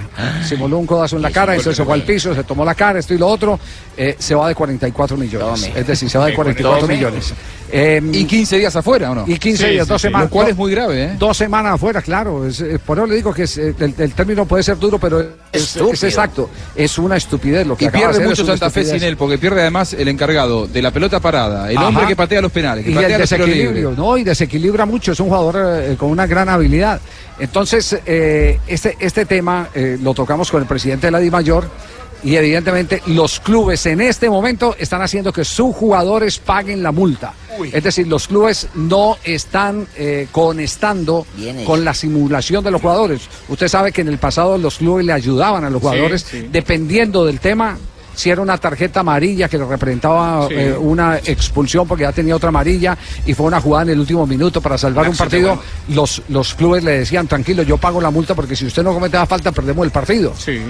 simuló 0.49 0.79
un 0.79 0.87
codazo 0.87 1.17
en 1.17 1.23
la 1.23 1.33
cara, 1.33 1.53
entonces 1.55 1.77
se 1.79 1.85
fue 1.85 1.95
al 1.95 2.03
piso, 2.05 2.33
se 2.33 2.45
tomó 2.45 2.65
la 2.65 2.77
cara, 2.77 3.01
esto 3.01 3.13
y 3.13 3.19
lo 3.19 3.27
otro, 3.27 3.59
eh, 3.97 4.15
se 4.17 4.37
va 4.37 4.47
de 4.49 4.55
44 4.55 5.17
millones, 5.17 5.63
Tome. 5.63 5.81
es 5.81 5.87
decir, 5.87 6.09
se 6.09 6.17
va 6.17 6.27
de 6.27 6.35
44 6.35 6.83
Tome. 6.83 6.95
millones. 6.95 7.35
Eh, 7.73 8.01
Y 8.13 8.25
15 8.25 8.59
días 8.59 8.77
afuera, 8.77 9.11
¿o 9.11 9.15
no? 9.15 9.25
y 9.27 9.39
15 9.39 9.65
Sí, 9.67 9.71
días, 9.73 9.87
sí, 9.87 9.93
dos 9.93 10.01
sí. 10.01 10.09
semanas. 10.09 10.29
Lo 10.29 10.31
cual 10.31 10.49
es 10.49 10.57
muy 10.57 10.71
grave, 10.71 11.05
¿eh? 11.05 11.17
Dos 11.19 11.37
semanas 11.37 11.75
afuera, 11.75 12.01
claro. 12.03 12.47
es, 12.47 12.61
eh, 12.61 12.79
por 12.85 12.99
eso 12.99 13.07
le 13.07 13.15
digo 13.17 13.33
que 13.35 13.43
es, 13.45 13.59
eh, 13.59 13.75
el, 13.79 13.95
el 13.99 14.13
término 14.13 14.47
puede 14.47 14.63
ser 14.63 14.79
duro, 14.79 14.99
pero 14.99 15.21
es, 15.53 15.77
es 15.77 16.03
exacto. 16.05 16.49
Es 16.75 16.99
una 16.99 17.17
estupidez 17.17 17.67
lo 17.67 17.77
que 17.77 17.85
Y 17.85 17.89
acaba 17.89 18.05
de 18.07 18.09
pierde 18.13 18.25
hacer, 18.25 18.29
mucho 18.45 18.47
Santa 18.47 18.71
Fe 18.71 18.85
sin 18.85 19.03
él, 19.03 19.17
porque 19.17 19.39
pierde 19.39 19.61
además 19.63 19.93
el 19.95 20.09
encargado 20.09 20.67
de 20.67 20.83
la 20.83 20.91
pelota 20.91 21.21
parada, 21.21 21.71
el 21.71 21.77
Ajá. 21.77 21.89
hombre 21.89 22.07
que 22.07 22.17
patea 22.17 22.41
los 22.41 22.53
penales, 22.53 22.85
que 22.85 22.91
y 22.93 22.95
patea 22.95 23.17
el 23.17 23.21
desequilibrio. 23.23 23.93
¿no? 23.97 24.17
Y 24.17 24.25
desequilibra 24.25 24.87
mucho, 24.87 25.13
es 25.13 25.21
un 25.21 25.29
jugador 25.29 25.57
eh, 25.83 25.97
con 25.97 26.11
una 26.11 26.27
gran 26.27 26.49
habilidad. 26.49 27.01
Entonces, 27.39 27.99
eh, 28.07 28.61
este, 28.67 28.97
este 29.01 29.27
tema 29.27 29.69
eh, 29.75 29.99
lo 30.01 30.15
tocamos 30.15 30.51
con 30.51 30.63
el 30.63 30.69
presidente 30.69 31.09
de 31.09 31.11
la 31.11 31.19
DIMAYOR 31.19 31.69
y 32.27 32.35
evidentemente 32.37 33.03
los 33.07 33.39
clubes 33.41 33.87
en 33.87 34.01
este 34.01 34.29
momento 34.29 34.75
están 34.79 35.01
haciendo 35.01 35.33
que 35.33 35.45
sus 35.45 35.75
jugadores 35.75 36.39
paguen 36.39 36.83
la 36.83 36.91
multa. 36.93 37.35
Es 37.73 37.85
decir, 37.85 38.07
los 38.09 38.27
clubes 38.29 38.69
no 38.75 39.17
están 39.25 39.87
eh, 39.97 40.27
conectando 40.33 41.25
con 41.65 41.85
la 41.85 41.95
simulación 41.95 42.63
de 42.65 42.71
los 42.73 42.83
jugadores. 42.83 43.23
Usted 43.49 43.69
sabe 43.69 43.93
que 43.93 44.01
en 44.03 44.09
el 44.09 44.19
pasado 44.19 44.59
los 44.59 44.77
clubes 44.79 45.07
le 45.07 45.13
ayudaban 45.13 45.65
a 45.65 45.71
los 45.71 45.81
Sí, 45.81 45.87
jugadores 45.89 46.23
sí. 46.29 46.49
dependiendo 46.51 47.25
del 47.25 47.39
tema. 47.41 47.79
Si 48.17 48.31
era 48.31 48.41
una 48.43 48.59
tarjeta 48.59 49.01
amarilla 49.01 49.49
que 49.49 49.59
le 49.59 49.65
representaba 49.67 50.49
Sí. 50.49 50.55
eh, 50.57 50.73
una 50.77 51.19
expulsión 51.19 51.87
porque 51.87 52.03
ya 52.03 52.13
tenía 52.13 52.35
otra 52.35 52.49
amarilla 52.49 52.97
y 53.27 53.35
fue 53.35 53.47
una 53.47 53.61
jugada 53.61 53.85
en 53.85 53.91
el 53.91 54.01
último 54.01 54.27
minuto 54.27 54.61
para 54.61 54.77
salvar 54.77 55.05
Un 55.05 55.11
un 55.13 55.17
partido, 55.17 55.63
los, 55.89 56.23
los 56.31 56.55
clubes 56.55 56.83
le 56.83 56.99
decían, 57.01 57.29
tranquilo, 57.29 57.63
yo 57.63 57.77
pago 57.77 58.01
la 58.01 58.11
multa 58.11 58.35
porque 58.35 58.57
si 58.57 58.67
usted 58.67 58.83
no 58.83 58.93
comete 58.95 59.17
la 59.19 59.27
falta, 59.27 59.53
perdemos 59.53 59.85
el 59.85 59.93
partido. 59.93 60.33
Sí. 60.37 60.61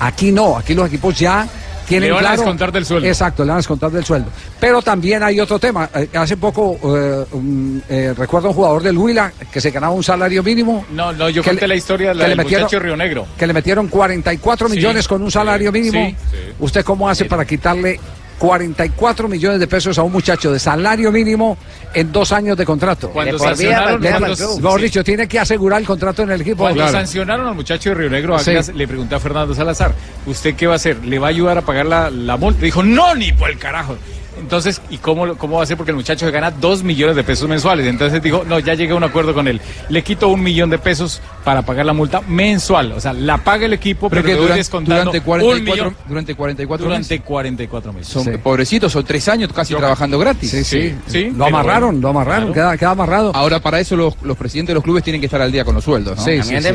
Aquí 0.00 0.30
no, 0.30 0.56
aquí 0.58 0.74
los 0.74 0.86
equipos 0.88 1.18
ya 1.18 1.48
tienen 1.86 2.08
Le 2.08 2.14
van 2.14 2.18
a 2.24 2.28
claro- 2.28 2.36
descontar 2.42 2.72
del 2.72 2.84
sueldo. 2.86 3.08
Exacto, 3.08 3.42
le 3.44 3.48
van 3.48 3.56
a 3.56 3.58
descontar 3.58 3.90
del 3.90 4.04
sueldo. 4.04 4.30
Pero 4.60 4.82
también 4.82 5.22
hay 5.22 5.38
otro 5.40 5.58
tema. 5.58 5.88
Eh, 5.94 6.08
Hace 6.14 6.36
poco 6.36 6.78
eh, 6.96 7.24
um, 7.32 7.80
eh, 7.88 8.14
recuerdo 8.16 8.48
un 8.48 8.54
jugador 8.54 8.82
del 8.82 8.96
Huila 8.98 9.32
que 9.52 9.60
se 9.60 9.70
ganaba 9.70 9.92
un 9.92 10.02
salario 10.04 10.42
mínimo. 10.42 10.84
No, 10.90 11.12
no, 11.12 11.28
yo 11.28 11.42
que 11.42 11.50
conté 11.50 11.66
la 11.68 11.74
historia 11.74 12.08
de 12.10 12.14
la 12.14 12.24
que 12.24 12.30
le 12.30 12.36
del 12.36 12.46
metieron- 12.46 12.80
Río 12.82 12.96
Negro. 12.96 13.26
Que 13.38 13.46
le 13.46 13.52
metieron 13.52 13.88
44 13.88 14.68
Sí, 14.68 14.76
millones 14.76 15.06
con 15.08 15.22
un 15.22 15.30
salario 15.30 15.70
mínimo. 15.72 16.06
sí, 16.08 16.16
sí. 16.30 16.36
¿Usted 16.58 16.84
cómo 16.84 17.08
hace 17.08 17.24
para 17.26 17.44
quitarle 17.44 17.98
44 18.38 19.28
millones 19.28 19.60
de 19.60 19.66
pesos 19.66 19.98
a 19.98 20.02
un 20.02 20.12
muchacho 20.12 20.52
de 20.52 20.58
salario 20.58 21.10
mínimo 21.12 21.56
en 21.92 22.12
dos 22.12 22.32
años 22.32 22.56
de 22.56 22.64
contrato? 22.64 23.10
Cuando 23.10 23.36
vida, 23.36 23.48
sancionaron- 23.54 24.00
le- 24.00 24.10
cuando- 24.10 24.56
mejor 24.60 24.80
sí. 24.80 24.84
dicho, 24.84 25.04
tiene 25.04 25.26
que 25.28 25.38
asegurar 25.38 25.80
el 25.80 25.86
contrato 25.86 26.22
en 26.22 26.30
el 26.32 26.40
equipo. 26.40 26.58
Cuando 26.58 26.76
Claro. 26.82 26.92
sancionaron 26.92 27.46
al 27.48 27.54
muchacho 27.54 27.90
de 27.90 27.94
Río 27.94 28.10
Negro, 28.10 28.38
Sí. 28.38 28.52
Le 28.74 28.86
pregunté 28.88 29.14
a 29.14 29.20
Fernando 29.20 29.54
Salazar, 29.54 29.94
¿usted 30.26 30.54
qué 30.54 30.66
va 30.66 30.74
a 30.74 30.76
hacer? 30.76 31.04
¿Le 31.04 31.18
va 31.18 31.28
a 31.28 31.30
ayudar 31.30 31.58
a 31.58 31.62
pagar 31.62 31.86
la, 31.86 32.10
la 32.10 32.36
multa? 32.36 32.60
Dijo, 32.60 32.82
no, 32.82 33.14
ni 33.14 33.32
por 33.32 33.50
el 33.50 33.58
carajo. 33.58 33.96
Entonces, 34.38 34.80
¿y 34.90 34.98
cómo, 34.98 35.26
lo- 35.26 35.36
cómo 35.36 35.56
va 35.56 35.62
a 35.62 35.64
hacer? 35.64 35.76
Porque 35.76 35.90
el 35.90 35.96
muchacho 35.96 36.24
se 36.26 36.30
gana 36.32 36.50
dos 36.50 36.82
millones 36.82 37.16
de 37.16 37.24
pesos 37.24 37.48
mensuales. 37.48 37.86
Entonces 37.86 38.22
dijo, 38.22 38.44
no, 38.46 38.58
ya 38.58 38.74
llegué 38.74 38.92
a 38.92 38.96
un 38.96 39.04
acuerdo 39.04 39.34
con 39.34 39.48
él. 39.48 39.60
Le 39.88 40.02
quito 40.02 40.28
un 40.28 40.42
millón 40.42 40.70
de 40.70 40.78
pesos 40.78 41.20
para 41.44 41.62
pagar 41.62 41.86
la 41.86 41.92
multa 41.92 42.20
mensual. 42.26 42.92
O 42.92 43.00
sea, 43.00 43.12
la 43.12 43.38
paga 43.38 43.66
el 43.66 43.72
equipo, 43.72 44.08
pero, 44.08 44.22
Pero 44.22 44.24
que 44.24 44.28
le 44.28 44.34
voy 44.34 44.42
durante, 44.44 44.58
descontando 44.60 44.94
durante 45.12 45.18
un 45.18 45.24
44, 45.24 45.74
millón 45.74 45.96
durante 46.08 46.34
44 46.34 46.84
durante 46.86 47.14
meses. 47.14 47.26
44 47.26 47.92
meses. 47.92 48.08
Son 48.12 48.24
Sí. 48.24 48.30
pobrecitos, 48.42 48.92
son 48.92 49.04
tres 49.04 49.28
años 49.28 49.52
casi 49.52 49.74
trabajando 49.74 50.18
gratis. 50.18 50.50
Sí, 50.50 50.64
sí. 50.64 50.94
Sí, 51.06 51.32
Lo 51.36 51.46
amarraron, 51.46 52.00
lo 52.00 52.08
amarraron, 52.08 52.52
queda, 52.52 52.76
queda 52.76 52.90
amarrado. 52.90 53.32
Ahora, 53.34 53.60
para 53.60 53.80
eso 53.80 53.96
los, 53.96 54.14
los 54.22 54.36
presidentes 54.36 54.68
de 54.68 54.74
los 54.74 54.84
clubes 54.84 55.02
tienen 55.04 55.20
que 55.20 55.26
estar 55.26 55.40
al 55.40 55.52
día 55.52 55.64
con 55.64 55.74
los 55.74 55.84
sueldos, 55.84 56.16
¿no? 56.18 56.24
Sí, 56.24 56.42
sí, 56.42 56.48
sí. 56.48 56.54
No 56.54 56.60
tiene 56.60 56.72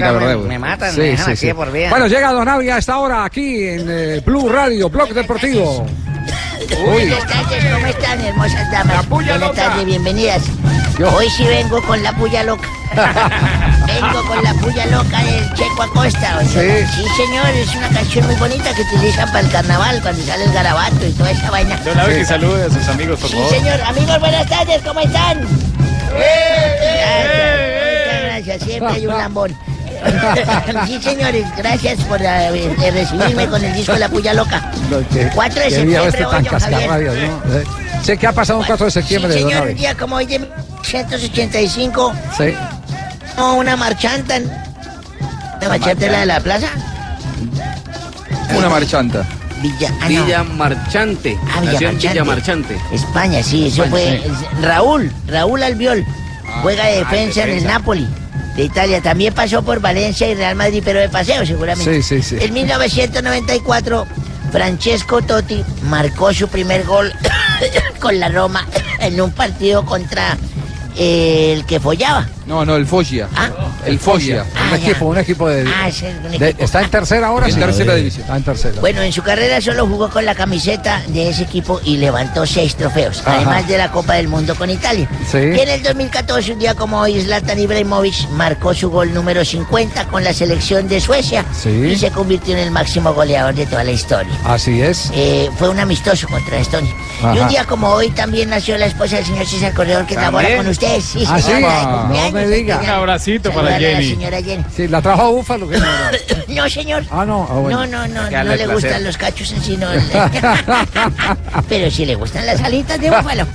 que 0.00 0.04
haber 0.04 0.28
deuda. 0.28 0.90
Sí, 0.90 1.16
sí, 1.16 1.36
sí. 1.36 1.52
Bueno, 1.52 2.06
llega 2.06 2.32
Don 2.32 2.48
Avi 2.48 2.68
a 2.70 2.78
esta 2.78 2.98
hora 2.98 3.24
aquí 3.24 3.64
en 3.66 3.86
eh, 3.88 4.22
Blue 4.24 4.48
Radio, 4.48 4.88
Blog 4.88 5.10
Deportivo. 5.12 5.86
Buenas 6.84 7.26
tardes, 7.26 7.64
¿cómo 7.72 7.86
están, 7.86 8.20
hermosas 8.20 8.70
damas? 8.70 9.08
Buenas 9.08 9.40
loca. 9.40 9.54
tardes, 9.54 9.86
bienvenidas. 9.86 10.42
Hoy 11.14 11.28
sí 11.30 11.44
vengo 11.44 11.82
con 11.82 12.02
la 12.02 12.12
puya 12.12 12.44
loca. 12.44 12.68
vengo 13.86 14.24
con 14.28 14.42
la 14.44 14.54
puya 14.54 14.86
loca 14.86 15.22
del 15.24 15.52
Checo 15.54 15.82
Acosta. 15.82 16.38
o 16.40 16.44
sea, 16.48 16.86
sí. 16.88 17.04
señor, 17.16 17.46
es 17.48 17.74
una 17.74 17.88
canción 17.88 18.26
muy 18.26 18.36
bonita 18.36 18.72
que 18.74 18.82
utilizan 18.82 19.26
para 19.28 19.40
el 19.40 19.50
carnaval, 19.50 20.00
cuando 20.02 20.22
sale 20.24 20.44
el 20.44 20.52
garabato 20.52 21.06
y 21.06 21.10
toda 21.12 21.30
esa 21.32 21.50
vaina. 21.50 21.76
Don 21.84 21.98
Abe, 21.98 22.18
que 22.18 22.24
salude 22.24 22.64
a 22.64 22.70
sus 22.70 22.86
amigos, 22.88 23.18
por 23.20 23.30
Sí, 23.30 23.36
favor. 23.36 23.50
señor. 23.50 23.80
Amigos, 23.82 24.20
buenas 24.20 24.46
tardes, 24.48 24.82
¿cómo 24.82 25.00
están? 25.00 25.40
Gracias, 26.10 27.56
muchas 28.06 28.22
gracias. 28.22 28.62
Siempre 28.62 28.92
hay 28.94 29.06
un 29.06 29.18
lambón. 29.18 29.56
sí, 30.86 31.00
señores, 31.02 31.46
gracias 31.56 32.00
por 32.04 32.20
eh, 32.20 32.74
eh, 32.82 32.90
recibirme 32.90 33.46
con 33.48 33.64
el 33.64 33.72
disco 33.74 33.92
de 33.92 33.98
La 34.00 34.08
Puya 34.08 34.34
Loca. 34.34 34.70
Cuatro 35.34 35.62
de 35.62 35.68
Qué 35.68 35.84
viejo 35.84 36.04
septiembre 36.04 36.08
este 36.08 36.24
hoy, 36.26 36.32
tan 36.32 36.44
don 36.44 36.60
Javier. 36.60 37.30
¿no? 37.46 37.54
Eh, 37.54 37.64
Sé 38.02 38.18
que 38.18 38.26
ha 38.26 38.32
pasado 38.32 38.58
un 38.58 38.66
4 38.66 38.84
de 38.84 38.90
septiembre 38.90 39.32
Sí, 39.32 39.38
señor, 39.38 39.68
un 39.68 39.74
día 39.74 39.94
como 39.94 40.16
hoy 40.16 40.26
de 40.26 40.38
1985, 40.38 42.12
Sí. 42.36 42.54
no, 43.36 43.54
una 43.54 43.76
marchanta. 43.76 44.36
en- 44.36 44.50
¿La 45.62 45.68
marchanta 45.70 46.04
es 46.06 46.12
la 46.12 46.20
de 46.20 46.26
la 46.26 46.40
plaza? 46.40 46.66
Una 48.54 48.68
marchanta. 48.68 49.24
Villa, 49.62 49.90
ah, 50.02 50.08
no. 50.10 50.24
Villa 50.24 50.42
Marchante. 50.44 51.38
Ah, 51.50 51.60
Villa 51.60 51.72
Marchante. 51.72 52.08
Villa 52.08 52.24
Marchante. 52.24 52.78
España, 52.92 53.42
sí, 53.42 53.68
eso 53.68 53.84
España, 53.84 53.90
fue 53.90 54.22
sí. 54.22 54.46
Raúl, 54.60 55.10
Raúl 55.26 55.62
Albiol. 55.62 56.04
Juega 56.60 56.84
de 56.84 56.96
ah, 56.96 56.98
defensa 56.98 57.44
en 57.44 57.50
el. 57.50 57.64
Napoli 57.64 58.06
de 58.56 58.64
Italia. 58.64 59.00
También 59.00 59.34
pasó 59.34 59.62
por 59.62 59.80
Valencia 59.80 60.28
y 60.28 60.34
Real 60.34 60.56
Madrid, 60.56 60.82
pero 60.84 61.00
de 61.00 61.08
paseo 61.08 61.44
seguramente. 61.46 62.02
Sí, 62.02 62.20
sí, 62.20 62.22
sí. 62.22 62.44
En 62.44 62.52
1994, 62.52 64.06
Francesco 64.52 65.22
Totti 65.22 65.64
marcó 65.88 66.32
su 66.32 66.48
primer 66.48 66.84
gol 66.84 67.12
con 68.00 68.18
la 68.20 68.28
Roma 68.28 68.66
en 69.00 69.20
un 69.20 69.32
partido 69.32 69.84
contra 69.84 70.36
eh, 70.96 71.54
el 71.56 71.64
que 71.66 71.80
follaba. 71.80 72.28
No, 72.46 72.64
no, 72.64 72.76
el 72.76 72.86
Foggia. 72.86 73.28
Ah. 73.34 73.50
El 73.84 73.98
Foggia. 73.98 74.44
Un 74.74 74.82
equipo, 74.84 75.04
un 75.06 75.18
equipo 75.18 75.48
de, 75.48 75.64
Ah, 75.68 75.90
sí, 75.90 76.06
un 76.06 76.30
de- 76.38 76.48
equipo. 76.50 76.64
¿Está 76.64 76.82
en 76.82 76.90
tercera 76.90 77.26
ahora? 77.28 77.46
En 77.46 77.54
sí? 77.54 77.60
tercera 77.60 77.94
división. 77.94 78.22
Está 78.22 78.36
en 78.36 78.42
tercera. 78.42 78.80
Bueno, 78.80 79.02
en 79.02 79.12
su 79.12 79.22
carrera 79.22 79.60
solo 79.60 79.86
jugó 79.86 80.08
con 80.10 80.24
la 80.24 80.34
camiseta 80.34 81.02
de 81.08 81.28
ese 81.30 81.42
equipo 81.44 81.80
y 81.84 81.96
levantó 81.96 82.46
seis 82.46 82.74
trofeos, 82.76 83.20
Ajá. 83.20 83.36
además 83.36 83.68
de 83.68 83.78
la 83.78 83.90
Copa 83.90 84.14
del 84.14 84.28
Mundo 84.28 84.54
con 84.54 84.70
Italia. 84.70 85.08
Sí. 85.30 85.38
Y 85.38 85.60
en 85.60 85.68
el 85.68 85.82
2014, 85.82 86.52
un 86.52 86.58
día 86.58 86.74
como 86.74 87.00
hoy, 87.00 87.20
Zlatan 87.20 87.58
Ibrahimovic 87.58 88.28
marcó 88.30 88.74
su 88.74 88.90
gol 88.90 89.12
número 89.14 89.44
50 89.44 90.06
con 90.08 90.24
la 90.24 90.32
selección 90.32 90.88
de 90.88 91.00
Suecia 91.00 91.44
Sí. 91.52 91.70
y 91.70 91.96
se 91.96 92.10
convirtió 92.10 92.54
en 92.54 92.60
el 92.60 92.70
máximo 92.70 93.12
goleador 93.14 93.54
de 93.54 93.66
toda 93.66 93.84
la 93.84 93.92
historia. 93.92 94.32
Así 94.44 94.80
es. 94.82 95.10
Eh, 95.14 95.48
fue 95.58 95.68
un 95.68 95.78
amistoso 95.80 96.26
contra 96.28 96.58
Estonia. 96.58 96.92
Y 97.34 97.38
un 97.38 97.48
día 97.48 97.64
como 97.64 97.88
hoy 97.88 98.10
también 98.10 98.50
nació 98.50 98.76
la 98.76 98.86
esposa 98.86 99.16
del 99.16 99.24
señor 99.24 99.46
César 99.46 99.72
Corredor 99.72 100.06
que 100.06 100.14
¿También? 100.14 100.32
labora 100.44 100.56
con 100.56 100.66
ustedes. 100.68 101.04
Sí, 101.04 101.24
Ah, 101.28 101.40
sí. 101.40 101.52
de 101.52 101.60
No 101.60 102.30
me 102.32 102.46
diga. 102.48 102.78
Un 102.82 102.88
abracito 102.88 103.50
para 103.52 103.68
a 103.68 103.70
la 103.72 103.78
Jenny. 103.78 104.10
señora 104.10 104.42
Jenny. 104.42 104.63
Sí, 104.74 104.88
la 104.88 105.00
trajo 105.02 105.22
a 105.22 105.30
Búfalo. 105.30 105.68
que 105.68 105.78
no, 106.48 106.68
señor. 106.68 107.04
Ah, 107.10 107.24
no. 107.24 107.46
Ah, 107.48 107.54
bueno. 107.54 107.86
No, 107.86 108.06
no, 108.06 108.08
no, 108.08 108.30
no 108.30 108.44
le 108.44 108.56
placer. 108.56 108.72
gustan 108.72 109.04
los 109.04 109.16
cachos 109.16 109.52
en 109.52 109.62
sí, 109.62 109.76
no. 109.76 109.88
Pero 111.68 111.90
sí 111.90 112.04
le 112.06 112.14
gustan 112.16 112.46
las 112.46 112.60
alitas 112.62 113.00
de 113.00 113.10
búfalo. 113.10 113.46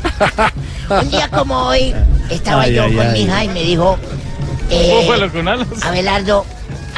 Un 0.90 1.10
día 1.12 1.28
como 1.30 1.68
hoy, 1.68 1.94
estaba 2.30 2.64
Ay, 2.64 2.74
yo 2.74 2.84
ay, 2.84 2.96
con 2.96 3.06
ay. 3.08 3.14
mi 3.14 3.20
hija 3.22 3.44
y 3.44 3.48
me 3.50 3.64
dijo, 3.64 3.98
eh, 4.70 5.02
Búfalo 5.06 5.32
con 5.32 5.48
alas. 5.48 5.68
Abelardo, 5.84 6.46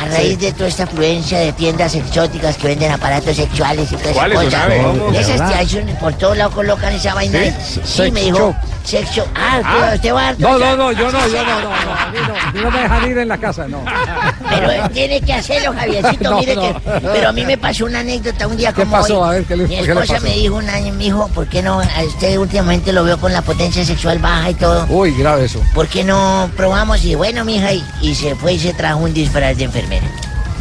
a 0.01 0.05
raíz 0.05 0.39
de 0.39 0.51
toda 0.53 0.67
esta 0.67 0.83
afluencia 0.83 1.39
de 1.39 1.53
tiendas 1.53 1.93
exóticas 1.95 2.57
que 2.57 2.67
venden 2.67 2.91
aparatos 2.91 3.35
sexuales 3.35 3.91
y 3.91 3.95
todas 3.95 4.01
esas 4.07 4.15
¿Cuáles, 4.15 4.35
don 4.37 4.45
cosas, 4.45 5.97
por 5.99 6.13
todos 6.13 6.37
lados 6.37 6.53
colocan 6.55 6.93
esa 6.93 7.13
vaina. 7.13 7.39
Sí, 7.83 8.11
me 8.11 8.21
dijo, 8.21 8.55
sexo. 8.83 9.25
Ah, 9.35 9.61
Ah. 9.63 9.79
¿usted- 9.83 9.95
¿usted 9.95 10.13
va 10.13 10.33
No, 10.37 10.57
no, 10.57 10.75
no, 10.77 10.91
yo 10.91 11.11
no, 11.11 11.27
yo 11.27 11.43
no, 11.43 11.61
no, 11.61 11.69
no, 11.69 11.75
a 11.99 12.11
mí 12.11 12.17
no, 12.27 12.35
a 12.35 12.63
no 12.63 12.71
me 12.71 12.79
dejan 12.81 13.11
ir 13.11 13.17
en 13.19 13.27
la 13.27 13.37
casa, 13.37 13.67
no. 13.67 13.83
Pero 14.51 14.71
él 14.71 14.81
tiene 14.93 15.21
que 15.21 15.33
hacerlo, 15.33 15.73
Javiercito. 15.73 16.29
No, 16.29 16.39
mire 16.39 16.55
no. 16.55 16.61
que. 16.61 16.75
Pero 17.01 17.29
a 17.29 17.31
mí 17.31 17.45
me 17.45 17.57
pasó 17.57 17.85
una 17.85 17.99
anécdota 17.99 18.47
un 18.47 18.57
día 18.57 18.71
¿Qué 18.73 18.81
como 18.83 18.91
pasó? 18.97 19.19
hoy. 19.21 19.27
A 19.27 19.31
ver, 19.31 19.43
¿qué 19.45 19.55
le- 19.57 19.63
Mi 19.67 19.75
qué 19.75 19.81
le 19.83 19.87
esposa 19.93 20.13
pasó? 20.15 20.25
me 20.25 20.33
dijo 20.35 20.55
un 20.55 20.69
año, 20.69 20.93
mi 20.93 21.07
hijo, 21.07 21.27
¿por 21.33 21.47
qué 21.47 21.61
no? 21.61 21.79
A 21.79 22.03
usted 22.05 22.37
últimamente 22.37 22.91
lo 22.93 23.03
veo 23.03 23.17
con 23.17 23.33
la 23.33 23.41
potencia 23.41 23.83
sexual 23.85 24.19
baja 24.19 24.49
y 24.51 24.53
todo. 24.55 24.85
Uy, 24.89 25.13
grave 25.13 25.45
eso. 25.45 25.61
¿Por 25.73 25.87
qué 25.87 26.03
no 26.03 26.49
probamos? 26.55 27.03
Y 27.05 27.15
bueno, 27.15 27.43
mija, 27.45 27.73
y, 27.73 27.83
y 28.01 28.15
se 28.15 28.35
fue 28.35 28.53
y 28.53 28.59
se 28.59 28.73
trajo 28.73 28.99
un 28.99 29.13
disfraz 29.13 29.57
de 29.57 29.63
enfermera. 29.65 30.07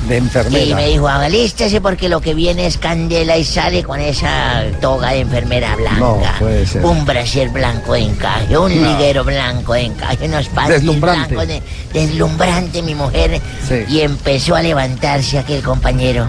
De 0.09 0.65
Y 0.65 0.75
me 0.75 0.89
dijo, 0.89 1.07
alístese 1.09 1.81
porque 1.81 2.09
lo 2.09 2.21
que 2.21 2.35
viene 2.35 2.67
es 2.67 2.79
candela 2.79 3.37
y 3.37 3.45
sale 3.45 3.85
con 3.85 4.01
esa 4.01 4.65
toga 4.81 5.11
de 5.11 5.21
enfermera 5.21 5.77
blanca. 5.77 6.01
No, 6.01 6.19
puede 6.39 6.67
ser. 6.67 6.85
Un 6.85 7.05
brasier 7.05 7.51
blanco 7.51 7.93
de 7.93 8.01
encaje, 8.01 8.57
un 8.59 8.83
No. 8.83 8.91
liguero 8.91 9.25
blanco 9.25 9.75
de 9.75 9.83
encaje, 9.83 10.25
unos 10.27 10.49
panties 10.49 10.77
Deslumbrante. 10.83 11.35
blancos 11.35 11.49
de- 11.49 11.63
deslumbrante 11.93 12.83
mi 12.83 12.95
mujer. 12.95 13.41
Sí. 13.69 13.85
Y 13.89 14.01
empezó 14.01 14.57
a 14.57 14.63
levantarse 14.63 15.39
aquel 15.39 15.63
compañero. 15.63 16.29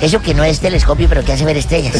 Eso 0.00 0.20
que 0.20 0.34
no 0.34 0.44
es 0.44 0.60
telescopio, 0.60 1.08
pero 1.08 1.24
que 1.24 1.32
hace 1.32 1.44
ver 1.44 1.56
estrellas. 1.56 1.94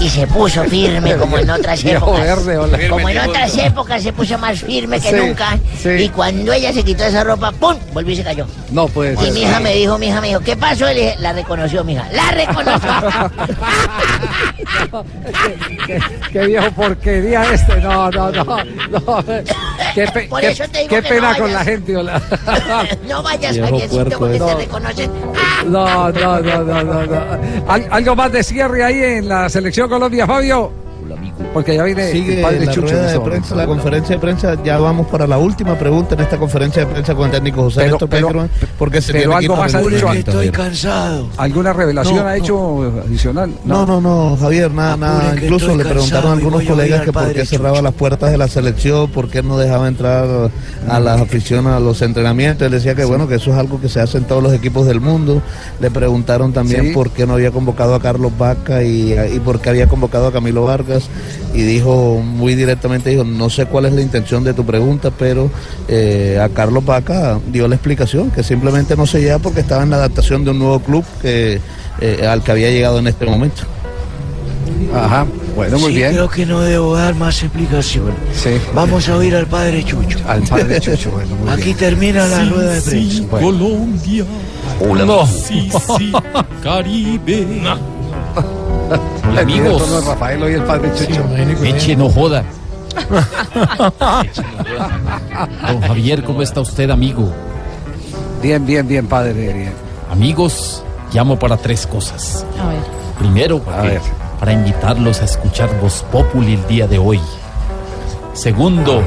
Y 0.00 0.08
se 0.08 0.26
puso 0.28 0.62
firme 0.64 1.16
como 1.16 1.38
en 1.38 1.50
otras 1.50 1.84
épocas. 1.84 2.44
verde. 2.46 2.88
Como 2.88 3.08
en 3.08 3.18
otras 3.18 3.56
épocas 3.58 4.02
se 4.02 4.12
puso 4.12 4.38
más 4.38 4.60
firme 4.60 5.00
que 5.00 5.10
Sí, 5.10 5.16
nunca. 5.16 5.58
sí. 5.82 5.88
Y 5.90 6.08
cuando 6.10 6.52
ella 6.52 6.72
se 6.72 6.84
quitó 6.84 7.04
esa 7.04 7.24
ropa, 7.24 7.50
¡pum! 7.52 7.76
Volvió 7.92 8.12
y 8.12 8.16
se 8.16 8.22
cayó. 8.24 8.46
No 8.70 8.86
puede 8.88 9.16
ser. 9.16 9.28
Y 9.28 9.30
mi 9.32 9.42
hija 9.42 9.58
me 9.60 9.74
dijo, 9.74 9.98
mi 9.98 10.06
hija 10.06 10.20
me 10.20 10.28
dijo, 10.28 10.40
¿qué 10.40 10.56
pasó? 10.56 10.86
Le 10.86 10.94
dije, 10.94 11.14
la 11.18 11.32
reconoció, 11.32 11.82
mi 11.84 11.94
hija. 11.94 12.06
¡La 12.12 12.30
reconoció! 12.30 12.90
qué, 15.86 16.00
qué 16.32 16.46
viejo 16.46 16.70
porquería 16.72 17.42
este. 17.52 17.76
No, 17.80 18.10
no, 18.10 18.30
no. 18.30 18.44
no. 18.44 19.24
Qué, 19.94 20.06
pe- 20.12 20.28
Por 20.28 20.40
qué- 20.40 20.50
eso 20.50 20.64
te 20.70 20.78
digo 20.78 20.90
qué 20.90 21.02
que 21.02 21.08
pena 21.08 21.32
no 21.32 21.38
con 21.38 21.52
la 21.52 21.64
gente. 21.64 21.96
hola. 21.96 22.22
no 23.08 23.22
vayas, 23.22 23.58
puerco 23.90 24.18
porque 24.18 24.36
ese. 24.36 24.44
te 24.46 24.54
reconocen. 24.54 25.10
No, 25.66 26.10
no, 26.10 26.40
no, 26.40 26.62
no, 26.62 26.82
no. 26.84 27.06
no. 27.06 27.27
Al- 27.66 27.86
¿Algo 27.90 28.16
más 28.16 28.32
de 28.32 28.42
cierre 28.42 28.82
ahí 28.84 29.02
en 29.02 29.28
la 29.28 29.48
selección 29.48 29.88
Colombia, 29.88 30.26
Fabio? 30.26 30.72
Porque 31.58 31.74
ya 31.74 31.82
viene 31.82 32.12
Sigue 32.12 32.36
el 32.36 32.42
padre 32.42 32.66
la 32.66 32.72
Chucho. 32.72 32.86
en 32.86 32.92
rueda 32.94 33.12
de 33.14 33.20
prensa, 33.20 33.54
la 33.56 33.66
conferencia 33.66 34.14
de 34.14 34.20
prensa. 34.20 34.62
Ya 34.62 34.78
vamos 34.78 35.08
para 35.08 35.26
la 35.26 35.38
última 35.38 35.76
pregunta 35.76 36.14
en 36.14 36.20
esta 36.20 36.36
conferencia 36.38 36.84
de 36.86 36.92
prensa 36.92 37.16
con 37.16 37.24
el 37.26 37.32
técnico 37.32 37.62
José 37.62 37.80
Pero- 37.80 37.90
Néstor 37.94 38.08
pero- 38.08 38.26
Peckerman, 38.28 38.50
porque 38.78 39.02
se 39.02 39.12
pero 39.12 39.34
algo 39.34 39.56
más 39.56 39.74
ha 39.74 39.78
dicho 39.78 39.90
reunir. 39.90 40.06
antes. 40.18 40.28
Estoy 40.34 40.50
cansado. 40.50 41.28
¿Alguna 41.36 41.72
revelación 41.72 42.14
No, 42.14 42.20
ha 42.22 42.24
no. 42.28 42.32
hecho 42.44 42.92
adicional? 43.06 43.50
No, 43.64 43.84
no, 43.86 44.00
no, 44.00 44.36
Javier, 44.40 44.70
nada, 44.70 44.96
nada. 44.96 45.34
Incluso 45.34 45.74
le 45.76 45.84
preguntaron 45.84 46.30
a 46.30 46.34
algunos 46.34 46.62
colegas 46.62 47.02
que 47.02 47.12
por 47.12 47.32
qué 47.32 47.44
cerraba 47.44 47.82
las 47.82 47.94
puertas 47.94 48.30
de 48.30 48.38
la 48.38 48.46
selección, 48.46 49.10
por 49.10 49.28
qué 49.28 49.42
no 49.42 49.58
dejaba 49.58 49.88
entrar 49.88 50.28
a 50.88 51.00
las 51.00 51.20
aficiones 51.20 51.72
a 51.72 51.80
los 51.80 52.00
entrenamientos. 52.02 52.64
Él 52.66 52.70
decía 52.70 52.94
que 52.94 53.04
bueno, 53.04 53.26
que 53.26 53.34
eso 53.34 53.50
es 53.50 53.56
algo 53.56 53.80
que 53.80 53.88
se 53.88 54.00
hace 54.00 54.18
en 54.18 54.26
todos 54.26 54.44
los 54.44 54.52
equipos 54.52 54.86
del 54.86 55.00
mundo. 55.00 55.42
Le 55.80 55.90
preguntaron 55.90 56.52
también 56.52 56.86
Sí. 56.86 56.92
por 56.92 57.10
qué 57.10 57.26
no 57.26 57.32
había 57.34 57.50
convocado 57.50 57.96
a 57.96 58.00
Carlos 58.00 58.30
Vaca 58.38 58.84
y, 58.84 59.12
y 59.12 59.40
por 59.40 59.58
qué 59.60 59.70
había 59.70 59.88
convocado 59.88 60.28
a 60.28 60.32
Camilo 60.32 60.64
Vargas. 60.64 61.08
Y 61.54 61.62
dijo 61.62 62.20
muy 62.22 62.54
directamente, 62.54 63.08
dijo, 63.10 63.24
no 63.24 63.48
sé 63.48 63.66
cuál 63.66 63.86
es 63.86 63.92
la 63.94 64.02
intención 64.02 64.44
de 64.44 64.52
tu 64.54 64.64
pregunta, 64.66 65.10
pero 65.10 65.50
eh, 65.88 66.38
a 66.42 66.48
Carlos 66.50 66.84
Vaca 66.84 67.38
dio 67.50 67.66
la 67.68 67.74
explicación, 67.76 68.30
que 68.30 68.42
simplemente 68.42 68.96
no 68.96 69.06
se 69.06 69.20
lleva 69.22 69.38
porque 69.38 69.60
estaba 69.60 69.82
en 69.82 69.90
la 69.90 69.96
adaptación 69.96 70.44
de 70.44 70.50
un 70.50 70.58
nuevo 70.58 70.78
club 70.80 71.04
que, 71.22 71.58
eh, 72.00 72.26
al 72.26 72.42
que 72.42 72.52
había 72.52 72.70
llegado 72.70 72.98
en 72.98 73.06
este 73.06 73.24
momento. 73.24 73.62
Ajá, 74.94 75.26
bueno, 75.56 75.78
muy 75.78 75.90
Sí, 75.92 75.96
bien. 75.98 76.12
creo 76.12 76.28
que 76.28 76.46
no 76.46 76.60
debo 76.60 76.94
dar 76.96 77.14
más 77.14 77.42
explicaciones. 77.42 78.14
Sí. 78.34 78.50
Vamos 78.74 79.08
a 79.08 79.16
oír 79.16 79.34
al 79.34 79.46
padre 79.46 79.82
Chucho. 79.84 80.18
Al 80.28 80.42
padre 80.42 80.80
Chucho, 80.80 81.10
bueno, 81.10 81.34
muy 81.36 81.50
Aquí 81.50 81.64
bien. 81.64 81.76
termina 81.76 82.26
la 82.26 82.44
rueda 82.44 82.72
de 82.74 82.80
prensa. 82.82 83.22
Colombia. 83.28 84.24
Hola. 84.80 85.04
No. 85.04 85.26
Sí, 85.26 85.68
sí, 85.98 86.12
Caribe. 86.62 87.46
Hola, 89.28 89.40
amigos. 89.42 89.88
No, 89.88 90.00
Rafael, 90.00 90.42
hoy 90.42 90.54
el 90.54 90.62
padre 90.62 90.90
Chucho. 90.94 91.24
Eche, 91.64 91.96
no 91.96 92.08
joda. 92.10 92.42
Don 95.66 95.80
Javier, 95.82 96.24
¿cómo 96.24 96.42
está 96.42 96.60
usted, 96.60 96.90
amigo? 96.90 97.32
Bien, 98.42 98.64
bien, 98.64 98.86
bien, 98.86 99.06
padre. 99.06 99.32
Bien. 99.52 99.72
Amigos, 100.10 100.82
llamo 101.12 101.38
para 101.38 101.56
tres 101.56 101.86
cosas. 101.86 102.44
A 102.60 102.68
ver. 102.68 102.78
Primero, 103.18 103.60
ver. 103.82 104.00
para 104.40 104.52
invitarlos 104.52 105.20
a 105.20 105.24
escuchar 105.24 105.68
Voz 105.80 106.04
Populi 106.10 106.54
el 106.54 106.66
día 106.66 106.86
de 106.86 106.98
hoy. 106.98 107.20
Segundo, 108.32 109.02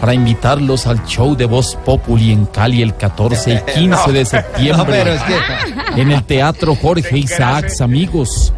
para 0.00 0.14
invitarlos 0.14 0.86
al 0.86 1.04
show 1.04 1.36
de 1.36 1.44
Voz 1.44 1.76
Populi 1.84 2.32
en 2.32 2.46
Cali 2.46 2.80
el 2.82 2.96
14 2.96 3.52
y 3.54 3.72
15 3.78 4.12
de 4.12 4.24
septiembre. 4.24 4.76
No, 4.76 4.84
pero 4.86 5.12
es 5.12 5.22
que- 5.22 6.00
En 6.00 6.10
el 6.10 6.24
Teatro 6.24 6.74
Jorge 6.74 7.18
Isaacs, 7.18 7.80
amigos. 7.82 8.52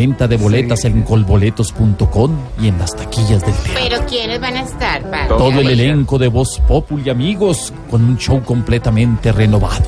Venta 0.00 0.26
de 0.26 0.38
boletas 0.38 0.86
en 0.86 1.02
colboletos.com 1.02 2.34
y 2.58 2.68
en 2.68 2.78
las 2.78 2.96
taquillas 2.96 3.44
del 3.44 3.52
teatro. 3.52 3.74
Pero 3.74 4.06
¿quiénes 4.06 4.40
van 4.40 4.56
a 4.56 4.62
estar, 4.62 5.02
padre? 5.02 5.28
Todo 5.28 5.60
el 5.60 5.68
elenco 5.68 6.16
de 6.16 6.28
Voz 6.28 6.58
Populi, 6.66 7.10
amigos, 7.10 7.70
con 7.90 8.02
un 8.02 8.16
show 8.16 8.42
completamente 8.42 9.30
renovado. 9.30 9.84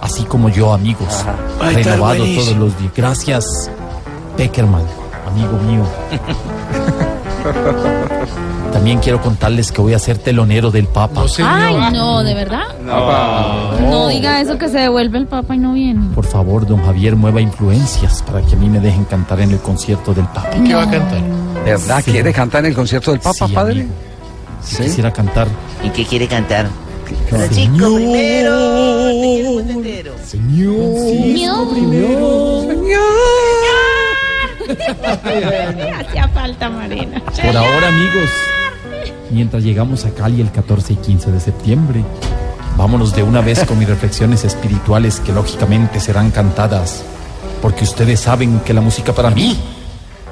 Así 0.00 0.22
como 0.22 0.50
yo, 0.50 0.72
amigos. 0.72 1.08
Va 1.60 1.66
a 1.66 1.70
estar 1.72 1.94
Renovado 1.94 2.24
todos 2.24 2.56
los 2.56 2.78
días. 2.78 2.92
Gracias, 2.94 3.68
Peckerman, 4.36 4.84
amigo 5.26 5.58
mío. 5.58 5.82
También 8.76 8.98
quiero 8.98 9.22
contarles 9.22 9.72
que 9.72 9.80
voy 9.80 9.94
a 9.94 9.98
ser 9.98 10.18
telonero 10.18 10.70
del 10.70 10.86
Papa. 10.86 11.24
Ay, 11.42 11.74
no, 11.94 12.22
¿de 12.22 12.34
verdad? 12.34 12.64
No 12.84 14.08
diga 14.08 14.38
eso 14.42 14.58
que 14.58 14.68
se 14.68 14.80
devuelve 14.80 15.16
el 15.16 15.26
Papa 15.26 15.54
y 15.54 15.58
no 15.58 15.72
viene. 15.72 16.14
Por 16.14 16.26
favor, 16.26 16.66
don 16.66 16.84
Javier, 16.84 17.16
mueva 17.16 17.40
influencias 17.40 18.22
para 18.22 18.42
que 18.42 18.54
a 18.54 18.58
mí 18.58 18.68
me 18.68 18.78
dejen 18.78 19.06
cantar 19.06 19.40
en 19.40 19.52
el 19.52 19.60
concierto 19.60 20.12
del 20.12 20.26
Papa. 20.26 20.50
¿Qué 20.62 20.74
va 20.74 20.82
a 20.82 20.90
cantar? 20.90 21.22
¿Verdad? 21.64 22.02
Sí. 22.04 22.10
¿Quiere 22.12 22.34
cantar 22.34 22.60
en 22.60 22.66
el 22.66 22.74
concierto 22.74 23.12
del 23.12 23.20
Papa, 23.20 23.48
Sí, 23.48 23.54
padre? 23.54 23.72
amigo. 23.80 23.88
Si 24.62 24.82
quisiera 24.82 25.10
cantar. 25.10 25.48
¿Y 25.82 25.88
qué 25.88 26.04
quiere 26.04 26.28
cantar? 26.28 26.66
Señor, 27.50 27.98
Señor. 30.28 31.56
Hacía 35.98 36.28
falta, 36.28 36.68
Marina. 36.68 37.22
Por 37.24 37.56
ahora, 37.56 37.88
amigos, 37.88 38.28
mientras 39.30 39.62
llegamos 39.62 40.04
a 40.04 40.10
Cali 40.10 40.40
el 40.40 40.50
14 40.50 40.94
y 40.94 40.96
15 40.96 41.32
de 41.32 41.40
septiembre, 41.40 42.04
vámonos 42.76 43.14
de 43.14 43.22
una 43.22 43.40
vez 43.40 43.64
con 43.64 43.78
mis 43.78 43.88
reflexiones 43.88 44.44
espirituales 44.44 45.20
que 45.20 45.32
lógicamente 45.32 46.00
serán 46.00 46.30
cantadas, 46.30 47.02
porque 47.62 47.84
ustedes 47.84 48.20
saben 48.20 48.60
que 48.60 48.74
la 48.74 48.80
música 48.80 49.12
para 49.12 49.30
mí 49.30 49.56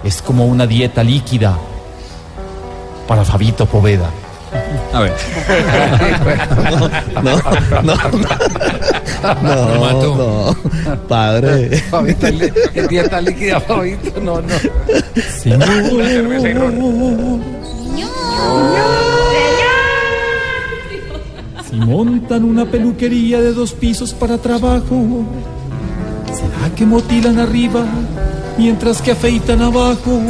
es 0.04 0.20
como 0.22 0.46
una 0.46 0.66
dieta 0.66 1.02
líquida 1.02 1.58
para 3.06 3.24
Fabito 3.24 3.66
Poveda. 3.66 4.10
A 4.92 5.00
ver. 5.00 5.12
No, 7.24 7.36
no, 7.82 7.96
no, 9.42 9.92
no, 10.02 10.56
no, 10.84 11.08
padre. 11.08 11.78
Fabito, 11.90 12.26
dieta 12.88 13.20
líquida, 13.20 13.60
Fabito. 13.60 14.20
No, 14.20 14.40
no. 14.40 14.54
Si 21.68 21.76
montan 21.76 22.44
una 22.44 22.64
peluquería 22.66 23.40
de 23.40 23.52
dos 23.52 23.72
pisos 23.72 24.12
para 24.12 24.38
trabajo, 24.38 25.24
¿será 26.26 26.74
que 26.74 26.86
motilan 26.86 27.38
arriba 27.38 27.84
mientras 28.56 29.02
que 29.02 29.10
afeitan 29.10 29.62
abajo? 29.62 30.20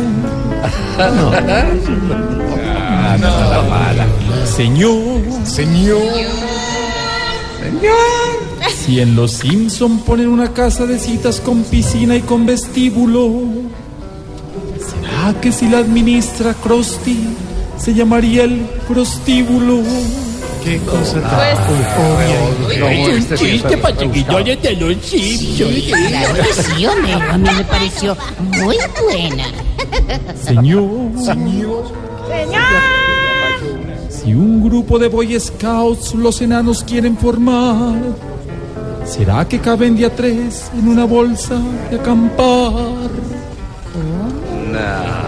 Señor, 4.46 5.20
señor, 5.44 6.02
Si 8.76 9.00
en 9.00 9.16
Los 9.16 9.32
Simpson 9.32 9.98
ponen 10.00 10.28
una 10.28 10.52
casa 10.52 10.86
de 10.86 10.98
citas 10.98 11.40
con 11.40 11.64
piscina 11.64 12.16
y 12.16 12.20
con 12.20 12.46
vestíbulo, 12.46 13.30
¿será 14.78 15.40
que 15.40 15.52
si 15.52 15.68
la 15.68 15.78
administra 15.78 16.54
Krusty 16.54 17.18
se 17.84 17.92
llamaría 17.92 18.44
el 18.44 18.60
prostíbulo? 18.88 19.82
¿Qué 20.64 20.78
cosa 20.78 21.20
Pues- 22.80 23.30
un 23.30 23.36
chiste 23.36 23.76
para 23.76 23.94
chiquillones 23.98 24.62
de 24.62 24.72
los 24.76 24.96
que 24.96 25.18
sí, 25.18 26.86
Homero. 26.86 27.30
A 27.30 27.36
mí 27.36 27.48
me 27.54 27.64
pareció 27.64 28.16
muy 28.56 28.76
buena. 29.02 29.44
Señor, 30.42 31.10
señor, 31.22 31.84
si 34.08 34.32
un 34.32 34.64
grupo 34.66 34.98
de 34.98 35.08
Boy 35.08 35.38
Scouts 35.38 36.14
los 36.14 36.40
enanos 36.40 36.82
quieren 36.82 37.18
formar, 37.18 37.96
¿será 39.04 39.46
que 39.46 39.58
caben 39.58 39.94
de 39.96 40.06
a 40.06 40.10
tres 40.14 40.70
en 40.72 40.88
una 40.88 41.04
bolsa 41.04 41.60
de 41.90 41.96
acampar? 41.98 42.72
No, 44.72 45.23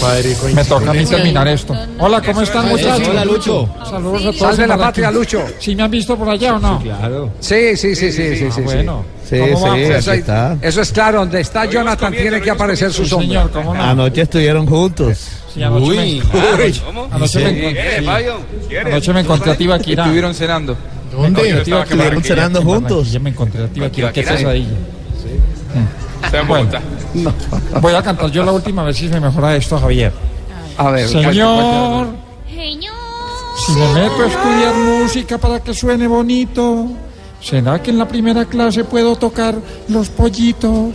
padre, 0.00 0.36
Me 0.54 0.64
toca 0.64 0.90
a 0.90 0.94
mí 0.94 1.04
terminar 1.04 1.48
esto. 1.48 1.74
Hola, 1.98 2.20
¿cómo 2.22 2.42
están, 2.42 2.66
Eso, 2.66 2.76
muchachos? 2.76 3.08
hola, 3.08 3.24
Lucho. 3.24 3.68
Saludos 3.88 4.20
a 4.20 4.24
todos. 4.24 4.36
Sal 4.38 4.56
de 4.56 4.62
en 4.64 4.68
la 4.68 4.78
patria, 4.78 5.10
Lucho. 5.10 5.44
¿Sí 5.58 5.74
me 5.76 5.82
han 5.82 5.90
visto 5.90 6.16
por 6.16 6.28
allá 6.28 6.54
o 6.54 6.58
no? 6.58 6.80
Claro. 6.80 7.30
Sí, 7.40 7.76
sí, 7.76 7.94
sí, 7.94 8.12
sí, 8.12 8.36
sí, 8.36 8.50
sí. 8.50 8.60
bueno. 8.60 9.04
Sí, 9.28 9.38
¿Cómo 9.38 9.74
sí, 9.74 9.80
Eso, 9.80 10.12
está. 10.12 10.56
eso 10.60 10.80
es 10.82 10.92
claro, 10.92 11.20
donde 11.20 11.40
está 11.40 11.64
Jonathan 11.64 12.12
tiene 12.12 12.42
que 12.42 12.50
aparecer 12.50 12.92
su 12.92 13.04
Sí, 13.04 13.08
sombra. 13.10 13.26
señor, 13.28 13.50
¿cómo 13.50 13.74
no? 13.74 13.82
Anoche 13.82 14.20
estuvieron 14.22 14.66
juntos. 14.66 15.18
Sí, 15.54 15.60
Uy. 15.64 16.22
anoche 17.10 17.38
me 17.40 17.50
Sí. 17.50 17.64
encontré, 17.64 17.98
sí. 18.68 18.76
Anoche 18.84 19.12
me 19.14 19.20
encontré 19.20 19.50
a 19.52 19.56
Tibaquira. 19.56 20.02
Estuvieron 20.04 20.34
cenando. 20.34 20.76
¿Dónde? 21.10 21.48
Estuvieron 21.58 22.22
cenando 22.22 22.62
juntos. 22.62 23.12
Ya 23.12 23.18
me 23.20 23.30
encontré 23.30 23.64
a 23.64 23.68
Tibaquira. 23.68 24.12
Qué 24.12 24.20
Tibaquira. 24.22 24.36
pesadilla. 24.50 24.68
Está 26.24 26.40
en 26.40 26.48
Bueno, 26.48 26.70
Voy 27.80 27.94
a 27.94 28.02
cantar 28.02 28.30
yo 28.30 28.44
la 28.44 28.52
última 28.52 28.82
vez 28.82 28.96
si 28.96 29.08
me 29.08 29.20
mejora 29.20 29.54
esto, 29.56 29.78
Javier. 29.78 30.12
A 30.76 30.90
ver, 30.90 31.08
Señor, 31.08 32.08
si 33.66 33.72
me 33.72 33.94
meto 33.94 34.22
a 34.22 34.26
estudiar 34.26 34.74
música 34.74 35.38
para 35.38 35.60
que 35.60 35.72
suene 35.72 36.06
bonito, 36.08 36.86
¿será 37.40 37.80
que 37.80 37.90
en 37.90 37.98
la 37.98 38.08
primera 38.08 38.44
clase 38.44 38.84
puedo 38.84 39.14
tocar 39.16 39.54
los 39.88 40.08
pollitos? 40.08 40.94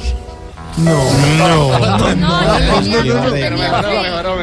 No, 0.77 0.91
no, 1.37 1.79
no, 1.79 2.15
no, 2.15 2.41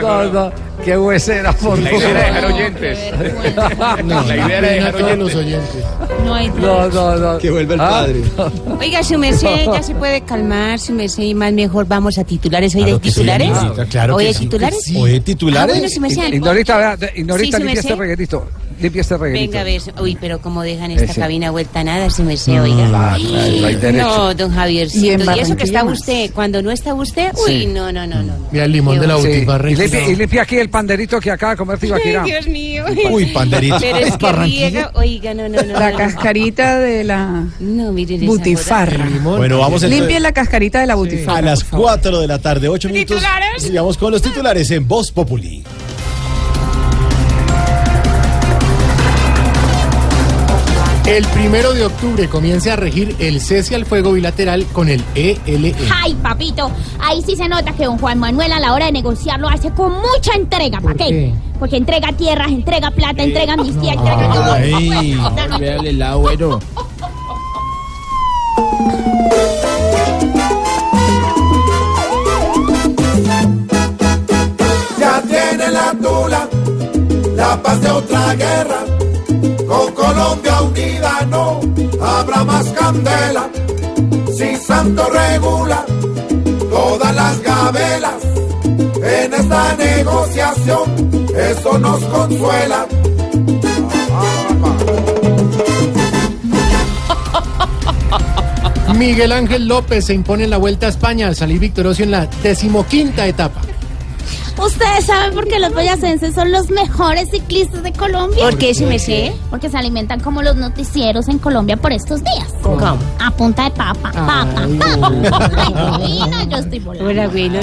No, 0.03 0.25
no, 0.33 0.53
qué 0.87 0.97
huesera, 0.97 1.53
por 1.53 1.79
La 1.81 1.93
idea 1.93 2.11
era 2.11 2.21
dejar 2.27 2.45
oyentes. 2.47 2.99
La 4.07 4.37
idea 4.37 4.59
era 4.59 4.69
dejar 4.69 4.95
oyentes. 5.21 5.85
No 6.25 6.35
hay 6.35 6.49
No, 6.51 6.89
no, 6.89 7.17
no. 7.17 7.39
Que 7.39 7.51
vuelve 7.51 7.75
el 7.75 7.81
Ah, 7.81 7.89
padre. 7.91 8.23
Oiga, 8.81 9.03
su 9.03 9.19
merced, 9.19 9.67
ya 9.73 9.83
se 9.83 9.95
puede 9.97 10.21
calmar, 10.23 10.79
su 10.79 10.93
merced, 10.93 11.25
y 11.25 11.35
más 11.35 11.53
mejor 11.53 11.87
vamos 11.87 12.19
a 12.19 12.25
titulares. 12.25 12.75
¿Hoy 12.77 12.85
de 12.85 12.99
titulares? 13.01 13.51
Claro 13.91 14.15
¿Hoy 14.17 14.27
de 14.27 14.35
sí. 14.35 14.41
titulares? 14.41 14.93
¿Hoy 14.97 15.11
de 15.11 15.17
Ah, 15.19 15.23
titulares? 15.25 15.75
bueno, 15.75 15.89
su 15.89 16.01
merced. 16.01 16.33
Ignorita, 16.33 16.97
ignorita 17.17 17.59
Sí, 17.59 17.65
su 17.89 18.43
limpia 18.81 19.01
este 19.03 19.15
limpia 19.15 19.19
reguerito. 19.19 19.51
Venga 19.53 19.61
a 19.61 19.65
ver, 19.65 19.83
uy, 20.03 20.19
pero 20.21 20.41
como 20.41 20.63
dejan 20.63 20.91
esta 20.91 21.05
Ese. 21.13 21.21
cabina 21.21 21.51
vuelta 21.51 21.81
a 21.81 21.85
nada, 21.85 22.11
si 22.11 22.23
me 22.23 22.37
sé, 22.37 22.53
Mm, 22.53 22.61
oiga. 22.63 22.87
no 22.89 23.67
hay 23.67 23.75
derecho. 23.77 24.05
no, 24.07 24.35
don 24.35 24.53
Javiercito. 24.53 25.07
Y 25.33 25.37
Y, 25.37 25.41
eso 25.41 25.57
que 25.57 25.65
está 25.65 25.85
usted, 25.85 26.31
cuando 26.33 26.63
no 26.63 26.71
está 26.71 26.95
usted, 26.95 27.33
uy, 27.47 27.61
Sí. 27.61 27.67
no, 27.67 27.93
no, 27.93 28.07
no, 28.07 28.23
no. 28.23 28.33
Mira 28.53 28.65
el 28.65 28.73
limón 28.73 28.99
de 29.01 29.07
la 29.07 29.17
Sí, 29.21 29.27
butifarra. 29.29 29.71
Y 29.71 29.77
limpia, 29.77 30.09
y 30.09 30.17
limpia 30.17 30.43
aquí 30.43 30.57
el 30.57 30.69
panderito 30.71 31.21
que 31.21 31.31
acaba 31.31 31.53
de 31.53 31.59
comer 31.59 31.79
Tibaquirá. 31.79 32.23
Ay, 32.23 32.31
Dios 32.31 32.47
mío. 32.49 32.85
Uy, 33.11 33.27
panderito. 33.27 33.77
Pero 33.81 33.97
es 33.99 34.17
que 34.17 34.33
riega, 34.33 34.91
oiga, 34.95 35.35
no, 35.35 35.49
no, 35.49 35.63
no. 35.63 35.73
La 35.79 35.91
no. 35.93 35.97
cascarita 35.99 36.79
de 36.79 37.05
la 37.05 37.45
No, 37.61 37.93
miren 37.93 38.23
esa 38.23 38.27
butifarra. 38.33 39.09
Bueno, 39.23 39.59
vamos 39.59 39.83
entonces 39.83 39.91
Limpie 40.01 40.21
la 40.21 40.33
cascarita 40.33 40.81
de 40.81 40.87
la 40.87 40.93
a 40.95 40.97
butifarra. 40.97 41.41
las 41.43 41.65
4 41.65 42.21
de 42.21 42.27
la 42.27 42.39
tarde, 42.39 42.69
8 42.69 42.89
minutos. 42.89 43.17
¿Titulares? 43.17 43.63
Sigamos 43.63 43.97
con 43.97 44.13
los 44.13 44.23
titulares 44.23 44.71
en 44.71 44.87
Voz 44.87 45.11
Populi. 45.13 45.65
El 51.07 51.25
primero 51.29 51.73
de 51.73 51.85
octubre 51.85 52.29
comienza 52.29 52.73
a 52.73 52.77
regir 52.77 53.15
el 53.21 53.41
cese 53.41 53.77
al 53.77 53.87
fuego 53.87 54.13
bilateral 54.13 54.67
con 54.73 54.89
el 54.89 55.05
E 55.15 55.39
ELE. 55.47 55.73
Ay, 55.95 56.15
papito, 56.15 56.69
ahí 56.99 57.23
sí 57.23 57.37
se 57.37 57.49
nota 57.49 57.73
que 57.75 57.85
don 57.85 57.97
Juan 57.99 58.19
Manuel 58.19 58.53
a 58.53 58.59
la 58.59 58.73
hora 58.73 58.87
de 58.87 58.93
negociar 58.93 59.39
lo 59.39 59.49
hace 59.49 59.71
con 59.71 59.93
mucha 59.93 60.35
entrega. 60.35 60.81
¿Para 60.81 60.97
qué? 60.97 61.33
Porque 61.61 61.77
entrega 61.77 62.11
tierras, 62.13 62.49
entrega 62.49 62.91
plata, 62.91 63.23
entrega 63.23 63.53
amnistía, 63.53 63.93
entrega 63.93 64.33
todo. 64.33 64.53
Ay, 64.53 65.17
Véale 65.61 65.91
el 65.91 65.99
lado 66.01 66.19
bueno. 66.19 66.59
Ya 74.99 75.23
tiene 75.23 75.71
la 75.71 75.93
tula, 75.93 76.49
la 77.37 77.63
paz 77.63 77.81
de 77.81 77.91
otra 77.91 78.35
guerra. 78.35 78.96
Con 79.77 79.93
Colombia 79.93 80.63
unida 80.63 81.27
no 81.29 81.61
habrá 82.01 82.45
más 82.45 82.67
candela. 82.71 83.51
Si 84.35 84.57
Santo 84.57 85.07
regula 85.11 85.85
todas 86.71 87.15
las 87.15 87.43
gabelas 87.43 88.15
en 89.03 89.35
esta 89.35 89.77
negociación, 89.77 91.29
eso 91.37 91.79
nos 91.79 92.03
consuela. 92.05 92.87
Miguel 98.97 99.33
Ángel 99.33 99.69
López 99.69 100.07
se 100.07 100.15
impone 100.15 100.45
en 100.45 100.51
la 100.51 100.57
Vuelta 100.57 100.87
a 100.87 100.89
España 100.89 101.27
al 101.27 101.37
salir 101.37 101.61
victorioso 101.61 102.03
en 102.03 102.13
la 102.13 102.27
decimoquinta 102.43 103.27
etapa. 103.27 103.61
Ustedes 104.59 105.05
saben 105.05 105.35
por 105.35 105.47
qué 105.47 105.59
los 105.59 105.73
boyacenses 105.73 106.35
son 106.35 106.51
los 106.51 106.71
mejores 106.71 107.31
ciclistas 107.31 107.83
de 107.83 107.93
Colombia. 107.93 108.43
¿Por 108.43 108.57
qué 108.59 108.75
se 108.75 108.87
me 108.87 108.99
sé? 108.99 109.35
Porque 109.51 109.69
se 109.69 109.77
alimentan 109.77 110.21
como 110.21 110.43
los 110.43 110.57
noticieros 110.57 111.29
en 111.29 111.39
Colombia 111.39 111.77
por 111.77 111.93
estos 111.93 112.23
días. 112.25 112.49
¿Cómo? 112.63 112.99
A 113.21 113.31
punta 113.37 113.65
de 113.65 113.71
papa, 113.73 114.11
papa, 114.13 114.67
papa. 114.79 115.13
Ay, 115.57 115.75
divina, 116.07 116.45
yo 116.45 116.57
estoy 116.57 116.79
volando. 116.81 117.11
Hola, 117.11 117.25
abuelo. 117.25 117.61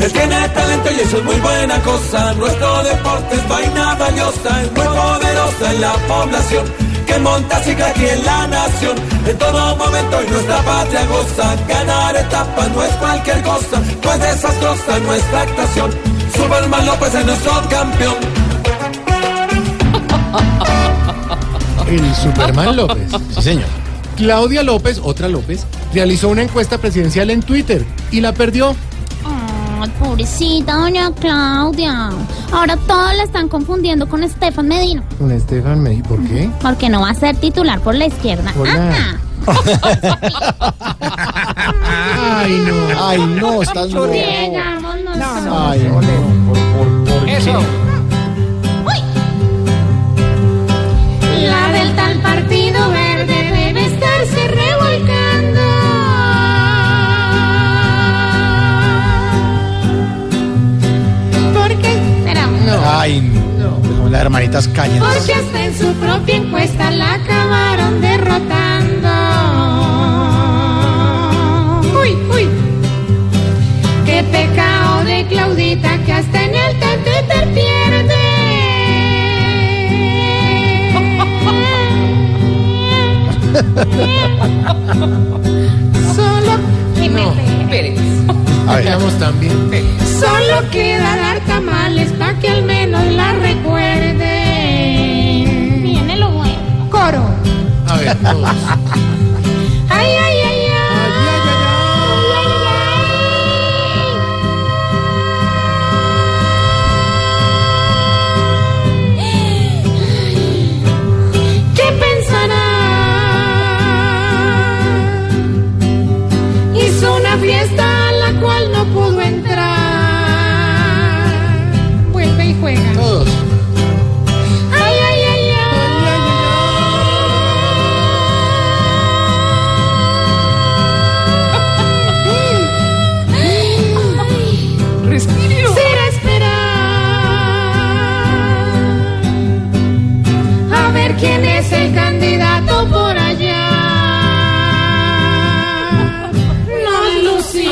Él 0.00 0.12
tiene 0.12 0.48
talento 0.50 0.90
y 0.96 1.00
eso 1.00 1.18
es 1.18 1.24
muy 1.24 1.36
buena 1.40 1.80
cosa. 1.82 2.32
Nuestro 2.34 2.82
deporte 2.84 3.34
es 3.34 3.48
vaina 3.48 3.94
valiosa, 3.96 4.62
es 4.62 4.72
muy 4.72 4.86
poderosa 4.86 5.72
en 5.72 5.80
la 5.80 5.92
población. 5.92 6.87
Sigue 7.64 7.82
aquí 7.82 8.06
en 8.06 8.24
la 8.24 8.46
nación. 8.46 8.96
En 9.26 9.36
todo 9.36 9.76
momento 9.76 10.22
y 10.22 10.30
nuestra 10.30 10.62
patria 10.62 11.04
goza. 11.06 11.56
Ganar 11.68 12.16
etapas 12.16 12.70
no 12.70 12.82
es 12.84 12.92
cualquier 12.94 13.42
cosa, 13.42 13.82
no 14.04 14.12
es 14.12 14.20
desastrosa 14.20 14.98
nuestra 15.00 15.42
actuación. 15.42 15.90
Superman 16.34 16.86
López 16.86 17.14
es 17.14 17.26
nuestro 17.26 17.52
campeón. 17.68 18.14
El 21.88 22.14
Superman 22.14 22.76
López. 22.76 23.10
sí, 23.34 23.42
señor. 23.42 23.68
Claudia 24.16 24.62
López, 24.62 25.00
otra 25.02 25.28
López, 25.28 25.66
realizó 25.92 26.28
una 26.28 26.42
encuesta 26.42 26.78
presidencial 26.78 27.30
en 27.30 27.42
Twitter 27.42 27.84
y 28.12 28.20
la 28.20 28.32
perdió. 28.32 28.76
Ay, 29.80 29.90
pobrecita 30.00 30.74
doña 30.76 31.12
Claudia. 31.12 32.10
Ahora 32.52 32.76
todos 32.76 33.14
la 33.16 33.22
están 33.22 33.48
confundiendo 33.48 34.08
con 34.08 34.24
Estefan 34.24 34.66
Medina. 34.66 35.04
Con 35.18 35.30
Estefan 35.30 35.80
Medina. 35.82 36.08
¿Por 36.08 36.20
qué? 36.24 36.50
Porque 36.60 36.88
no 36.88 37.02
va 37.02 37.10
a 37.10 37.14
ser 37.14 37.36
titular 37.36 37.80
por 37.80 37.94
la 37.94 38.06
izquierda. 38.06 38.52
Hola. 38.58 39.18
Ay, 42.20 42.64
no. 42.66 43.06
Ay, 43.06 43.18
no, 43.40 43.62
estás 43.62 43.90
loco. 43.92 44.12
Llegámonos. 44.12 45.16
Ay, 45.16 45.88
no. 45.90 46.00
Eso. 47.26 47.60
La 51.46 51.72
del 51.72 51.94
tal 51.96 52.20
partido 52.20 52.90
verde 52.90 53.37
Las 64.10 64.20
hermanitas 64.22 64.68
callen. 64.68 65.00
Porque 65.00 65.34
hasta 65.34 65.64
en 65.66 65.78
su 65.78 65.92
propia 65.94 66.36
encuesta 66.36 66.90
la 66.90 67.14
acabaron 67.14 68.00
derrotando. 68.00 69.08
Uy, 72.00 72.16
uy. 72.34 72.48
Qué 74.06 74.22
pecado 74.24 75.04
de 75.04 75.26
Claudita 75.26 75.98
que 76.04 76.12
hasta 76.12 76.44
en 76.44 76.54
el 76.54 76.78
Twitter 77.04 77.48
pierde. 77.54 78.14
Solo. 86.16 86.52
No. 87.10 87.34
A 88.70 88.76
ver. 88.76 88.98
También. 89.18 89.52
Solo 90.20 90.56
queda 90.70 91.16
dar 91.16 91.40
tamales 91.46 92.12
pa' 92.12 92.34
que 92.40 92.48
al 92.48 92.62
menos 92.62 92.77
Coro. 97.08 97.24
A 97.86 97.96
ver, 97.96 98.14
todos. 98.18 98.50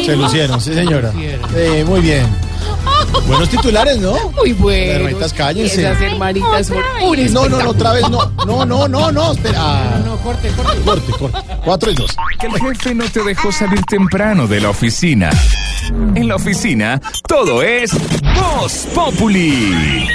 Se 0.07 0.17
lucieron, 0.17 0.61
sí, 0.61 0.73
señora. 0.75 1.13
Eh, 1.55 1.85
muy 1.87 2.01
bien. 2.01 2.27
Buenos 3.27 3.49
titulares, 3.49 3.99
¿no? 3.99 4.15
Muy 4.37 4.53
bueno. 4.53 4.93
hermanitas 4.93 5.33
cállense. 5.33 5.81
Esas 5.81 6.01
hermanitas 6.01 6.67
son 6.69 6.79
un 7.03 7.33
No, 7.35 7.49
no, 7.49 7.63
no, 7.63 7.71
otra 7.71 7.93
vez 7.93 8.09
no. 8.09 8.31
No, 8.47 8.65
no, 8.65 8.87
no, 8.89 9.11
no, 9.11 9.33
espera. 9.33 9.59
Ah, 9.61 10.03
No, 10.05 10.17
corte, 10.19 10.49
corte. 10.51 10.81
corte, 10.85 11.13
corte. 11.13 11.39
Cuatro 11.65 11.91
y 11.91 11.95
dos. 11.95 12.15
Que 12.39 12.47
el 12.47 12.53
jefe 12.55 12.95
no 12.95 13.05
te 13.05 13.23
dejó 13.23 13.51
salir 13.51 13.81
temprano 13.83 14.47
de 14.47 14.61
la 14.61 14.71
oficina. 14.71 15.31
En 16.15 16.29
la 16.29 16.37
oficina, 16.37 17.01
todo 17.27 17.63
es 17.63 17.93
Voz 18.35 18.87
Populi. 18.95 20.09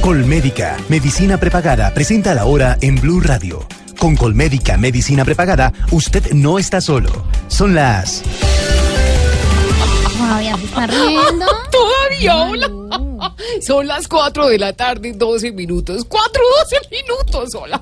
Colmédica, 0.00 0.76
medicina 0.88 1.36
prepagada, 1.38 1.92
presenta 1.92 2.34
la 2.34 2.44
hora 2.44 2.78
en 2.80 3.00
Blue 3.00 3.20
Radio. 3.20 3.66
Con 3.98 4.14
Colmédica, 4.16 4.76
medicina 4.76 5.24
prepagada, 5.24 5.72
usted 5.90 6.32
no 6.32 6.58
está 6.58 6.80
solo. 6.80 7.24
Son 7.48 7.74
las... 7.74 8.22
Todavía 10.28 10.56
se 10.56 10.64
está 10.64 10.86
riendo. 10.88 11.46
Todavía, 11.70 12.36
hola. 12.36 13.34
Son 13.64 13.86
las 13.86 14.08
4 14.08 14.48
de 14.48 14.58
la 14.58 14.72
tarde, 14.72 15.12
12 15.12 15.52
minutos. 15.52 16.04
4, 16.04 16.42
12 16.64 16.76
minutos, 16.90 17.54
hola. 17.54 17.80